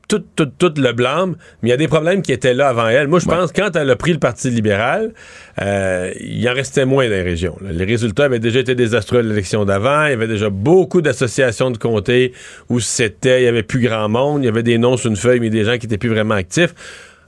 tout, 0.09 0.23
tout, 0.37 0.47
tout 0.47 0.73
le 0.77 0.93
blâme, 0.93 1.37
mais 1.63 1.69
il 1.69 1.71
y 1.71 1.75
a 1.75 1.77
des 1.77 1.89
problèmes 1.89 2.23
qui 2.23 2.33
étaient 2.33 2.55
là 2.55 2.69
avant 2.69 2.89
elle. 2.89 3.09
Moi, 3.09 3.19
je 3.19 3.27
pense 3.27 3.53
que 3.53 3.61
quand 3.61 3.75
elle 3.77 3.91
a 3.91 3.97
pris 3.97 4.13
le 4.13 4.19
Parti 4.19 4.51
libéral, 4.51 5.13
euh, 5.61 6.13
il 6.21 6.49
en 6.49 6.55
restait 6.55 6.85
moins 6.85 7.05
dans 7.05 7.11
les 7.11 7.23
régions. 7.23 7.57
Les 7.63 7.85
résultats 7.85 8.25
avaient 8.25 8.39
déjà 8.39 8.61
été 8.61 8.75
désastreux 8.75 9.19
à 9.19 9.23
l'élection 9.23 9.65
d'avant. 9.65 10.07
Il 10.07 10.11
y 10.11 10.15
avait 10.15 10.29
déjà 10.29 10.51
beaucoup 10.51 11.01
d'associations 11.01 11.71
de 11.71 11.79
comtés 11.79 12.33
où 12.69 12.81
c'était, 12.81 13.43
il 13.43 13.45
y 13.45 13.49
avait 13.49 13.63
plus 13.63 13.81
grand 13.81 14.09
monde. 14.09 14.43
Il 14.43 14.47
y 14.47 14.49
avait 14.49 14.63
des 14.63 14.79
noms 14.79 14.97
sur 14.97 15.11
une 15.11 15.17
feuille, 15.17 15.41
mais 15.41 15.51
des 15.51 15.65
gens 15.65 15.79
qui 15.79 15.87
étaient 15.87 15.99
plus 15.99 16.11
vraiment 16.11 16.35
actifs. 16.35 16.75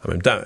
En 0.07 0.13
même 0.13 0.23
temps, 0.23 0.39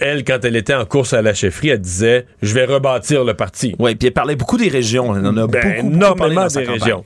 elle, 0.00 0.24
quand 0.24 0.44
elle 0.44 0.56
était 0.56 0.74
en 0.74 0.84
course 0.84 1.12
à 1.12 1.22
la 1.22 1.34
chefferie, 1.34 1.70
elle 1.70 1.80
disait 1.80 2.26
Je 2.40 2.54
vais 2.54 2.64
rebâtir 2.64 3.24
le 3.24 3.34
parti. 3.34 3.74
Oui, 3.78 3.94
puis 3.96 4.08
elle 4.08 4.14
parlait 4.14 4.36
beaucoup 4.36 4.56
des 4.56 4.68
régions. 4.68 5.14
Elle 5.16 5.26
en 5.26 5.36
a 5.36 5.46
ben, 5.46 5.82
beaucoup, 5.82 5.90
beaucoup 5.90 6.48
des 6.48 6.64
régions. 6.64 7.04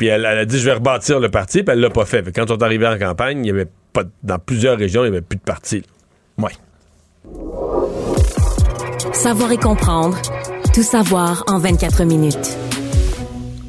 Puis 0.00 0.06
elle, 0.06 0.24
a 0.24 0.46
dit, 0.46 0.58
je 0.58 0.64
vais 0.64 0.72
rebâtir 0.72 1.20
le 1.20 1.28
parti, 1.28 1.62
puis 1.62 1.74
elle 1.74 1.80
l'a 1.80 1.90
pas 1.90 2.06
fait. 2.06 2.34
quand 2.34 2.50
on 2.50 2.56
est 2.56 2.62
arrivé 2.62 2.86
en 2.86 2.98
campagne, 2.98 3.44
il 3.44 3.48
y 3.48 3.50
avait 3.50 3.68
pas, 3.92 4.04
dans 4.22 4.38
plusieurs 4.38 4.78
régions, 4.78 5.04
il 5.04 5.10
n'y 5.10 5.16
avait 5.18 5.20
plus 5.20 5.36
de 5.36 5.42
parti. 5.42 5.82
Oui. 6.38 6.52
Savoir 9.12 9.52
et 9.52 9.58
comprendre. 9.58 10.16
Tout 10.72 10.82
savoir 10.82 11.44
en 11.48 11.58
24 11.58 12.04
minutes. 12.04 12.69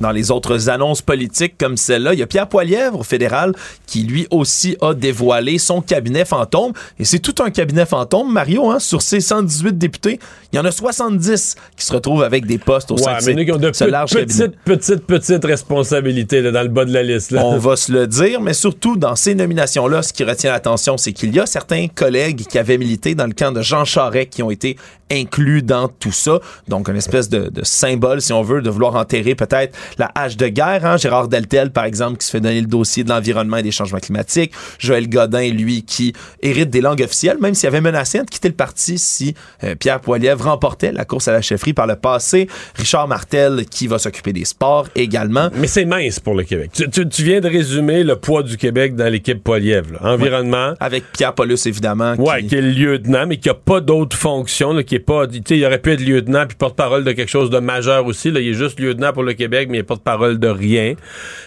Dans 0.02 0.12
les 0.12 0.32
autres 0.32 0.70
annonces 0.70 1.04
politiques 1.04 1.58
comme 1.60 1.78
celle-là, 1.78 2.14
il 2.14 2.20
y 2.20 2.24
a 2.24 2.28
Pierre 2.28 2.50
Poilièvre 2.50 3.00
au 3.00 3.04
fédéral 3.04 3.54
qui 3.86 4.04
lui 4.04 4.28
aussi 4.32 4.76
a 4.82 4.94
dévoilé 4.96 5.60
son 5.60 5.82
cabinet 5.82 6.26
fantôme. 6.26 6.74
Et 7.00 7.06
c'est 7.06 7.20
tout 7.20 7.36
un 7.44 7.52
cabinet 7.52 7.86
fantôme, 7.86 8.34
Mario, 8.34 8.70
hein, 8.72 8.80
sur 8.80 9.04
ces 9.04 9.20
118 9.20 9.78
députés. 9.78 10.20
Il 10.52 10.56
y 10.56 10.60
en 10.60 10.66
a 10.66 10.72
70 10.72 11.56
qui 11.78 11.86
se 11.86 11.94
retrouvent 11.94 12.24
avec 12.24 12.48
des 12.48 12.58
postes 12.58 12.92
au 12.92 12.98
sein 12.98 13.18
de 13.18 13.72
ce 13.74 13.84
large 13.86 14.14
petite, 14.14 14.58
petite, 14.66 15.06
petite 15.06 15.46
responsabilité 15.46 16.42
dans 16.52 16.64
le 16.64 16.70
bas 16.70 16.86
de 16.86 16.94
la 16.94 17.04
liste. 17.04 17.34
On 17.38 17.58
va 17.58 17.76
se 17.76 17.92
le 17.92 18.08
dire, 18.08 18.42
mais 18.42 18.54
surtout 18.54 18.98
dans 18.98 19.16
ces 19.16 19.36
nominations-là, 19.36 20.02
ce 20.02 20.14
qui 20.14 20.24
retient 20.24 20.52
l'attention, 20.52 20.98
c'est 20.98 21.14
qu'il 21.14 21.34
y 21.36 21.40
a 21.40 21.46
certains 21.46 21.88
collègues 21.88 22.46
qui 22.48 22.58
avaient 22.58 22.80
milité 22.80 23.14
dans 23.14 23.28
le 23.28 23.34
camp 23.34 23.52
de 23.52 23.62
Jean 23.62 23.86
Charest 23.86 24.30
qui 24.30 24.42
ont 24.42 24.52
été 24.52 24.78
inclus 25.12 25.62
dans 25.62 25.88
tout 25.88 26.12
ça. 26.12 26.40
Donc, 26.68 26.88
une 26.90 26.96
espèce 26.96 27.30
de, 27.30 27.50
de 27.50 27.64
symbole, 27.64 28.22
si 28.22 28.34
on 28.34 28.42
veut, 28.42 28.62
de 28.62 28.70
vouloir 28.70 28.96
enterrer 28.96 29.36
peut-être 29.36 29.78
la 30.00 30.12
hache 30.16 30.38
de 30.38 30.48
guerre. 30.48 30.86
Hein? 30.86 30.98
Gérard 30.98 31.28
Deltel, 31.28 31.72
par 31.72 31.86
exemple, 31.86 32.18
qui 32.18 32.26
se 32.26 32.32
fait 32.32 32.40
donner 32.40 32.62
le 32.62 32.68
dossier 32.68 33.04
de 33.04 33.10
l'environnement 33.10 33.58
et 33.58 33.64
des 33.64 33.72
changements 33.72 34.00
climatiques. 34.00 34.54
Joël 34.80 35.10
Godin, 35.10 35.50
lui, 35.50 35.84
qui 35.84 36.14
hérite 36.42 36.70
des 36.70 36.82
langues 36.82 37.02
officielles, 37.02 37.38
même 37.40 37.54
s'il 37.54 37.68
avait 37.68 37.82
menacé 37.82 38.20
de 38.20 38.26
quitter 38.26 38.50
le 38.50 38.56
parti 38.56 38.98
si 38.98 39.36
euh, 39.64 39.76
Pierre 39.76 40.02
Poilievre 40.02 40.46
remportait 40.46 40.92
la 40.92 41.06
course 41.06 41.28
à 41.28 41.32
la 41.32 41.42
chefferie 41.42 41.74
par 41.74 41.88
le 41.88 41.96
passé. 41.96 42.48
Richard 42.76 43.08
Martel, 43.08 43.66
qui 43.66 43.88
va 43.88 44.00
s'occuper 44.00 44.34
des 44.34 44.46
sports 44.46 44.88
également. 44.96 45.50
Mais 45.56 45.68
c'est 45.68 45.86
mince 45.86 46.20
pour 46.20 46.36
le 46.36 46.44
Québec. 46.44 46.72
Tu, 46.74 47.24
viens 47.24 47.42
de 47.42 47.48
résumer 47.48 48.04
le 48.04 48.16
poids 48.16 48.44
du 48.44 48.58
Québec 48.58 48.96
dans 48.96 49.12
l'équipe 49.12 49.44
Poilievre. 49.44 50.00
Environnement. 50.02 50.74
Avec 50.80 51.04
Pierre 51.12 51.34
Paulus, 51.34 51.66
évidemment. 51.66 52.16
Oui, 52.18 52.48
qui... 52.48 52.56
est 52.56 52.62
le 52.62 52.72
lieutenant, 52.72 53.26
mais 53.28 53.38
qui 53.38 53.48
n'a 53.48 53.54
pas 53.54 53.80
d'autres 53.80 54.18
fonctions, 54.18 54.82
qui 54.84 54.96
est 54.96 55.00
pas. 55.00 55.26
Il 55.50 55.66
aurait 55.66 55.80
pu 55.80 55.92
être 55.92 56.02
lieutenant 56.02 56.46
puis 56.48 56.58
porte-parole 56.58 57.04
de 57.04 57.12
quelque 57.12 57.30
chose 57.30 57.50
de 57.50 57.60
majeur 57.60 58.06
aussi. 58.06 58.32
Là. 58.32 58.40
Il 58.40 58.50
est 58.50 58.54
juste 58.54 58.80
lieutenant 58.80 59.14
pour 59.14 59.24
le 59.24 59.34
Québec, 59.34 59.68
mais 59.70 59.81
il 59.82 59.84
n'est 59.84 59.88
porte-parole 59.88 60.40
de 60.40 60.48
rien. 60.48 60.96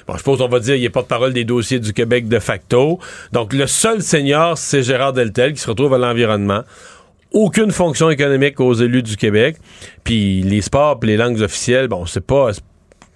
Bon, 0.07 0.15
je 0.15 0.19
suppose 0.19 0.41
on 0.41 0.49
va 0.49 0.61
dire 0.61 0.75
il 0.75 0.85
est 0.85 0.91
porte-parole 0.91 1.33
des 1.33 1.45
dossiers 1.45 1.79
du 1.79 1.93
Québec 1.93 2.29
de 2.29 2.39
facto. 2.39 2.99
Donc, 3.33 3.53
le 3.53 3.67
seul 3.67 4.03
senior, 4.03 4.59
c'est 4.59 4.83
Gérard 4.83 5.13
Deltel 5.13 5.53
qui 5.53 5.61
se 5.61 5.71
retrouve 5.71 5.95
à 5.95 5.99
l'environnement 5.99 6.63
aucune 7.33 7.73
fonction 7.73 8.11
économique 8.11 8.61
aux 8.61 8.75
élus 8.75 9.03
du 9.03 9.17
Québec. 9.17 9.57
Puis 10.05 10.43
les 10.43 10.63
sports, 10.63 11.01
les 11.03 11.17
langues 11.17 11.41
officielles, 11.41 11.89
bon, 11.89 12.07
c'est 12.07 12.25
pas 12.25 12.53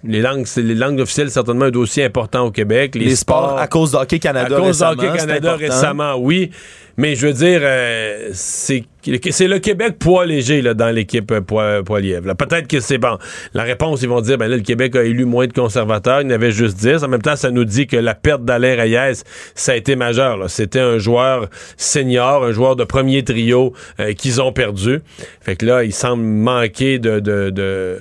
les 0.03 0.21
langues, 0.21 0.45
c'est 0.45 0.61
les 0.61 0.75
langues 0.75 0.99
officielles, 0.99 1.29
certainement 1.29 1.65
un 1.65 1.71
dossier 1.71 2.05
important 2.05 2.45
au 2.45 2.51
Québec. 2.51 2.95
Les, 2.95 3.15
sports, 3.15 3.57
à 3.57 3.67
cause 3.67 3.91
d'Hockey 3.91 4.19
Canada 4.19 4.55
à 4.55 4.59
cause 4.59 4.81
récemment. 4.81 5.13
Canada 5.13 5.55
récemment, 5.55 6.15
oui. 6.15 6.51
Mais 6.97 7.15
je 7.15 7.27
veux 7.27 7.33
dire, 7.33 7.61
euh, 7.63 8.29
c'est 8.33 8.83
le 9.05 9.57
Québec 9.59 9.95
poids 9.99 10.25
léger 10.25 10.61
là, 10.61 10.73
dans 10.73 10.89
l'équipe 10.89 11.33
poids, 11.39 11.81
poids 11.81 12.01
lièvre. 12.01 12.33
Peut-être 12.33 12.67
que 12.67 12.81
c'est 12.81 12.97
bon. 12.97 13.17
La 13.53 13.63
réponse, 13.63 14.01
ils 14.01 14.09
vont 14.09 14.19
dire, 14.19 14.37
ben 14.37 14.49
là, 14.49 14.57
le 14.57 14.63
Québec 14.63 14.95
a 14.97 15.03
élu 15.03 15.23
moins 15.23 15.47
de 15.47 15.53
conservateurs. 15.53 16.21
Il 16.21 16.27
en 16.27 16.31
avait 16.31 16.51
juste 16.51 16.77
10. 16.77 17.03
En 17.03 17.07
même 17.07 17.21
temps, 17.21 17.37
ça 17.37 17.51
nous 17.51 17.63
dit 17.63 17.87
que 17.87 17.95
la 17.95 18.15
perte 18.15 18.43
d'Alain 18.43 18.75
Reyes, 18.75 19.21
ça 19.55 19.71
a 19.71 19.75
été 19.75 19.95
majeur. 19.95 20.49
C'était 20.49 20.81
un 20.81 20.97
joueur 20.97 21.47
senior, 21.77 22.43
un 22.43 22.51
joueur 22.51 22.75
de 22.75 22.83
premier 22.83 23.23
trio 23.23 23.73
euh, 24.01 24.11
qu'ils 24.11 24.41
ont 24.41 24.51
perdu. 24.51 24.99
Fait 25.39 25.55
que 25.55 25.65
là, 25.65 25.85
il 25.85 25.93
semble 25.93 26.23
manquer 26.23 26.99
de, 26.99 27.21
de, 27.21 27.49
de 27.49 27.99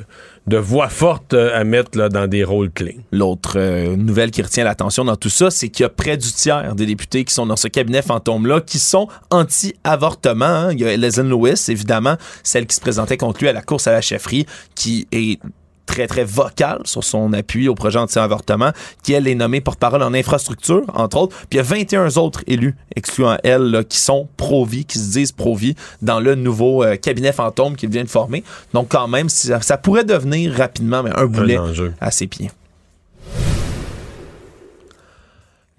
de 0.49 0.57
voix 0.57 0.89
forte 0.89 1.35
euh, 1.35 1.59
à 1.59 1.65
mettre 1.65 1.97
là, 1.97 2.09
dans 2.09 2.27
des 2.27 2.45
rôles 2.45 2.71
clés. 2.71 2.99
L'autre 3.13 3.55
euh, 3.57 3.97
nouvelle 3.97 4.31
qui 4.31 4.43
retient 4.43 4.65
l'attention 4.65 5.05
dans 5.05 5.17
tout 5.17 5.29
ça, 5.29 5.51
c'est 5.51 5.69
qu'il 5.69 5.85
y 5.85 5.87
a 5.87 5.89
près 5.89 6.17
du 6.17 6.33
tiers 6.33 6.75
des 6.75 6.87
députés 6.87 7.25
qui 7.25 7.35
sont 7.35 7.47
dans 7.47 7.57
ce 7.57 7.69
cabinet 7.69 8.03
fantôme-là 8.03 8.61
qui 8.61 8.79
sont 8.79 9.09
anti-avortement. 9.31 10.45
Hein. 10.45 10.73
Il 10.73 10.81
y 10.81 10.85
a 10.85 10.97
Leslie 10.97 11.29
Lewis, 11.29 11.67
évidemment, 11.69 12.17
celle 12.43 12.67
qui 12.67 12.75
se 12.75 12.81
présentait 12.81 13.17
contre 13.17 13.41
lui 13.41 13.49
à 13.49 13.53
la 13.53 13.63
course 13.63 13.87
à 13.87 13.93
la 13.93 14.01
chefferie, 14.01 14.47
qui 14.75 15.07
est 15.13 15.39
très, 15.89 16.07
très 16.07 16.25
vocale 16.25 16.83
sur 16.85 17.03
son 17.03 17.33
appui 17.33 17.69
au 17.69 17.75
projet 17.75 17.99
anti-avortement, 17.99 18.73
qui, 19.03 19.15
elle, 19.15 19.27
est 19.27 19.35
nommée 19.35 19.61
porte-parole 19.61 20.03
en 20.03 20.15
infrastructure, 20.15 20.85
entre 20.95 21.17
autres. 21.17 21.37
Puis 21.49 21.53
il 21.53 21.57
y 21.57 21.61
a 21.61 21.63
21 21.63 22.17
autres 22.19 22.45
élus, 22.47 22.77
excluant 22.95 23.39
elle, 23.43 23.85
qui 23.89 23.99
sont 23.99 24.29
pro-vie, 24.37 24.85
qui 24.85 24.99
se 24.99 25.11
disent 25.13 25.33
pro-vie, 25.33 25.75
dans 26.03 26.21
le 26.21 26.35
nouveau 26.35 26.85
euh, 26.85 26.97
cabinet 26.97 27.33
fantôme 27.33 27.75
qu'il 27.75 27.89
vient 27.91 28.05
de 28.05 28.09
former. 28.09 28.45
Donc, 28.75 28.89
quand 28.91 29.09
même, 29.09 29.29
ça, 29.29 29.61
ça 29.63 29.79
pourrait 29.79 30.05
devenir 30.05 30.53
rapidement 30.53 31.03
mais 31.03 31.11
un 31.17 31.27
boulet 31.27 31.59
à 32.01 32.11
ses 32.11 32.27
pieds. 32.27 32.51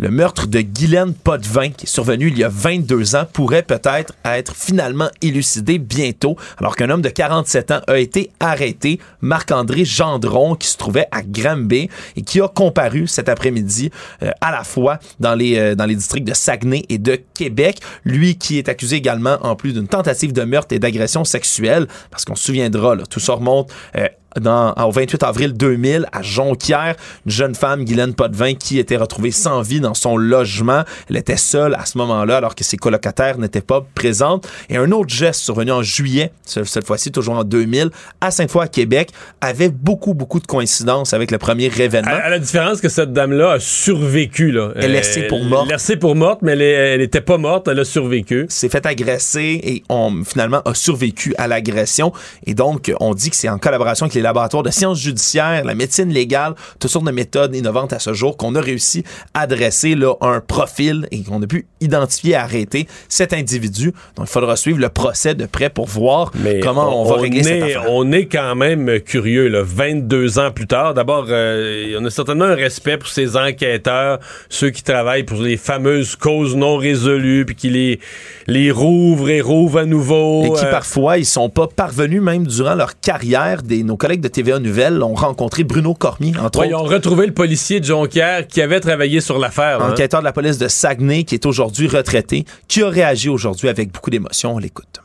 Le 0.02 0.10
meurtre 0.10 0.48
de 0.48 0.62
Guylaine 0.62 1.14
Potvin, 1.14 1.72
qui 1.72 1.86
est 1.86 1.90
survenu 1.90 2.30
il 2.30 2.38
y 2.38 2.46
a 2.46 2.48
22 2.48 3.18
ans, 3.18 3.26
pourrait 3.34 3.64
peut-être 3.64 4.14
être 4.24 4.56
finalement 4.56 5.10
élucidé 5.22 5.78
bientôt, 5.78 6.38
alors 6.58 6.78
qu'un 6.78 6.90
homme 6.90 7.02
de 7.02 7.10
47 7.10 7.72
ans 7.72 7.82
a 7.86 8.00
été 8.00 8.32
arrêté, 8.40 9.02
Marc-André 9.20 9.84
Gendron, 9.84 10.56
qui 10.56 10.70
se 10.70 10.78
trouvait 10.78 11.08
à 11.12 11.22
Granby 11.22 11.90
et 12.16 12.22
qui 12.22 12.40
a 12.40 12.48
comparu 12.48 13.08
cet 13.08 13.28
après-midi 13.28 13.92
euh, 14.24 14.32
à 14.40 14.52
la 14.52 14.64
fois 14.64 15.00
dans 15.20 15.36
les, 15.36 15.60
euh, 15.60 15.76
dans 15.76 15.86
les 15.86 15.96
districts 15.96 16.28
de 16.30 16.34
Saguenay 16.34 16.86
et 16.88 16.98
de 16.98 17.20
Québec. 17.34 17.82
Lui 18.06 18.38
qui 18.38 18.58
est 18.58 18.70
accusé 18.70 18.96
également, 18.96 19.38
en 19.42 19.58
plus 19.58 19.74
d'une 19.74 19.90
tentative 19.90 20.32
de 20.32 20.44
meurtre 20.44 20.74
et 20.74 20.80
d'agression 20.80 21.26
sexuelle, 21.26 21.90
parce 22.10 22.24
qu'on 22.24 22.36
se 22.36 22.46
souviendra, 22.46 22.96
là, 22.96 23.04
tout 23.06 23.20
ça 23.20 23.34
remonte 23.34 23.70
euh, 23.98 24.08
dans, 24.40 24.74
au 24.74 24.92
28 24.92 25.24
avril 25.24 25.54
2000 25.54 26.08
à 26.12 26.22
Jonquière, 26.22 26.96
une 27.26 27.32
jeune 27.32 27.56
femme, 27.56 27.84
Guylaine 27.84 28.14
Potvin, 28.14 28.54
qui 28.54 28.80
était 28.80 28.98
retrouvée 28.98 29.32
sans 29.32 29.62
vie 29.62 29.80
dans 29.80 29.94
son 29.94 30.18
logement. 30.18 30.84
Elle 31.10 31.18
était 31.18 31.38
seule 31.38 31.76
à 31.76 31.86
ce 31.86 31.98
moment-là 31.98 32.38
alors 32.38 32.56
que 32.56 32.64
ses 32.64 32.78
colocataires 32.78 33.38
n'étaient 33.38 33.62
pas 33.62 33.86
présentes. 33.96 34.48
Et 34.70 34.78
un 34.78 34.92
autre 34.92 35.10
geste 35.10 35.42
survenu 35.42 35.72
en 35.72 35.82
juillet, 35.82 36.32
cette 36.46 36.86
fois-ci 36.86 37.12
toujours 37.12 37.36
en 37.36 37.44
2000, 37.44 37.90
à 38.22 38.32
Sainte-Foy 38.32 38.64
à 38.64 38.68
Québec, 38.68 39.12
avait 39.42 39.70
beaucoup, 39.70 40.14
beaucoup 40.14 40.40
de 40.40 40.48
coïncidences 40.48 41.14
avec 41.14 41.32
le 41.32 41.38
premier 41.38 41.66
événement. 41.66 42.12
À, 42.12 42.30
la 42.30 42.40
différence 42.40 42.82
que 42.82 42.90
cette 42.90 43.14
dame-là 43.14 43.54
a 43.54 43.60
survécu. 43.60 44.52
Là. 44.52 44.72
Elle 44.76 44.86
est 44.86 45.00
laissée 45.00 45.24
pour 45.24 45.44
morte. 45.44 45.70
Laissée 45.70 45.98
pour 45.98 46.16
morte, 46.16 46.42
mais 46.42 46.58
elle 46.58 47.00
n'était 47.00 47.22
pas 47.22 47.38
morte, 47.38 47.68
elle 47.68 47.80
a 47.80 47.86
survécu. 47.86 48.46
S'est 48.50 48.70
fait 48.70 48.86
agresser 48.86 49.60
et 49.64 49.84
on, 49.90 50.24
finalement 50.24 50.62
a 50.66 50.74
survécu 50.74 51.34
à 51.38 51.48
l'agression. 51.48 52.12
Et 52.46 52.54
donc, 52.54 52.92
on 53.00 53.14
dit 53.14 53.30
que 53.30 53.36
c'est 53.36 53.50
en 53.50 53.58
collaboration 53.58 54.06
avec 54.06 54.16
les 54.16 54.19
laboratoires 54.22 54.64
de 54.64 54.70
sciences 54.70 55.00
judiciaires, 55.00 55.64
la 55.64 55.76
médecine 55.76 56.10
légale, 56.10 56.56
toutes 56.80 56.92
sortes 56.92 57.06
de 57.06 57.12
méthodes 57.12 57.56
innovantes 57.56 57.94
à 57.94 58.00
ce 58.00 58.14
jour 58.14 58.38
qu'on 58.38 58.56
a 58.56 58.62
réussi 58.62 59.04
à 59.34 59.48
dresser 59.48 59.96
là, 59.96 60.14
un 60.22 60.40
profil 60.42 61.08
et 61.12 61.24
qu'on 61.24 61.42
a 61.42 61.48
pu 61.48 61.68
identifier 61.82 62.32
et 62.32 62.36
arrêter 62.36 62.88
cet 63.08 63.34
individu. 63.34 63.94
Donc, 64.16 64.28
il 64.28 64.32
faudra 64.32 64.56
suivre 64.56 64.80
le 64.80 64.90
procès 64.90 65.36
de 65.36 65.46
près 65.46 65.70
pour 65.70 65.88
voir 65.88 66.32
comment 66.62 67.02
on, 67.02 67.06
va 67.06 67.18
régler 67.18 67.44
cette 67.44 67.64
affaire. 67.64 67.86
On 67.90 68.12
est 68.12 68.26
quand 68.26 68.56
même 68.56 69.00
curieux, 69.00 69.48
là, 69.48 69.62
22 69.64 70.40
ans 70.40 70.52
plus 70.52 70.68
tard. 70.68 70.94
D'abord, 70.94 71.26
euh, 71.30 71.98
on 72.00 72.06
a 72.06 72.10
certainement 72.10 72.46
un 72.46 72.56
respect 72.56 72.98
pour 72.98 73.10
ces 73.10 73.38
enquêteurs, 73.38 74.20
ceux 74.50 74.70
qui 74.70 74.84
travaillent 74.84 75.24
pour 75.24 75.42
les 75.42 75.58
fameuses 75.58 76.16
causes 76.16 76.56
non 76.56 76.78
résolues, 76.78 77.46
puis 77.46 77.56
qui 77.56 77.70
les, 77.70 78.00
les 78.48 78.72
rouvrent 78.72 79.30
et 79.30 79.42
rouvrent 79.42 79.80
à 79.80 79.86
nouveau. 79.86 80.44
Et 80.46 80.60
qui 80.60 80.66
euh, 80.66 80.72
parfois, 80.72 81.18
ils 81.18 81.26
sont 81.26 81.50
pas 81.50 81.68
parvenus 81.68 82.22
même 82.22 82.46
durant 82.46 82.76
leur 82.76 83.00
carrière. 83.00 83.62
Des, 83.64 83.84
nos 83.84 83.98
collègues 83.98 84.09
de 84.18 84.28
TVA 84.28 84.60
Nouvelles 84.60 85.02
ont 85.04 85.14
rencontré 85.14 85.64
Bruno 85.64 85.94
Cormier, 85.94 86.34
entre 86.42 86.66
Ils 86.66 86.76
ont 86.76 86.84
retrouvé 86.84 87.28
le 87.28 87.34
policier 87.34 87.80
de 87.80 87.86
Jonquière 87.86 88.48
qui 88.48 88.62
avait 88.62 88.80
travaillé 88.80 89.22
sur 89.22 89.38
l'affaire. 89.38 89.82
Hein. 89.82 89.92
Enquêteur 89.92 90.22
de 90.22 90.26
la 90.26 90.34
police 90.34 90.58
de 90.58 90.68
Saguenay, 90.68 91.24
qui 91.24 91.36
est 91.36 91.46
aujourd'hui 91.46 91.88
retraité, 91.88 92.46
qui 92.68 92.82
a 92.82 92.90
réagi 92.90 93.30
aujourd'hui 93.30 93.70
avec 93.70 93.92
beaucoup 93.92 94.10
d'émotion. 94.10 94.56
On 94.56 94.58
l'écoute. 94.58 95.00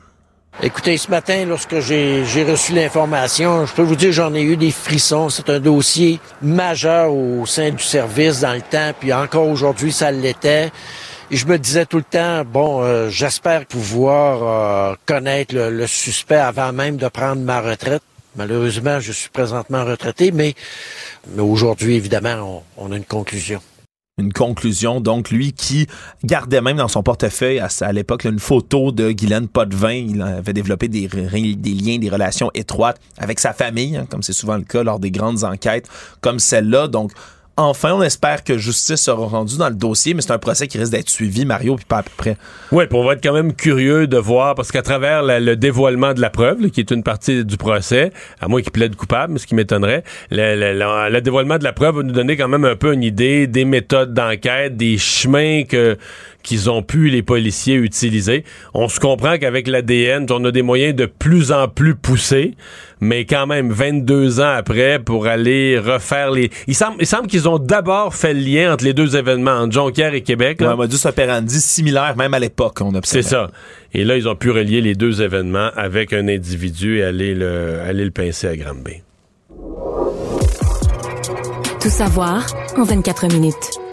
Écoutez, 0.63 0.97
ce 0.97 1.11
matin, 1.11 1.45
lorsque 1.47 1.81
j'ai 1.81 2.47
reçu 2.49 2.73
l'information, 2.73 3.67
je 3.67 3.73
peux 3.73 3.83
vous 3.83 3.97
dire 3.97 4.13
j'en 4.13 4.33
ai 4.35 4.43
eu 4.43 4.57
des 4.57 4.71
frissons. 4.71 5.29
C'est 5.29 5.51
un 5.51 5.59
dossier 5.59 6.21
majeur 6.41 7.13
au 7.13 7.45
sein 7.45 7.71
du 7.71 7.83
service 7.83 8.41
dans 8.41 8.53
le 8.53 8.63
temps, 8.63 8.93
puis 8.99 9.13
encore 9.13 9.49
aujourd'hui, 9.49 9.93
ça 9.93 10.11
l'était. 10.13 10.71
Et 11.31 11.37
je 11.37 11.47
me 11.47 11.59
disais 11.59 11.87
tout 11.87 11.97
le 11.97 12.05
temps, 12.05 12.45
bon, 12.45 12.83
euh, 12.83 13.09
j'espère 13.09 13.67
pouvoir 13.67 14.93
euh, 14.93 14.95
connaître 15.07 15.55
le, 15.55 15.87
suspect 15.87 16.37
avant 16.37 16.73
même 16.73 16.97
de 16.97 17.09
prendre 17.09 17.43
ma 17.43 17.61
retraite. 17.61 18.03
Malheureusement, 18.37 18.99
je 19.01 19.13
suis 19.13 19.31
présentement 19.31 19.85
retraité, 19.85 20.33
mais, 20.33 20.55
aujourd'hui, 21.39 21.95
évidemment, 21.95 22.65
on, 22.77 22.93
a 22.93 22.97
une 22.97 23.05
conclusion 23.05 23.61
une 24.17 24.33
conclusion. 24.33 25.01
Donc, 25.01 25.31
lui 25.31 25.53
qui 25.53 25.89
gardait 26.23 26.61
même 26.61 26.77
dans 26.77 26.87
son 26.87 27.03
portefeuille 27.03 27.59
à, 27.59 27.93
l'époque 27.93 28.23
une 28.23 28.39
photo 28.39 28.93
de 28.93 29.11
Guylaine 29.11 29.49
Potvin. 29.49 29.91
Il 29.91 30.23
avait 30.23 30.53
développé 30.53 30.87
des, 30.87 31.09
des 31.09 31.71
liens, 31.71 31.99
des 31.99 32.11
relations 32.11 32.49
étroites 32.55 33.01
avec 33.19 33.41
sa 33.41 33.53
famille, 33.53 33.97
hein, 33.97 34.07
comme 34.09 34.23
c'est 34.23 34.33
souvent 34.33 34.57
le 34.57 34.63
cas 34.63 34.85
lors 34.85 35.01
des 35.01 35.11
grandes 35.11 35.43
enquêtes 35.43 35.89
comme 36.21 36.39
celle-là. 36.39 36.87
Donc, 36.87 37.11
enfin, 37.57 37.93
on 37.93 38.03
espère 38.03 38.45
que 38.45 38.59
justice 38.59 39.03
sera 39.03 39.27
rendue 39.27 39.57
dans 39.57 39.69
le 39.69 39.75
dossier, 39.75 40.15
mais 40.15 40.23
c'est 40.23 40.33
un 40.33 40.39
procès 40.39 40.67
qui 40.67 40.79
risque 40.79 40.93
d'être 40.93 41.09
suivi, 41.09 41.45
Mario, 41.45 41.77
puis 41.77 41.85
pas 41.85 41.99
à 41.99 42.03
peu 42.03 42.11
près. 42.17 42.37
Oui, 42.73 42.87
puis 42.87 42.99
on 42.99 43.05
va 43.05 43.13
être 43.13 43.23
quand 43.23 43.33
même 43.33 43.55
curieux 43.55 44.07
de 44.07 44.17
voir, 44.17 44.55
parce 44.55 44.73
qu'à 44.73 44.83
travers 44.83 45.23
le 45.23 45.55
dévoilement 45.55 46.15
de 46.15 46.21
la 46.21 46.31
preuve, 46.31 46.71
qui 46.71 46.81
est 46.81 46.91
une 46.91 47.03
partie 47.03 47.45
du 47.45 47.57
procès, 47.57 48.13
à 48.41 48.49
moins 48.49 48.63
qu'il 48.63 48.73
plaide 48.73 48.97
coupable, 48.97 49.39
ce 49.39 49.47
qui 49.47 49.55
m'étonnerait, 49.55 50.05
le, 50.31 51.21
dévoilement 51.21 51.59
de 51.59 51.65
la 51.65 51.73
preuve 51.73 51.97
va 51.97 52.03
nous 52.03 52.13
donner 52.13 52.37
quand 52.37 52.49
même 52.49 52.65
un 52.65 52.77
peu 52.77 52.93
une 52.93 53.03
idée 53.03 53.47
des 53.47 53.65
méthodes 53.65 54.13
d'enquête, 54.15 54.77
des 54.77 54.99
chemins 54.99 55.65
que 55.65 55.97
qu'ils 56.45 56.71
ont 56.71 56.83
pu 56.83 57.09
les 57.09 57.23
policiers 57.23 57.75
utiliser. 57.75 58.45
On 58.75 58.89
se 58.89 59.01
comprend 59.01 59.39
qu'avec 59.39 59.67
l'ADN, 59.67 60.27
on 60.31 60.45
a 60.45 60.53
des 60.53 60.63
moyens 60.63 60.95
de 60.95 61.07
plus 61.07 61.51
en 61.51 61.67
plus 61.67 61.97
poussés, 61.97 62.55
mais 63.01 63.25
quand 63.25 63.49
même 63.49 63.73
22 63.73 64.41
ans 64.41 64.55
après 64.57 65.01
pour 65.01 65.27
aller 65.27 65.79
refaire 65.79 66.31
les. 66.31 66.51
Il 66.69 66.77
semble, 66.77 66.97
il 67.01 67.07
semble 67.07 67.27
qu'ils 67.27 67.49
ont 67.49 67.59
d'abord 67.59 68.15
fait 68.15 68.35
le 68.35 68.41
lien 68.41 68.73
entre 68.73 68.85
les 68.85 68.95
deux 68.95 69.17
événements, 69.17 69.53
entre 69.53 69.73
Jonquière 69.73 70.15
et 70.15 70.21
Québec. 70.23 70.61
Là. 70.61 70.71
Ouais, 70.71 70.77
modus 70.77 71.05
operandi 71.05 71.61
similaire, 71.61 72.15
même 72.17 72.35
à 72.35 72.39
l'époque, 72.39 72.81
on 72.81 72.93
C'est 73.03 73.23
ça. 73.23 73.51
Et 73.93 74.05
là, 74.05 74.17
ils 74.17 74.29
ont 74.29 74.37
pu 74.37 74.51
relier 74.51 74.81
les 74.81 74.95
deux 74.95 75.23
événements 75.23 75.71
avec 75.75 76.13
un 76.13 76.29
individu 76.29 76.99
et 76.99 77.05
aller 77.05 77.35
le, 77.35 77.81
aller 77.81 78.05
le 78.05 78.11
pincer 78.11 78.49
à 78.49 78.57
Granby. 78.57 79.03
Tout 81.81 81.91
savoir 81.91 82.47
en 82.77 82.85
24 82.85 83.29
minutes. 83.33 83.84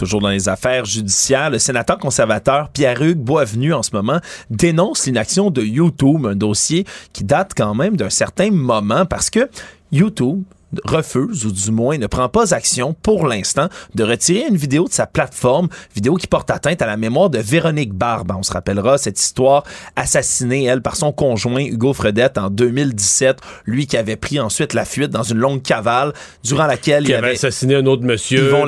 Toujours 0.00 0.22
dans 0.22 0.30
les 0.30 0.48
affaires 0.48 0.86
judiciaires, 0.86 1.50
le 1.50 1.58
sénateur 1.58 1.98
conservateur 1.98 2.70
Pierre-Hugues 2.70 3.18
Boisvenu 3.18 3.74
en 3.74 3.82
ce 3.82 3.90
moment 3.92 4.18
dénonce 4.48 5.04
l'inaction 5.04 5.50
de 5.50 5.60
YouTube, 5.60 6.24
un 6.24 6.34
dossier 6.34 6.86
qui 7.12 7.22
date 7.22 7.52
quand 7.54 7.74
même 7.74 7.98
d'un 7.98 8.08
certain 8.08 8.50
moment 8.50 9.04
parce 9.04 9.28
que 9.28 9.50
YouTube 9.92 10.42
refuse, 10.84 11.46
ou 11.46 11.52
du 11.52 11.70
moins 11.70 11.98
ne 11.98 12.06
prend 12.06 12.28
pas 12.28 12.54
action 12.54 12.94
pour 13.02 13.26
l'instant, 13.26 13.68
de 13.94 14.04
retirer 14.04 14.46
une 14.48 14.56
vidéo 14.56 14.84
de 14.88 14.92
sa 14.92 15.06
plateforme, 15.06 15.68
vidéo 15.94 16.14
qui 16.14 16.26
porte 16.26 16.50
atteinte 16.50 16.82
à 16.82 16.86
la 16.86 16.96
mémoire 16.96 17.30
de 17.30 17.38
Véronique 17.38 17.92
Barbe. 17.92 18.32
On 18.36 18.42
se 18.42 18.52
rappellera 18.52 18.98
cette 18.98 19.18
histoire 19.18 19.64
assassinée, 19.96 20.64
elle, 20.64 20.82
par 20.82 20.96
son 20.96 21.12
conjoint 21.12 21.64
Hugo 21.64 21.92
Fredette 21.92 22.38
en 22.38 22.50
2017, 22.50 23.38
lui 23.66 23.86
qui 23.86 23.96
avait 23.96 24.16
pris 24.16 24.40
ensuite 24.40 24.74
la 24.74 24.84
fuite 24.84 25.10
dans 25.10 25.22
une 25.22 25.38
longue 25.38 25.62
cavale 25.62 26.12
durant 26.44 26.66
laquelle 26.66 27.04
il 27.04 27.14
avait 27.14 27.32
assassiné 27.32 27.76
un 27.76 27.86
autre 27.86 28.02
monsieur, 28.02 28.48
Yvon 28.48 28.66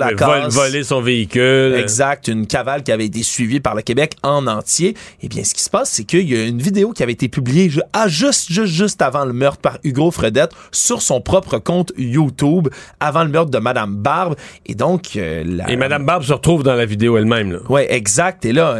volé 0.48 0.84
son 0.84 1.00
véhicule. 1.00 1.74
Exact, 1.74 2.28
une 2.28 2.46
cavale 2.46 2.82
qui 2.82 2.92
avait 2.92 3.06
été 3.06 3.22
suivie 3.22 3.60
par 3.60 3.74
le 3.74 3.82
Québec 3.82 4.16
en 4.22 4.46
entier. 4.46 4.96
Eh 5.22 5.28
bien, 5.28 5.44
ce 5.44 5.54
qui 5.54 5.62
se 5.62 5.70
passe, 5.70 5.90
c'est 5.90 6.04
qu'il 6.04 6.28
y 6.28 6.36
a 6.36 6.44
une 6.44 6.60
vidéo 6.60 6.92
qui 6.92 7.02
avait 7.02 7.12
été 7.12 7.28
publiée 7.28 7.70
à 7.92 8.08
juste, 8.08 8.50
juste, 8.50 8.72
juste 8.72 9.02
avant 9.02 9.24
le 9.24 9.32
meurtre 9.32 9.60
par 9.60 9.78
Hugo 9.84 10.10
Fredette 10.10 10.52
sur 10.70 11.02
son 11.02 11.20
propre 11.20 11.58
compte 11.58 11.91
YouTube 11.97 12.69
avant 13.01 13.24
le 13.24 13.31
meurtre 13.31 13.51
de 13.51 13.59
Madame 13.59 13.97
Barbe. 13.97 14.36
Et 14.66 14.74
donc, 14.74 15.16
euh, 15.16 15.59
Et 15.69 15.77
Madame 15.77 16.05
Barbe 16.05 16.23
se 16.23 16.32
retrouve 16.32 16.62
dans 16.62 16.74
la 16.74 16.86
vidéo 16.86 17.16
elle-même. 17.16 17.60
Oui, 17.69 17.82
exact. 17.89 18.44
Et 18.44 18.52
là, 18.52 18.78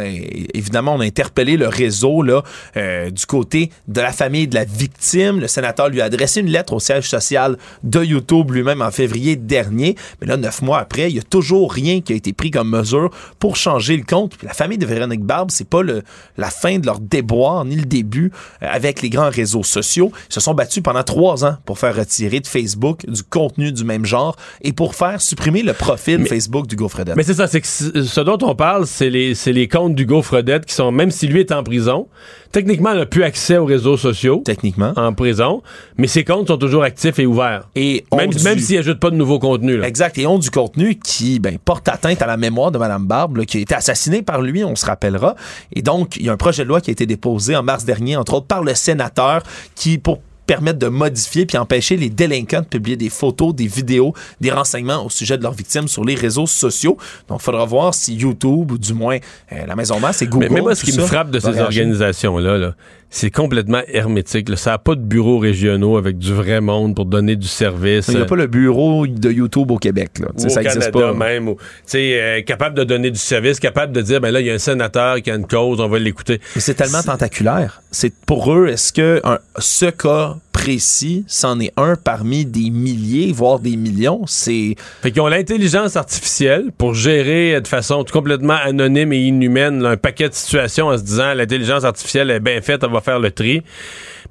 évidemment, 0.53 0.95
on 0.95 0.99
a 0.99 1.05
interpellé 1.05 1.57
le 1.57 1.67
réseau 1.67 2.21
là, 2.21 2.43
euh, 2.77 3.09
du 3.09 3.25
côté 3.25 3.69
de 3.87 4.01
la 4.01 4.11
famille 4.11 4.47
de 4.47 4.55
la 4.55 4.65
victime. 4.65 5.39
Le 5.39 5.47
sénateur 5.47 5.89
lui 5.89 6.01
a 6.01 6.05
adressé 6.05 6.41
une 6.41 6.49
lettre 6.49 6.73
au 6.73 6.79
siège 6.79 7.07
social 7.09 7.57
de 7.83 8.03
YouTube 8.03 8.51
lui-même 8.51 8.81
en 8.81 8.91
février 8.91 9.35
dernier. 9.35 9.95
Mais 10.21 10.27
là, 10.27 10.37
neuf 10.37 10.61
mois 10.61 10.79
après, 10.79 11.09
il 11.09 11.13
n'y 11.13 11.19
a 11.19 11.23
toujours 11.23 11.71
rien 11.71 12.01
qui 12.01 12.13
a 12.13 12.15
été 12.15 12.33
pris 12.33 12.51
comme 12.51 12.69
mesure 12.69 13.09
pour 13.39 13.55
changer 13.55 13.97
le 13.97 14.03
compte. 14.03 14.37
Puis 14.37 14.47
la 14.47 14.53
famille 14.53 14.77
de 14.77 14.85
Véronique 14.85 15.23
Barbe, 15.23 15.51
c'est 15.51 15.67
pas 15.67 15.81
le, 15.81 16.03
la 16.37 16.49
fin 16.49 16.79
de 16.79 16.85
leur 16.85 16.99
déboire 16.99 17.65
ni 17.65 17.75
le 17.75 17.85
début 17.85 18.31
euh, 18.61 18.67
avec 18.69 19.01
les 19.01 19.09
grands 19.09 19.29
réseaux 19.29 19.63
sociaux. 19.63 20.11
Ils 20.29 20.33
se 20.33 20.39
sont 20.39 20.53
battus 20.53 20.83
pendant 20.83 21.03
trois 21.03 21.45
ans 21.45 21.57
pour 21.65 21.79
faire 21.79 21.95
retirer 21.95 22.39
de 22.39 22.47
Facebook 22.47 23.02
du 23.07 23.23
contenu 23.23 23.71
du 23.71 23.83
même 23.83 24.05
genre 24.05 24.35
et 24.61 24.73
pour 24.73 24.95
faire 24.95 25.21
supprimer 25.21 25.63
le 25.63 25.73
profil 25.73 26.25
Facebook 26.25 26.67
d'Hugo 26.67 26.89
Fredette. 26.89 27.15
Mais 27.15 27.23
c'est 27.23 27.33
ça, 27.33 27.47
c'est 27.47 27.61
que 27.61 27.67
ce 27.67 28.21
dont 28.21 28.37
on 28.41 28.55
parle, 28.55 28.87
c'est 28.87 29.09
les, 29.09 29.33
les 29.45 29.67
comptes 29.67 29.95
d'Hugo 29.95 30.21
Fredette 30.21 30.65
qui 30.65 30.73
sont, 30.73 30.91
même 30.91 31.11
si 31.11 31.27
lui 31.27 31.39
est 31.39 31.51
en 31.51 31.63
prison, 31.63 32.07
techniquement, 32.51 32.91
il 32.91 32.99
n'a 32.99 33.05
plus 33.05 33.23
accès 33.23 33.57
aux 33.57 33.65
réseaux 33.65 33.97
sociaux. 33.97 34.41
Techniquement. 34.45 34.93
En 34.95 35.13
prison, 35.13 35.61
mais 35.97 36.07
ses 36.07 36.23
comptes 36.23 36.47
sont 36.47 36.57
toujours 36.57 36.83
actifs 36.83 37.19
et 37.19 37.25
ouverts. 37.25 37.67
Et 37.75 38.05
même, 38.15 38.31
même 38.43 38.59
s'il 38.59 38.77
ajoute 38.77 38.99
pas 38.99 39.09
de 39.09 39.15
nouveau 39.15 39.39
contenu. 39.39 39.77
Là. 39.77 39.87
Exact. 39.87 40.17
Et 40.17 40.25
ont 40.25 40.39
du 40.39 40.49
contenu 40.49 40.95
qui 40.95 41.39
ben, 41.39 41.57
porte 41.57 41.87
atteinte 41.89 42.21
à 42.21 42.27
la 42.27 42.37
mémoire 42.37 42.71
de 42.71 42.77
Mme 42.77 43.05
Barbe, 43.05 43.45
qui 43.45 43.57
a 43.57 43.61
été 43.61 43.75
assassinée 43.75 44.21
par 44.21 44.41
lui, 44.41 44.63
on 44.63 44.75
se 44.75 44.85
rappellera. 44.85 45.35
Et 45.73 45.81
donc, 45.81 46.15
il 46.15 46.25
y 46.25 46.29
a 46.29 46.33
un 46.33 46.37
projet 46.37 46.63
de 46.63 46.69
loi 46.69 46.79
qui 46.79 46.91
a 46.91 46.93
été 46.93 47.05
déposé 47.05 47.55
en 47.55 47.63
mars 47.63 47.85
dernier, 47.85 48.15
entre 48.15 48.35
autres 48.35 48.47
par 48.47 48.63
le 48.63 48.75
sénateur, 48.75 49.43
qui, 49.75 49.97
pour 49.97 50.21
permettre 50.45 50.79
de 50.79 50.87
modifier 50.87 51.45
puis 51.45 51.57
empêcher 51.57 51.97
les 51.97 52.09
délinquants 52.09 52.61
de 52.61 52.65
publier 52.65 52.97
des 52.97 53.09
photos, 53.09 53.53
des 53.53 53.67
vidéos, 53.67 54.13
des 54.41 54.51
renseignements 54.51 55.05
au 55.05 55.09
sujet 55.09 55.37
de 55.37 55.43
leurs 55.43 55.53
victimes 55.53 55.87
sur 55.87 56.03
les 56.03 56.15
réseaux 56.15 56.47
sociaux. 56.47 56.97
Donc, 57.27 57.39
il 57.41 57.43
faudra 57.43 57.65
voir 57.65 57.93
si 57.93 58.15
YouTube 58.15 58.71
ou 58.71 58.77
du 58.77 58.93
moins 58.93 59.17
euh, 59.51 59.65
la 59.65 59.75
Maison 59.75 59.99
Mère, 59.99 60.13
c'est 60.13 60.27
Google. 60.27 60.49
Mais, 60.51 60.61
moi, 60.61 60.75
ce 60.75 60.85
qui 60.85 60.97
me 60.97 61.05
frappe 61.05 61.31
de 61.31 61.39
ces 61.39 61.59
organisations-là, 61.59 62.57
là, 62.57 62.75
c'est 63.13 63.29
complètement 63.29 63.81
hermétique. 63.87 64.49
Ça 64.57 64.71
n'a 64.71 64.77
pas 64.79 64.95
de 64.95 65.01
bureaux 65.01 65.37
régionaux 65.37 65.97
avec 65.97 66.17
du 66.17 66.33
vrai 66.33 66.61
monde 66.61 66.95
pour 66.95 67.05
donner 67.05 67.35
du 67.35 67.47
service. 67.47 68.07
Il 68.07 68.15
n'y 68.15 68.21
a 68.21 68.25
pas 68.25 68.35
le 68.35 68.47
bureau 68.47 69.05
de 69.05 69.31
YouTube 69.31 69.69
au 69.69 69.77
Québec. 69.77 70.17
Là. 70.19 70.29
Ou 70.35 70.49
ça 70.49 70.63
Canada 70.63 70.89
pas. 70.89 71.13
même. 71.13 71.47
Ou, 71.47 71.57
euh, 71.93 72.41
capable 72.41 72.75
de 72.75 72.83
donner 72.83 73.11
du 73.11 73.19
service, 73.19 73.59
capable 73.59 73.93
de 73.93 74.01
dire, 74.01 74.19
ben 74.19 74.31
là, 74.31 74.41
il 74.41 74.47
y 74.47 74.49
a 74.49 74.55
un 74.55 74.57
sénateur 74.57 75.21
qui 75.21 75.29
a 75.29 75.35
une 75.35 75.45
cause, 75.45 75.79
on 75.79 75.87
va 75.89 75.99
l'écouter. 75.99 76.41
Mais 76.55 76.61
c'est 76.61 76.73
tellement 76.73 77.03
tentaculaire. 77.03 77.83
C'est 77.91 78.15
pour 78.25 78.51
eux, 78.51 78.67
est-ce 78.67 78.91
que 78.91 79.21
ce 79.59 79.85
cas 79.85 80.37
précis, 80.63 81.25
c'en 81.27 81.59
est 81.59 81.73
un 81.75 81.97
parmi 81.97 82.45
des 82.45 82.69
milliers, 82.69 83.33
voire 83.33 83.59
des 83.59 83.75
millions. 83.75 84.21
C'est. 84.27 84.75
Fait 85.01 85.11
qu'ils 85.11 85.21
ont 85.21 85.27
l'intelligence 85.27 85.97
artificielle 85.97 86.71
pour 86.77 86.93
gérer 86.93 87.59
de 87.59 87.67
façon 87.67 88.05
complètement 88.05 88.55
anonyme 88.63 89.11
et 89.11 89.19
inhumaine 89.19 89.85
un 89.85 89.97
paquet 89.97 90.29
de 90.29 90.33
situations 90.33 90.87
en 90.87 90.97
se 90.97 91.03
disant 91.03 91.33
l'intelligence 91.33 91.83
artificielle 91.83 92.31
est 92.31 92.39
bien 92.39 92.61
faite, 92.61 92.81
elle 92.81 92.91
va 92.91 93.01
faire 93.01 93.19
le 93.19 93.31
tri. 93.31 93.61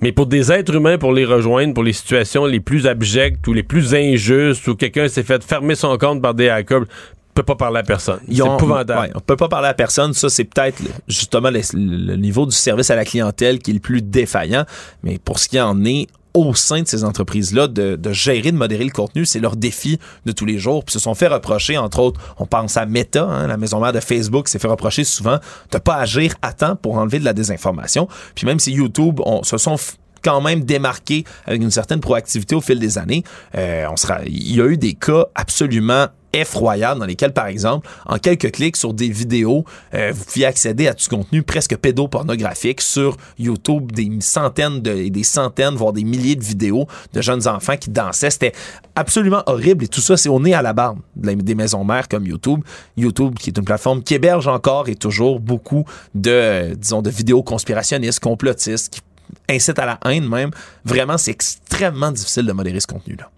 Mais 0.01 0.11
pour 0.11 0.25
des 0.25 0.51
êtres 0.51 0.75
humains, 0.75 0.97
pour 0.97 1.13
les 1.13 1.27
rejoindre, 1.27 1.75
pour 1.75 1.85
les 1.85 1.93
situations 1.93 2.47
les 2.47 2.61
plus 2.61 2.87
abjectes 2.87 3.47
ou 3.47 3.53
les 3.53 3.63
plus 3.63 3.95
injustes, 3.95 4.67
où 4.69 4.75
quelqu'un 4.75 5.09
s'est 5.09 5.25
fait 5.25 5.45
fermer 5.45 5.75
son 5.75 5.99
compte 5.99 6.23
par 6.23 6.33
des 6.33 6.49
hackers, 6.49 6.85
on 7.33 7.35
peut 7.35 7.43
pas 7.43 7.57
parler 7.57 7.81
à 7.81 7.83
personne. 7.83 8.21
C'est 8.27 8.39
épouvantable. 8.39 9.13
on 9.15 9.21
peut 9.21 9.37
pas 9.37 9.49
parler 9.49 9.69
à 9.69 9.75
personne. 9.75 10.13
Ça, 10.15 10.31
c'est 10.31 10.45
peut-être 10.45 10.83
justement 11.09 11.51
le, 11.51 12.17
niveau 12.17 12.47
du 12.47 12.57
service 12.57 12.91
à 12.91 12.97
la 12.97 13.05
clientèle 13.05 13.59
qui 13.59 13.71
est 13.71 13.75
le 13.75 13.81
plus 13.81 14.03
défaillant. 14.03 14.65
Mais 15.03 15.19
pour 15.19 15.39
ce 15.39 15.49
qui 15.49 15.61
en 15.61 15.85
est, 15.85 16.09
au 16.35 16.55
sein 16.55 16.83
de 16.83 16.89
ces 16.89 17.05
entreprises-là 17.05 17.69
de, 17.69 17.99
gérer, 18.13 18.53
de 18.53 18.57
modérer 18.57 18.85
le 18.85 18.91
contenu. 18.91 19.25
C'est 19.25 19.41
leur 19.41 19.57
défi 19.57 19.99
de 20.27 20.33
tous 20.33 20.47
les 20.47 20.59
jours. 20.59 20.85
Puis 20.85 20.95
se 20.95 20.99
sont 20.99 21.15
fait 21.15 21.29
reprocher, 21.29 21.79
entre 21.79 22.01
autres, 22.01 22.21
on 22.39 22.47
pense 22.47 22.77
à 22.77 22.87
Meta, 22.87 23.25
hein, 23.25 23.47
la 23.47 23.57
maison 23.57 23.81
mère 23.81 23.93
de 23.93 24.01
Facebook, 24.01 24.49
s'est 24.49 24.59
fait 24.59 24.69
reprocher 24.69 25.05
souvent 25.05 25.39
de 25.71 25.79
pas 25.79 25.97
agir 25.97 26.35
à 26.43 26.53
temps 26.53 26.77
pour 26.77 26.97
enlever 26.97 27.19
de 27.19 27.25
la 27.25 27.33
désinformation. 27.33 28.09
Puis 28.35 28.47
même 28.47 28.59
si 28.59 28.73
YouTube 28.73 29.21
on, 29.25 29.43
se 29.43 29.59
sont 29.59 29.77
quand 30.23 30.41
même 30.41 30.65
démarqués 30.65 31.25
avec 31.47 31.61
une 31.61 31.71
certaine 31.71 32.01
proactivité 32.01 32.55
au 32.55 32.61
fil 32.61 32.79
des 32.79 32.99
années, 32.99 33.25
euh, 33.57 33.87
on 33.91 33.97
sera, 33.97 34.21
il 34.25 34.57
y 34.57 34.61
a 34.61 34.67
eu 34.67 34.77
des 34.77 34.95
cas 34.95 35.27
absolument 35.35 36.07
effroyables 36.33 37.01
dans 37.01 37.07
lesquels, 37.07 37.33
par 37.33 37.47
exemple, 37.47 37.89
en 38.07 38.19
quelques 38.19 38.53
clics 38.53 38.77
sur 38.77 38.95
des 38.95 39.09
vidéos, 39.09 39.65
euh, 39.95 40.13
vous 40.15 40.25
pouviez 40.25 40.47
accéder 40.47 40.89
à 40.89 40.95
ce 40.97 41.09
contenu 41.09 41.43
presque 41.43 41.77
pédopornographique 41.77 42.81
sur 42.81 43.17
YouTube, 43.39 43.93
des 43.93 44.11
centaines 44.21 44.81
de, 44.81 45.09
des 45.09 45.23
centaines, 45.23 45.75
voire 45.75 45.93
des 45.93 46.05
milliers 46.05 46.37
de 46.37 46.45
vidéos 46.45 46.87
de 47.13 47.21
jeunes 47.21 47.47
enfants 47.49 47.77
qui 47.77 47.91
dansaient. 47.91 48.31
C'était 48.31 48.53
absolument 48.95 49.43
horrible 49.47 49.85
et 49.85 49.89
tout 49.89 50.01
ça, 50.01 50.17
c'est 50.17 50.29
au 50.29 50.41
nez 50.41 50.55
à 50.55 50.63
la 50.63 50.73
barbe 50.73 50.99
des 51.17 51.55
maisons 51.55 51.85
mères 51.85 52.09
comme 52.09 52.27
YouTube. 52.27 52.61
YouTube, 52.97 53.35
qui 53.39 53.51
est 53.51 53.59
une 53.59 53.65
plateforme 53.65 54.03
qui 54.03 54.15
héberge 54.15 54.49
encore 54.49 54.89
et 54.89 54.95
toujours 54.95 55.41
beaucoup 55.41 55.85
de, 56.15 56.75
disons, 56.75 57.03
de 57.03 57.11
vidéos 57.11 57.43
conspirationnistes, 57.43 58.21
complotistes, 58.21 58.95
qui 58.95 59.01
incitent 59.49 59.79
à 59.79 59.87
la 59.87 59.99
haine 60.07 60.29
même. 60.29 60.51
Vraiment, 60.85 61.19
c'est 61.19 61.31
extrêmement 61.31 62.11
difficile 62.11 62.47
de 62.47 62.53
modérer 62.53 62.81
ce 62.81 62.87
contenu-là. 62.87 63.31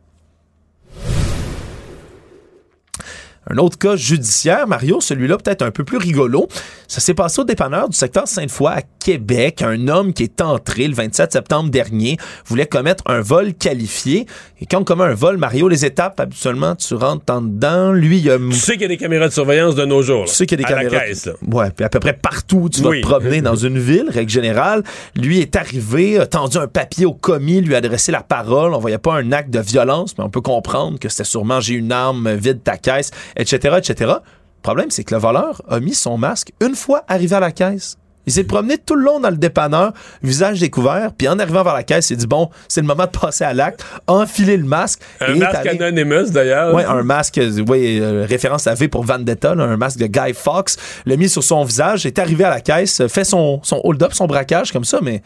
Un 3.50 3.58
autre 3.58 3.78
cas 3.78 3.96
judiciaire, 3.96 4.66
Mario, 4.66 5.00
celui-là 5.00 5.36
peut-être 5.36 5.62
un 5.62 5.70
peu 5.70 5.84
plus 5.84 5.98
rigolo. 5.98 6.48
Ça 6.88 7.00
s'est 7.00 7.14
passé 7.14 7.40
au 7.40 7.44
dépanneur 7.44 7.88
du 7.88 7.96
secteur 7.96 8.26
Sainte-Foy 8.26 8.72
à 8.72 8.82
Québec, 8.98 9.62
un 9.62 9.88
homme 9.88 10.12
qui 10.12 10.22
est 10.22 10.40
entré 10.40 10.88
le 10.88 10.94
27 10.94 11.32
septembre 11.32 11.70
dernier, 11.70 12.16
voulait 12.46 12.66
commettre 12.66 13.04
un 13.06 13.20
vol 13.20 13.54
qualifié. 13.54 14.26
Et 14.64 14.66
quand 14.66 14.80
on 14.80 14.84
commet 14.84 15.04
un 15.04 15.12
vol, 15.12 15.36
Mario, 15.36 15.68
les 15.68 15.84
étapes, 15.84 16.18
habituellement, 16.18 16.74
tu 16.74 16.94
rentres 16.94 17.30
en 17.30 17.42
dedans. 17.42 17.92
Lui, 17.92 18.20
il 18.20 18.30
a... 18.30 18.38
Tu 18.38 18.52
sais 18.52 18.72
qu'il 18.72 18.80
y 18.80 18.84
a 18.86 18.88
des 18.88 18.96
caméras 18.96 19.28
de 19.28 19.32
surveillance 19.34 19.74
de 19.74 19.84
nos 19.84 20.00
jours. 20.00 20.24
Tu 20.24 20.32
sais 20.32 20.46
qu'il 20.46 20.58
y 20.58 20.64
a 20.64 20.66
des 20.66 20.72
à 20.72 20.76
caméras. 20.78 21.00
La 21.00 21.06
caisse, 21.08 21.26
là. 21.26 21.34
Ouais, 21.52 21.70
puis 21.70 21.84
à 21.84 21.90
peu 21.90 22.00
près 22.00 22.14
partout 22.14 22.56
où 22.56 22.68
tu 22.70 22.80
vas 22.80 22.92
te 22.92 23.00
promener 23.02 23.42
dans 23.42 23.56
une 23.56 23.78
ville, 23.78 24.06
règle 24.08 24.30
générale. 24.30 24.82
Lui 25.16 25.40
est 25.40 25.54
arrivé, 25.54 26.18
a 26.18 26.26
tendu 26.26 26.56
un 26.56 26.66
papier 26.66 27.04
au 27.04 27.12
commis, 27.12 27.60
lui 27.60 27.74
a 27.74 27.78
adressé 27.78 28.10
la 28.10 28.22
parole. 28.22 28.72
On 28.72 28.78
voyait 28.78 28.96
pas 28.96 29.12
un 29.12 29.32
acte 29.32 29.50
de 29.50 29.60
violence, 29.60 30.16
mais 30.16 30.24
on 30.24 30.30
peut 30.30 30.40
comprendre 30.40 30.98
que 30.98 31.10
c'était 31.10 31.24
sûrement 31.24 31.60
j'ai 31.60 31.74
une 31.74 31.92
arme, 31.92 32.32
vide 32.32 32.62
ta 32.62 32.78
caisse, 32.78 33.10
etc., 33.36 33.76
etc. 33.76 34.12
Le 34.16 34.62
problème, 34.62 34.90
c'est 34.90 35.04
que 35.04 35.14
le 35.14 35.20
voleur 35.20 35.60
a 35.68 35.78
mis 35.78 35.92
son 35.92 36.16
masque 36.16 36.52
une 36.62 36.74
fois 36.74 37.04
arrivé 37.06 37.36
à 37.36 37.40
la 37.40 37.52
caisse. 37.52 37.98
Il 38.26 38.32
s'est 38.32 38.44
promené 38.44 38.78
tout 38.78 38.94
le 38.94 39.04
long 39.04 39.20
dans 39.20 39.30
le 39.30 39.36
dépanneur, 39.36 39.92
visage 40.22 40.60
découvert, 40.60 41.10
puis 41.16 41.28
en 41.28 41.38
arrivant 41.38 41.62
vers 41.62 41.74
la 41.74 41.82
caisse, 41.82 42.10
il 42.10 42.16
dit 42.16 42.26
bon, 42.26 42.50
c'est 42.68 42.80
le 42.80 42.86
moment 42.86 43.04
de 43.04 43.10
passer 43.18 43.44
à 43.44 43.52
l'acte, 43.52 43.84
a 44.06 44.12
enfilé 44.12 44.56
le 44.56 44.64
masque. 44.64 45.00
Un 45.20 45.34
et 45.34 45.38
masque 45.38 45.54
allé- 45.66 45.70
Anonymous, 45.82 46.30
d'ailleurs. 46.30 46.74
Ouais, 46.74 46.84
un 46.84 47.02
masque, 47.02 47.38
ouais, 47.68 47.98
euh, 48.00 48.26
référence 48.28 48.66
à 48.66 48.74
V 48.74 48.88
pour 48.88 49.04
Vendetta, 49.04 49.54
là, 49.54 49.64
un 49.64 49.76
masque 49.76 49.98
de 49.98 50.06
Guy 50.06 50.32
Fox, 50.34 50.76
l'a 51.06 51.16
mis 51.16 51.28
sur 51.28 51.42
son 51.44 51.64
visage, 51.64 52.06
est 52.06 52.18
arrivé 52.18 52.44
à 52.44 52.50
la 52.50 52.60
caisse, 52.60 53.06
fait 53.08 53.24
son, 53.24 53.60
son 53.62 53.80
hold-up, 53.84 54.12
son 54.14 54.26
braquage 54.26 54.72
comme 54.72 54.84
ça, 54.84 55.00
mais 55.02 55.22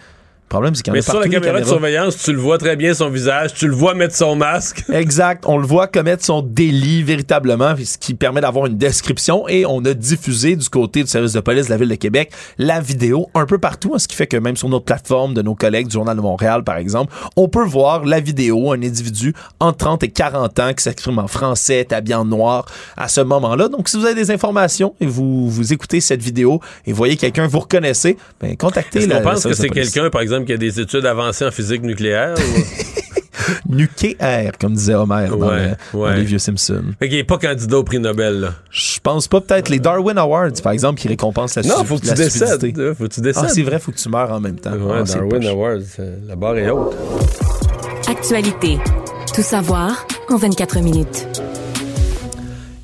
le 0.48 0.54
problème, 0.54 0.74
c'est 0.74 0.82
qu'il 0.82 0.92
y 0.92 0.92
en 0.92 0.94
Mais 0.94 1.00
a 1.00 1.02
sur 1.02 1.12
partout 1.12 1.28
la 1.28 1.28
des 1.28 1.44
caméra 1.44 1.60
de 1.60 1.66
surveillance, 1.66 2.16
tu 2.16 2.32
le 2.32 2.38
vois 2.38 2.56
très 2.56 2.74
bien 2.74 2.94
son 2.94 3.10
visage, 3.10 3.52
tu 3.52 3.68
le 3.68 3.74
vois 3.74 3.92
mettre 3.92 4.16
son 4.16 4.34
masque. 4.34 4.82
Exact. 4.92 5.44
On 5.46 5.58
le 5.58 5.66
voit 5.66 5.88
commettre 5.88 6.24
son 6.24 6.40
délit 6.40 7.02
véritablement, 7.02 7.74
ce 7.84 7.98
qui 7.98 8.14
permet 8.14 8.40
d'avoir 8.40 8.64
une 8.64 8.78
description 8.78 9.46
et 9.46 9.66
on 9.66 9.84
a 9.84 9.92
diffusé 9.92 10.56
du 10.56 10.66
côté 10.70 11.02
du 11.02 11.10
service 11.10 11.34
de 11.34 11.40
police 11.40 11.66
de 11.66 11.70
la 11.70 11.76
Ville 11.76 11.90
de 11.90 11.94
Québec 11.96 12.32
la 12.56 12.80
vidéo 12.80 13.28
un 13.34 13.44
peu 13.44 13.58
partout, 13.58 13.92
hein, 13.94 13.98
ce 13.98 14.08
qui 14.08 14.16
fait 14.16 14.26
que 14.26 14.38
même 14.38 14.56
sur 14.56 14.70
notre 14.70 14.86
plateforme 14.86 15.34
de 15.34 15.42
nos 15.42 15.54
collègues 15.54 15.88
du 15.88 15.92
Journal 15.92 16.16
de 16.16 16.22
Montréal, 16.22 16.64
par 16.64 16.78
exemple, 16.78 17.12
on 17.36 17.48
peut 17.48 17.66
voir 17.66 18.06
la 18.06 18.20
vidéo, 18.20 18.72
un 18.72 18.82
individu 18.82 19.34
entre 19.60 19.76
30 19.76 20.04
et 20.04 20.08
40 20.08 20.60
ans 20.60 20.72
qui 20.72 20.82
s'exprime 20.82 21.18
en 21.18 21.28
français, 21.28 21.80
est 21.80 21.92
habillé 21.92 22.14
en 22.14 22.24
noir 22.24 22.64
à 22.96 23.08
ce 23.08 23.20
moment-là. 23.20 23.68
Donc, 23.68 23.90
si 23.90 23.98
vous 23.98 24.06
avez 24.06 24.14
des 24.14 24.30
informations 24.30 24.94
et 24.98 25.06
vous, 25.06 25.50
vous 25.50 25.72
écoutez 25.74 26.00
cette 26.00 26.22
vidéo 26.22 26.62
et 26.86 26.92
voyez 26.94 27.16
quelqu'un 27.16 27.46
que 27.46 27.52
vous 27.52 27.60
reconnaissez, 27.60 28.16
ben, 28.40 28.56
contactez 28.56 29.06
la 29.06 29.20
pense 29.20 29.44
que 29.44 29.52
c'est 29.52 29.68
quelqu'un, 29.68 30.08
par 30.08 30.22
exemple, 30.22 30.37
qui 30.44 30.52
a 30.52 30.56
des 30.56 30.80
études 30.80 31.06
avancées 31.06 31.44
en 31.46 31.50
physique 31.50 31.82
nucléaire? 31.82 32.34
ou- 32.36 32.62
Nucléaire, 33.68 34.52
comme 34.60 34.74
disait 34.74 34.94
Homer 34.94 35.26
dans, 35.30 35.36
Ouais, 35.48 35.70
le- 35.94 35.98
dans 35.98 36.10
les 36.10 36.22
vieux 36.24 36.38
Simpsons. 36.38 36.84
Fait 36.98 37.08
qu'il 37.08 37.18
est 37.18 37.24
pas 37.24 37.38
candidat 37.38 37.78
au 37.78 37.84
prix 37.84 37.98
Nobel, 37.98 38.40
là. 38.40 38.54
Je 38.70 38.98
pense 39.02 39.26
pas. 39.28 39.40
Peut-être 39.40 39.68
les 39.70 39.78
Darwin 39.78 40.18
Awards, 40.18 40.50
par 40.62 40.72
exemple, 40.72 41.00
qui 41.00 41.08
récompensent 41.08 41.56
la 41.56 41.62
Non, 41.62 41.84
faut 41.84 41.96
que 41.98 42.06
tu 42.06 42.14
décèdes. 42.14 42.60
Faut 42.94 43.04
que 43.04 43.12
tu 43.14 43.20
décèdes. 43.20 43.44
Ah, 43.46 43.48
c'est 43.48 43.62
vrai, 43.62 43.78
faut 43.78 43.90
que 43.92 43.96
tu 43.96 44.08
meurs 44.10 44.32
en 44.32 44.40
même 44.40 44.56
temps. 44.58 44.72
Ouais, 44.72 45.00
Ah, 45.00 45.02
Darwin. 45.04 45.46
Awards, 45.46 45.76
euh, 45.98 46.16
la 46.26 46.36
barre 46.36 46.58
est 46.58 46.68
haute. 46.70 46.94
Actualité. 48.08 48.78
Tout 49.34 49.42
savoir 49.42 50.06
en 50.28 50.36
24 50.36 50.80
minutes. 50.80 51.26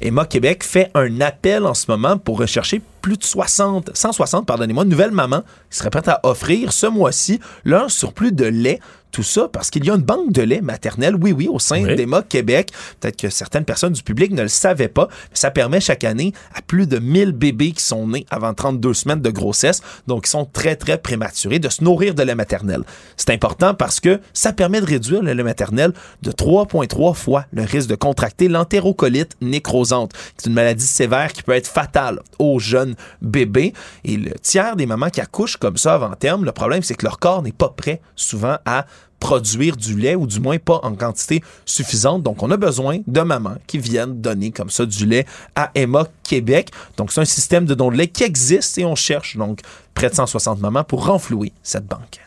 Emma 0.04 0.26
Québec 0.26 0.64
fait 0.64 0.90
un 0.94 1.22
appel 1.22 1.64
en 1.64 1.72
ce 1.72 1.90
moment 1.90 2.18
pour 2.18 2.38
rechercher 2.38 2.82
plus 3.00 3.16
de 3.16 3.24
60, 3.24 3.90
160, 3.94 4.44
pardonnez-moi, 4.46 4.84
nouvelles 4.84 5.12
mamans 5.12 5.42
qui 5.70 5.78
seraient 5.78 5.88
prêtes 5.88 6.08
à 6.08 6.20
offrir 6.24 6.74
ce 6.74 6.86
mois-ci 6.86 7.40
leur 7.64 7.90
surplus 7.90 8.32
de 8.32 8.44
lait. 8.44 8.80
Tout 9.14 9.22
ça 9.22 9.46
parce 9.46 9.70
qu'il 9.70 9.84
y 9.84 9.90
a 9.90 9.94
une 9.94 10.02
banque 10.02 10.32
de 10.32 10.42
lait 10.42 10.60
maternel, 10.60 11.14
oui, 11.14 11.30
oui, 11.30 11.46
au 11.46 11.60
sein 11.60 11.80
Oui. 11.84 11.94
d'Emma 11.94 12.22
Québec. 12.22 12.70
Peut-être 12.98 13.16
que 13.16 13.30
certaines 13.30 13.64
personnes 13.64 13.92
du 13.92 14.02
public 14.02 14.32
ne 14.32 14.42
le 14.42 14.48
savaient 14.48 14.88
pas, 14.88 15.06
mais 15.30 15.36
ça 15.36 15.52
permet 15.52 15.80
chaque 15.80 16.02
année 16.02 16.32
à 16.52 16.62
plus 16.62 16.88
de 16.88 16.98
1000 16.98 17.30
bébés 17.30 17.70
qui 17.70 17.84
sont 17.84 18.08
nés 18.08 18.26
avant 18.30 18.52
32 18.54 18.92
semaines 18.92 19.20
de 19.20 19.30
grossesse, 19.30 19.82
donc 20.08 20.24
qui 20.24 20.30
sont 20.30 20.46
très, 20.46 20.74
très 20.74 20.98
prématurés, 20.98 21.60
de 21.60 21.68
se 21.68 21.84
nourrir 21.84 22.16
de 22.16 22.24
lait 22.24 22.34
maternel. 22.34 22.82
C'est 23.16 23.30
important 23.30 23.72
parce 23.72 24.00
que 24.00 24.20
ça 24.32 24.52
permet 24.52 24.80
de 24.80 24.86
réduire 24.86 25.22
le 25.22 25.32
lait 25.32 25.44
maternel 25.44 25.92
de 26.22 26.32
3,3 26.32 27.14
fois 27.14 27.44
le 27.52 27.62
risque 27.62 27.88
de 27.88 27.94
contracter 27.94 28.48
l'entérocolite 28.48 29.36
nécrosante. 29.40 30.10
C'est 30.36 30.48
une 30.48 30.54
maladie 30.54 30.86
sévère 30.88 31.32
qui 31.32 31.44
peut 31.44 31.52
être 31.52 31.68
fatale 31.68 32.18
aux 32.40 32.58
jeunes 32.58 32.96
bébés. 33.22 33.74
Et 34.04 34.16
le 34.16 34.32
tiers 34.42 34.74
des 34.74 34.86
mamans 34.86 35.10
qui 35.10 35.20
accouchent 35.20 35.56
comme 35.56 35.76
ça 35.76 35.94
avant 35.94 36.10
terme, 36.16 36.44
le 36.44 36.50
problème, 36.50 36.82
c'est 36.82 36.96
que 36.96 37.06
leur 37.06 37.20
corps 37.20 37.44
n'est 37.44 37.52
pas 37.52 37.68
prêt 37.68 38.00
souvent 38.16 38.56
à 38.64 38.86
produire 39.24 39.74
du 39.78 39.98
lait 39.98 40.16
ou 40.16 40.26
du 40.26 40.38
moins 40.38 40.58
pas 40.58 40.80
en 40.82 40.94
quantité 40.94 41.42
suffisante. 41.64 42.22
Donc, 42.22 42.42
on 42.42 42.50
a 42.50 42.58
besoin 42.58 42.98
de 43.06 43.20
mamans 43.22 43.56
qui 43.66 43.78
viennent 43.78 44.20
donner 44.20 44.50
comme 44.50 44.68
ça 44.68 44.84
du 44.84 45.06
lait 45.06 45.24
à 45.54 45.70
Emma 45.74 46.06
Québec. 46.24 46.68
Donc, 46.98 47.10
c'est 47.10 47.22
un 47.22 47.24
système 47.24 47.64
de 47.64 47.72
don 47.72 47.90
de 47.90 47.96
lait 47.96 48.08
qui 48.08 48.22
existe 48.22 48.76
et 48.76 48.84
on 48.84 48.94
cherche 48.94 49.38
donc 49.38 49.60
près 49.94 50.10
de 50.10 50.14
160 50.14 50.60
mamans 50.60 50.84
pour 50.84 51.06
renflouer 51.06 51.54
cette 51.62 51.86
banque. 51.86 52.20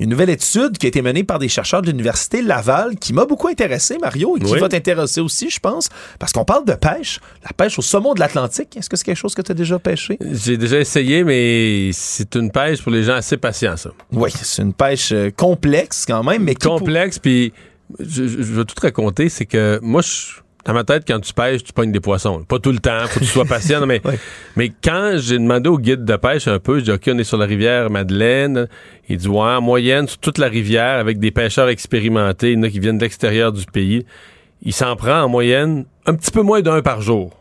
Une 0.00 0.10
nouvelle 0.10 0.30
étude 0.30 0.76
qui 0.76 0.86
a 0.86 0.88
été 0.88 1.02
menée 1.02 1.22
par 1.22 1.38
des 1.38 1.48
chercheurs 1.48 1.80
de 1.80 1.86
l'Université 1.86 2.42
Laval 2.42 2.96
qui 2.96 3.12
m'a 3.12 3.26
beaucoup 3.26 3.46
intéressé, 3.46 3.96
Mario, 4.00 4.36
et 4.36 4.40
qui 4.40 4.52
Oui. 4.52 4.58
va 4.58 4.68
t'intéresser 4.68 5.20
aussi, 5.20 5.50
je 5.50 5.60
pense, 5.60 5.88
parce 6.18 6.32
qu'on 6.32 6.44
parle 6.44 6.64
de 6.64 6.72
pêche, 6.72 7.20
la 7.44 7.50
pêche 7.56 7.78
au 7.78 7.82
saumon 7.82 8.12
de 8.14 8.18
l'Atlantique. 8.20 8.76
Est-ce 8.76 8.90
que 8.90 8.96
c'est 8.96 9.04
quelque 9.04 9.16
chose 9.16 9.34
que 9.36 9.42
tu 9.42 9.52
as 9.52 9.54
déjà 9.54 9.78
pêché? 9.78 10.18
J'ai 10.32 10.56
déjà 10.56 10.80
essayé, 10.80 11.22
mais 11.22 11.90
c'est 11.92 12.34
une 12.34 12.50
pêche 12.50 12.82
pour 12.82 12.90
les 12.90 13.04
gens 13.04 13.14
assez 13.14 13.36
patients, 13.36 13.76
ça. 13.76 13.90
Oui, 14.10 14.30
c'est 14.42 14.62
une 14.62 14.72
pêche 14.74 15.12
euh, 15.12 15.30
complexe 15.30 16.04
quand 16.08 16.24
même, 16.24 16.42
mais 16.42 16.54
pour- 16.54 16.78
Complexe, 16.78 17.20
puis 17.20 17.52
je, 18.00 18.26
je- 18.26 18.42
je 18.42 18.52
vais 18.52 18.64
tout 18.64 18.74
te 18.74 18.80
raconter, 18.80 19.28
c'est 19.28 19.46
que 19.46 19.78
moi, 19.80 20.02
je, 20.02 20.40
dans 20.64 20.72
ma 20.72 20.84
tête, 20.84 21.04
quand 21.06 21.20
tu 21.20 21.32
pêches, 21.32 21.62
tu 21.62 21.72
pognes 21.72 21.92
des 21.92 22.00
poissons. 22.00 22.42
Pas 22.44 22.58
tout 22.58 22.72
le 22.72 22.78
temps, 22.78 23.06
faut 23.06 23.20
que 23.20 23.24
tu 23.24 23.30
sois 23.30 23.44
patient, 23.44 23.86
mais, 23.86 24.00
mais 24.56 24.72
quand 24.82 25.14
j'ai 25.16 25.38
demandé 25.38 25.68
au 25.68 25.78
guide 25.78 26.04
de 26.04 26.16
pêche 26.16 26.48
un 26.48 26.58
peu, 26.58 26.78
je 26.78 26.84
dis, 26.84 26.90
OK, 26.90 27.02
on 27.08 27.18
est 27.18 27.24
sur 27.24 27.36
la 27.36 27.46
rivière 27.46 27.90
Madeleine. 27.90 28.68
Il 29.08 29.18
dit, 29.18 29.28
ouais, 29.28 29.40
en 29.40 29.60
moyenne, 29.60 30.08
sur 30.08 30.18
toute 30.18 30.38
la 30.38 30.48
rivière, 30.48 30.98
avec 30.98 31.18
des 31.18 31.30
pêcheurs 31.30 31.68
expérimentés, 31.68 32.52
il 32.52 32.58
y 32.58 32.60
en 32.60 32.62
a 32.62 32.70
qui 32.70 32.80
viennent 32.80 32.98
de 32.98 33.02
l'extérieur 33.02 33.52
du 33.52 33.66
pays, 33.66 34.06
il 34.62 34.72
s'en 34.72 34.96
prend 34.96 35.20
en 35.20 35.28
moyenne 35.28 35.84
un 36.06 36.14
petit 36.14 36.30
peu 36.30 36.42
moins 36.42 36.62
d'un 36.62 36.80
par 36.80 37.02
jour. 37.02 37.38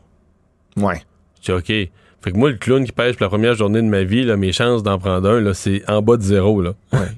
Ouais. 0.76 1.02
Je 1.42 1.54
dis, 1.54 1.88
OK. 1.88 1.92
Fait 2.24 2.32
que 2.32 2.38
moi, 2.38 2.50
le 2.50 2.56
clown 2.56 2.86
qui 2.86 2.92
pêche 2.92 3.16
pour 3.18 3.24
la 3.26 3.30
première 3.30 3.54
journée 3.56 3.82
de 3.82 3.88
ma 3.88 4.04
vie, 4.04 4.24
là, 4.24 4.38
mes 4.38 4.52
chances 4.54 4.82
d'en 4.84 4.98
prendre 4.98 5.30
un, 5.30 5.42
là, 5.42 5.54
c'est 5.54 5.82
en 5.90 6.02
bas 6.02 6.18
de 6.18 6.22
zéro. 6.24 6.62
Là. 6.62 6.74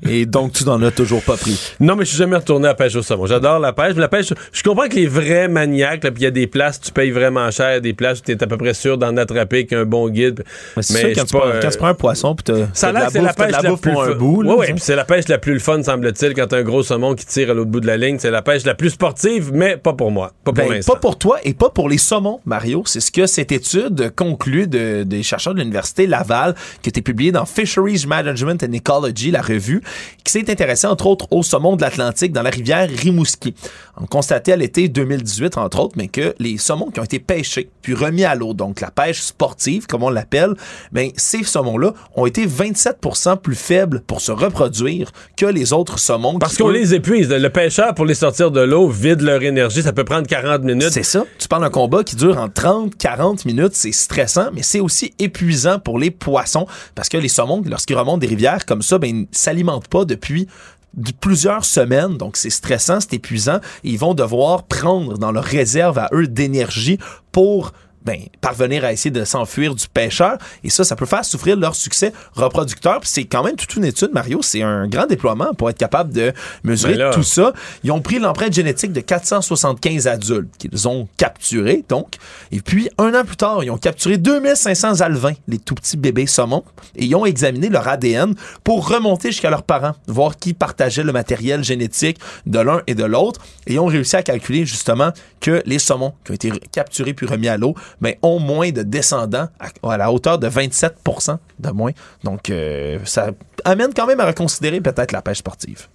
Et 0.09 0.25
donc, 0.25 0.53
tu 0.53 0.63
n'en 0.65 0.81
as 0.81 0.91
toujours 0.91 1.21
pas 1.21 1.37
pris? 1.37 1.59
Non, 1.79 1.95
mais 1.95 2.05
je 2.05 2.09
suis 2.09 2.17
jamais 2.17 2.37
retourné 2.37 2.65
à 2.65 2.69
la 2.69 2.75
pêche 2.75 2.95
au 2.95 3.01
saumon. 3.03 3.25
J'adore 3.27 3.59
la 3.59 3.71
pêche. 3.73 3.93
Mais 3.95 4.01
la 4.01 4.07
pêche, 4.07 4.33
je 4.51 4.63
comprends 4.63 4.87
que 4.87 4.95
les 4.95 5.07
vrais 5.07 5.47
maniaques, 5.47 6.03
là, 6.03 6.11
puis 6.11 6.21
il 6.21 6.23
y 6.23 6.27
a 6.27 6.31
des 6.31 6.47
places, 6.47 6.79
tu 6.81 6.91
payes 6.91 7.11
vraiment 7.11 7.51
cher, 7.51 7.81
des 7.81 7.93
places 7.93 8.19
où 8.19 8.23
tu 8.23 8.31
es 8.31 8.43
à 8.43 8.47
peu 8.47 8.57
près 8.57 8.73
sûr 8.73 8.97
d'en 8.97 9.15
attraper 9.17 9.65
qu'un 9.65 9.85
bon 9.85 10.09
guide. 10.09 10.43
Mais 10.77 10.81
c'est 10.83 11.13
quand, 11.13 11.21
suis 11.21 11.27
tu 11.27 11.37
prends, 11.37 11.49
pas, 11.51 11.59
quand 11.61 11.69
tu 11.69 11.77
prends 11.77 11.87
un 11.87 11.93
poisson, 11.93 12.35
puis 12.35 12.43
t'as 12.45 12.53
Ça 12.73 12.91
que 12.91 13.11
c'est 13.11 13.21
la 13.21 13.33
pêche 13.33 13.51
la 13.51 13.69
bouffe 13.69 13.81
plus 13.81 13.91
pour 13.91 14.03
un 14.03 14.11
bout. 14.15 14.41
là, 14.41 14.51
Ouais, 14.53 14.57
ouais, 14.57 14.67
ça. 14.67 14.73
puis 14.73 14.81
c'est 14.81 14.95
la 14.95 15.05
pêche 15.05 15.27
la 15.27 15.37
plus 15.37 15.53
le 15.53 15.59
fun, 15.59 15.81
semble-t-il, 15.83 16.33
quand 16.33 16.47
t'as 16.47 16.57
un 16.57 16.63
gros 16.63 16.81
saumon 16.83 17.13
qui 17.13 17.25
tire 17.25 17.51
à 17.51 17.53
l'autre 17.53 17.69
bout 17.69 17.79
de 17.79 17.87
la 17.87 17.97
ligne. 17.97 18.17
C'est 18.19 18.31
la 18.31 18.41
pêche 18.41 18.65
la 18.65 18.73
plus 18.75 18.89
sportive, 18.91 19.51
mais 19.53 19.77
pas 19.77 19.93
pour 19.93 20.09
moi. 20.11 20.31
Pas 20.43 20.51
pour 20.51 20.67
Ben, 20.69 20.81
pas 20.83 20.95
pour 20.95 21.17
toi 21.19 21.37
et 21.43 21.53
pas 21.53 21.69
pour 21.69 21.89
les 21.89 21.97
saumons, 21.99 22.39
Mario. 22.45 22.83
C'est 22.85 22.99
ce 23.01 23.11
que 23.11 23.25
cette 23.27 23.51
étude 23.51 24.11
conclut 24.15 24.67
de- 24.67 24.94
des 25.03 25.23
chercheurs 25.23 25.53
de 25.53 25.59
l'Université 25.59 26.07
Laval, 26.07 26.55
qui 26.81 26.87
a 26.87 26.89
été 26.89 27.01
publiée 27.01 27.31
dans 27.31 27.45
Fisheries 27.45 28.05
Management 28.07 28.63
and 28.63 28.73
Ecology, 28.73 29.31
la 29.31 29.41
revue, 29.41 29.81
qui 30.23 30.31
s'est 30.31 30.49
intéressée 30.49 30.87
entre 30.87 31.07
autres 31.07 31.27
aux 31.31 31.43
saumons 31.43 31.75
de 31.75 31.81
l'Atlantique 31.81 32.31
dans 32.31 32.43
la 32.43 32.49
rivière 32.49 32.89
Rimouski. 32.89 33.53
On 33.97 34.05
constatait 34.05 34.51
à 34.51 34.55
l'été 34.55 34.89
2018, 34.89 35.57
entre 35.57 35.79
autres, 35.79 35.95
mais 35.97 36.07
que 36.07 36.35
les 36.39 36.57
saumons 36.57 36.91
qui 36.91 36.99
ont 36.99 37.03
été 37.03 37.19
pêchés 37.19 37.69
puis 37.81 37.93
remis 37.93 38.23
à 38.23 38.35
l'eau, 38.35 38.53
donc 38.53 38.81
la 38.81 38.91
pêche 38.91 39.21
sportive, 39.21 39.85
comme 39.87 40.03
on 40.03 40.09
l'appelle, 40.09 40.55
ben, 40.91 41.11
ces 41.15 41.43
saumons-là 41.43 41.93
ont 42.15 42.25
été 42.25 42.45
27% 42.47 43.37
plus 43.37 43.55
faibles 43.55 44.01
pour 44.05 44.21
se 44.21 44.31
reproduire 44.31 45.11
que 45.37 45.45
les 45.45 45.73
autres 45.73 45.99
saumons. 45.99 46.39
Parce 46.39 46.57
qu'on 46.57 46.69
eux, 46.69 46.73
les 46.73 46.93
épuise. 46.93 47.29
Le 47.29 47.49
pêcheur, 47.49 47.93
pour 47.93 48.05
les 48.05 48.15
sortir 48.15 48.51
de 48.51 48.61
l'eau, 48.61 48.89
vide 48.89 49.21
leur 49.21 49.41
énergie. 49.43 49.81
Ça 49.81 49.93
peut 49.93 50.03
prendre 50.03 50.27
40 50.27 50.63
minutes. 50.63 50.89
C'est 50.91 51.03
ça. 51.03 51.23
Tu 51.39 51.47
parles 51.47 51.63
d'un 51.63 51.69
combat 51.69 52.03
qui 52.03 52.15
dure 52.15 52.37
en 52.37 52.49
30, 52.49 52.97
40 52.97 53.45
minutes. 53.45 53.73
C'est 53.73 53.91
stressant, 53.91 54.49
mais 54.53 54.63
c'est 54.63 54.79
aussi 54.85 55.13
épuisant 55.19 55.79
pour 55.79 55.99
les 55.99 56.11
poissons 56.11 56.65
parce 56.95 57.09
que 57.09 57.17
les 57.17 57.27
saumons, 57.27 57.61
lorsqu'ils 57.65 57.97
remontent 57.97 58.19
des 58.19 58.27
rivières 58.27 58.65
comme 58.65 58.81
ça, 58.81 58.97
ben, 58.97 59.09
ils 59.09 59.21
ne 59.21 59.25
s'alimentent 59.31 59.87
pas 59.89 60.05
depuis 60.05 60.47
de- 60.93 61.11
plusieurs 61.11 61.65
semaines, 61.65 62.17
donc 62.17 62.37
c'est 62.37 62.49
stressant, 62.49 62.99
c'est 63.01 63.15
épuisant. 63.15 63.59
Ils 63.83 63.97
vont 63.99 64.13
devoir 64.13 64.63
prendre 64.63 65.17
dans 65.17 65.31
leur 65.33 65.43
réserve 65.43 65.97
à 65.99 66.07
eux 66.13 66.27
d'énergie 66.27 66.97
pour 67.33 67.73
ben, 68.05 68.19
parvenir 68.39 68.85
à 68.85 68.93
essayer 68.93 69.11
de 69.11 69.25
s'enfuir 69.25 69.75
du 69.75 69.87
pêcheur. 69.87 70.37
Et 70.63 70.69
ça, 70.69 70.83
ça 70.83 70.95
peut 70.95 71.05
faire 71.05 71.25
souffrir 71.25 71.57
leur 71.57 71.75
succès 71.75 72.13
reproducteur. 72.33 72.99
Puis 72.99 73.09
c'est 73.11 73.25
quand 73.25 73.43
même 73.43 73.55
toute 73.55 73.75
une 73.75 73.85
étude, 73.85 74.11
Mario. 74.13 74.41
C'est 74.41 74.61
un 74.61 74.87
grand 74.87 75.07
déploiement 75.07 75.53
pour 75.53 75.69
être 75.69 75.77
capable 75.77 76.13
de 76.13 76.31
mesurer 76.63 76.93
Ben 76.93 76.99
là. 76.99 77.11
tout 77.11 77.23
ça. 77.23 77.53
Ils 77.83 77.91
ont 77.91 78.01
pris 78.01 78.19
l'empreinte 78.19 78.53
génétique 78.53 78.93
de 78.93 79.01
475 79.01 80.07
adultes 80.07 80.55
qu'ils 80.57 80.87
ont 80.87 81.07
capturés, 81.17 81.83
donc. 81.89 82.15
Et 82.51 82.61
puis, 82.61 82.89
un 82.97 83.13
an 83.13 83.23
plus 83.25 83.37
tard, 83.37 83.63
ils 83.63 83.71
ont 83.71 83.77
capturé 83.77 84.17
2500 84.17 85.01
alevins, 85.01 85.33
les 85.47 85.57
tout 85.57 85.75
petits 85.75 85.97
bébés 85.97 86.27
saumons, 86.27 86.63
et 86.95 87.05
ils 87.05 87.15
ont 87.15 87.25
examiné 87.25 87.69
leur 87.69 87.87
ADN 87.87 88.35
pour 88.63 88.87
remonter 88.87 89.31
jusqu'à 89.31 89.49
leurs 89.49 89.63
parents, 89.63 89.93
voir 90.07 90.37
qui 90.37 90.53
partageait 90.53 91.03
le 91.03 91.11
matériel 91.11 91.63
génétique 91.63 92.19
de 92.45 92.59
l'un 92.59 92.81
et 92.87 92.95
de 92.95 93.03
l'autre. 93.03 93.41
Et 93.67 93.73
ils 93.73 93.79
ont 93.79 93.87
réussi 93.87 94.15
à 94.15 94.23
calculer 94.23 94.65
justement 94.65 95.11
que 95.41 95.63
les 95.65 95.79
saumons 95.79 96.13
qui 96.23 96.31
ont 96.31 96.35
été 96.35 96.51
capturés 96.71 97.13
puis 97.13 97.25
remis 97.25 97.47
à 97.47 97.57
l'eau 97.57 97.75
ben, 98.01 98.15
ont 98.21 98.39
moins 98.39 98.71
de 98.71 98.83
descendants 98.83 99.47
à, 99.83 99.97
la 99.97 100.11
hauteur 100.11 100.39
de 100.39 100.47
27% 100.47 101.37
de 101.59 101.69
moins. 101.71 101.91
Donc, 102.23 102.49
euh, 102.49 102.99
ça 103.05 103.31
amène 103.63 103.93
quand 103.93 104.07
même 104.07 104.19
à 104.19 104.25
reconsidérer 104.25 104.81
peut-être 104.81 105.11
la 105.11 105.21
pêche 105.21 105.37
sportive. 105.39 105.87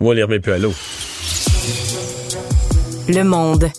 On 0.00 0.12
les 0.12 0.22
remet 0.22 0.40
plus 0.40 0.52
à 0.52 0.58
l'eau. 0.58 0.72
Le 3.08 3.22
monde. 3.22 3.70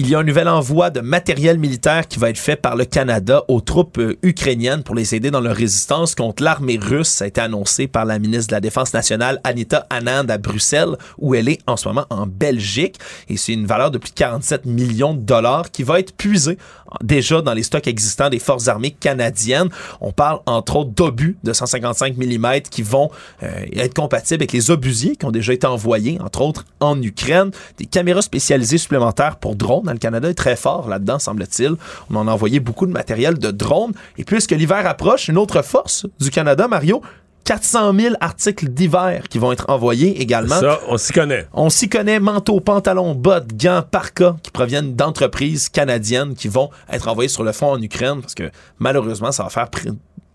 Il 0.00 0.08
y 0.08 0.14
a 0.14 0.20
un 0.20 0.22
nouvel 0.22 0.46
envoi 0.46 0.90
de 0.90 1.00
matériel 1.00 1.58
militaire 1.58 2.06
qui 2.06 2.20
va 2.20 2.30
être 2.30 2.38
fait 2.38 2.54
par 2.54 2.76
le 2.76 2.84
Canada 2.84 3.42
aux 3.48 3.60
troupes 3.60 3.98
euh, 3.98 4.16
ukrainiennes 4.22 4.84
pour 4.84 4.94
les 4.94 5.16
aider 5.16 5.32
dans 5.32 5.40
leur 5.40 5.56
résistance 5.56 6.14
contre 6.14 6.44
l'armée 6.44 6.78
russe. 6.80 7.08
Ça 7.08 7.24
a 7.24 7.26
été 7.26 7.40
annoncé 7.40 7.88
par 7.88 8.04
la 8.04 8.20
ministre 8.20 8.46
de 8.46 8.52
la 8.52 8.60
Défense 8.60 8.94
nationale, 8.94 9.40
Anita 9.42 9.88
Anand, 9.90 10.28
à 10.28 10.38
Bruxelles, 10.38 10.96
où 11.18 11.34
elle 11.34 11.48
est 11.48 11.58
en 11.66 11.76
ce 11.76 11.88
moment 11.88 12.06
en 12.10 12.28
Belgique. 12.28 12.96
Et 13.28 13.36
c'est 13.36 13.54
une 13.54 13.66
valeur 13.66 13.90
de 13.90 13.98
plus 13.98 14.10
de 14.10 14.14
47 14.14 14.66
millions 14.66 15.14
de 15.14 15.20
dollars 15.20 15.72
qui 15.72 15.82
va 15.82 15.98
être 15.98 16.12
puisée 16.12 16.58
déjà 17.02 17.42
dans 17.42 17.54
les 17.54 17.64
stocks 17.64 17.88
existants 17.88 18.30
des 18.30 18.38
forces 18.38 18.68
armées 18.68 18.92
canadiennes. 18.92 19.68
On 20.00 20.12
parle 20.12 20.38
entre 20.46 20.76
autres 20.76 20.90
d'obus 20.90 21.36
de 21.42 21.52
155 21.52 22.16
mm 22.16 22.60
qui 22.70 22.82
vont 22.82 23.10
euh, 23.42 23.66
être 23.72 23.94
compatibles 23.94 24.42
avec 24.42 24.52
les 24.52 24.70
obusiers 24.70 25.16
qui 25.16 25.26
ont 25.26 25.32
déjà 25.32 25.52
été 25.52 25.66
envoyés, 25.66 26.18
entre 26.20 26.42
autres 26.42 26.66
en 26.78 27.02
Ukraine, 27.02 27.50
des 27.78 27.86
caméras 27.86 28.22
spécialisées 28.22 28.78
supplémentaires 28.78 29.36
pour 29.36 29.56
drones 29.56 29.87
le 29.92 29.98
Canada 29.98 30.28
est 30.28 30.34
très 30.34 30.56
fort 30.56 30.88
là-dedans, 30.88 31.18
semble-t-il. 31.18 31.74
On 32.10 32.16
en 32.16 32.28
a 32.28 32.32
envoyé 32.32 32.60
beaucoup 32.60 32.86
de 32.86 32.92
matériel 32.92 33.38
de 33.38 33.50
drones. 33.50 33.92
Et 34.16 34.24
puisque 34.24 34.52
l'hiver 34.52 34.86
approche, 34.86 35.28
une 35.28 35.38
autre 35.38 35.62
force 35.62 36.06
du 36.20 36.30
Canada, 36.30 36.68
Mario, 36.68 37.02
400 37.48 37.94
000 37.98 38.14
articles 38.20 38.68
d'hiver 38.68 39.22
qui 39.30 39.38
vont 39.38 39.52
être 39.52 39.70
envoyés 39.70 40.20
également. 40.20 40.60
Ça, 40.60 40.80
on 40.86 40.98
s'y 40.98 41.14
connaît. 41.14 41.46
On 41.54 41.70
s'y 41.70 41.88
connaît. 41.88 42.20
Manteaux, 42.20 42.60
pantalons, 42.60 43.14
bottes, 43.14 43.54
gants, 43.56 43.82
parkas 43.90 44.36
qui 44.42 44.50
proviennent 44.50 44.94
d'entreprises 44.94 45.70
canadiennes 45.70 46.34
qui 46.34 46.48
vont 46.48 46.68
être 46.92 47.08
envoyés 47.08 47.30
sur 47.30 47.44
le 47.44 47.52
front 47.52 47.72
en 47.72 47.80
Ukraine 47.80 48.20
parce 48.20 48.34
que 48.34 48.50
malheureusement, 48.78 49.32
ça 49.32 49.44
va 49.44 49.48
faire 49.48 49.70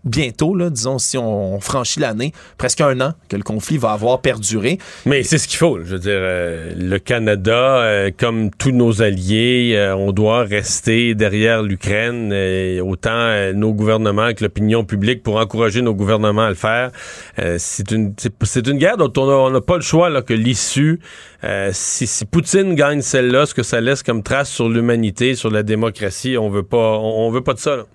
bientôt, 0.04 0.54
là, 0.54 0.70
disons, 0.70 0.98
si 0.98 1.18
on 1.18 1.60
franchit 1.60 2.00
l'année, 2.00 2.32
presque 2.58 2.80
un 2.80 3.00
an 3.00 3.14
que 3.28 3.36
le 3.36 3.42
conflit 3.42 3.78
va 3.78 3.92
avoir 3.92 4.20
perduré. 4.20 4.78
Mais 5.06 5.22
c'est 5.22 5.38
ce 5.38 5.48
qu'il 5.48 5.58
faut. 5.58 5.78
Je 5.78 5.92
veux 5.94 5.98
dire, 5.98 6.12
euh, 6.14 6.72
le 6.76 6.98
Canada, 6.98 7.78
euh, 7.78 8.10
comme 8.16 8.50
tous 8.50 8.72
nos 8.72 9.02
alliés, 9.02 9.74
euh, 9.76 9.96
on 9.96 10.12
doit 10.12 10.44
rester 10.44 11.14
derrière 11.14 11.62
l'Ukraine, 11.62 12.32
autant 12.82 13.52
nos 13.54 13.72
gouvernements 13.72 14.32
que 14.34 14.44
l'opinion 14.44 14.84
publique 14.84 15.22
pour 15.22 15.36
encourager 15.36 15.82
nos 15.82 15.94
gouvernements 15.94 16.44
à 16.44 16.48
le 16.48 16.54
faire. 16.54 16.90
c'est 17.58 17.90
une 17.90 18.14
une 18.66 18.78
guerre 18.78 18.96
dont 18.96 19.12
on 19.16 19.50
n'a 19.50 19.60
pas 19.60 19.76
le 19.76 19.82
choix 19.82 20.10
là, 20.10 20.22
que 20.22 20.34
l'issue, 20.34 21.00
si, 21.72 22.24
Poutine 22.24 22.74
gagne 22.74 23.02
celle-là, 23.02 23.46
ce 23.46 23.54
que 23.54 23.62
ça 23.62 23.80
laisse 23.80 24.02
comme 24.02 24.22
trace 24.22 24.50
sur 24.50 24.68
l'humanité, 24.68 25.34
sur 25.34 25.50
la 25.50 25.62
démocratie, 25.62 26.36
on 26.38 26.48
veut 26.48 26.62
pas 26.62 26.98
on, 26.98 27.30
veut 27.30 27.42
pas 27.42 27.54
de 27.54 27.58
ça. 27.58 27.86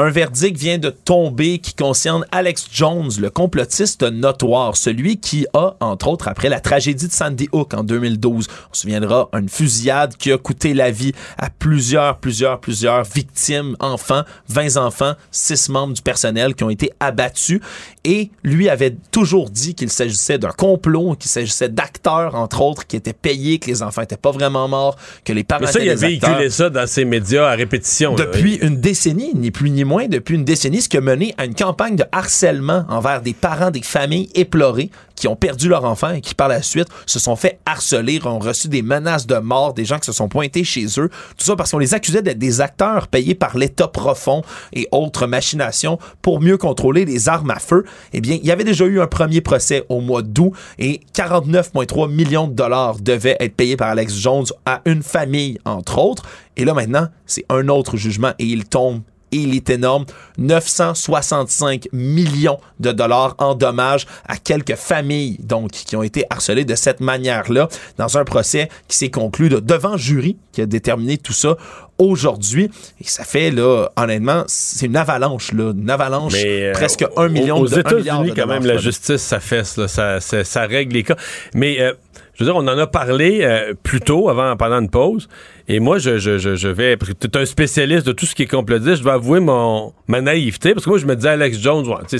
Un 0.00 0.08
verdict 0.08 0.56
vient 0.56 0.78
de 0.78 0.88
tomber 0.88 1.58
qui 1.58 1.74
concerne 1.74 2.24
Alex 2.32 2.68
Jones, 2.72 3.10
le 3.20 3.28
complotiste 3.28 4.02
notoire, 4.02 4.74
celui 4.74 5.18
qui 5.18 5.46
a, 5.52 5.74
entre 5.80 6.08
autres, 6.08 6.26
après 6.26 6.48
la 6.48 6.58
tragédie 6.58 7.06
de 7.06 7.12
Sandy 7.12 7.50
Hook 7.52 7.74
en 7.74 7.84
2012, 7.84 8.48
on 8.48 8.74
se 8.74 8.80
souviendra, 8.80 9.28
une 9.34 9.50
fusillade 9.50 10.16
qui 10.16 10.32
a 10.32 10.38
coûté 10.38 10.72
la 10.72 10.90
vie 10.90 11.12
à 11.36 11.50
plusieurs, 11.50 12.16
plusieurs, 12.16 12.60
plusieurs 12.60 13.04
victimes, 13.04 13.76
enfants, 13.78 14.22
20 14.48 14.78
enfants, 14.78 15.12
6 15.32 15.68
membres 15.68 15.92
du 15.92 16.00
personnel 16.00 16.54
qui 16.54 16.64
ont 16.64 16.70
été 16.70 16.90
abattus. 16.98 17.60
Et 18.04 18.30
lui 18.42 18.70
avait 18.70 18.96
toujours 19.12 19.50
dit 19.50 19.74
qu'il 19.74 19.90
s'agissait 19.90 20.38
d'un 20.38 20.52
complot, 20.52 21.14
qu'il 21.16 21.30
s'agissait 21.30 21.68
d'acteurs, 21.68 22.36
entre 22.36 22.62
autres, 22.62 22.86
qui 22.86 22.96
étaient 22.96 23.12
payés, 23.12 23.58
que 23.58 23.66
les 23.66 23.82
enfants 23.82 24.00
étaient 24.00 24.16
pas 24.16 24.30
vraiment 24.30 24.66
morts, 24.66 24.96
que 25.26 25.34
les 25.34 25.44
parents 25.44 25.66
Mais 25.66 25.72
ça, 25.72 25.80
il 25.80 25.90
a 25.90 25.94
véhiculé 25.94 26.48
ça 26.48 26.70
dans 26.70 26.86
ses 26.86 27.04
médias 27.04 27.48
à 27.48 27.54
répétition. 27.54 28.14
Depuis 28.14 28.54
une 28.54 28.80
décennie, 28.80 29.32
ni 29.34 29.50
plus 29.50 29.68
ni 29.68 29.84
moins 29.84 29.89
depuis 29.98 30.36
une 30.36 30.44
décennie, 30.44 30.80
ce 30.80 30.88
qui 30.88 30.96
a 30.96 31.00
mené 31.00 31.34
à 31.36 31.44
une 31.44 31.54
campagne 31.54 31.96
de 31.96 32.04
harcèlement 32.12 32.84
envers 32.88 33.22
des 33.22 33.34
parents 33.34 33.70
des 33.70 33.82
familles 33.82 34.30
éplorées 34.34 34.90
qui 35.16 35.28
ont 35.28 35.36
perdu 35.36 35.68
leur 35.68 35.84
enfant 35.84 36.12
et 36.12 36.20
qui 36.20 36.34
par 36.34 36.48
la 36.48 36.62
suite 36.62 36.88
se 37.06 37.18
sont 37.18 37.36
fait 37.36 37.58
harceler, 37.66 38.20
ont 38.24 38.38
reçu 38.38 38.68
des 38.68 38.82
menaces 38.82 39.26
de 39.26 39.36
mort, 39.36 39.74
des 39.74 39.84
gens 39.84 39.98
qui 39.98 40.06
se 40.06 40.12
sont 40.12 40.28
pointés 40.28 40.64
chez 40.64 40.86
eux. 40.98 41.10
Tout 41.36 41.44
ça 41.44 41.56
parce 41.56 41.72
qu'on 41.72 41.78
les 41.78 41.92
accusait 41.92 42.22
d'être 42.22 42.38
des 42.38 42.60
acteurs 42.60 43.08
payés 43.08 43.34
par 43.34 43.58
l'État 43.58 43.88
profond 43.88 44.42
et 44.72 44.88
autres 44.92 45.26
machinations 45.26 45.98
pour 46.22 46.40
mieux 46.40 46.56
contrôler 46.56 47.04
les 47.04 47.28
armes 47.28 47.50
à 47.50 47.58
feu. 47.58 47.84
Eh 48.12 48.20
bien, 48.20 48.38
il 48.40 48.46
y 48.46 48.52
avait 48.52 48.64
déjà 48.64 48.86
eu 48.86 49.00
un 49.00 49.06
premier 49.06 49.40
procès 49.40 49.84
au 49.88 50.00
mois 50.00 50.22
d'août 50.22 50.52
et 50.78 51.00
49,3 51.14 52.10
millions 52.10 52.48
de 52.48 52.54
dollars 52.54 53.00
devaient 53.00 53.36
être 53.40 53.56
payés 53.56 53.76
par 53.76 53.88
Alex 53.88 54.14
Jones 54.14 54.46
à 54.64 54.80
une 54.86 55.02
famille, 55.02 55.58
entre 55.64 55.98
autres. 55.98 56.22
Et 56.56 56.64
là, 56.64 56.74
maintenant, 56.74 57.08
c'est 57.26 57.44
un 57.48 57.68
autre 57.68 57.96
jugement 57.96 58.32
et 58.38 58.44
il 58.44 58.64
tombe 58.64 59.02
il 59.32 59.54
est 59.54 59.70
énorme. 59.70 60.04
965 60.38 61.88
millions 61.92 62.58
de 62.78 62.92
dollars 62.92 63.34
en 63.38 63.54
dommages 63.54 64.06
à 64.26 64.36
quelques 64.36 64.76
familles, 64.76 65.38
donc, 65.40 65.70
qui 65.70 65.96
ont 65.96 66.02
été 66.02 66.24
harcelées 66.30 66.64
de 66.64 66.74
cette 66.74 67.00
manière-là 67.00 67.68
dans 67.98 68.18
un 68.18 68.24
procès 68.24 68.68
qui 68.88 68.96
s'est 68.96 69.10
conclu 69.10 69.48
devant 69.48 69.96
jury 69.96 70.36
qui 70.52 70.62
a 70.62 70.66
déterminé 70.66 71.18
tout 71.18 71.32
ça 71.32 71.56
aujourd'hui. 71.98 72.70
Et 73.00 73.04
ça 73.04 73.24
fait, 73.24 73.50
là, 73.50 73.88
honnêtement, 73.96 74.44
c'est 74.46 74.86
une 74.86 74.96
avalanche, 74.96 75.52
là, 75.52 75.72
une 75.72 75.90
avalanche, 75.90 76.34
euh, 76.36 76.72
presque 76.72 77.04
un 77.16 77.28
million 77.28 77.58
aux 77.58 77.68
de 77.68 77.74
Aux 77.74 77.78
États-Unis, 77.78 78.32
quand 78.34 78.46
même, 78.46 78.64
la 78.64 78.78
justice, 78.78 79.22
ça 79.22 79.40
fesse, 79.40 79.76
là, 79.76 79.88
ça, 79.88 80.20
ça, 80.20 80.66
règle 80.66 80.94
les 80.94 81.02
cas. 81.02 81.16
Mais, 81.54 81.80
euh, 81.80 81.92
je 82.40 82.46
veux 82.46 82.52
on 82.54 82.58
en 82.60 82.78
a 82.78 82.86
parlé 82.86 83.40
euh, 83.42 83.74
plus 83.82 84.00
tôt, 84.00 84.30
avant, 84.30 84.56
pendant 84.56 84.80
une 84.80 84.88
pause. 84.88 85.28
Et 85.68 85.78
moi, 85.78 85.98
je, 85.98 86.16
je, 86.16 86.38
je, 86.38 86.68
vais. 86.68 86.96
Tu 86.96 87.26
es 87.26 87.36
un 87.36 87.44
spécialiste 87.44 88.06
de 88.06 88.12
tout 88.12 88.24
ce 88.24 88.34
qui 88.34 88.44
est 88.44 88.46
complotiste. 88.46 88.96
Je 88.96 89.02
dois 89.02 89.14
avouer 89.14 89.40
mon, 89.40 89.92
ma 90.08 90.22
naïveté. 90.22 90.72
Parce 90.72 90.84
que 90.84 90.90
moi, 90.90 90.98
je 90.98 91.06
me 91.06 91.14
disais, 91.16 91.28
Alex 91.28 91.58
Jones, 91.58 91.86
ouais, 91.86 92.18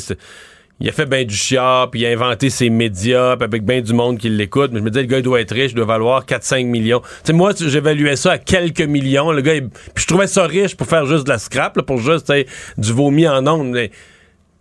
il 0.82 0.88
a 0.88 0.92
fait 0.92 1.06
bien 1.06 1.24
du 1.24 1.34
chiant, 1.34 1.88
puis 1.90 2.00
il 2.00 2.06
a 2.06 2.10
inventé 2.10 2.48
ses 2.48 2.70
médias, 2.70 3.36
puis 3.36 3.44
avec 3.44 3.64
bien 3.64 3.80
du 3.80 3.92
monde 3.92 4.18
qui 4.18 4.28
l'écoute. 4.28 4.70
Mais 4.72 4.80
je 4.80 4.84
me 4.84 4.90
disais, 4.90 5.02
le 5.02 5.08
gars, 5.08 5.22
doit 5.22 5.40
être 5.40 5.54
riche, 5.54 5.72
il 5.72 5.76
doit 5.76 5.86
valoir 5.86 6.24
4-5 6.24 6.64
millions. 6.66 7.02
Sais, 7.24 7.32
moi, 7.32 7.52
j'évaluais 7.58 8.16
ça 8.16 8.32
à 8.32 8.38
quelques 8.38 8.80
millions. 8.82 9.32
Le 9.32 9.40
gars, 9.40 9.54
puis 9.94 10.02
je 10.02 10.06
trouvais 10.06 10.26
ça 10.26 10.46
riche 10.46 10.76
pour 10.76 10.86
faire 10.86 11.06
juste 11.06 11.24
de 11.24 11.30
la 11.30 11.38
scrap, 11.38 11.80
pour 11.82 11.98
juste 11.98 12.32
du 12.78 12.92
vomi 12.92 13.26
en 13.26 13.46
ondes. 13.46 13.88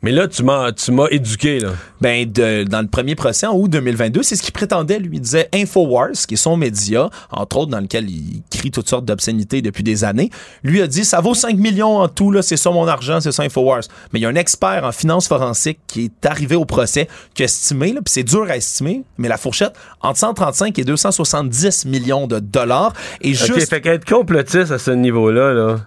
Mais 0.02 0.12
là, 0.12 0.30
tu 0.30 0.44
m'as, 0.44 0.72
tu 0.72 0.92
m'as 0.92 1.08
éduqué, 1.12 1.60
là. 1.60 1.72
Ben, 2.00 2.32
de, 2.32 2.64
dans 2.64 2.82
le 2.82 2.88
premier 2.88 3.16
procès, 3.16 3.48
en 3.48 3.56
août 3.58 3.70
2022, 3.70 4.24
c'est 4.24 4.38
ce 4.38 4.42
qu'il 4.42 4.54
prétendait, 4.54 4.98
lui. 4.98 5.18
Il 5.18 5.22
disait 5.22 5.50
Infowars, 5.54 6.14
qui 6.26 6.36
est 6.36 6.38
son 6.38 6.56
média, 6.56 7.10
entre 7.32 7.58
autres, 7.58 7.72
dans 7.72 7.82
lequel 7.82 8.10
il 8.10 8.42
crie 8.50 8.72
toutes 8.72 8.88
sortes 8.88 9.04
d'obscénités 9.04 9.62
depuis 9.62 9.84
des 9.84 10.06
années. 10.06 10.30
Lui 10.64 10.82
a 10.82 10.88
dit, 10.88 11.04
ça 11.04 11.20
vaut 11.20 11.34
5 11.34 11.58
millions 11.58 11.98
en 11.98 12.08
tout, 12.08 12.32
là, 12.32 12.42
c'est 12.42 12.56
ça 12.56 12.72
mon 12.72 12.88
argent, 12.88 13.20
c'est 13.20 13.34
ça 13.34 13.44
Infowars. 13.44 13.84
Mais 14.14 14.20
il 14.20 14.24
y 14.24 14.26
a 14.26 14.30
un 14.30 14.36
expert 14.36 14.86
en 14.86 14.94
finance 14.94 15.28
forensique 15.28 15.80
qui 15.88 16.06
est 16.06 16.26
arrivé 16.26 16.56
au 16.56 16.66
procès, 16.66 17.10
qui 17.34 17.42
a 17.42 17.46
estimé, 17.46 17.92
là, 17.92 18.02
puis 18.02 18.14
c'est 18.14 18.24
dur 18.24 18.46
à 18.50 18.56
estimer, 18.56 19.04
mais 19.18 19.28
la 19.28 19.38
fourchette, 19.38 19.74
entre 20.00 20.20
135 20.20 20.80
et 20.80 20.86
270 20.86 21.86
millions 21.86 22.26
de 22.26 22.40
dollars. 22.40 22.94
Et 23.20 23.34
juste. 23.34 23.52
OK, 23.52 23.66
fait 23.68 23.82
qu'être 23.82 24.06
complotiste 24.06 24.72
à 24.72 24.80
ce 24.80 24.92
niveau-là, 24.92 25.54
là 25.54 25.80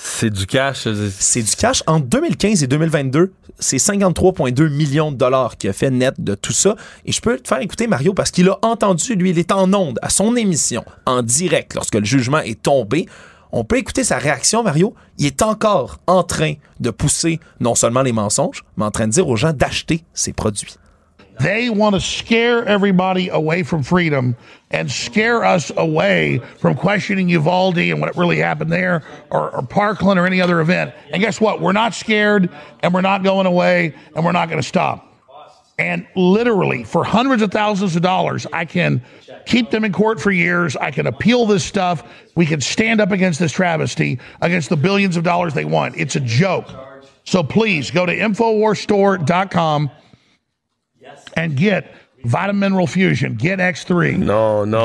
c'est 0.00 0.30
du 0.30 0.46
cash. 0.46 0.86
C'est 1.18 1.42
du 1.42 1.56
cash. 1.56 1.82
En 1.86 1.98
2015 1.98 2.62
et 2.62 2.66
2022, 2.68 3.32
c'est 3.58 3.78
53,2 3.78 4.68
millions 4.68 5.10
de 5.10 5.16
dollars 5.16 5.56
qui 5.56 5.68
a 5.68 5.72
fait 5.72 5.90
net 5.90 6.14
de 6.18 6.34
tout 6.34 6.52
ça. 6.52 6.76
Et 7.04 7.12
je 7.12 7.20
peux 7.20 7.38
te 7.38 7.48
faire 7.48 7.60
écouter 7.60 7.88
Mario 7.88 8.14
parce 8.14 8.30
qu'il 8.30 8.48
a 8.48 8.58
entendu, 8.62 9.16
lui, 9.16 9.30
il 9.30 9.38
est 9.38 9.50
en 9.50 9.72
onde 9.74 9.98
à 10.00 10.08
son 10.08 10.36
émission, 10.36 10.84
en 11.04 11.22
direct, 11.22 11.74
lorsque 11.74 11.96
le 11.96 12.04
jugement 12.04 12.38
est 12.38 12.62
tombé. 12.62 13.06
On 13.50 13.64
peut 13.64 13.76
écouter 13.78 14.04
sa 14.04 14.18
réaction, 14.18 14.62
Mario. 14.62 14.94
Il 15.18 15.26
est 15.26 15.42
encore 15.42 15.98
en 16.06 16.22
train 16.22 16.54
de 16.78 16.90
pousser 16.90 17.40
non 17.60 17.74
seulement 17.74 18.02
les 18.02 18.12
mensonges, 18.12 18.64
mais 18.76 18.84
en 18.84 18.90
train 18.90 19.06
de 19.06 19.12
dire 19.12 19.26
aux 19.26 19.36
gens 19.36 19.52
d'acheter 19.52 20.04
ses 20.14 20.32
produits. 20.32 20.76
They 21.40 21.70
want 21.70 21.94
to 21.94 22.00
scare 22.00 22.64
everybody 22.64 23.28
away 23.28 23.62
from 23.62 23.82
freedom 23.82 24.36
and 24.70 24.90
scare 24.90 25.44
us 25.44 25.70
away 25.76 26.38
from 26.58 26.74
questioning 26.74 27.28
Uvalde 27.28 27.78
and 27.78 28.00
what 28.00 28.16
really 28.16 28.38
happened 28.38 28.72
there 28.72 29.04
or, 29.30 29.50
or 29.50 29.62
Parkland 29.62 30.18
or 30.18 30.26
any 30.26 30.40
other 30.40 30.60
event. 30.60 30.94
And 31.12 31.22
guess 31.22 31.40
what? 31.40 31.60
We're 31.60 31.72
not 31.72 31.94
scared 31.94 32.50
and 32.80 32.92
we're 32.92 33.00
not 33.00 33.22
going 33.22 33.46
away 33.46 33.94
and 34.14 34.24
we're 34.24 34.32
not 34.32 34.48
going 34.48 34.60
to 34.60 34.66
stop. 34.66 35.04
And 35.78 36.08
literally, 36.16 36.82
for 36.82 37.04
hundreds 37.04 37.40
of 37.40 37.52
thousands 37.52 37.94
of 37.94 38.02
dollars, 38.02 38.48
I 38.52 38.64
can 38.64 39.00
keep 39.46 39.70
them 39.70 39.84
in 39.84 39.92
court 39.92 40.20
for 40.20 40.32
years. 40.32 40.76
I 40.76 40.90
can 40.90 41.06
appeal 41.06 41.46
this 41.46 41.64
stuff. 41.64 42.02
We 42.34 42.46
can 42.46 42.60
stand 42.60 43.00
up 43.00 43.12
against 43.12 43.38
this 43.38 43.52
travesty, 43.52 44.18
against 44.40 44.70
the 44.70 44.76
billions 44.76 45.16
of 45.16 45.22
dollars 45.22 45.54
they 45.54 45.64
want. 45.64 45.96
It's 45.96 46.16
a 46.16 46.20
joke. 46.20 46.66
So 47.24 47.44
please 47.44 47.92
go 47.92 48.06
to 48.06 48.16
InfoWarsStore.com 48.16 49.90
and 51.36 51.56
get 51.56 51.94
Vitamin 52.24 52.68
Mineral 52.68 52.86
Fusion, 52.88 53.30
Get 53.38 53.56
X3. 53.56 54.18
Non, 54.18 54.66
non. 54.66 54.82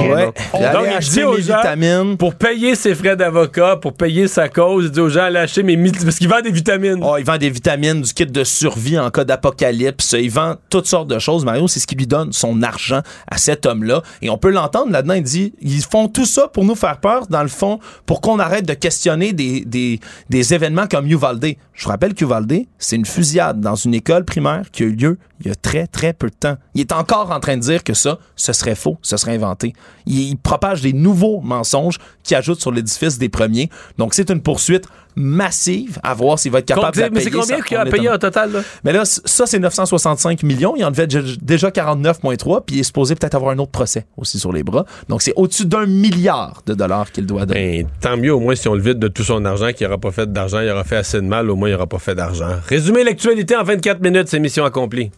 Oh, 0.53 0.57
Donc, 0.59 0.85
il 1.01 1.09
dit 1.09 1.23
aux 1.23 1.37
gens, 1.37 1.57
vitamines. 1.57 2.15
pour 2.17 2.35
payer 2.35 2.75
ses 2.75 2.93
frais 2.93 3.15
d'avocat, 3.15 3.77
pour 3.77 3.93
payer 3.93 4.27
sa 4.27 4.49
cause, 4.49 4.85
il 4.85 4.91
dit 4.91 4.99
aux 4.99 5.09
gens, 5.09 5.23
allez 5.23 5.39
acheter 5.39 5.63
mes 5.63 5.75
mythes, 5.75 6.03
parce 6.03 6.17
qu'il 6.17 6.29
vend 6.29 6.41
des 6.41 6.51
vitamines. 6.51 6.99
Oh, 7.01 7.15
il 7.17 7.25
vend 7.25 7.37
des 7.37 7.49
vitamines, 7.49 8.01
du 8.01 8.13
kit 8.13 8.25
de 8.27 8.43
survie 8.43 8.99
en 8.99 9.09
cas 9.09 9.23
d'apocalypse. 9.23 10.15
Il 10.19 10.29
vend 10.29 10.55
toutes 10.69 10.85
sortes 10.85 11.07
de 11.07 11.17
choses. 11.17 11.43
Mario, 11.43 11.67
c'est 11.67 11.79
ce 11.79 11.87
qui 11.87 11.95
lui 11.95 12.07
donne 12.07 12.31
son 12.33 12.61
argent 12.61 13.01
à 13.27 13.37
cet 13.37 13.65
homme-là. 13.65 14.03
Et 14.21 14.29
on 14.29 14.37
peut 14.37 14.51
l'entendre 14.51 14.91
là-dedans. 14.91 15.15
Il 15.15 15.23
dit, 15.23 15.53
ils 15.61 15.81
font 15.81 16.07
tout 16.07 16.25
ça 16.25 16.47
pour 16.47 16.63
nous 16.65 16.75
faire 16.75 16.99
peur, 16.99 17.25
dans 17.27 17.41
le 17.41 17.47
fond, 17.49 17.79
pour 18.05 18.21
qu'on 18.21 18.37
arrête 18.39 18.67
de 18.67 18.73
questionner 18.73 19.33
des, 19.33 19.61
des, 19.65 19.99
des 20.29 20.53
événements 20.53 20.87
comme 20.87 21.07
Uvalde. 21.07 21.55
Je 21.73 21.83
vous 21.83 21.89
rappelle 21.89 22.13
qu'Uvalde, 22.13 22.53
c'est 22.77 22.95
une 22.95 23.05
fusillade 23.05 23.59
dans 23.59 23.75
une 23.75 23.95
école 23.95 24.23
primaire 24.23 24.63
qui 24.71 24.83
a 24.83 24.85
eu 24.85 24.91
lieu 24.95 25.17
il 25.43 25.49
y 25.49 25.51
a 25.51 25.55
très, 25.55 25.87
très 25.87 26.13
peu 26.13 26.29
de 26.29 26.35
temps. 26.35 26.55
Il 26.73 26.79
est 26.81 26.93
encore 26.93 27.22
en 27.31 27.39
train 27.39 27.55
de 27.57 27.61
dire 27.61 27.83
que 27.83 27.93
ça, 27.93 28.19
ce 28.35 28.53
serait 28.53 28.75
faux, 28.75 28.97
ce 29.01 29.17
serait 29.17 29.35
inventé. 29.35 29.73
Il, 30.05 30.19
il 30.29 30.37
propage 30.37 30.81
des 30.81 30.93
nouveaux 30.93 31.41
mensonges 31.41 31.97
qui 32.23 32.35
ajoutent 32.35 32.61
sur 32.61 32.71
l'édifice 32.71 33.17
des 33.17 33.29
premiers. 33.29 33.69
Donc, 33.97 34.13
c'est 34.13 34.29
une 34.29 34.41
poursuite 34.41 34.85
massive 35.15 35.99
à 36.01 36.15
voir 36.15 36.39
s'il 36.39 36.51
va 36.51 36.57
être 36.59 36.65
capable 36.65 36.95
de 36.95 37.01
la 37.01 37.09
mais 37.11 37.19
c'est 37.21 37.29
payer, 37.29 37.39
combien 37.41 37.61
qu'il 37.61 37.77
a 37.77 37.85
payé 37.85 38.09
en- 38.09 38.17
total, 38.17 38.51
là? 38.51 38.61
mais 38.83 38.91
là, 38.93 39.05
ça, 39.05 39.45
c'est 39.45 39.59
965 39.59 40.41
millions. 40.41 40.73
Il 40.75 40.83
en 40.83 40.89
devait 40.89 41.05
dé- 41.05 41.21
déjà 41.39 41.69
49,3, 41.69 42.63
puis 42.65 42.77
il 42.77 42.79
est 42.79 42.83
supposé 42.83 43.13
peut-être 43.13 43.35
avoir 43.35 43.51
un 43.51 43.59
autre 43.59 43.71
procès 43.71 44.07
aussi 44.17 44.39
sur 44.39 44.51
les 44.51 44.63
bras. 44.63 44.85
Donc, 45.09 45.21
c'est 45.21 45.33
au-dessus 45.35 45.65
d'un 45.65 45.85
milliard 45.85 46.63
de 46.65 46.73
dollars 46.73 47.11
qu'il 47.11 47.27
doit 47.27 47.45
donner. 47.45 47.83
Ben, 47.83 47.89
tant 48.01 48.17
mieux, 48.17 48.33
au 48.33 48.39
moins, 48.39 48.55
si 48.55 48.67
on 48.67 48.73
le 48.73 48.81
vide 48.81 48.97
de 48.97 49.07
tout 49.07 49.23
son 49.23 49.45
argent, 49.45 49.71
qu'il 49.71 49.85
n'aura 49.85 49.99
pas 49.99 50.11
fait 50.11 50.31
d'argent, 50.31 50.61
il 50.61 50.69
aura 50.71 50.83
fait 50.83 50.97
assez 50.97 51.17
de 51.21 51.27
mal, 51.27 51.49
au 51.51 51.55
moins, 51.55 51.69
il 51.69 51.73
n'aura 51.73 51.85
pas 51.87 51.99
fait 51.99 52.15
d'argent. 52.15 52.49
Résumer 52.67 53.03
l'actualité 53.03 53.55
en 53.55 53.63
24 53.63 54.01
minutes, 54.01 54.29
c'est 54.29 54.39
mission 54.39 54.65
accomplie. 54.65 55.11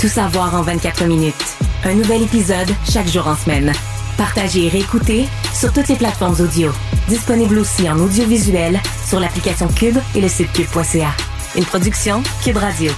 Tout 0.00 0.08
savoir 0.08 0.54
en 0.54 0.62
24 0.62 1.04
minutes. 1.04 1.58
Un 1.84 1.92
nouvel 1.92 2.22
épisode 2.22 2.70
chaque 2.90 3.06
jour 3.06 3.26
en 3.26 3.36
semaine. 3.36 3.70
Partagez 4.16 4.64
et 4.64 4.68
réécoutez 4.70 5.26
sur 5.52 5.74
toutes 5.74 5.88
les 5.88 5.96
plateformes 5.96 6.40
audio. 6.40 6.72
Disponible 7.06 7.58
aussi 7.58 7.86
en 7.86 7.98
audiovisuel 7.98 8.80
sur 9.06 9.20
l'application 9.20 9.68
Cube 9.68 9.98
et 10.14 10.22
le 10.22 10.28
site 10.28 10.50
cube.ca. 10.54 11.10
Une 11.54 11.66
production 11.66 12.22
Cube 12.42 12.56
Radio. 12.56 12.90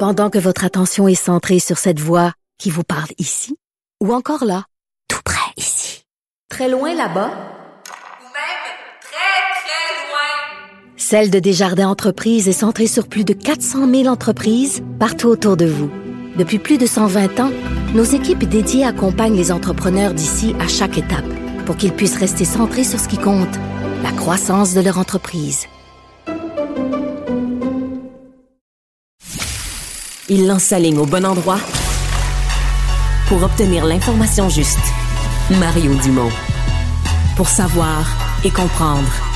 Pendant 0.00 0.28
que 0.28 0.38
votre 0.38 0.64
attention 0.64 1.06
est 1.06 1.14
centrée 1.14 1.60
sur 1.60 1.78
cette 1.78 2.00
voix 2.00 2.32
qui 2.58 2.70
vous 2.70 2.82
parle 2.82 3.10
ici, 3.18 3.56
ou 4.02 4.12
encore 4.12 4.44
là, 4.44 4.64
tout 5.06 5.22
près 5.24 5.52
ici, 5.56 6.04
très 6.50 6.68
loin 6.68 6.96
là-bas, 6.96 7.30
Celle 10.98 11.30
de 11.30 11.38
Desjardins 11.38 11.88
Entreprises 11.88 12.48
est 12.48 12.52
centrée 12.52 12.86
sur 12.86 13.06
plus 13.06 13.24
de 13.24 13.34
400 13.34 13.86
000 13.90 14.06
entreprises 14.06 14.82
partout 14.98 15.28
autour 15.28 15.58
de 15.58 15.66
vous. 15.66 15.90
Depuis 16.38 16.58
plus 16.58 16.78
de 16.78 16.86
120 16.86 17.38
ans, 17.38 17.50
nos 17.94 18.02
équipes 18.02 18.44
dédiées 18.44 18.84
accompagnent 18.84 19.36
les 19.36 19.52
entrepreneurs 19.52 20.14
d'ici 20.14 20.54
à 20.58 20.66
chaque 20.68 20.96
étape 20.96 21.26
pour 21.66 21.76
qu'ils 21.76 21.92
puissent 21.92 22.16
rester 22.16 22.46
centrés 22.46 22.82
sur 22.82 22.98
ce 22.98 23.08
qui 23.08 23.18
compte, 23.18 23.54
la 24.02 24.10
croissance 24.10 24.74
de 24.74 24.80
leur 24.80 24.98
entreprise. 24.98 25.66
Il 30.30 30.46
lance 30.46 30.64
sa 30.64 30.78
ligne 30.78 30.98
au 30.98 31.06
bon 31.06 31.26
endroit 31.26 31.60
pour 33.28 33.42
obtenir 33.42 33.84
l'information 33.84 34.48
juste. 34.48 34.78
Mario 35.60 35.94
Dumont. 36.02 36.30
Pour 37.36 37.48
savoir 37.48 38.06
et 38.44 38.50
comprendre. 38.50 39.35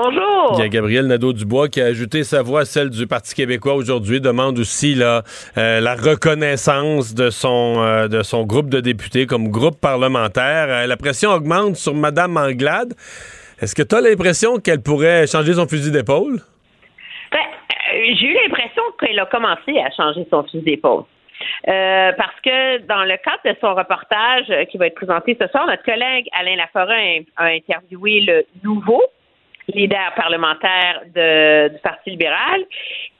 Bonjour. 0.00 0.52
Il 0.54 0.60
y 0.60 0.62
a 0.62 0.68
Gabriel 0.68 1.06
Nadeau-Dubois 1.08 1.68
qui 1.68 1.80
a 1.80 1.86
ajouté 1.86 2.22
sa 2.22 2.40
voix 2.40 2.60
à 2.60 2.64
celle 2.64 2.88
du 2.88 3.08
Parti 3.08 3.34
québécois 3.34 3.74
aujourd'hui, 3.74 4.20
demande 4.20 4.56
aussi 4.60 4.94
là, 4.94 5.22
euh, 5.56 5.80
la 5.80 5.96
reconnaissance 5.96 7.16
de 7.16 7.30
son, 7.30 7.82
euh, 7.82 8.06
de 8.06 8.22
son 8.22 8.44
groupe 8.44 8.68
de 8.68 8.78
députés 8.78 9.26
comme 9.26 9.48
groupe 9.48 9.80
parlementaire. 9.80 10.66
Euh, 10.68 10.86
la 10.86 10.96
pression 10.96 11.30
augmente 11.30 11.74
sur 11.74 11.94
Mme 11.94 12.36
Anglade. 12.36 12.94
Est-ce 13.60 13.74
que 13.74 13.82
tu 13.82 13.96
as 13.96 14.00
l'impression 14.00 14.58
qu'elle 14.58 14.82
pourrait 14.82 15.26
changer 15.26 15.54
son 15.54 15.66
fusil 15.66 15.90
d'épaule? 15.90 16.38
Ben, 17.32 17.40
j'ai 17.92 18.26
eu 18.26 18.34
l'impression 18.34 18.82
qu'elle 19.00 19.18
a 19.18 19.26
commencé 19.26 19.80
à 19.80 19.90
changer 19.90 20.24
son 20.30 20.44
fusil 20.44 20.62
d'épaule. 20.62 21.02
Euh, 21.66 22.12
parce 22.16 22.40
que 22.44 22.78
dans 22.86 23.02
le 23.02 23.16
cadre 23.16 23.42
de 23.44 23.56
son 23.60 23.74
reportage 23.74 24.46
qui 24.70 24.78
va 24.78 24.86
être 24.86 24.94
présenté 24.94 25.36
ce 25.40 25.48
soir, 25.48 25.66
notre 25.66 25.82
collègue 25.82 26.28
Alain 26.38 26.54
Laforêt 26.54 27.24
a 27.36 27.46
interviewé 27.46 28.20
le 28.20 28.46
nouveau 28.62 29.02
leader 29.74 30.14
parlementaire 30.16 31.02
de- 31.14 31.68
du 31.68 31.78
Parti 31.80 32.10
libéral, 32.10 32.64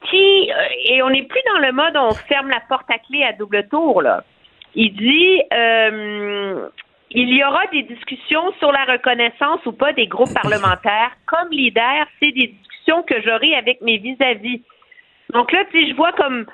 qui, 0.09 0.51
euh, 0.51 0.55
et 0.87 1.03
on 1.03 1.11
n'est 1.11 1.25
plus 1.25 1.41
dans 1.53 1.61
le 1.61 1.73
mode 1.73 1.97
on 1.97 2.15
ferme 2.15 2.49
la 2.51 2.61
porte 2.69 2.91
à 2.91 2.99
clé 2.99 3.23
à 3.25 3.33
double 3.33 3.69
tour, 3.69 4.03
là. 4.03 4.23
Il 4.75 4.95
dit, 4.95 5.43
euh, 5.53 6.69
il 7.11 7.35
y 7.35 7.43
aura 7.45 7.67
des 7.69 7.83
discussions 7.83 8.53
sur 8.59 8.71
la 8.71 8.85
reconnaissance 8.85 9.65
ou 9.67 9.73
pas 9.73 9.93
des 9.93 10.07
groupes 10.07 10.35
parlementaires. 10.35 11.13
Comme 11.27 11.51
leader, 11.51 12.07
c'est 12.21 12.33
des 12.33 12.49
discussions 12.49 13.03
que 13.03 13.21
j'aurai 13.23 13.55
avec 13.55 13.81
mes 13.81 13.99
vis-à-vis. 13.99 14.63
Donc 15.33 15.53
là, 15.53 15.65
tu 15.71 15.89
je 15.89 15.95
vois 15.95 16.13
comme 16.13 16.47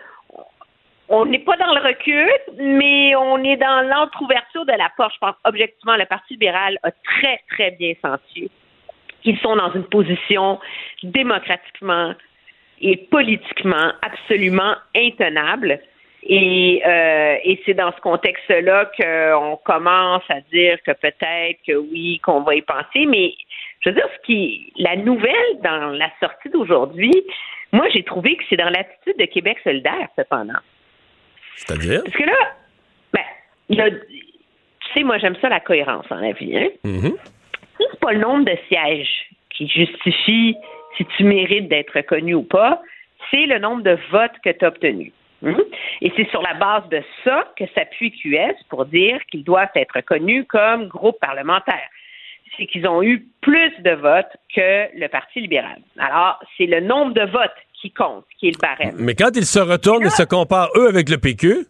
on 1.09 1.27
n'est 1.27 1.41
pas 1.41 1.57
dans 1.57 1.75
le 1.75 1.81
recul, 1.81 2.31
mais 2.59 3.15
on 3.17 3.43
est 3.45 3.57
dans 3.57 3.87
l'entre-ouverture 3.89 4.65
de 4.65 4.73
la 4.73 4.91
porte. 4.97 5.15
Je 5.15 5.19
pense 5.19 5.37
objectivement, 5.45 5.97
le 5.97 6.07
Parti 6.07 6.35
libéral 6.35 6.79
a 6.83 6.91
très, 6.91 7.41
très 7.51 7.73
bien 7.73 7.93
senti 8.01 8.51
qu'ils 9.25 9.39
sont 9.39 9.57
dans 9.57 9.73
une 9.73 9.85
position 9.85 10.61
démocratiquement 11.03 12.15
et 12.81 12.97
politiquement 12.97 13.93
absolument 14.03 14.75
intenable. 14.95 15.81
Et, 16.27 16.83
euh, 16.87 17.37
et 17.45 17.61
c'est 17.67 17.75
dans 17.75 17.93
ce 17.93 18.01
contexte-là 18.01 18.91
qu'on 18.99 19.59
commence 19.65 20.23
à 20.29 20.41
dire 20.53 20.79
que 20.87 20.93
peut-être 20.93 21.59
que 21.67 21.75
oui, 21.75 22.19
qu'on 22.21 22.41
va 22.41 22.55
y 22.55 22.63
penser. 22.63 23.07
Mais 23.07 23.35
je 23.81 23.91
veux 23.91 23.95
dire, 23.95 24.09
ce 24.17 24.27
qui, 24.27 24.73
la 24.77 24.97
nouvelle 24.97 25.61
dans 25.63 25.91
la 25.91 26.11
sortie 26.21 26.49
d'aujourd'hui, 26.49 27.13
moi, 27.73 27.89
j'ai 27.93 28.03
trouvé 28.05 28.37
que 28.37 28.45
c'est 28.49 28.57
dans 28.57 28.71
l'attitude 28.71 29.19
de 29.19 29.25
Québec 29.27 29.59
solidaire, 29.65 30.09
cependant. 30.17 30.61
C'est-à-dire? 31.57 32.03
Parce 32.05 32.17
que 32.17 32.23
là, 32.23 32.55
ben, 33.13 34.01
tu 34.01 34.93
sais, 34.95 35.03
moi, 35.03 35.19
j'aime 35.19 35.37
ça 35.41 35.49
la 35.49 35.61
cohérence 35.61 36.07
en 36.11 36.17
la 36.17 36.33
vie. 36.33 36.57
Hein? 36.57 36.69
Mhm. 36.85 37.17
C'est 37.79 38.01
pas 38.01 38.13
le 38.13 38.21
nombre 38.21 38.45
de 38.45 38.57
sièges 38.69 39.27
qui 39.51 39.69
justifie 39.69 40.57
si 40.97 41.05
tu 41.17 41.25
mérites 41.25 41.69
d'être 41.69 41.95
reconnu 41.95 42.35
ou 42.35 42.43
pas, 42.43 42.81
c'est 43.31 43.47
le 43.47 43.59
nombre 43.59 43.83
de 43.83 43.99
votes 44.11 44.39
que 44.45 44.51
tu 44.51 44.65
as 44.65 44.69
obtenus. 44.69 45.13
Mhm. 45.43 45.63
Et 46.01 46.13
c'est 46.17 46.29
sur 46.31 46.43
la 46.43 46.55
base 46.55 46.89
de 46.89 47.03
ça 47.23 47.45
que 47.59 47.65
s'appuie 47.75 48.13
QS 48.13 48.55
pour 48.71 48.87
dire 48.87 49.21
qu'ils 49.31 49.45
doivent 49.45 49.69
être 49.75 49.97
reconnus 49.97 50.47
comme 50.49 50.89
groupe 50.89 51.19
parlementaire. 51.21 51.89
C'est 52.57 52.67
qu'ils 52.67 52.87
ont 52.87 53.03
eu 53.03 53.27
plus 53.41 53.73
de 53.81 53.91
votes 53.91 54.37
que 54.55 54.89
le 54.97 55.09
Parti 55.09 55.41
libéral. 55.41 55.79
Alors, 55.99 56.39
c'est 56.57 56.67
le 56.67 56.81
nombre 56.81 57.13
de 57.13 57.23
votes 57.23 57.51
qui 57.81 57.91
compte, 57.91 58.25
qui 58.39 58.49
est 58.49 58.53
le 58.53 58.61
barème. 58.61 58.97
Mais 58.99 59.15
quand 59.15 59.37
ils 59.37 59.45
se 59.45 59.59
retournent 59.59 60.07
et 60.07 60.11
se 60.11 60.23
comparent, 60.23 60.71
eux, 60.77 60.89
avec 60.89 61.09
le 61.09 61.19
PQ, 61.19 61.67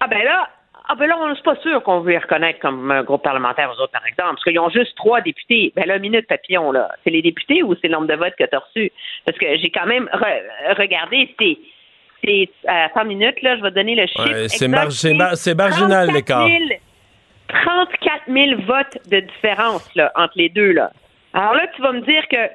Ah 0.00 0.08
ben 0.08 0.22
là, 0.24 0.48
ah 0.88 0.94
ben 0.94 1.06
là, 1.06 1.16
on 1.20 1.28
n'est 1.28 1.40
pas 1.42 1.56
sûr 1.56 1.82
qu'on 1.82 2.00
veut 2.00 2.12
les 2.12 2.18
reconnaître 2.18 2.58
comme 2.60 2.90
un 2.90 3.02
groupe 3.02 3.22
parlementaire 3.22 3.70
aux 3.70 3.80
autres, 3.80 3.92
par 3.92 4.06
exemple, 4.06 4.30
parce 4.34 4.44
qu'ils 4.44 4.58
ont 4.58 4.70
juste 4.70 4.96
trois 4.96 5.20
députés. 5.20 5.72
Ben 5.76 5.86
là, 5.86 5.98
minute 5.98 6.26
papillon, 6.26 6.72
là. 6.72 6.88
C'est 7.04 7.10
les 7.10 7.22
députés 7.22 7.62
ou 7.62 7.74
c'est 7.80 7.88
le 7.88 7.94
nombre 7.94 8.08
de 8.08 8.14
votes 8.14 8.34
que 8.38 8.44
tu 8.44 8.54
as 8.54 8.58
reçus? 8.58 8.92
Parce 9.24 9.38
que 9.38 9.46
j'ai 9.58 9.70
quand 9.70 9.86
même 9.86 10.08
re- 10.12 10.76
regardé, 10.78 11.34
c'est. 11.38 11.58
C'est 12.24 12.48
à 12.68 12.88
100 12.94 13.04
minutes, 13.06 13.42
là, 13.42 13.56
je 13.56 13.62
vais 13.62 13.70
te 13.70 13.74
donner 13.74 13.96
le 13.96 14.06
chiffre. 14.06 14.22
Ouais, 14.30 14.48
c'est 14.48 14.68
mar- 14.68 14.86
mar- 14.86 15.34
marginal, 15.56 16.06
34 16.06 16.14
l'écart. 16.14 16.46
000 16.46 16.60
34 17.48 18.22
000 18.28 18.60
votes 18.62 18.98
de 19.10 19.20
différence 19.20 19.92
là, 19.96 20.12
entre 20.14 20.34
les 20.36 20.48
deux. 20.48 20.70
Là. 20.70 20.92
Alors 21.34 21.54
là, 21.54 21.66
tu 21.74 21.82
vas 21.82 21.90
me 21.90 22.00
dire 22.02 22.22
que 22.28 22.48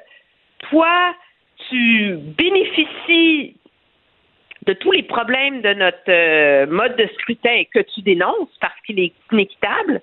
toi, 0.70 0.88
tu 1.68 2.16
bénéficies 2.16 3.57
de 4.68 4.74
tous 4.74 4.92
les 4.92 5.02
problèmes 5.02 5.62
de 5.62 5.72
notre 5.72 6.10
euh, 6.10 6.66
mode 6.66 6.94
de 6.96 7.08
scrutin 7.14 7.62
que 7.72 7.80
tu 7.80 8.02
dénonces 8.02 8.54
parce 8.60 8.78
qu'il 8.84 9.00
est 9.00 9.12
inéquitable, 9.32 10.02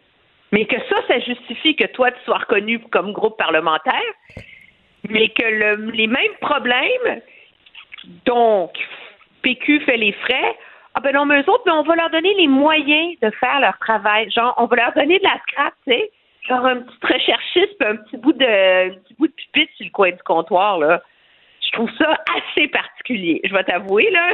mais 0.52 0.66
que 0.66 0.78
ça, 0.90 0.96
ça 1.08 1.20
justifie 1.20 1.76
que 1.76 1.86
toi, 1.86 2.10
tu 2.12 2.18
sois 2.26 2.40
reconnu 2.40 2.80
comme 2.80 3.12
groupe 3.14 3.38
parlementaire, 3.38 4.12
mais 5.08 5.30
que 5.30 5.44
le- 5.46 5.92
les 5.92 6.08
mêmes 6.08 6.36
problèmes 6.42 7.22
dont 8.26 8.72
PQ 9.44 9.82
fait 9.82 9.98
les 9.98 10.14
frais 10.14 10.58
Ah 10.96 11.00
ben 11.02 11.14
non, 11.14 11.26
mais 11.26 11.42
eux 11.42 11.50
autres, 11.50 11.64
mais 11.68 11.72
on 11.74 11.84
va 11.84 11.96
leur 11.96 12.10
donner 12.10 12.34
les 12.36 12.48
moyens 12.48 13.20
de 13.22 13.30
faire 13.32 13.60
leur 13.60 13.78
travail. 13.80 14.32
Genre, 14.32 14.54
on 14.58 14.66
va 14.66 14.76
leur 14.78 14.94
donner 14.94 15.20
de 15.20 15.24
la 15.24 15.38
scrap, 15.48 15.74
tu 15.86 15.94
sais. 15.94 16.10
Genre 16.48 16.66
un 16.66 16.78
petit 16.78 17.14
recherchiste 17.14 17.82
un 17.84 17.98
petit 17.98 18.18
bout 18.18 18.34
de 18.34 18.46
un 18.46 18.96
petit 18.96 19.14
bout 19.20 19.28
de 19.28 19.34
pupitre 19.34 19.74
sur 19.76 19.86
le 19.86 19.92
coin 19.92 20.12
du 20.12 20.24
comptoir, 20.24 20.80
là. 20.80 21.02
Trouve 21.76 21.90
ça 21.98 22.18
assez 22.36 22.68
particulier. 22.70 23.42
Je 23.44 23.54
vais 23.54 23.64
t'avouer, 23.64 24.10
là, 24.10 24.34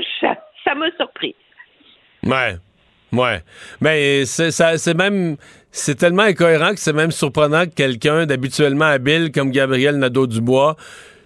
ça 0.64 0.76
m'a 0.76 0.92
surpris. 0.98 1.36
Ouais. 2.24 2.56
Ouais. 3.12 3.42
Mais 3.82 4.26
c'est 4.26 4.52
ça 4.52 4.78
c'est 4.78 4.94
même 4.94 5.36
c'est 5.72 5.96
tellement 5.96 6.24
incohérent 6.24 6.72
que 6.72 6.80
c'est 6.80 6.94
même 6.94 7.12
surprenant 7.12 7.66
que 7.66 7.74
quelqu'un 7.74 8.26
d'habituellement 8.26 8.86
habile 8.86 9.32
comme 9.34 9.52
Gabriel 9.52 9.98
Nadeau-Dubois 9.98 10.78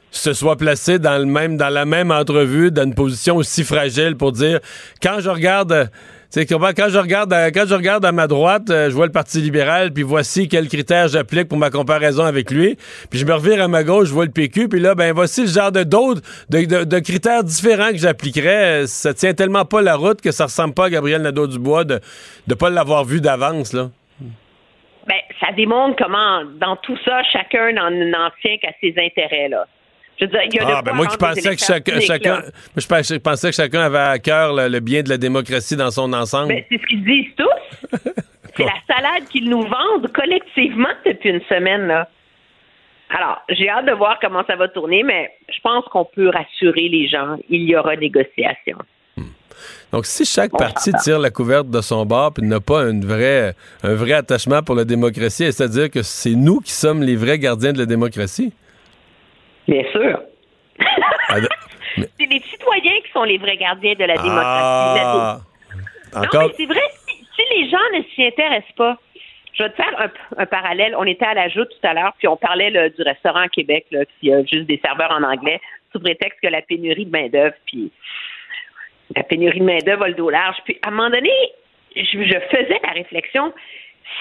se 0.10 0.34
soit 0.34 0.56
placé 0.56 0.98
dans 0.98 1.18
le 1.20 1.26
même 1.26 1.58
dans 1.58 1.70
la 1.70 1.86
même 1.86 2.10
entrevue 2.10 2.72
dans 2.72 2.86
une 2.86 2.96
position 2.96 3.36
aussi 3.36 3.64
fragile 3.64 4.16
pour 4.18 4.32
dire 4.32 4.62
quand 5.04 5.20
je 5.20 5.30
regarde 5.30 5.92
quand 6.34 6.90
je 6.90 6.98
regarde 6.98 7.34
à, 7.34 7.52
quand 7.52 7.66
je 7.68 7.76
regarde 7.76 8.06
à 8.06 8.12
ma 8.12 8.28
droite, 8.28 8.70
euh, 8.70 8.90
je 8.90 8.96
vois 8.96 9.06
le 9.06 9.12
Parti 9.12 9.40
libéral, 9.42 9.94
puis 9.94 10.04
voici 10.04 10.48
quels 10.48 10.68
critères 10.68 11.08
j'applique 11.08 11.48
pour 11.48 11.58
ma 11.58 11.70
comparaison 11.70 12.24
avec 12.24 12.52
lui. 12.52 12.78
Puis 13.10 13.20
je 13.20 13.26
me 13.26 13.34
revire 13.34 13.64
à 13.64 13.68
ma 13.68 13.84
gauche, 13.84 14.10
je 14.10 14.14
vois 14.14 14.26
le 14.26 14.32
PQ, 14.32 14.70
puis 14.70 14.80
là, 14.80 14.96
ben 14.96 15.14
voici 15.14 15.42
le 15.42 15.48
genre 15.48 15.72
de 15.72 15.84
d'autres, 15.84 16.22
de, 16.50 17.00
critères 17.00 17.44
différents 17.44 17.92
que 17.92 17.98
j'appliquerais. 17.98 18.88
Ça 18.88 19.14
tient 19.14 19.34
tellement 19.34 19.66
pas 19.66 19.82
la 19.82 19.96
route 19.96 20.22
que 20.22 20.32
ça 20.32 20.46
ressemble 20.46 20.74
pas 20.74 20.86
à 20.86 20.90
Gabriel 20.90 21.22
Nadeau-Dubois 21.22 21.84
de 21.84 22.00
ne 22.48 22.54
pas 22.56 22.70
l'avoir 22.70 23.06
vu 23.06 23.22
d'avance, 23.22 23.74
là. 23.74 23.90
Ben, 25.08 25.20
ça 25.40 25.52
démontre 25.52 25.96
comment, 26.04 26.44
dans 26.60 26.78
tout 26.78 26.98
ça, 27.06 27.22
chacun 27.32 27.72
n'en 27.74 28.32
tient 28.42 28.58
qu'à 28.58 28.72
ses 28.82 28.96
intérêts, 28.98 29.50
là. 29.50 29.68
Je 30.20 30.26
ah, 30.62 30.82
ben 30.82 30.94
moi 30.94 31.08
qui 31.08 31.18
pensais 31.18 31.56
que 31.56 31.62
chacun, 31.62 32.00
chacun 32.00 32.42
je 32.78 33.18
pensais 33.18 33.50
que 33.50 33.56
chacun 33.56 33.82
avait 33.82 33.98
à 33.98 34.20
cœur 34.20 34.54
le, 34.54 34.80
bien 34.80 35.04
de 35.04 35.10
la 35.10 35.18
démocratie 35.18 35.76
dans 35.76 35.92
son 35.92 36.14
ensemble. 36.14 36.50
Ben, 36.50 36.64
c'est 36.70 36.78
ce 36.80 36.86
qu'ils 36.86 37.04
disent 37.04 37.36
tous. 37.36 38.00
c'est 38.56 38.64
la 38.64 38.80
salade 38.88 39.28
qu'ils 39.30 39.50
nous 39.50 39.64
vendent 39.64 40.12
collectivement 40.14 40.94
depuis 41.06 41.32
une 41.32 41.42
semaine, 41.50 41.88
là. 41.88 42.10
Alors, 43.10 43.42
j'ai 43.50 43.70
hâte 43.70 43.86
de 43.86 43.92
voir 43.92 44.18
comment 44.20 44.44
ça 44.48 44.56
va 44.56 44.68
tourner, 44.68 45.04
mais 45.04 45.32
je 45.50 45.60
pense 45.62 45.86
qu'on 45.86 46.06
peut 46.06 46.30
rassurer 46.30 46.90
les 46.90 47.08
gens. 47.08 47.38
Il 47.50 47.64
y 47.64 47.76
aura 47.76 47.96
négociation. 47.96 48.78
Hmm. 49.16 49.26
Donc, 49.92 50.06
si 50.06 50.26
chaque 50.26 50.52
parti 50.52 50.92
tire 51.04 51.20
la 51.20 51.30
couverte 51.30 51.70
de 51.70 51.82
son 51.82 52.06
bord 52.06 52.34
et 52.42 52.42
n'a 52.42 52.60
pas 52.60 52.84
une 52.84 53.06
vraie, 53.06 53.54
un 53.84 53.94
vrai 53.94 54.14
attachement 54.14 54.64
pour 54.64 54.76
la 54.76 54.86
démocratie, 54.86 55.52
c'est-à-dire 55.52 55.92
que 55.92 56.02
c'est 56.02 56.36
nous 56.36 56.62
qui 56.62 56.72
sommes 56.72 57.04
les 57.04 57.16
vrais 57.16 57.38
gardiens 57.38 57.74
de 57.74 57.80
la 57.80 57.86
démocratie? 57.86 58.54
Bien 59.68 59.84
sûr. 59.92 60.22
Ah, 61.30 61.36
c'est 61.98 62.26
les 62.26 62.42
citoyens 62.42 63.02
qui 63.04 63.12
sont 63.12 63.24
les 63.24 63.38
vrais 63.38 63.58
gardiens 63.58 63.94
de 63.94 64.04
la 64.04 64.18
démocratie. 64.18 65.44
Ah, 66.14 66.22
non, 66.34 66.48
mais 66.48 66.54
c'est 66.56 66.66
vrai, 66.66 66.82
si, 67.08 67.42
les 67.58 67.70
gens 67.70 67.78
ne 67.94 68.04
s'y 68.14 68.26
intéressent 68.26 68.76
pas, 68.76 68.98
je 69.54 69.64
vais 69.64 69.70
te 69.70 69.76
faire 69.76 70.10
un, 70.38 70.46
parallèle. 70.46 70.96
On 70.98 71.06
était 71.06 71.26
à 71.26 71.34
la 71.34 71.50
joute 71.50 71.70
tout 71.70 71.88
à 71.88 71.94
l'heure, 71.94 72.14
puis 72.18 72.28
on 72.28 72.38
parlait 72.38 72.72
du 72.72 73.02
restaurant 73.02 73.42
à 73.42 73.48
Québec, 73.48 73.86
là, 73.92 74.04
qui 74.20 74.32
a 74.32 74.44
juste 74.44 74.66
des 74.66 74.80
serveurs 74.84 75.12
en 75.12 75.24
anglais, 75.24 75.60
sous 75.92 76.00
prétexte 76.00 76.40
que 76.42 76.48
la 76.48 76.62
pénurie 76.62 77.06
de 77.06 77.12
main-d'œuvre, 77.12 77.56
puis 77.66 77.92
la 79.16 79.24
pénurie 79.24 79.60
de 79.60 79.66
main-d'œuvre 79.66 80.04
a 80.04 80.08
le 80.10 80.14
dos 80.14 80.30
large. 80.30 80.58
Puis 80.66 80.78
à 80.84 80.90
un 80.90 80.92
moment 80.92 81.10
donné, 81.10 81.32
je, 81.96 82.02
je 82.04 82.40
faisais 82.50 82.80
la 82.84 82.92
réflexion 82.92 83.54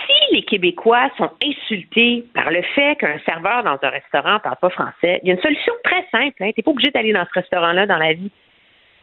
si 0.07 0.35
les 0.35 0.43
Québécois 0.43 1.11
sont 1.19 1.31
insultés 1.43 2.25
par 2.35 2.51
le 2.51 2.63
fait 2.75 2.97
qu'un 2.97 3.19
serveur 3.27 3.63
dans 3.63 3.79
un 3.83 3.91
restaurant 3.91 4.35
ne 4.35 4.39
parle 4.39 4.57
pas 4.57 4.71
français, 4.71 5.21
il 5.23 5.29
y 5.29 5.31
a 5.31 5.35
une 5.35 5.43
solution 5.43 5.73
très 5.85 6.07
simple. 6.11 6.43
Hein. 6.43 6.51
Tu 6.53 6.59
n'es 6.59 6.63
pas 6.63 6.71
obligé 6.71 6.91
d'aller 6.91 7.13
dans 7.13 7.25
ce 7.27 7.33
restaurant-là 7.35 7.87
dans 7.87 7.99
la 7.99 8.15
vie. 8.15 8.31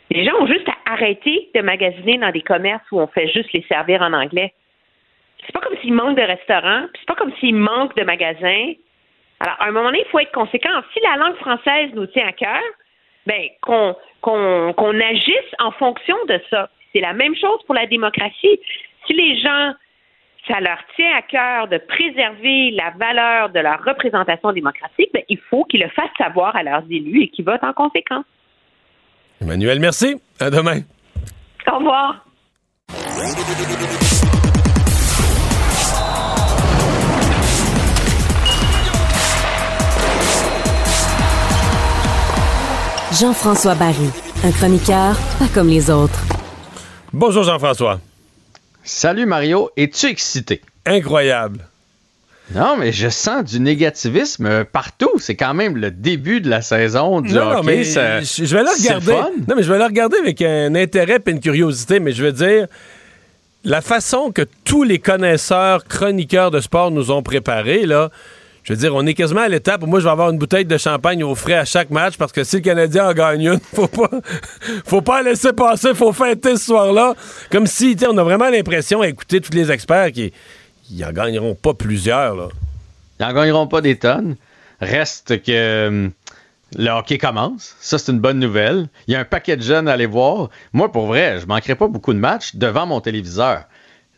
Les 0.10 0.26
gens 0.26 0.36
ont 0.42 0.48
juste 0.48 0.68
à 0.68 0.94
arrêter 0.94 1.50
de 1.56 1.62
magasiner 1.62 2.18
dans 2.18 2.32
des 2.32 2.42
commerces 2.42 2.84
où 2.92 3.00
on 3.00 3.08
fait 3.08 3.30
juste 3.30 3.54
les 3.54 3.64
servir 3.70 4.02
en 4.02 4.12
anglais. 4.12 4.54
C'est 5.46 5.54
pas 5.54 5.62
comme 5.62 5.78
s'il 5.82 5.94
manque 5.94 6.18
de 6.18 6.24
restaurants, 6.24 6.86
c'est 7.00 7.08
pas 7.08 7.16
comme 7.16 7.34
s'il 7.40 7.56
manque 7.56 7.96
de 7.96 8.04
magasins. 8.04 8.74
Alors, 9.40 9.56
à 9.60 9.68
un 9.68 9.72
moment 9.72 9.86
donné, 9.86 10.04
il 10.06 10.10
faut 10.12 10.20
être 10.20 10.34
conséquent. 10.34 10.70
Si 10.94 11.00
la 11.02 11.18
langue 11.18 11.38
française 11.38 11.92
nous 11.94 12.06
tient 12.08 12.28
à 12.28 12.34
cœur, 12.34 12.62
ben 13.26 13.48
qu'on 13.62 13.96
qu'on 14.22 15.00
agisse 15.00 15.56
en 15.60 15.72
fonction 15.72 16.16
de 16.28 16.40
ça. 16.50 16.70
C'est 16.94 17.02
la 17.02 17.14
même 17.14 17.36
chose 17.36 17.60
pour 17.66 17.76
la 17.76 17.88
démocratie. 17.88 18.60
Si 19.08 19.14
les 19.14 19.40
gens 19.40 19.74
ça 20.48 20.60
leur 20.60 20.78
tient 20.96 21.16
à 21.16 21.22
cœur 21.22 21.68
de 21.68 21.78
préserver 21.78 22.72
la 22.72 22.92
valeur 22.92 23.50
de 23.50 23.60
leur 23.60 23.84
représentation 23.84 24.52
démocratique, 24.52 25.10
ben, 25.14 25.24
il 25.30 25.40
faut 25.50 25.64
qu'ils 25.66 25.82
le 25.82 25.90
fassent 25.90 26.10
savoir 26.18 26.56
à 26.56 26.64
leurs 26.64 26.84
élus 26.90 27.24
et 27.24 27.28
qu'ils 27.30 27.46
votent 27.46 27.64
en 27.64 27.74
conséquence. 27.74 28.26
Emmanuel, 29.42 29.80
merci. 29.80 30.22
À 30.40 30.50
demain. 30.50 30.82
Au 31.72 31.78
revoir. 31.78 32.26
Jean-François 43.20 43.76
Barry, 43.76 44.10
un 44.44 44.52
chroniqueur 44.52 45.16
pas 45.38 45.48
comme 45.54 45.68
les 45.68 45.92
autres. 45.92 46.24
Bonjour 47.14 47.44
Jean-François. 47.44 48.00
Salut 48.84 49.26
Mario, 49.26 49.70
es-tu 49.78 50.08
excité? 50.08 50.62
Incroyable. 50.86 51.60
Non, 52.54 52.76
mais 52.78 52.92
je 52.92 53.08
sens 53.08 53.46
du 53.46 53.60
négativisme 53.60 54.66
partout. 54.66 55.12
C'est 55.20 55.36
quand 55.36 55.54
même 55.54 55.78
le 55.78 55.90
début 55.90 56.42
de 56.42 56.50
la 56.50 56.62
saison 56.62 57.22
du 57.22 57.38
hockey. 57.38 57.62
mais 57.66 57.84
je 57.84 58.56
vais 58.56 58.64
le 58.64 58.78
regarder. 58.78 59.14
Non, 59.48 59.56
mais 59.56 59.64
je 59.64 59.72
vais 59.72 59.78
le 59.78 59.86
regarder 59.86 60.18
avec 60.18 60.42
un 60.42 60.76
intérêt 60.76 61.20
et 61.26 61.32
une 61.32 61.40
curiosité, 61.40 62.00
mais 62.00 62.12
je 62.12 62.24
veux 62.26 62.34
dire, 62.34 62.68
la 63.64 63.82
façon 63.82 64.32
que 64.32 64.42
tous 64.66 64.84
les 64.84 65.00
connaisseurs, 65.00 65.86
chroniqueurs 65.86 66.52
de 66.52 66.60
sport 66.60 66.92
nous 66.92 67.12
ont 67.12 67.24
préparé, 67.24 67.86
là, 67.86 68.10
je 68.64 68.74
veux 68.74 68.80
dire, 68.80 68.94
on 68.96 69.06
est 69.08 69.16
quasiment 69.16 69.42
à 69.42 69.48
l'étape 69.48 69.84
où 69.84 69.88
moi, 69.88 70.00
je 70.00 70.06
vais 70.06 70.12
avoir 70.12 70.30
une 70.30 70.38
bouteille 70.38 70.66
de 70.66 70.78
champagne 70.78 71.24
au 71.24 71.34
frais 71.34 71.56
à 71.56 71.66
chaque 71.66 71.90
match 71.90 72.18
parce 72.18 72.32
que 72.32 72.44
si 72.44 72.58
le 72.58 72.62
Canadien 72.62 73.10
en 73.10 73.14
gagne 73.14 73.42
une, 73.42 73.60
faut 73.74 73.88
pas, 73.88 74.10
faut 74.86 75.02
pas 75.02 75.24
laisser 75.24 75.54
passer, 75.54 75.96
faut 75.96 76.14
fêter 76.14 76.56
ce 76.58 76.66
soir-là. 76.66 77.16
Comme 77.52 77.66
si, 77.66 77.98
on 78.08 78.18
a 78.18 78.24
vraiment 78.24 78.50
l'impression, 78.50 79.02
à 79.02 79.08
écouter 79.08 79.42
tous 79.42 79.54
les 79.54 79.72
experts, 79.72 80.12
qu'ils 80.12 80.32
n'en 80.92 81.12
gagneront 81.12 81.56
pas 81.56 81.74
plusieurs. 81.74 82.36
Là. 82.36 82.48
Ils 83.20 83.26
n'en 83.26 83.34
gagneront 83.34 83.68
pas 83.68 83.82
des 83.82 83.98
tonnes. 83.98 84.36
Reste 84.80 85.42
que 85.44 85.88
hum, 85.88 86.12
le 86.78 86.90
hockey 86.90 87.18
commence. 87.18 87.76
Ça, 87.80 87.98
c'est 87.98 88.12
une 88.12 88.20
bonne 88.20 88.40
nouvelle. 88.40 88.88
Il 89.08 89.14
y 89.14 89.16
a 89.16 89.20
un 89.20 89.26
paquet 89.26 89.58
de 89.58 89.64
jeunes 89.64 89.88
à 89.88 89.94
aller 89.94 90.06
voir. 90.06 90.50
Moi, 90.74 90.92
pour 90.92 91.08
vrai, 91.08 91.40
je 91.40 91.48
manquerai 91.48 91.76
pas 91.76 91.88
beaucoup 91.88 92.14
de 92.14 92.20
matchs 92.20 92.56
devant 92.56 92.86
mon 92.86 93.02
téléviseur. 93.02 93.64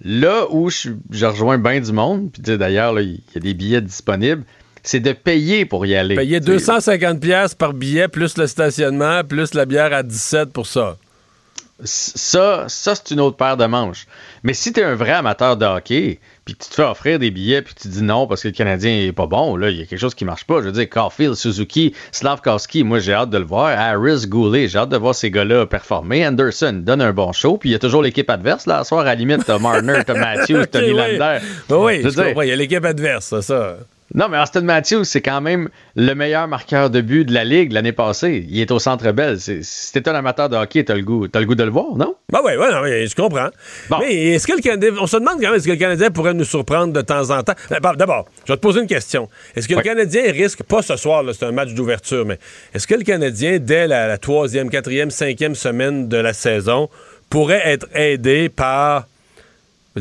Là 0.03 0.47
où 0.49 0.69
je, 0.69 0.89
rejoins 1.25 1.57
bien 1.57 1.79
du 1.79 1.93
monde, 1.93 2.29
puis 2.31 2.41
d'ailleurs, 2.57 2.99
il 2.99 3.21
y 3.33 3.37
a 3.37 3.39
des 3.39 3.53
billets 3.53 3.81
disponibles, 3.81 4.43
c'est 4.83 4.99
de 4.99 5.13
payer 5.13 5.65
pour 5.65 5.85
y 5.85 5.95
aller. 5.95 6.15
Payer 6.15 6.41
250 6.41 7.21
pièces 7.21 7.55
par 7.55 7.73
billet, 7.73 8.09
plus 8.09 8.37
le 8.37 8.47
stationnement, 8.47 9.23
plus 9.23 9.53
la 9.53 9.65
bière 9.65 9.93
à 9.93 10.03
17 10.03 10.51
pour 10.51 10.67
ça. 10.67 10.97
Ça, 11.85 12.65
ça 12.67 12.95
c'est 12.95 13.11
une 13.11 13.21
autre 13.21 13.37
paire 13.37 13.57
de 13.57 13.65
manches. 13.65 14.05
Mais 14.43 14.53
si 14.53 14.73
tu 14.73 14.81
es 14.81 14.83
un 14.83 14.95
vrai 14.95 15.11
amateur 15.11 15.55
de 15.55 15.65
hockey, 15.65 16.19
puis 16.45 16.55
tu 16.55 16.69
te 16.69 16.73
fais 16.75 16.83
offrir 16.83 17.19
des 17.19 17.31
billets, 17.31 17.61
puis 17.61 17.73
tu 17.73 17.87
dis 17.87 18.03
non 18.03 18.27
parce 18.27 18.43
que 18.43 18.49
le 18.49 18.53
Canadien 18.53 18.91
est 18.91 19.11
pas 19.13 19.27
bon, 19.27 19.55
là, 19.55 19.69
il 19.69 19.77
y 19.77 19.81
a 19.81 19.85
quelque 19.85 19.99
chose 19.99 20.15
qui 20.15 20.25
marche 20.25 20.45
pas. 20.45 20.59
Je 20.59 20.65
veux 20.65 20.71
dire, 20.71 20.89
Caulfield, 20.89 21.35
Suzuki, 21.35 21.93
Slavkowski, 22.11 22.83
moi 22.83 22.99
j'ai 22.99 23.13
hâte 23.13 23.29
de 23.29 23.37
le 23.37 23.45
voir. 23.45 23.67
Harris, 23.67 24.25
Goulet, 24.27 24.67
j'ai 24.67 24.77
hâte 24.77 24.89
de 24.89 24.97
voir 24.97 25.15
ces 25.15 25.31
gars-là 25.31 25.65
performer. 25.65 26.25
Anderson 26.27 26.81
donne 26.83 27.01
un 27.01 27.13
bon 27.13 27.31
show, 27.31 27.57
puis 27.57 27.69
il 27.69 27.71
y 27.71 27.75
a 27.75 27.79
toujours 27.79 28.01
l'équipe 28.03 28.29
adverse. 28.29 28.65
Là, 28.65 28.79
à 28.79 28.83
soir, 28.83 29.01
à 29.01 29.05
la 29.05 29.15
limite, 29.15 29.45
t'as 29.45 29.57
Marner, 29.59 29.99
t'as 30.05 30.15
Matthews, 30.15 30.65
t'as 30.69 30.81
Nylander. 30.85 31.39
Oui, 31.69 32.01
il 32.03 32.49
y 32.49 32.51
a 32.51 32.55
l'équipe 32.55 32.83
adverse, 32.83 33.39
ça. 33.39 33.77
Non, 34.13 34.27
mais 34.29 34.37
Austin 34.37 34.61
Matthews, 34.61 35.05
c'est 35.05 35.21
quand 35.21 35.41
même 35.41 35.69
le 35.95 36.13
meilleur 36.13 36.47
marqueur 36.47 36.89
de 36.89 37.01
but 37.01 37.25
de 37.25 37.33
la 37.33 37.43
Ligue 37.43 37.71
l'année 37.71 37.91
passée. 37.91 38.45
Il 38.47 38.59
est 38.59 38.69
au 38.71 38.77
Centre 38.77 39.11
Bell. 39.11 39.39
Si 39.39 39.91
t'es 39.91 40.07
un 40.07 40.15
amateur 40.15 40.49
de 40.49 40.55
hockey, 40.55 40.83
t'as 40.83 40.95
le 40.95 41.01
goût, 41.01 41.27
as 41.33 41.39
le 41.39 41.45
goût 41.45 41.55
de 41.55 41.63
le 41.63 41.71
voir, 41.71 41.95
non? 41.95 42.15
Ben 42.31 42.39
oui, 42.43 42.51
ouais, 42.55 42.79
ouais, 42.81 43.07
je 43.07 43.15
comprends. 43.15 43.49
Mais 43.99 44.33
est-ce 44.33 44.45
que 44.45 44.53
le 44.53 44.61
Canadien, 44.61 44.91
on 44.99 45.07
se 45.07 45.17
demande 45.17 45.35
quand 45.35 45.47
même, 45.47 45.55
est-ce 45.55 45.65
que 45.65 45.71
le 45.71 45.77
Canadien 45.77 46.11
pourrait 46.11 46.33
nous 46.33 46.43
surprendre 46.43 46.93
de 46.93 47.01
temps 47.01 47.31
en 47.31 47.41
temps? 47.43 47.53
Ben, 47.69 47.93
d'abord, 47.95 48.27
je 48.45 48.53
vais 48.53 48.57
te 48.57 48.61
poser 48.61 48.81
une 48.81 48.87
question. 48.87 49.29
Est-ce 49.55 49.67
que 49.67 49.75
le 49.75 49.81
Canadien 49.81 50.31
risque, 50.31 50.63
pas 50.63 50.81
ce 50.81 50.95
soir, 50.95 51.23
c'est 51.33 51.45
un 51.45 51.51
match 51.51 51.73
d'ouverture, 51.73 52.25
mais 52.25 52.37
est-ce 52.73 52.85
que 52.85 52.95
le 52.95 53.03
Canadien, 53.03 53.57
dès 53.59 53.87
la 53.87 54.17
troisième, 54.17 54.69
quatrième, 54.69 55.09
cinquième 55.09 55.55
semaine 55.55 56.07
de 56.07 56.17
la 56.17 56.33
saison, 56.33 56.89
pourrait 57.29 57.61
être 57.65 57.87
aidé 57.95 58.49
par 58.49 59.07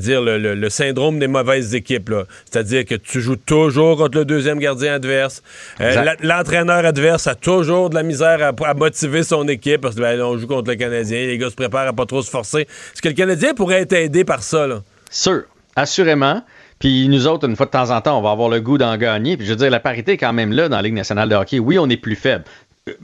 dire, 0.01 0.23
le, 0.23 0.69
syndrome 0.69 1.19
des 1.19 1.28
mauvaises 1.28 1.74
équipes. 1.74 2.12
C'est-à-dire 2.51 2.85
que 2.85 2.94
tu 2.94 3.20
joues 3.20 3.36
toujours 3.36 3.97
contre 3.97 4.19
le 4.19 4.24
deuxième 4.24 4.59
gardien 4.59 4.94
adverse. 4.94 5.43
Euh, 5.81 6.14
l'entraîneur 6.23 6.85
adverse 6.85 7.27
a 7.27 7.35
toujours 7.35 7.90
de 7.90 7.94
la 7.94 8.02
misère 8.02 8.40
à, 8.43 8.74
motiver 8.74 9.23
son 9.23 9.47
équipe 9.48 9.81
parce 9.81 9.94
que 9.94 10.01
ben, 10.01 10.20
on 10.23 10.39
joue 10.39 10.47
contre 10.47 10.70
le 10.70 10.77
Canadien. 10.77 11.27
Les 11.27 11.39
gars 11.39 11.51
se 11.51 11.55
préparent 11.55 11.89
à 11.89 11.93
pas 11.93 12.06
trop 12.06 12.23
se 12.23 12.31
forcer. 12.31 12.62
Est-ce 12.62 13.02
que 13.02 13.09
le 13.09 13.14
Canadien 13.14 13.55
pourrait 13.55 13.82
être 13.82 13.93
aidé 13.93 14.24
par 14.24 14.43
ça? 14.43 14.66
Là? 14.66 14.82
Sûr, 15.10 15.43
assurément. 15.77 16.43
Puis 16.78 17.09
nous 17.09 17.28
autres, 17.28 17.48
une 17.48 17.55
fois 17.55 17.66
de 17.66 17.70
temps 17.70 17.90
en 17.90 18.01
temps, 18.01 18.19
on 18.19 18.23
va 18.23 18.31
avoir 18.31 18.48
le 18.48 18.60
goût 18.60 18.77
d'en 18.77 18.97
gagner. 18.97 19.36
Puis 19.36 19.47
je 19.47 19.52
veux 19.52 19.56
dire, 19.56 19.70
la 19.70 19.78
parité 19.78 20.12
est 20.12 20.16
quand 20.16 20.32
même 20.32 20.52
là 20.52 20.69
dans 20.69 20.77
la 20.77 20.82
Ligue 20.82 20.94
nationale 20.94 21.28
de 21.28 21.35
hockey. 21.36 21.59
Oui, 21.60 21.78
on 21.78 21.89
est 21.89 21.97
plus 21.97 22.16
faible. 22.16 22.44
Euh, 22.89 22.94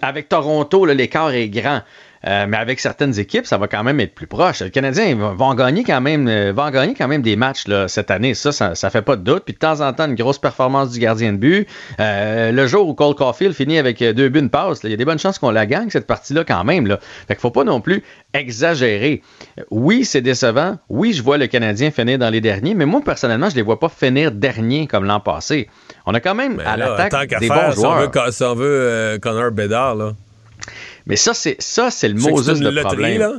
avec 0.00 0.28
Toronto, 0.28 0.86
l'écart 0.86 1.32
est 1.32 1.48
grand. 1.48 1.82
Euh, 2.26 2.46
mais 2.48 2.56
avec 2.56 2.80
certaines 2.80 3.18
équipes, 3.18 3.46
ça 3.46 3.56
va 3.56 3.68
quand 3.68 3.84
même 3.84 4.00
être 4.00 4.14
plus 4.14 4.26
proche. 4.26 4.60
Le 4.60 4.68
Canadien 4.68 5.14
va, 5.14 5.44
en 5.44 5.54
gagner 5.54 5.84
quand 5.84 6.00
même, 6.00 6.26
euh, 6.26 6.52
va 6.52 6.64
en 6.64 6.70
gagner 6.70 6.94
quand 6.94 7.06
même 7.06 7.22
des 7.22 7.36
matchs 7.36 7.68
là, 7.68 7.86
cette 7.86 8.10
année. 8.10 8.34
Ça, 8.34 8.50
ça, 8.50 8.74
ça, 8.74 8.90
fait 8.90 9.02
pas 9.02 9.16
de 9.16 9.22
doute. 9.22 9.44
Puis 9.44 9.54
de 9.54 9.58
temps 9.58 9.80
en 9.80 9.92
temps, 9.92 10.06
une 10.06 10.16
grosse 10.16 10.38
performance 10.38 10.90
du 10.90 10.98
gardien 10.98 11.32
de 11.32 11.38
but. 11.38 11.68
Euh, 12.00 12.50
le 12.50 12.66
jour 12.66 12.88
où 12.88 12.94
Cole 12.94 13.14
Caulfield 13.14 13.54
finit 13.54 13.78
avec 13.78 14.02
deux 14.02 14.28
buts, 14.28 14.40
une 14.40 14.50
passe, 14.50 14.80
il 14.82 14.90
y 14.90 14.94
a 14.94 14.96
des 14.96 15.04
bonnes 15.04 15.18
chances 15.18 15.38
qu'on 15.38 15.50
la 15.50 15.66
gagne 15.66 15.88
cette 15.90 16.06
partie-là 16.06 16.44
quand 16.44 16.64
même. 16.64 16.86
Là. 16.86 16.98
Fait 17.28 17.34
qu'il 17.34 17.40
faut 17.40 17.50
pas 17.50 17.64
non 17.64 17.80
plus 17.80 18.02
exagérer. 18.34 19.22
Oui, 19.70 20.04
c'est 20.04 20.20
décevant. 20.20 20.78
Oui, 20.88 21.12
je 21.12 21.22
vois 21.22 21.38
le 21.38 21.46
Canadien 21.46 21.90
finir 21.90 22.18
dans 22.18 22.30
les 22.30 22.40
derniers, 22.40 22.74
mais 22.74 22.86
moi 22.86 23.00
personnellement, 23.04 23.50
je 23.50 23.56
les 23.56 23.62
vois 23.62 23.78
pas 23.78 23.88
finir 23.88 24.32
dernier 24.32 24.86
comme 24.86 25.04
l'an 25.04 25.20
passé. 25.20 25.68
On 26.06 26.14
a 26.14 26.20
quand 26.20 26.34
même 26.34 26.60
à 26.64 26.76
l'attaque 26.76 27.38
des 27.38 27.48
bons 27.48 27.72
joueurs. 27.72 28.10
Si 28.30 28.42
on 28.42 28.54
veut, 28.54 29.18
Connor 29.22 29.52
Bedard, 29.52 29.94
là. 29.94 30.12
Mais 31.06 31.16
ça, 31.16 31.34
c'est 31.34 31.56
ça, 31.60 31.90
c'est 31.90 32.08
le 32.08 32.14
Moses 32.14 32.60
le 32.60 32.82
problème. 32.82 33.20
Là? 33.20 33.32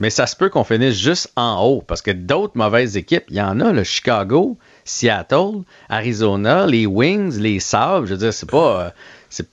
Mais 0.00 0.10
ça 0.10 0.26
se 0.26 0.34
peut 0.34 0.48
qu'on 0.48 0.64
finisse 0.64 0.98
juste 0.98 1.30
en 1.36 1.62
haut 1.62 1.84
parce 1.86 2.02
que 2.02 2.10
d'autres 2.10 2.56
mauvaises 2.56 2.96
équipes, 2.96 3.24
il 3.28 3.36
y 3.36 3.40
en 3.40 3.60
a, 3.60 3.72
le 3.72 3.84
Chicago, 3.84 4.56
Seattle, 4.84 5.62
Arizona, 5.88 6.66
les 6.66 6.86
Wings, 6.86 7.38
les 7.38 7.60
Sabres. 7.60 8.06
Je 8.06 8.14
veux 8.14 8.18
dire, 8.18 8.34
c'est 8.34 8.50
pas. 8.50 8.80
Euh, 8.80 8.90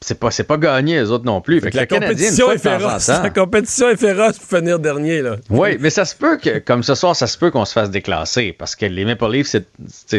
c'est 0.01 0.19
pas, 0.19 0.29
pas 0.29 0.57
gagné, 0.57 0.99
les 0.99 1.09
autres 1.09 1.23
non 1.23 1.39
plus. 1.39 1.61
Fait 1.61 1.71
que 1.71 1.77
la, 1.77 1.85
compétition 1.85 2.51
est 2.51 2.57
féroce. 2.57 3.07
La 3.23 3.29
compétition 3.29 3.87
est 3.87 3.95
féroce 3.95 4.37
pour 4.37 4.57
finir 4.57 4.77
dernier. 4.77 5.21
Là. 5.21 5.37
Oui, 5.49 5.77
mais 5.79 5.89
ça 5.89 6.03
se 6.03 6.15
peut 6.15 6.37
que, 6.37 6.59
comme 6.59 6.83
ce 6.83 6.95
soir, 6.95 7.15
ça 7.15 7.27
se 7.27 7.37
peut 7.37 7.49
qu'on 7.49 7.63
se 7.63 7.71
fasse 7.71 7.89
déclasser 7.89 8.51
parce 8.51 8.75
que 8.75 8.85
les 8.85 9.05
Maple 9.05 9.31
Leafs, 9.31 9.55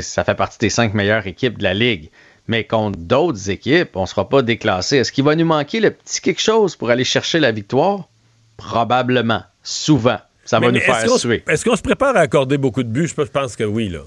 ça 0.00 0.24
fait 0.24 0.34
partie 0.34 0.56
des 0.60 0.70
cinq 0.70 0.94
meilleures 0.94 1.26
équipes 1.26 1.58
de 1.58 1.64
la 1.64 1.74
Ligue 1.74 2.08
mais 2.50 2.64
contre 2.64 2.98
d'autres 2.98 3.48
équipes, 3.48 3.90
on 3.94 4.02
ne 4.02 4.06
sera 4.06 4.28
pas 4.28 4.42
déclassé. 4.42 4.96
Est-ce 4.96 5.12
qu'il 5.12 5.22
va 5.22 5.36
nous 5.36 5.44
manquer 5.44 5.78
le 5.78 5.92
petit 5.92 6.20
quelque 6.20 6.40
chose 6.40 6.74
pour 6.74 6.90
aller 6.90 7.04
chercher 7.04 7.38
la 7.38 7.52
victoire? 7.52 8.08
Probablement. 8.56 9.44
Souvent. 9.62 10.18
Ça 10.44 10.58
va 10.58 10.72
nous 10.72 10.80
faire 10.80 11.08
suer. 11.16 11.44
Est-ce 11.48 11.64
qu'on 11.64 11.76
se 11.76 11.82
prépare 11.82 12.16
à 12.16 12.20
accorder 12.20 12.58
beaucoup 12.58 12.82
de 12.82 12.88
buts? 12.88 13.06
Je 13.06 13.22
pense 13.22 13.54
que 13.54 13.62
oui, 13.62 13.88
là. 13.88 14.00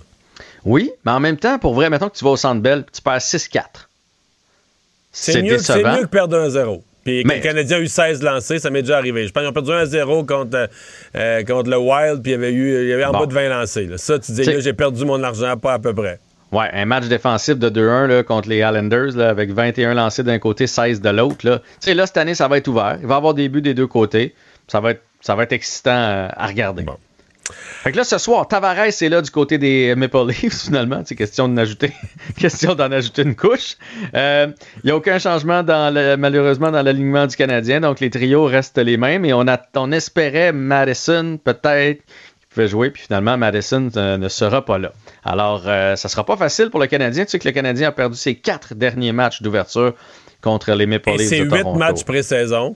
Oui, 0.66 0.92
mais 1.06 1.14
en 1.14 1.22
même 1.22 1.38
temps, 1.38 1.58
pour 1.58 1.74
vrai, 1.74 1.90
mettons 1.90 2.10
que 2.10 2.18
tu 2.18 2.26
vas 2.26 2.32
au 2.32 2.38
Centre 2.38 2.62
Bell, 2.62 2.84
tu 2.92 3.02
perds 3.02 3.20
6-4. 3.20 3.62
C'est 5.14 5.42
mieux, 5.42 5.52
mieux 5.52 6.02
que 6.02 6.06
perdre 6.08 6.38
1-0. 6.38 6.82
Puis 7.06 7.24
mais... 7.24 7.38
le 7.38 7.42
Canadien 7.42 7.78
a 7.78 7.80
eu 7.80 7.88
16 7.88 8.24
lancés, 8.24 8.60
ça 8.60 8.70
m'est 8.70 8.82
déjà 8.82 8.98
arrivé. 8.98 9.26
Je 9.26 9.32
pense 9.32 9.42
qu'ils 9.42 9.50
ont 9.50 9.54
perdu 9.54 9.72
1-0 9.72 10.26
contre, 10.26 10.70
euh, 11.16 11.44
contre 11.44 11.70
le 11.70 11.78
Wild, 11.78 12.22
puis 12.22 12.32
il 12.32 12.36
y 12.36 12.36
avait, 12.36 12.52
eu, 12.52 12.84
il 12.84 12.90
y 12.90 12.94
avait 12.94 13.06
en 13.06 13.14
bas 13.14 13.26
de 13.26 13.34
20 13.34 13.48
lancés. 13.48 13.90
Ça, 13.96 14.20
tu 14.20 14.34
dis, 14.34 14.44
là, 14.44 14.60
j'ai 14.60 14.74
perdu 14.74 15.06
mon 15.06 15.24
argent, 15.24 15.56
pas 15.56 15.74
à 15.74 15.80
peu 15.80 15.94
près. 15.94 16.20
Ouais, 16.54 16.70
un 16.72 16.86
match 16.86 17.06
défensif 17.06 17.58
de 17.58 17.68
2-1 17.68 18.24
contre 18.26 18.48
les 18.48 18.58
Islanders 18.58 19.18
avec 19.20 19.52
21 19.52 19.96
lancés 19.96 20.22
d'un 20.22 20.38
côté, 20.38 20.68
16 20.68 21.02
de 21.02 21.10
l'autre. 21.10 21.38
Tu 21.40 21.50
sais, 21.80 21.96
là, 21.96 22.06
cette 22.06 22.18
année, 22.18 22.36
ça 22.36 22.48
va 22.48 22.58
être 22.58 22.68
ouvert. 22.68 23.00
Il 23.02 23.08
va 23.08 23.16
y 23.16 23.18
avoir 23.18 23.34
des 23.34 23.50
buts 23.50 23.64
des 23.64 23.74
deux 23.74 23.88
côtés. 23.88 24.36
Ça 24.68 24.80
va 24.80 24.92
être, 24.92 25.02
ça 25.20 25.34
va 25.34 25.44
être 25.44 25.52
excitant 25.52 25.90
euh, 25.90 26.28
à 26.32 26.46
regarder. 26.46 26.86
Fait 27.50 27.92
que 27.92 27.98
là, 27.98 28.04
ce 28.04 28.20
soir, 28.20 28.48
Tavares 28.48 28.86
est 28.86 29.10
là 29.10 29.24
du 29.24 29.32
côté 29.32 29.58
des 29.58 29.96
Maple 29.96 30.28
Leafs, 30.28 30.62
finalement. 30.66 31.02
C'est 31.06 31.16
question 31.16 31.50
d'en 31.50 31.58
ajouter, 31.58 31.92
question 32.38 32.76
d'en 32.76 32.92
ajouter 32.92 33.24
une 33.24 33.36
couche. 33.36 33.78
Il 34.04 34.10
euh, 34.14 34.48
n'y 34.84 34.92
a 34.92 34.96
aucun 34.96 35.18
changement, 35.18 35.64
dans 35.64 35.92
malheureusement, 36.20 36.70
dans 36.70 36.84
l'alignement 36.84 37.26
du 37.26 37.36
Canadien. 37.36 37.82
Donc, 37.82 38.00
les 38.00 38.12
trios 38.12 38.46
restent 38.46 38.78
les 38.78 38.98
mêmes. 38.98 39.26
Et 39.26 39.34
on, 39.34 39.48
a, 39.48 39.60
on 39.76 39.92
espérait 39.92 40.54
Madison, 40.54 41.40
peut-être, 41.44 42.04
pouvait 42.54 42.68
jouer, 42.68 42.90
puis 42.90 43.04
finalement, 43.04 43.38
Madison 43.38 43.90
euh, 43.96 44.18
ne 44.18 44.30
sera 44.30 44.64
pas 44.64 44.78
là. 44.78 44.94
Alors, 45.24 45.64
euh, 45.66 45.96
ça 45.96 46.08
sera 46.10 46.26
pas 46.26 46.38
facile 46.38 46.70
pour 46.70 46.80
le 46.80 46.88
Canadien. 46.88 47.26
Tu 47.26 47.32
sais 47.32 47.40
que 47.40 47.48
le 47.48 47.54
Canadien 47.54 47.90
a 47.90 47.92
perdu 47.92 48.16
ses 48.16 48.36
quatre 48.36 48.76
derniers 48.76 49.12
matchs 49.12 49.42
d'ouverture 49.42 49.94
contre 50.42 50.72
les 50.74 50.86
Maple 50.86 51.12
Leafs. 51.12 51.22
Et 51.22 51.28
c'est 51.28 51.40
huit 51.40 51.66
matchs 51.76 52.04
pré-saison. 52.04 52.76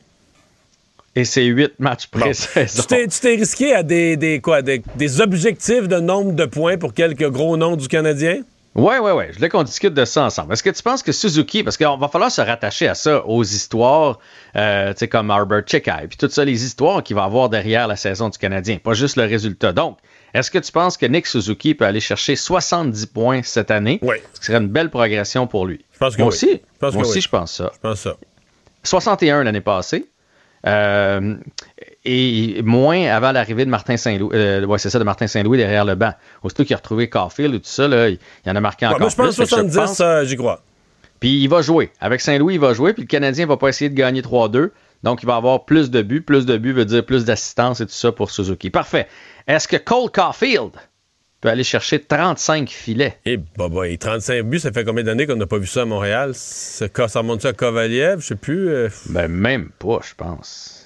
Et 1.15 1.25
c'est 1.25 1.45
huit 1.45 1.73
matchs 1.79 2.07
pré-saison. 2.07 2.83
Tu 2.87 3.07
t'es 3.07 3.35
risqué 3.35 3.73
à 3.73 3.83
des, 3.83 4.17
des, 4.17 4.39
quoi, 4.39 4.61
des, 4.61 4.81
des 4.95 5.21
objectifs 5.21 5.87
de 5.87 5.99
nombre 5.99 6.33
de 6.33 6.45
points 6.45 6.77
pour 6.77 6.93
quelques 6.93 7.29
gros 7.29 7.57
noms 7.57 7.75
du 7.75 7.87
Canadien? 7.87 8.41
Oui, 8.77 8.93
oui, 9.01 9.11
oui. 9.11 9.23
Je 9.31 9.35
voulais 9.37 9.49
qu'on 9.49 9.63
discute 9.63 9.95
de 9.95 10.05
ça 10.05 10.23
ensemble. 10.25 10.53
Est-ce 10.53 10.61
que 10.61 10.69
tu 10.69 10.83
penses 10.83 11.01
que 11.01 11.11
Suzuki, 11.11 11.63
parce 11.63 11.77
qu'il 11.77 11.87
va 11.87 12.07
falloir 12.09 12.31
se 12.31 12.41
rattacher 12.41 12.87
à 12.87 12.93
ça, 12.93 13.25
aux 13.25 13.43
histoires, 13.43 14.19
euh, 14.55 14.93
tu 14.93 14.99
sais, 14.99 15.07
comme 15.07 15.31
Arbor 15.31 15.61
Checkai, 15.61 16.07
puis 16.07 16.17
tout 16.17 16.29
ça, 16.29 16.45
les 16.45 16.63
histoires 16.63 17.01
qu'il 17.01 17.15
va 17.15 17.23
avoir 17.23 17.49
derrière 17.49 17.87
la 17.87 17.95
saison 17.95 18.29
du 18.29 18.37
Canadien, 18.37 18.77
pas 18.77 18.93
juste 18.93 19.15
le 19.17 19.23
résultat. 19.23 19.73
Donc, 19.73 19.97
est-ce 20.35 20.51
que 20.51 20.59
tu 20.59 20.71
penses 20.71 20.95
que 20.95 21.07
Nick 21.07 21.25
Suzuki 21.25 21.73
peut 21.73 21.85
aller 21.85 21.99
chercher 21.99 22.35
70 22.35 23.07
points 23.07 23.41
cette 23.41 23.71
année? 23.71 23.97
Oui. 24.03 24.17
Ce 24.33 24.39
qui 24.41 24.45
serait 24.45 24.59
une 24.59 24.67
belle 24.67 24.91
progression 24.91 25.47
pour 25.47 25.65
lui. 25.65 25.83
Je 25.93 25.97
pense 25.97 26.15
que 26.15 26.21
Moi 26.21 26.29
oui. 26.29 26.35
aussi. 26.35 26.51
Je 26.51 26.79
pense 26.79 26.93
Moi 26.93 27.01
que 27.03 27.07
aussi, 27.07 27.17
oui. 27.17 27.21
je 27.23 27.29
pense 27.29 27.51
ça. 27.53 27.71
Je 27.73 27.79
pense 27.79 27.99
ça. 28.01 28.15
61 28.83 29.43
l'année 29.43 29.61
passée. 29.61 30.05
Euh, 30.67 31.35
et 32.07 32.61
moins 32.63 33.05
avant 33.07 33.31
l'arrivée 33.33 33.65
de 33.65 33.69
Martin 33.69 33.97
Saint-Louis. 33.97 34.31
Euh, 34.33 34.65
ouais, 34.65 34.77
c'est 34.79 34.89
ça, 34.89 34.97
de 34.97 35.03
Martin 35.03 35.27
Saint-Louis 35.27 35.57
derrière 35.57 35.83
le 35.85 35.95
banc. 35.95 36.13
Aussitôt 36.41 36.63
qu'il 36.63 36.73
a 36.73 36.77
retrouvé 36.77 37.09
Caulfield 37.09 37.53
et 37.53 37.59
tout 37.59 37.69
ça, 37.69 37.87
là, 37.87 38.09
il 38.09 38.17
y 38.45 38.49
en 38.49 38.55
a 38.55 38.61
marqué 38.61 38.85
encore 38.85 38.99
moi, 39.01 39.09
je 39.09 39.15
pense 39.15 39.35
plus. 39.35 39.45
70, 39.47 40.01
euh, 40.01 40.23
j'y 40.25 40.37
crois. 40.37 40.63
Puis 41.19 41.41
il 41.43 41.47
va 41.49 41.61
jouer. 41.61 41.91
Avec 41.99 42.21
Saint-Louis, 42.21 42.55
il 42.55 42.59
va 42.59 42.73
jouer. 42.73 42.93
Puis 42.93 43.03
le 43.03 43.07
Canadien 43.07 43.45
va 43.45 43.57
pas 43.57 43.69
essayer 43.69 43.89
de 43.89 43.95
gagner 43.95 44.21
3-2. 44.21 44.69
Donc, 45.03 45.21
il 45.21 45.25
va 45.25 45.35
avoir 45.35 45.65
plus 45.65 45.91
de 45.91 46.01
buts. 46.01 46.21
Plus 46.21 46.45
de 46.45 46.57
buts 46.57 46.73
veut 46.73 46.85
dire 46.85 47.05
plus 47.05 47.25
d'assistance 47.25 47.81
et 47.81 47.85
tout 47.85 47.91
ça 47.91 48.11
pour 48.11 48.31
Suzuki. 48.31 48.69
Parfait. 48.69 49.07
Est-ce 49.47 49.67
que 49.67 49.77
Cole 49.77 50.09
Caulfield 50.11 50.71
peut 51.41 51.49
aller 51.49 51.63
chercher 51.63 51.99
35 51.99 52.69
filets? 52.69 53.17
Eh, 53.25 53.37
bah, 53.37 53.67
bah, 53.69 53.87
et 53.87 53.97
35 53.97 54.43
buts, 54.43 54.59
ça 54.59 54.71
fait 54.71 54.83
combien 54.83 55.03
d'années 55.03 55.27
qu'on 55.27 55.35
n'a 55.35 55.45
pas 55.45 55.57
vu 55.59 55.67
ça 55.67 55.83
à 55.83 55.85
Montréal? 55.85 56.31
Ça, 56.33 56.87
ça 57.07 57.19
remonte 57.19 57.41
ça 57.41 57.49
à 57.49 57.53
Kovaliev? 57.53 58.21
Je 58.21 58.27
sais 58.27 58.35
plus. 58.35 58.69
euh, 58.69 58.89
Ben, 59.09 59.27
même 59.27 59.69
pas, 59.79 59.99
je 60.07 60.13
pense. 60.15 60.76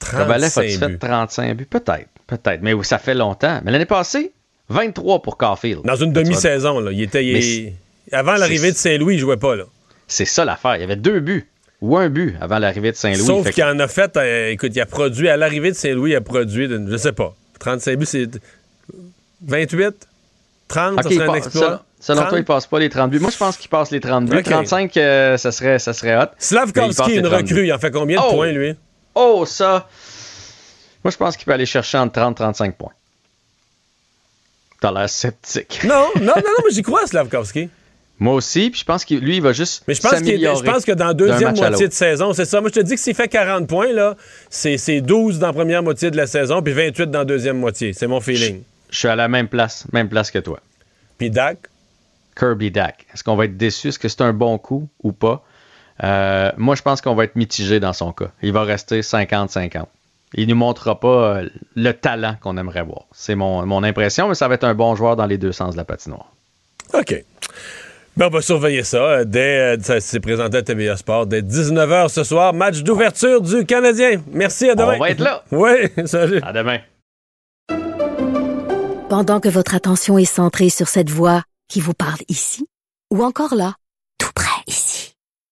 Kovalev 0.00 0.50
35 0.50 0.60
a-tu 0.62 0.78
fait 0.78 0.86
buts. 0.88 0.98
35 0.98 1.56
buts? 1.56 1.66
Peut-être. 1.66 2.08
Peut-être. 2.26 2.60
Mais 2.62 2.74
ça 2.82 2.98
fait 2.98 3.14
longtemps. 3.14 3.60
Mais 3.64 3.70
l'année 3.72 3.84
passée, 3.86 4.32
23 4.68 5.20
pour 5.22 5.36
Caulfield. 5.36 5.82
Dans 5.84 5.96
une 5.96 6.12
demi-saison, 6.12 6.78
là. 6.80 6.92
Il 6.92 7.02
était. 7.02 7.24
il- 7.24 7.72
Avant 8.12 8.34
l'arrivée 8.34 8.72
de 8.72 8.76
Saint-Louis, 8.76 9.14
il 9.14 9.18
jouait 9.20 9.36
pas, 9.36 9.56
là. 9.56 9.64
C'est 10.08 10.24
ça 10.24 10.44
l'affaire. 10.44 10.76
Il 10.76 10.80
y 10.80 10.84
avait 10.84 10.96
deux 10.96 11.20
buts 11.20 11.46
ou 11.80 11.96
un 11.96 12.08
but 12.08 12.36
avant 12.40 12.58
l'arrivée 12.58 12.90
de 12.90 12.96
Saint-Louis. 12.96 13.24
Sauf 13.26 13.50
qu'il 13.50 13.62
en 13.64 13.78
a 13.78 13.86
fait, 13.88 14.16
euh, 14.16 14.50
écoute, 14.50 14.72
il 14.74 14.80
a 14.80 14.86
produit, 14.86 15.28
à 15.28 15.36
l'arrivée 15.36 15.70
de 15.70 15.76
Saint-Louis, 15.76 16.10
il 16.12 16.16
a 16.16 16.20
produit, 16.20 16.66
de- 16.68 16.84
je 16.90 16.96
sais 16.96 17.12
pas, 17.12 17.34
35 17.60 17.96
buts, 17.98 18.06
c'est 18.06 18.28
28? 19.46 20.06
30, 20.68 20.92
Ok, 20.98 21.02
ça 21.02 21.08
il 21.10 21.14
serait 21.16 21.24
un 21.24 21.26
passe- 21.32 21.36
exploit? 21.46 21.66
selon, 21.66 21.78
selon 22.00 22.16
30? 22.20 22.28
toi, 22.30 22.38
il 22.38 22.44
passe 22.44 22.66
pas 22.66 22.78
les 22.78 22.88
30 22.88 23.10
buts. 23.10 23.18
Moi, 23.18 23.30
je 23.30 23.36
pense 23.36 23.56
qu'il 23.56 23.68
passe 23.70 23.90
les 23.90 24.00
30 24.00 24.26
buts. 24.26 24.36
Ok. 24.38 24.44
35, 24.44 24.96
euh, 24.96 25.36
ça, 25.36 25.50
serait, 25.52 25.78
ça 25.78 25.92
serait 25.92 26.16
hot. 26.16 26.26
Slavkovski, 26.38 27.14
une 27.16 27.22
30 27.22 27.34
recrue, 27.42 27.66
il 27.66 27.72
en 27.72 27.78
fait 27.78 27.90
combien 27.90 28.20
de 28.20 28.26
Oh! 28.26 28.34
points, 28.34 28.52
lui? 28.52 28.74
Oh, 29.14 29.44
ça. 29.46 29.88
Moi, 31.04 31.10
je 31.10 31.16
pense 31.16 31.36
qu'il 31.36 31.46
peut 31.46 31.52
aller 31.52 31.66
chercher 31.66 31.98
entre 31.98 32.12
30 32.12 32.32
et 32.32 32.42
35 32.42 32.76
points. 32.76 32.92
T'as 34.80 34.92
l'air 34.92 35.08
sceptique. 35.08 35.82
Non, 35.84 36.08
non, 36.16 36.26
non, 36.26 36.34
non, 36.36 36.64
mais 36.64 36.72
j'y 36.72 36.82
crois, 36.82 37.06
Slavkovski. 37.06 37.68
Moi 38.20 38.34
aussi, 38.34 38.68
puis 38.68 38.80
je 38.80 38.84
pense 38.84 39.06
que 39.06 39.14
lui, 39.14 39.36
il 39.36 39.42
va 39.42 39.54
juste 39.54 39.82
Mais 39.88 39.94
je 39.94 40.02
pense, 40.02 40.12
je 40.18 40.62
pense 40.62 40.84
que 40.84 40.92
dans 40.92 41.06
la 41.06 41.14
deuxième 41.14 41.56
moitié 41.56 41.88
de 41.88 41.92
saison, 41.92 42.34
c'est 42.34 42.44
ça. 42.44 42.60
Moi, 42.60 42.68
je 42.68 42.78
te 42.78 42.84
dis 42.84 42.94
que 42.94 43.00
s'il 43.00 43.14
fait 43.14 43.28
40 43.28 43.66
points, 43.66 43.92
là, 43.94 44.14
c'est 44.50 44.76
c'est 44.76 45.00
12 45.00 45.38
dans 45.38 45.46
la 45.46 45.52
première 45.54 45.82
moitié 45.82 46.10
de 46.10 46.18
la 46.18 46.26
saison, 46.26 46.60
puis 46.60 46.74
28 46.74 47.10
dans 47.10 47.20
la 47.20 47.24
deuxième 47.24 47.58
moitié. 47.58 47.94
C'est 47.94 48.06
mon 48.06 48.20
feeling. 48.20 48.62
Je 48.90 48.98
suis 48.98 49.08
à 49.08 49.16
la 49.16 49.28
même 49.28 49.48
place, 49.48 49.86
même 49.94 50.10
place 50.10 50.30
que 50.30 50.38
toi. 50.38 50.60
Puis 51.16 51.30
Dak? 51.30 51.58
Kirby 52.38 52.70
Dak. 52.70 53.06
Est-ce 53.14 53.24
qu'on 53.24 53.36
va 53.36 53.46
être 53.46 53.56
déçu? 53.56 53.88
Est-ce 53.88 53.98
que 53.98 54.08
c'est 54.08 54.20
un 54.20 54.34
bon 54.34 54.58
coup 54.58 54.86
ou 55.02 55.12
pas? 55.12 55.42
Euh, 56.02 56.50
moi, 56.56 56.74
je 56.74 56.82
pense 56.82 57.00
qu'on 57.00 57.14
va 57.14 57.24
être 57.24 57.36
mitigé 57.36 57.78
dans 57.80 57.92
son 57.92 58.12
cas. 58.12 58.28
Il 58.42 58.52
va 58.52 58.62
rester 58.62 59.00
50-50. 59.00 59.84
Il 60.34 60.46
ne 60.46 60.50
nous 60.54 60.58
montrera 60.58 60.98
pas 61.00 61.36
euh, 61.38 61.48
le 61.74 61.92
talent 61.92 62.36
qu'on 62.40 62.56
aimerait 62.56 62.82
voir. 62.84 63.02
C'est 63.12 63.34
mon, 63.34 63.66
mon 63.66 63.82
impression, 63.82 64.28
mais 64.28 64.34
ça 64.34 64.48
va 64.48 64.54
être 64.54 64.64
un 64.64 64.74
bon 64.74 64.94
joueur 64.94 65.16
dans 65.16 65.26
les 65.26 65.38
deux 65.38 65.52
sens 65.52 65.72
de 65.72 65.76
la 65.76 65.84
patinoire. 65.84 66.26
OK. 66.94 67.24
Ben, 68.16 68.26
on 68.26 68.30
va 68.30 68.40
surveiller 68.40 68.82
ça. 68.84 68.98
euh, 68.98 69.24
Dès, 69.24 69.78
ça 69.82 70.00
s'est 70.00 70.20
présenté 70.20 70.58
à 70.58 70.62
TVA 70.62 70.96
Sport 70.96 71.26
dès 71.26 71.42
19h 71.42 72.08
ce 72.08 72.24
soir. 72.24 72.54
Match 72.54 72.82
d'ouverture 72.82 73.40
du 73.42 73.64
Canadien. 73.66 74.22
Merci, 74.32 74.70
à 74.70 74.74
demain. 74.74 74.94
On 74.96 74.98
va 75.00 75.10
être 75.10 75.20
là. 75.20 75.42
Oui, 75.52 75.70
salut. 76.06 76.40
À 76.42 76.52
demain. 76.52 76.78
Pendant 79.08 79.40
que 79.40 79.48
votre 79.48 79.74
attention 79.74 80.18
est 80.18 80.24
centrée 80.24 80.70
sur 80.70 80.88
cette 80.88 81.10
voix 81.10 81.42
qui 81.68 81.80
vous 81.80 81.94
parle 81.94 82.18
ici, 82.28 82.66
ou 83.12 83.24
encore 83.24 83.54
là, 83.56 83.74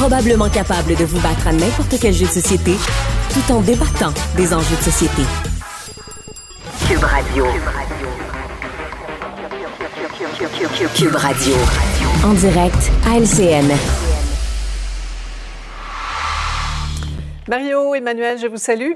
Probablement 0.00 0.48
capable 0.48 0.96
de 0.96 1.04
vous 1.04 1.20
battre 1.20 1.46
à 1.46 1.52
n'importe 1.52 1.96
quel 2.00 2.14
jeu 2.14 2.24
de 2.24 2.30
société 2.30 2.72
tout 3.34 3.52
en 3.52 3.60
débattant 3.60 4.14
des 4.34 4.54
enjeux 4.54 4.76
de 4.76 4.80
société. 4.82 5.22
Cube 6.88 7.04
Radio. 7.04 7.44
Cube 10.94 11.14
Radio. 11.16 11.54
En 12.24 12.32
direct 12.32 12.90
à 13.06 13.18
LCN. 13.18 13.76
Mario, 17.46 17.94
Emmanuel, 17.94 18.38
je 18.38 18.46
vous 18.46 18.56
salue. 18.56 18.92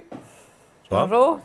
Bonjour. 0.90 1.38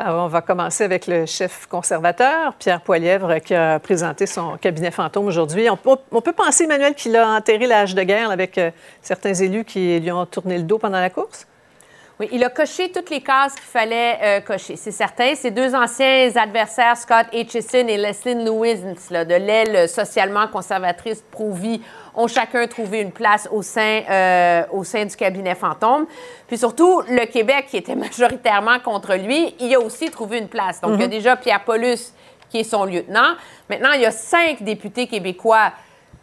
Alors, 0.00 0.26
on 0.26 0.28
va 0.28 0.42
commencer 0.42 0.84
avec 0.84 1.08
le 1.08 1.26
chef 1.26 1.66
conservateur, 1.66 2.54
Pierre 2.54 2.80
Poilièvre, 2.82 3.40
qui 3.40 3.52
a 3.52 3.80
présenté 3.80 4.26
son 4.26 4.56
cabinet 4.56 4.92
fantôme 4.92 5.26
aujourd'hui. 5.26 5.68
On, 5.68 6.20
peut 6.20 6.32
penser, 6.32 6.64
Emmanuel, 6.64 6.94
qu'il 6.94 7.16
a 7.16 7.26
enterré 7.26 7.66
l'âge 7.66 7.96
de 7.96 8.02
guerre 8.04 8.30
avec 8.30 8.58
euh, 8.58 8.70
certains 9.02 9.34
élus 9.34 9.64
qui 9.64 9.98
lui 9.98 10.12
ont 10.12 10.24
tourné 10.24 10.56
le 10.58 10.62
dos 10.62 10.78
pendant 10.78 11.00
la 11.00 11.10
course? 11.10 11.48
Oui, 12.20 12.28
il 12.30 12.44
a 12.44 12.48
coché 12.48 12.92
toutes 12.92 13.10
les 13.10 13.20
cases 13.20 13.54
qu'il 13.54 13.64
fallait 13.64 14.18
euh, 14.22 14.40
cocher, 14.40 14.76
c'est 14.76 14.92
certain. 14.92 15.34
Ses 15.34 15.50
deux 15.50 15.74
anciens 15.74 16.30
adversaires, 16.36 16.96
Scott 16.96 17.26
Aitchison 17.32 17.86
et 17.88 17.96
Leslie 17.96 18.34
Lewis, 18.44 18.82
de 19.10 19.34
l'aile 19.34 19.88
socialement 19.88 20.46
conservatrice 20.46 21.24
pro-vie, 21.30 21.80
ont 22.18 22.26
chacun 22.26 22.66
trouvé 22.66 23.00
une 23.00 23.12
place 23.12 23.48
au 23.50 23.62
sein, 23.62 24.02
euh, 24.10 24.62
au 24.72 24.82
sein 24.82 25.04
du 25.04 25.14
cabinet 25.14 25.54
fantôme. 25.54 26.06
Puis 26.48 26.58
surtout, 26.58 27.00
le 27.08 27.24
Québec, 27.26 27.66
qui 27.70 27.76
était 27.76 27.94
majoritairement 27.94 28.80
contre 28.80 29.14
lui, 29.14 29.54
il 29.60 29.72
a 29.74 29.80
aussi 29.80 30.10
trouvé 30.10 30.38
une 30.38 30.48
place. 30.48 30.80
Donc, 30.80 30.94
il 30.94 31.00
y 31.00 31.04
a 31.04 31.06
mhm. 31.06 31.12
déjà 31.12 31.36
Pierre 31.36 31.62
Paulus, 31.64 32.12
qui 32.50 32.58
est 32.58 32.64
son 32.64 32.84
lieutenant. 32.84 33.34
Maintenant, 33.70 33.92
il 33.92 34.00
y 34.02 34.06
a 34.06 34.10
cinq 34.10 34.62
députés 34.62 35.06
québécois 35.06 35.72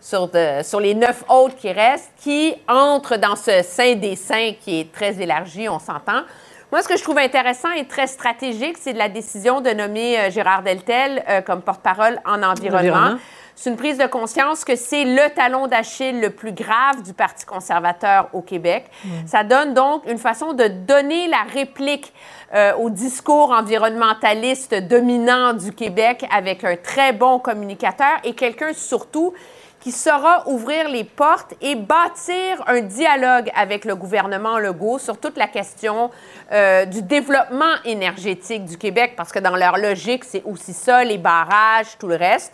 sur, 0.01 0.29
sur, 0.63 0.79
les 0.81 0.93
neuf 0.93 1.23
autres 1.29 1.55
qui 1.55 1.71
restent, 1.71 2.11
qui 2.17 2.53
entrent 2.67 3.17
dans 3.17 3.35
ce 3.35 3.63
sein 3.63 3.95
des 3.95 4.15
saints 4.15 4.51
qui 4.59 4.81
est 4.81 4.91
très 4.91 5.19
élargi, 5.21 5.69
on 5.69 5.79
s'entend. 5.79 6.23
Moi, 6.71 6.81
ce 6.81 6.89
que 6.89 6.97
je 6.97 7.03
trouve 7.03 7.19
intéressant 7.19 7.71
et 7.71 7.85
très 7.85 8.07
stratégique, 8.07 8.77
c'est 8.79 8.93
de 8.93 8.97
la 8.97 9.07
décision 9.07 9.61
de 9.61 9.69
nommer 9.69 10.19
euh, 10.19 10.29
Gérard 10.29 10.61
Deltel 10.61 11.23
euh, 11.29 11.41
comme 11.41 11.61
porte-parole 11.61 12.19
en 12.25 12.43
environnement. 12.43 13.15
C'est 13.55 13.69
une 13.69 13.77
prise 13.77 13.97
de 13.97 14.05
conscience 14.05 14.65
que 14.65 14.75
c'est 14.75 15.05
le 15.05 15.33
talon 15.33 15.67
d'Achille 15.67 16.19
le 16.19 16.29
plus 16.29 16.51
grave 16.51 17.01
du 17.03 17.13
Parti 17.13 17.45
conservateur 17.45 18.29
au 18.33 18.41
Québec. 18.41 18.85
Ça 19.25 19.43
donne 19.43 19.73
donc 19.73 20.03
une 20.07 20.17
façon 20.17 20.53
de 20.53 20.67
donner 20.67 21.27
la 21.27 21.43
réplique 21.53 22.13
euh, 22.53 22.73
au 22.75 22.89
discours 22.89 23.51
environnementaliste 23.51 24.75
dominant 24.87 25.53
du 25.53 25.71
Québec 25.71 26.25
avec 26.31 26.63
un 26.63 26.75
très 26.75 27.13
bon 27.13 27.39
communicateur 27.39 28.17
et 28.23 28.33
quelqu'un 28.33 28.73
surtout 28.73 29.33
qui 29.79 29.91
saura 29.91 30.49
ouvrir 30.49 30.89
les 30.89 31.03
portes 31.03 31.53
et 31.61 31.75
bâtir 31.75 32.63
un 32.65 32.81
dialogue 32.81 33.51
avec 33.55 33.85
le 33.85 33.95
gouvernement 33.95 34.57
Legault 34.57 34.97
sur 34.97 35.19
toute 35.19 35.37
la 35.37 35.47
question 35.47 36.09
euh, 36.51 36.85
du 36.85 37.03
développement 37.03 37.75
énergétique 37.85 38.65
du 38.65 38.79
Québec, 38.79 39.13
parce 39.15 39.31
que 39.31 39.37
dans 39.37 39.55
leur 39.55 39.77
logique, 39.77 40.23
c'est 40.23 40.41
aussi 40.43 40.73
ça, 40.73 41.03
les 41.03 41.19
barrages, 41.19 41.99
tout 41.99 42.07
le 42.07 42.15
reste. 42.15 42.53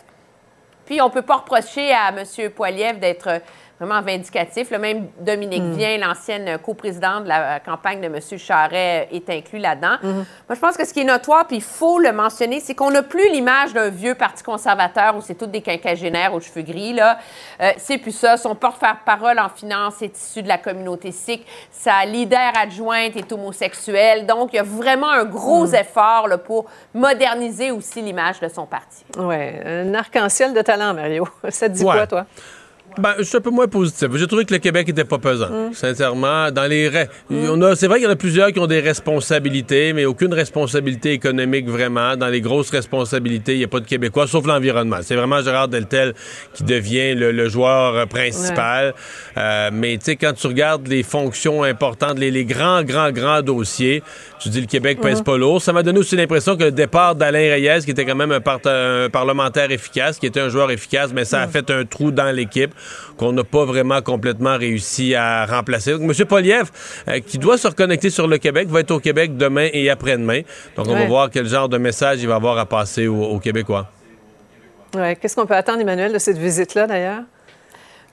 On 1.00 1.06
ne 1.06 1.12
peut 1.12 1.22
pas 1.22 1.36
reprocher 1.36 1.92
à 1.92 2.08
M. 2.08 2.50
Poiliev 2.50 2.98
d'être 2.98 3.40
vraiment 3.82 4.02
vindicatif. 4.02 4.70
Le 4.70 4.78
même 4.78 5.08
Dominique 5.20 5.62
mm. 5.62 5.72
Vien, 5.72 5.98
l'ancienne 5.98 6.58
coprésidente 6.58 7.24
de 7.24 7.28
la 7.28 7.60
campagne 7.60 8.00
de 8.00 8.06
M. 8.06 8.18
Charret, 8.38 9.08
est 9.10 9.28
inclus 9.28 9.58
là-dedans. 9.58 9.96
Mm-hmm. 10.02 10.14
Moi, 10.14 10.54
je 10.54 10.60
pense 10.60 10.76
que 10.76 10.86
ce 10.86 10.92
qui 10.92 11.00
est 11.00 11.04
notoire, 11.04 11.46
puis 11.46 11.56
il 11.56 11.62
faut 11.62 11.98
le 11.98 12.12
mentionner, 12.12 12.60
c'est 12.60 12.74
qu'on 12.74 12.90
n'a 12.90 13.02
plus 13.02 13.30
l'image 13.30 13.72
d'un 13.72 13.88
vieux 13.88 14.14
parti 14.14 14.42
conservateur 14.42 15.16
où 15.16 15.20
c'est 15.20 15.34
tous 15.34 15.46
des 15.46 15.62
quinquagénaires 15.62 16.34
aux 16.34 16.40
cheveux 16.40 16.62
gris. 16.62 16.92
Là. 16.92 17.18
Euh, 17.60 17.70
c'est 17.78 17.98
plus 17.98 18.12
ça. 18.12 18.36
Son 18.36 18.54
porte-parole 18.54 19.38
en 19.38 19.48
finance 19.48 20.00
est 20.02 20.16
issu 20.16 20.42
de 20.42 20.48
la 20.48 20.58
communauté 20.58 21.10
sikh. 21.10 21.46
Sa 21.70 22.04
leader 22.04 22.52
adjointe 22.56 23.16
est 23.16 23.32
homosexuelle. 23.32 24.26
Donc, 24.26 24.50
il 24.52 24.56
y 24.56 24.60
a 24.60 24.64
vraiment 24.64 25.10
un 25.10 25.24
gros 25.24 25.66
mm. 25.66 25.74
effort 25.74 26.28
là, 26.28 26.38
pour 26.38 26.66
moderniser 26.94 27.70
aussi 27.70 28.00
l'image 28.00 28.40
de 28.40 28.48
son 28.48 28.66
parti. 28.66 29.04
Oui, 29.18 29.36
un 29.64 29.92
arc-en-ciel 29.94 30.54
de 30.54 30.62
talent, 30.62 30.94
Mario. 30.94 31.26
Ça 31.48 31.68
te 31.68 31.74
dit 31.74 31.82
quoi, 31.82 32.06
toi? 32.06 32.26
Ben, 32.98 33.14
je 33.18 33.24
suis 33.24 33.36
un 33.36 33.40
peu 33.40 33.50
moins 33.50 33.68
positif. 33.68 34.08
J'ai 34.14 34.26
trouvé 34.26 34.44
que 34.44 34.52
le 34.52 34.58
Québec 34.58 34.88
était 34.88 35.04
pas 35.04 35.18
pesant, 35.18 35.48
mm. 35.48 35.74
sincèrement. 35.74 36.50
Dans 36.50 36.66
les 36.66 36.90
mm. 37.30 37.74
c'est 37.74 37.86
vrai 37.86 37.98
qu'il 37.98 38.06
y 38.06 38.10
en 38.10 38.12
a 38.12 38.16
plusieurs 38.16 38.52
qui 38.52 38.58
ont 38.58 38.66
des 38.66 38.80
responsabilités, 38.80 39.92
mais 39.92 40.04
aucune 40.04 40.34
responsabilité 40.34 41.12
économique 41.12 41.68
vraiment. 41.68 42.16
Dans 42.16 42.28
les 42.28 42.40
grosses 42.40 42.70
responsabilités, 42.70 43.54
il 43.54 43.58
n'y 43.58 43.64
a 43.64 43.68
pas 43.68 43.80
de 43.80 43.86
Québécois, 43.86 44.26
sauf 44.26 44.46
l'environnement. 44.46 44.98
C'est 45.02 45.16
vraiment 45.16 45.40
Gérard 45.42 45.68
Deltel 45.68 46.14
qui 46.54 46.64
devient 46.64 47.14
le, 47.14 47.48
joueur 47.48 48.06
principal. 48.08 48.94
Euh, 49.36 49.70
mais 49.72 49.98
tu 49.98 50.04
sais, 50.04 50.16
quand 50.16 50.32
tu 50.32 50.46
regardes 50.46 50.86
les 50.86 51.02
fonctions 51.02 51.62
importantes, 51.62 52.18
les, 52.18 52.44
grands, 52.44 52.82
grands, 52.82 53.10
grands 53.10 53.42
dossiers, 53.42 54.02
je 54.44 54.48
dis 54.48 54.60
le 54.60 54.66
Québec 54.66 55.00
pèse 55.00 55.20
mm. 55.20 55.24
pas 55.24 55.36
lourd. 55.36 55.62
Ça 55.62 55.72
m'a 55.72 55.82
donné 55.82 55.98
aussi 55.98 56.16
l'impression 56.16 56.56
que 56.56 56.64
le 56.64 56.72
départ 56.72 57.14
d'Alain 57.14 57.52
Reyes, 57.52 57.84
qui 57.84 57.90
était 57.90 58.04
quand 58.04 58.14
même 58.14 58.32
un, 58.32 58.40
un, 58.40 59.08
parlementaire 59.10 59.70
efficace, 59.70 60.18
qui 60.18 60.26
était 60.26 60.40
un 60.40 60.48
joueur 60.48 60.70
efficace, 60.70 61.10
mais 61.14 61.24
ça 61.24 61.40
a 61.40 61.48
fait 61.48 61.70
un 61.70 61.84
trou 61.84 62.10
dans 62.10 62.30
l'équipe 62.34 62.72
qu'on 63.16 63.32
n'a 63.32 63.44
pas 63.44 63.64
vraiment 63.64 64.02
complètement 64.02 64.56
réussi 64.56 65.14
à 65.14 65.46
remplacer. 65.46 65.92
Donc, 65.92 66.02
M. 66.02 66.26
Poliev, 66.26 66.70
euh, 67.08 67.20
qui 67.20 67.38
doit 67.38 67.58
se 67.58 67.68
reconnecter 67.68 68.10
sur 68.10 68.26
le 68.26 68.38
Québec, 68.38 68.68
va 68.68 68.80
être 68.80 68.90
au 68.90 69.00
Québec 69.00 69.36
demain 69.36 69.68
et 69.72 69.90
après-demain. 69.90 70.42
Donc, 70.76 70.88
on 70.88 70.94
va 70.94 71.06
voir 71.06 71.30
quel 71.30 71.46
genre 71.46 71.68
de 71.68 71.78
message 71.78 72.22
il 72.22 72.28
va 72.28 72.36
avoir 72.36 72.58
à 72.58 72.66
passer 72.66 73.06
aux, 73.06 73.38
Québécois. 73.38 73.88
Ouais. 74.94 75.16
Qu'est-ce 75.16 75.34
qu'on 75.36 75.46
peut 75.46 75.54
attendre, 75.54 75.80
Emmanuel, 75.80 76.12
de 76.12 76.18
cette 76.18 76.38
visite-là, 76.38 76.86
d'ailleurs? 76.86 77.22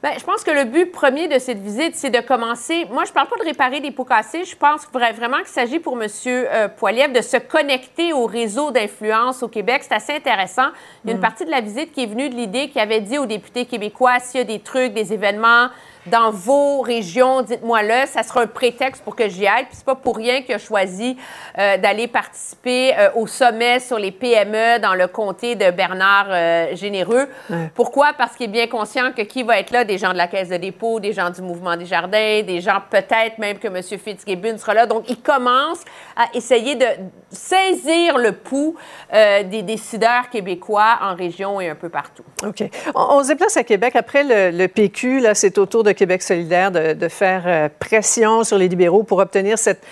Bien, 0.02 0.14
je 0.18 0.24
pense 0.24 0.46
que 0.46 0.52
le 0.52 0.64
but 0.64 0.94
premier 0.94 1.28
de 1.28 1.38
cette 1.40 1.62
visite, 1.62 1.94
c'est 1.94 2.10
de 2.10 2.22
commencer. 2.22 2.86
Moi, 2.90 3.04
je 3.04 3.10
ne 3.10 3.14
parle 3.14 3.28
pas 3.28 3.36
de 3.36 3.44
réparer 3.44 3.82
des 3.82 3.92
pots 3.92 4.06
cassés. 4.06 4.46
Je 4.46 4.56
pense 4.56 4.88
vraiment 4.94 5.40
qu'il 5.40 5.48
s'agit 5.48 5.80
pour 5.80 6.02
M. 6.02 6.08
Euh, 6.26 6.70
Poiliev 6.70 7.12
de 7.12 7.20
se 7.20 7.36
connecter 7.36 8.14
au 8.14 8.26
réseau 8.26 8.72
d'influence 8.72 9.44
au 9.44 9.50
Québec. 9.50 9.82
C'est 9.84 9.96
assez 9.96 10.14
intéressant. 10.14 10.70
Il 11.04 11.10
y 11.10 11.12
a 11.12 11.14
une 11.16 11.18
mm. 11.18 11.22
partie 11.22 11.44
de 11.44 11.52
la 11.52 11.60
visite 11.60 11.92
qui 11.92 12.04
est 12.04 12.06
venue 12.06 12.30
de 12.30 12.36
l'idée 12.36 12.70
qui 12.70 12.80
avait 12.80 13.02
dit 13.02 13.18
aux 13.18 13.26
députés 13.26 13.66
québécois 13.66 14.20
s'il 14.22 14.40
y 14.40 14.42
a 14.42 14.46
des 14.46 14.60
trucs, 14.60 14.94
des 14.94 15.12
événements 15.12 15.68
dans 16.06 16.32
vos 16.32 16.82
régions, 16.82 17.42
dites-moi-le. 17.42 18.08
Ça 18.08 18.24
sera 18.24 18.42
un 18.42 18.48
prétexte 18.48 19.04
pour 19.04 19.16
que 19.16 19.28
j'y 19.28 19.48
aille. 19.48 19.66
Puis 19.66 19.76
c'est 19.76 19.86
pas 19.86 19.96
pour 19.96 20.16
rien 20.16 20.42
qu'il 20.42 20.56
a 20.56 20.58
choisi 20.58 21.18
euh, 21.58 21.78
d'aller 21.78 22.08
participer 22.08 22.98
euh, 22.98 23.10
au 23.16 23.28
sommet 23.28 23.80
sur 23.80 24.00
les 24.00 24.12
PME 24.12 24.80
dans 24.80 24.96
le 24.96 25.08
comté 25.08 25.56
de 25.56 25.72
Bernard 25.72 26.28
euh, 26.30 26.76
Généreux. 26.76 27.28
Pourquoi? 27.76 28.14
Parce 28.18 28.36
qu'il 28.36 28.46
est 28.46 28.52
bien 28.52 28.68
conscient 28.68 29.12
que 29.12 29.22
qui 29.24 29.44
va 29.44 29.60
être 29.60 29.72
là? 29.72 29.84
Des 29.84 29.98
gens 29.98 30.12
de 30.12 30.18
la 30.18 30.28
Caisse 30.28 30.50
de 30.50 30.58
dépôt, 30.58 31.00
des 31.00 31.14
gens 31.14 31.30
du 31.30 31.42
Mouvement 31.42 31.76
des 31.76 31.86
Jardins, 31.86 32.42
des 32.44 32.62
gens 32.62 32.80
peut-être 32.90 33.38
même 33.38 33.58
que 33.60 33.68
M. 33.68 33.82
Fitzgibbon 33.82 34.58
sera 34.58 34.74
là. 34.74 34.86
Donc, 34.86 35.10
il 35.10 35.22
commence 35.22 35.80
à 36.16 36.26
essayer 36.34 36.76
de 36.76 36.86
saisir 37.32 38.18
le 38.18 38.32
pouls 38.32 38.76
des 39.12 39.62
décideurs 39.62 40.30
québécois 40.30 41.00
en 41.02 41.16
région 41.16 41.60
et 41.62 41.70
un 41.70 41.76
peu 41.76 41.90
partout. 41.90 42.24
OK. 42.46 42.64
On, 42.96 43.24
se 43.24 43.30
déplace 43.30 43.58
à 43.58 43.64
Québec. 43.64 43.96
Après 43.96 44.52
le, 44.52 44.68
PQ, 44.68 45.20
là, 45.20 45.36
c'est 45.36 45.58
au 45.58 45.66
tour 45.66 45.84
de 45.84 45.92
Québec 45.92 46.22
solidaire 46.22 46.72
de, 46.72 47.08
faire 47.08 47.44
euh, 47.46 47.70
pression 47.80 48.44
sur 48.44 48.58
les 48.58 48.68
libéraux 48.68 49.04
pour 49.04 49.20
obtenir 49.20 49.58
cette, 49.58 49.84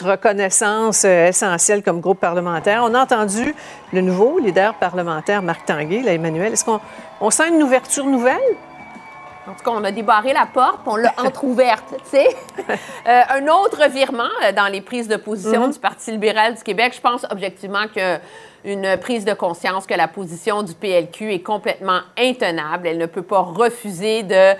reconnaissance 0.00 1.04
euh, 1.04 1.28
essentielle 1.28 1.82
comme 1.82 2.00
groupe 2.00 2.20
parlementaire. 2.20 2.82
On 2.84 2.94
a 2.94 3.02
entendu 3.02 3.54
le 3.92 4.00
nouveau 4.00 4.38
leader 4.38 4.74
parlementaire, 4.74 5.42
Marc 5.42 5.66
Tanguay, 5.66 6.02
là, 6.02 6.12
Emmanuel. 6.12 6.52
Est-ce 6.52 6.64
qu'on 6.64 6.80
on 7.20 7.30
sent 7.30 7.48
une 7.48 7.62
ouverture 7.62 8.04
nouvelle? 8.06 8.36
En 9.48 9.54
tout 9.54 9.64
cas, 9.64 9.70
on 9.70 9.84
a 9.84 9.92
débarré 9.92 10.32
la 10.32 10.46
porte, 10.46 10.80
on 10.86 10.96
l'a 10.96 11.14
entrouverte, 11.18 11.94
tu 12.04 12.10
sais. 12.10 12.28
Euh, 13.06 13.22
un 13.30 13.46
autre 13.46 13.88
virement 13.88 14.28
dans 14.56 14.66
les 14.66 14.80
prises 14.80 15.06
de 15.06 15.14
position 15.14 15.68
mm-hmm. 15.68 15.74
du 15.74 15.78
Parti 15.78 16.10
libéral 16.10 16.56
du 16.56 16.62
Québec, 16.64 16.92
je 16.96 17.00
pense 17.00 17.24
objectivement 17.30 17.86
que 17.94 18.18
une 18.66 18.96
prise 18.96 19.24
de 19.24 19.32
conscience 19.32 19.86
que 19.86 19.94
la 19.94 20.08
position 20.08 20.62
du 20.62 20.74
PLQ 20.74 21.32
est 21.32 21.42
complètement 21.42 22.00
intenable. 22.18 22.88
Elle 22.88 22.98
ne 22.98 23.06
peut 23.06 23.22
pas 23.22 23.40
refuser 23.40 24.24
de 24.24 24.34
euh, 24.34 24.54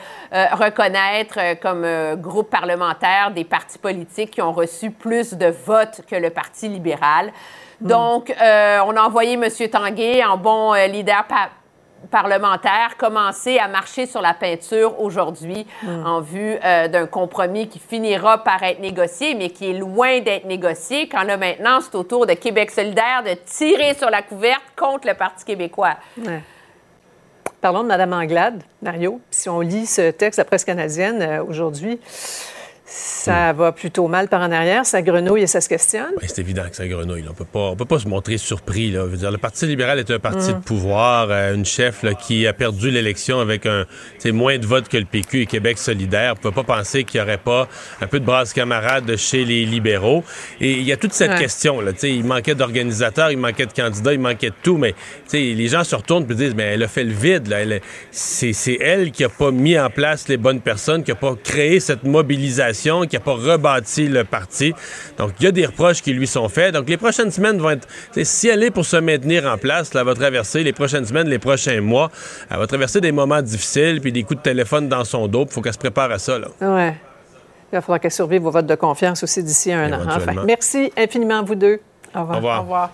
reconnaître 0.52 1.38
euh, 1.38 1.54
comme 1.56 1.84
euh, 1.84 2.14
groupe 2.14 2.48
parlementaire 2.48 3.32
des 3.34 3.44
partis 3.44 3.78
politiques 3.78 4.30
qui 4.30 4.42
ont 4.42 4.52
reçu 4.52 4.92
plus 4.92 5.34
de 5.34 5.46
votes 5.46 6.02
que 6.08 6.14
le 6.14 6.30
Parti 6.30 6.68
libéral. 6.68 7.32
Hmm. 7.80 7.88
Donc, 7.88 8.34
on 8.38 8.96
a 8.96 9.02
envoyé 9.02 9.34
M. 9.34 9.48
Tanguay 9.70 10.24
en 10.24 10.36
bon 10.36 10.72
leader 10.72 11.24
parlementaire 12.10 12.96
commencer 12.98 13.58
à 13.58 13.68
marcher 13.68 14.06
sur 14.06 14.20
la 14.20 14.34
peinture 14.34 15.00
aujourd'hui 15.00 15.66
hmm. 15.82 16.06
en 16.06 16.20
vue 16.20 16.56
euh, 16.64 16.88
d'un 16.88 17.06
compromis 17.06 17.68
qui 17.68 17.78
finira 17.78 18.44
par 18.44 18.62
être 18.62 18.80
négocié, 18.80 19.34
mais 19.34 19.50
qui 19.50 19.70
est 19.70 19.78
loin 19.78 20.20
d'être 20.20 20.44
négocié, 20.44 21.08
quand 21.08 21.22
là 21.22 21.36
maintenant, 21.36 21.80
c'est 21.80 21.94
au 21.94 22.04
tour 22.04 22.26
de 22.26 22.34
Québec 22.34 22.70
solidaire 22.70 23.22
de 23.24 23.34
tirer 23.44 23.94
sur 23.94 24.10
la 24.10 24.22
couverte 24.22 24.62
contre 24.76 25.08
le 25.08 25.14
Parti 25.14 25.44
québécois. 25.44 25.96
Parlons 27.60 27.82
de 27.82 27.88
Mme 27.88 28.12
Anglade, 28.12 28.62
Mario. 28.82 29.20
Si 29.30 29.48
on 29.48 29.60
lit 29.60 29.86
ce 29.86 30.10
texte 30.10 30.38
de 30.38 30.42
la 30.42 30.44
presse 30.44 30.64
canadienne 30.64 31.22
euh, 31.22 31.44
aujourd'hui, 31.44 31.98
ça 32.86 33.52
va 33.52 33.72
plutôt 33.72 34.06
mal 34.06 34.28
par 34.28 34.40
en 34.42 34.52
arrière, 34.52 34.86
ça 34.86 35.02
grenouille 35.02 35.42
et 35.42 35.46
ça 35.48 35.60
se 35.60 35.68
questionne. 35.68 36.12
Ben, 36.20 36.28
c'est 36.28 36.40
évident 36.40 36.62
que 36.70 36.76
ça 36.76 36.86
grenouille. 36.86 37.24
On 37.28 37.34
peut 37.34 37.44
pas, 37.44 37.74
peut 37.74 37.84
pas 37.84 37.98
se 37.98 38.06
montrer 38.06 38.38
surpris. 38.38 38.92
Là. 38.92 39.06
dire, 39.08 39.32
le 39.32 39.38
Parti 39.38 39.66
libéral 39.66 39.98
est 39.98 40.10
un 40.10 40.20
parti 40.20 40.52
de 40.52 40.58
mm. 40.58 40.62
pouvoir, 40.62 41.28
euh, 41.30 41.54
une 41.54 41.64
chef 41.64 42.04
qui 42.20 42.46
a 42.46 42.52
perdu 42.52 42.90
l'élection 42.90 43.40
avec 43.40 43.66
un, 43.66 43.86
moins 44.26 44.58
de 44.58 44.66
votes 44.66 44.88
que 44.88 44.96
le 44.96 45.04
PQ 45.04 45.42
et 45.42 45.46
Québec 45.46 45.78
solidaire. 45.78 46.34
On 46.38 46.40
peut 46.40 46.52
pas 46.52 46.62
penser 46.62 47.02
qu'il 47.02 47.18
y 47.18 47.22
aurait 47.22 47.38
pas 47.38 47.68
un 48.00 48.06
peu 48.06 48.20
de 48.20 48.24
brasse 48.24 48.52
camarade 48.52 49.16
chez 49.16 49.44
les 49.44 49.64
libéraux. 49.64 50.22
Et 50.60 50.72
il 50.72 50.84
y 50.84 50.92
a 50.92 50.96
toute 50.96 51.12
cette 51.12 51.36
question. 51.36 51.80
Là, 51.80 51.90
il 52.02 52.24
manquait 52.24 52.54
d'organisateurs, 52.54 53.32
il 53.32 53.38
manquait 53.38 53.66
de 53.66 53.72
candidats, 53.72 54.12
il 54.12 54.20
manquait 54.20 54.50
de 54.50 54.56
tout. 54.62 54.78
Mais 54.78 54.94
les 55.32 55.68
gens 55.68 55.82
se 55.82 55.96
retournent 55.96 56.26
et 56.30 56.34
disent, 56.34 56.54
mais 56.54 56.74
elle 56.74 56.82
a 56.84 56.88
fait 56.88 57.04
le 57.04 57.12
vide. 57.12 57.48
Là. 57.48 57.58
c'est, 58.12 58.78
elle 58.80 59.10
qui 59.10 59.24
a 59.24 59.28
pas 59.28 59.50
mis 59.50 59.76
en 59.76 59.90
place 59.90 60.28
les 60.28 60.36
bonnes 60.36 60.60
personnes, 60.60 61.02
qui 61.02 61.10
a 61.10 61.16
pas 61.16 61.34
créé 61.42 61.80
cette 61.80 62.04
mobilisation 62.04 62.75
qui 63.06 63.16
n'a 63.16 63.20
pas 63.20 63.34
rebâti 63.34 64.08
le 64.08 64.24
parti. 64.24 64.74
Donc, 65.18 65.32
il 65.40 65.44
y 65.44 65.46
a 65.48 65.52
des 65.52 65.66
reproches 65.66 66.02
qui 66.02 66.12
lui 66.12 66.26
sont 66.26 66.48
faits. 66.48 66.74
Donc, 66.74 66.88
les 66.88 66.96
prochaines 66.96 67.30
semaines 67.30 67.58
vont 67.58 67.70
être... 67.70 67.88
Si 68.22 68.48
elle 68.48 68.62
est 68.62 68.70
pour 68.70 68.84
se 68.84 68.96
maintenir 68.96 69.46
en 69.46 69.58
place, 69.58 69.94
là, 69.94 70.00
elle 70.00 70.06
va 70.06 70.14
traverser 70.14 70.62
les 70.62 70.72
prochaines 70.72 71.06
semaines, 71.06 71.28
les 71.28 71.38
prochains 71.38 71.80
mois. 71.80 72.10
Elle 72.50 72.58
va 72.58 72.66
traverser 72.66 73.00
des 73.00 73.12
moments 73.12 73.42
difficiles, 73.42 74.00
puis 74.00 74.12
des 74.12 74.22
coups 74.22 74.38
de 74.38 74.42
téléphone 74.42 74.88
dans 74.88 75.04
son 75.04 75.26
dos. 75.26 75.46
Il 75.48 75.52
faut 75.52 75.60
qu'elle 75.60 75.72
se 75.72 75.78
prépare 75.78 76.10
à 76.10 76.18
ça. 76.18 76.38
Là. 76.38 76.48
Ouais. 76.60 76.94
Il 77.72 77.76
va 77.76 77.80
falloir 77.80 78.00
qu'elle 78.00 78.12
survive 78.12 78.42
vos 78.42 78.50
votes 78.50 78.66
de 78.66 78.74
confiance 78.76 79.22
aussi 79.22 79.42
d'ici 79.42 79.72
un 79.72 79.92
an. 79.92 80.06
Enfin, 80.08 80.34
merci 80.44 80.92
infiniment, 80.96 81.42
vous 81.42 81.56
deux. 81.56 81.80
Au 82.14 82.20
revoir. 82.20 82.30
Au 82.30 82.36
revoir. 82.36 82.58
Au 82.58 82.62
revoir. 82.62 82.90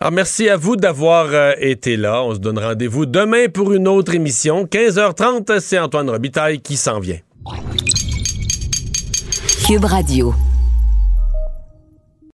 Alors, 0.00 0.12
merci 0.12 0.48
à 0.48 0.56
vous 0.56 0.76
d'avoir 0.76 1.26
euh, 1.32 1.54
été 1.58 1.96
là. 1.96 2.22
On 2.22 2.32
se 2.32 2.38
donne 2.38 2.60
rendez-vous 2.60 3.04
demain 3.04 3.48
pour 3.52 3.72
une 3.72 3.88
autre 3.88 4.14
émission. 4.14 4.64
15h30, 4.64 5.58
c'est 5.58 5.76
Antoine 5.76 6.08
Robitaille 6.08 6.60
qui 6.60 6.76
s'en 6.76 7.00
vient. 7.00 7.18
Cube 9.66 9.84
Radio. 9.84 10.32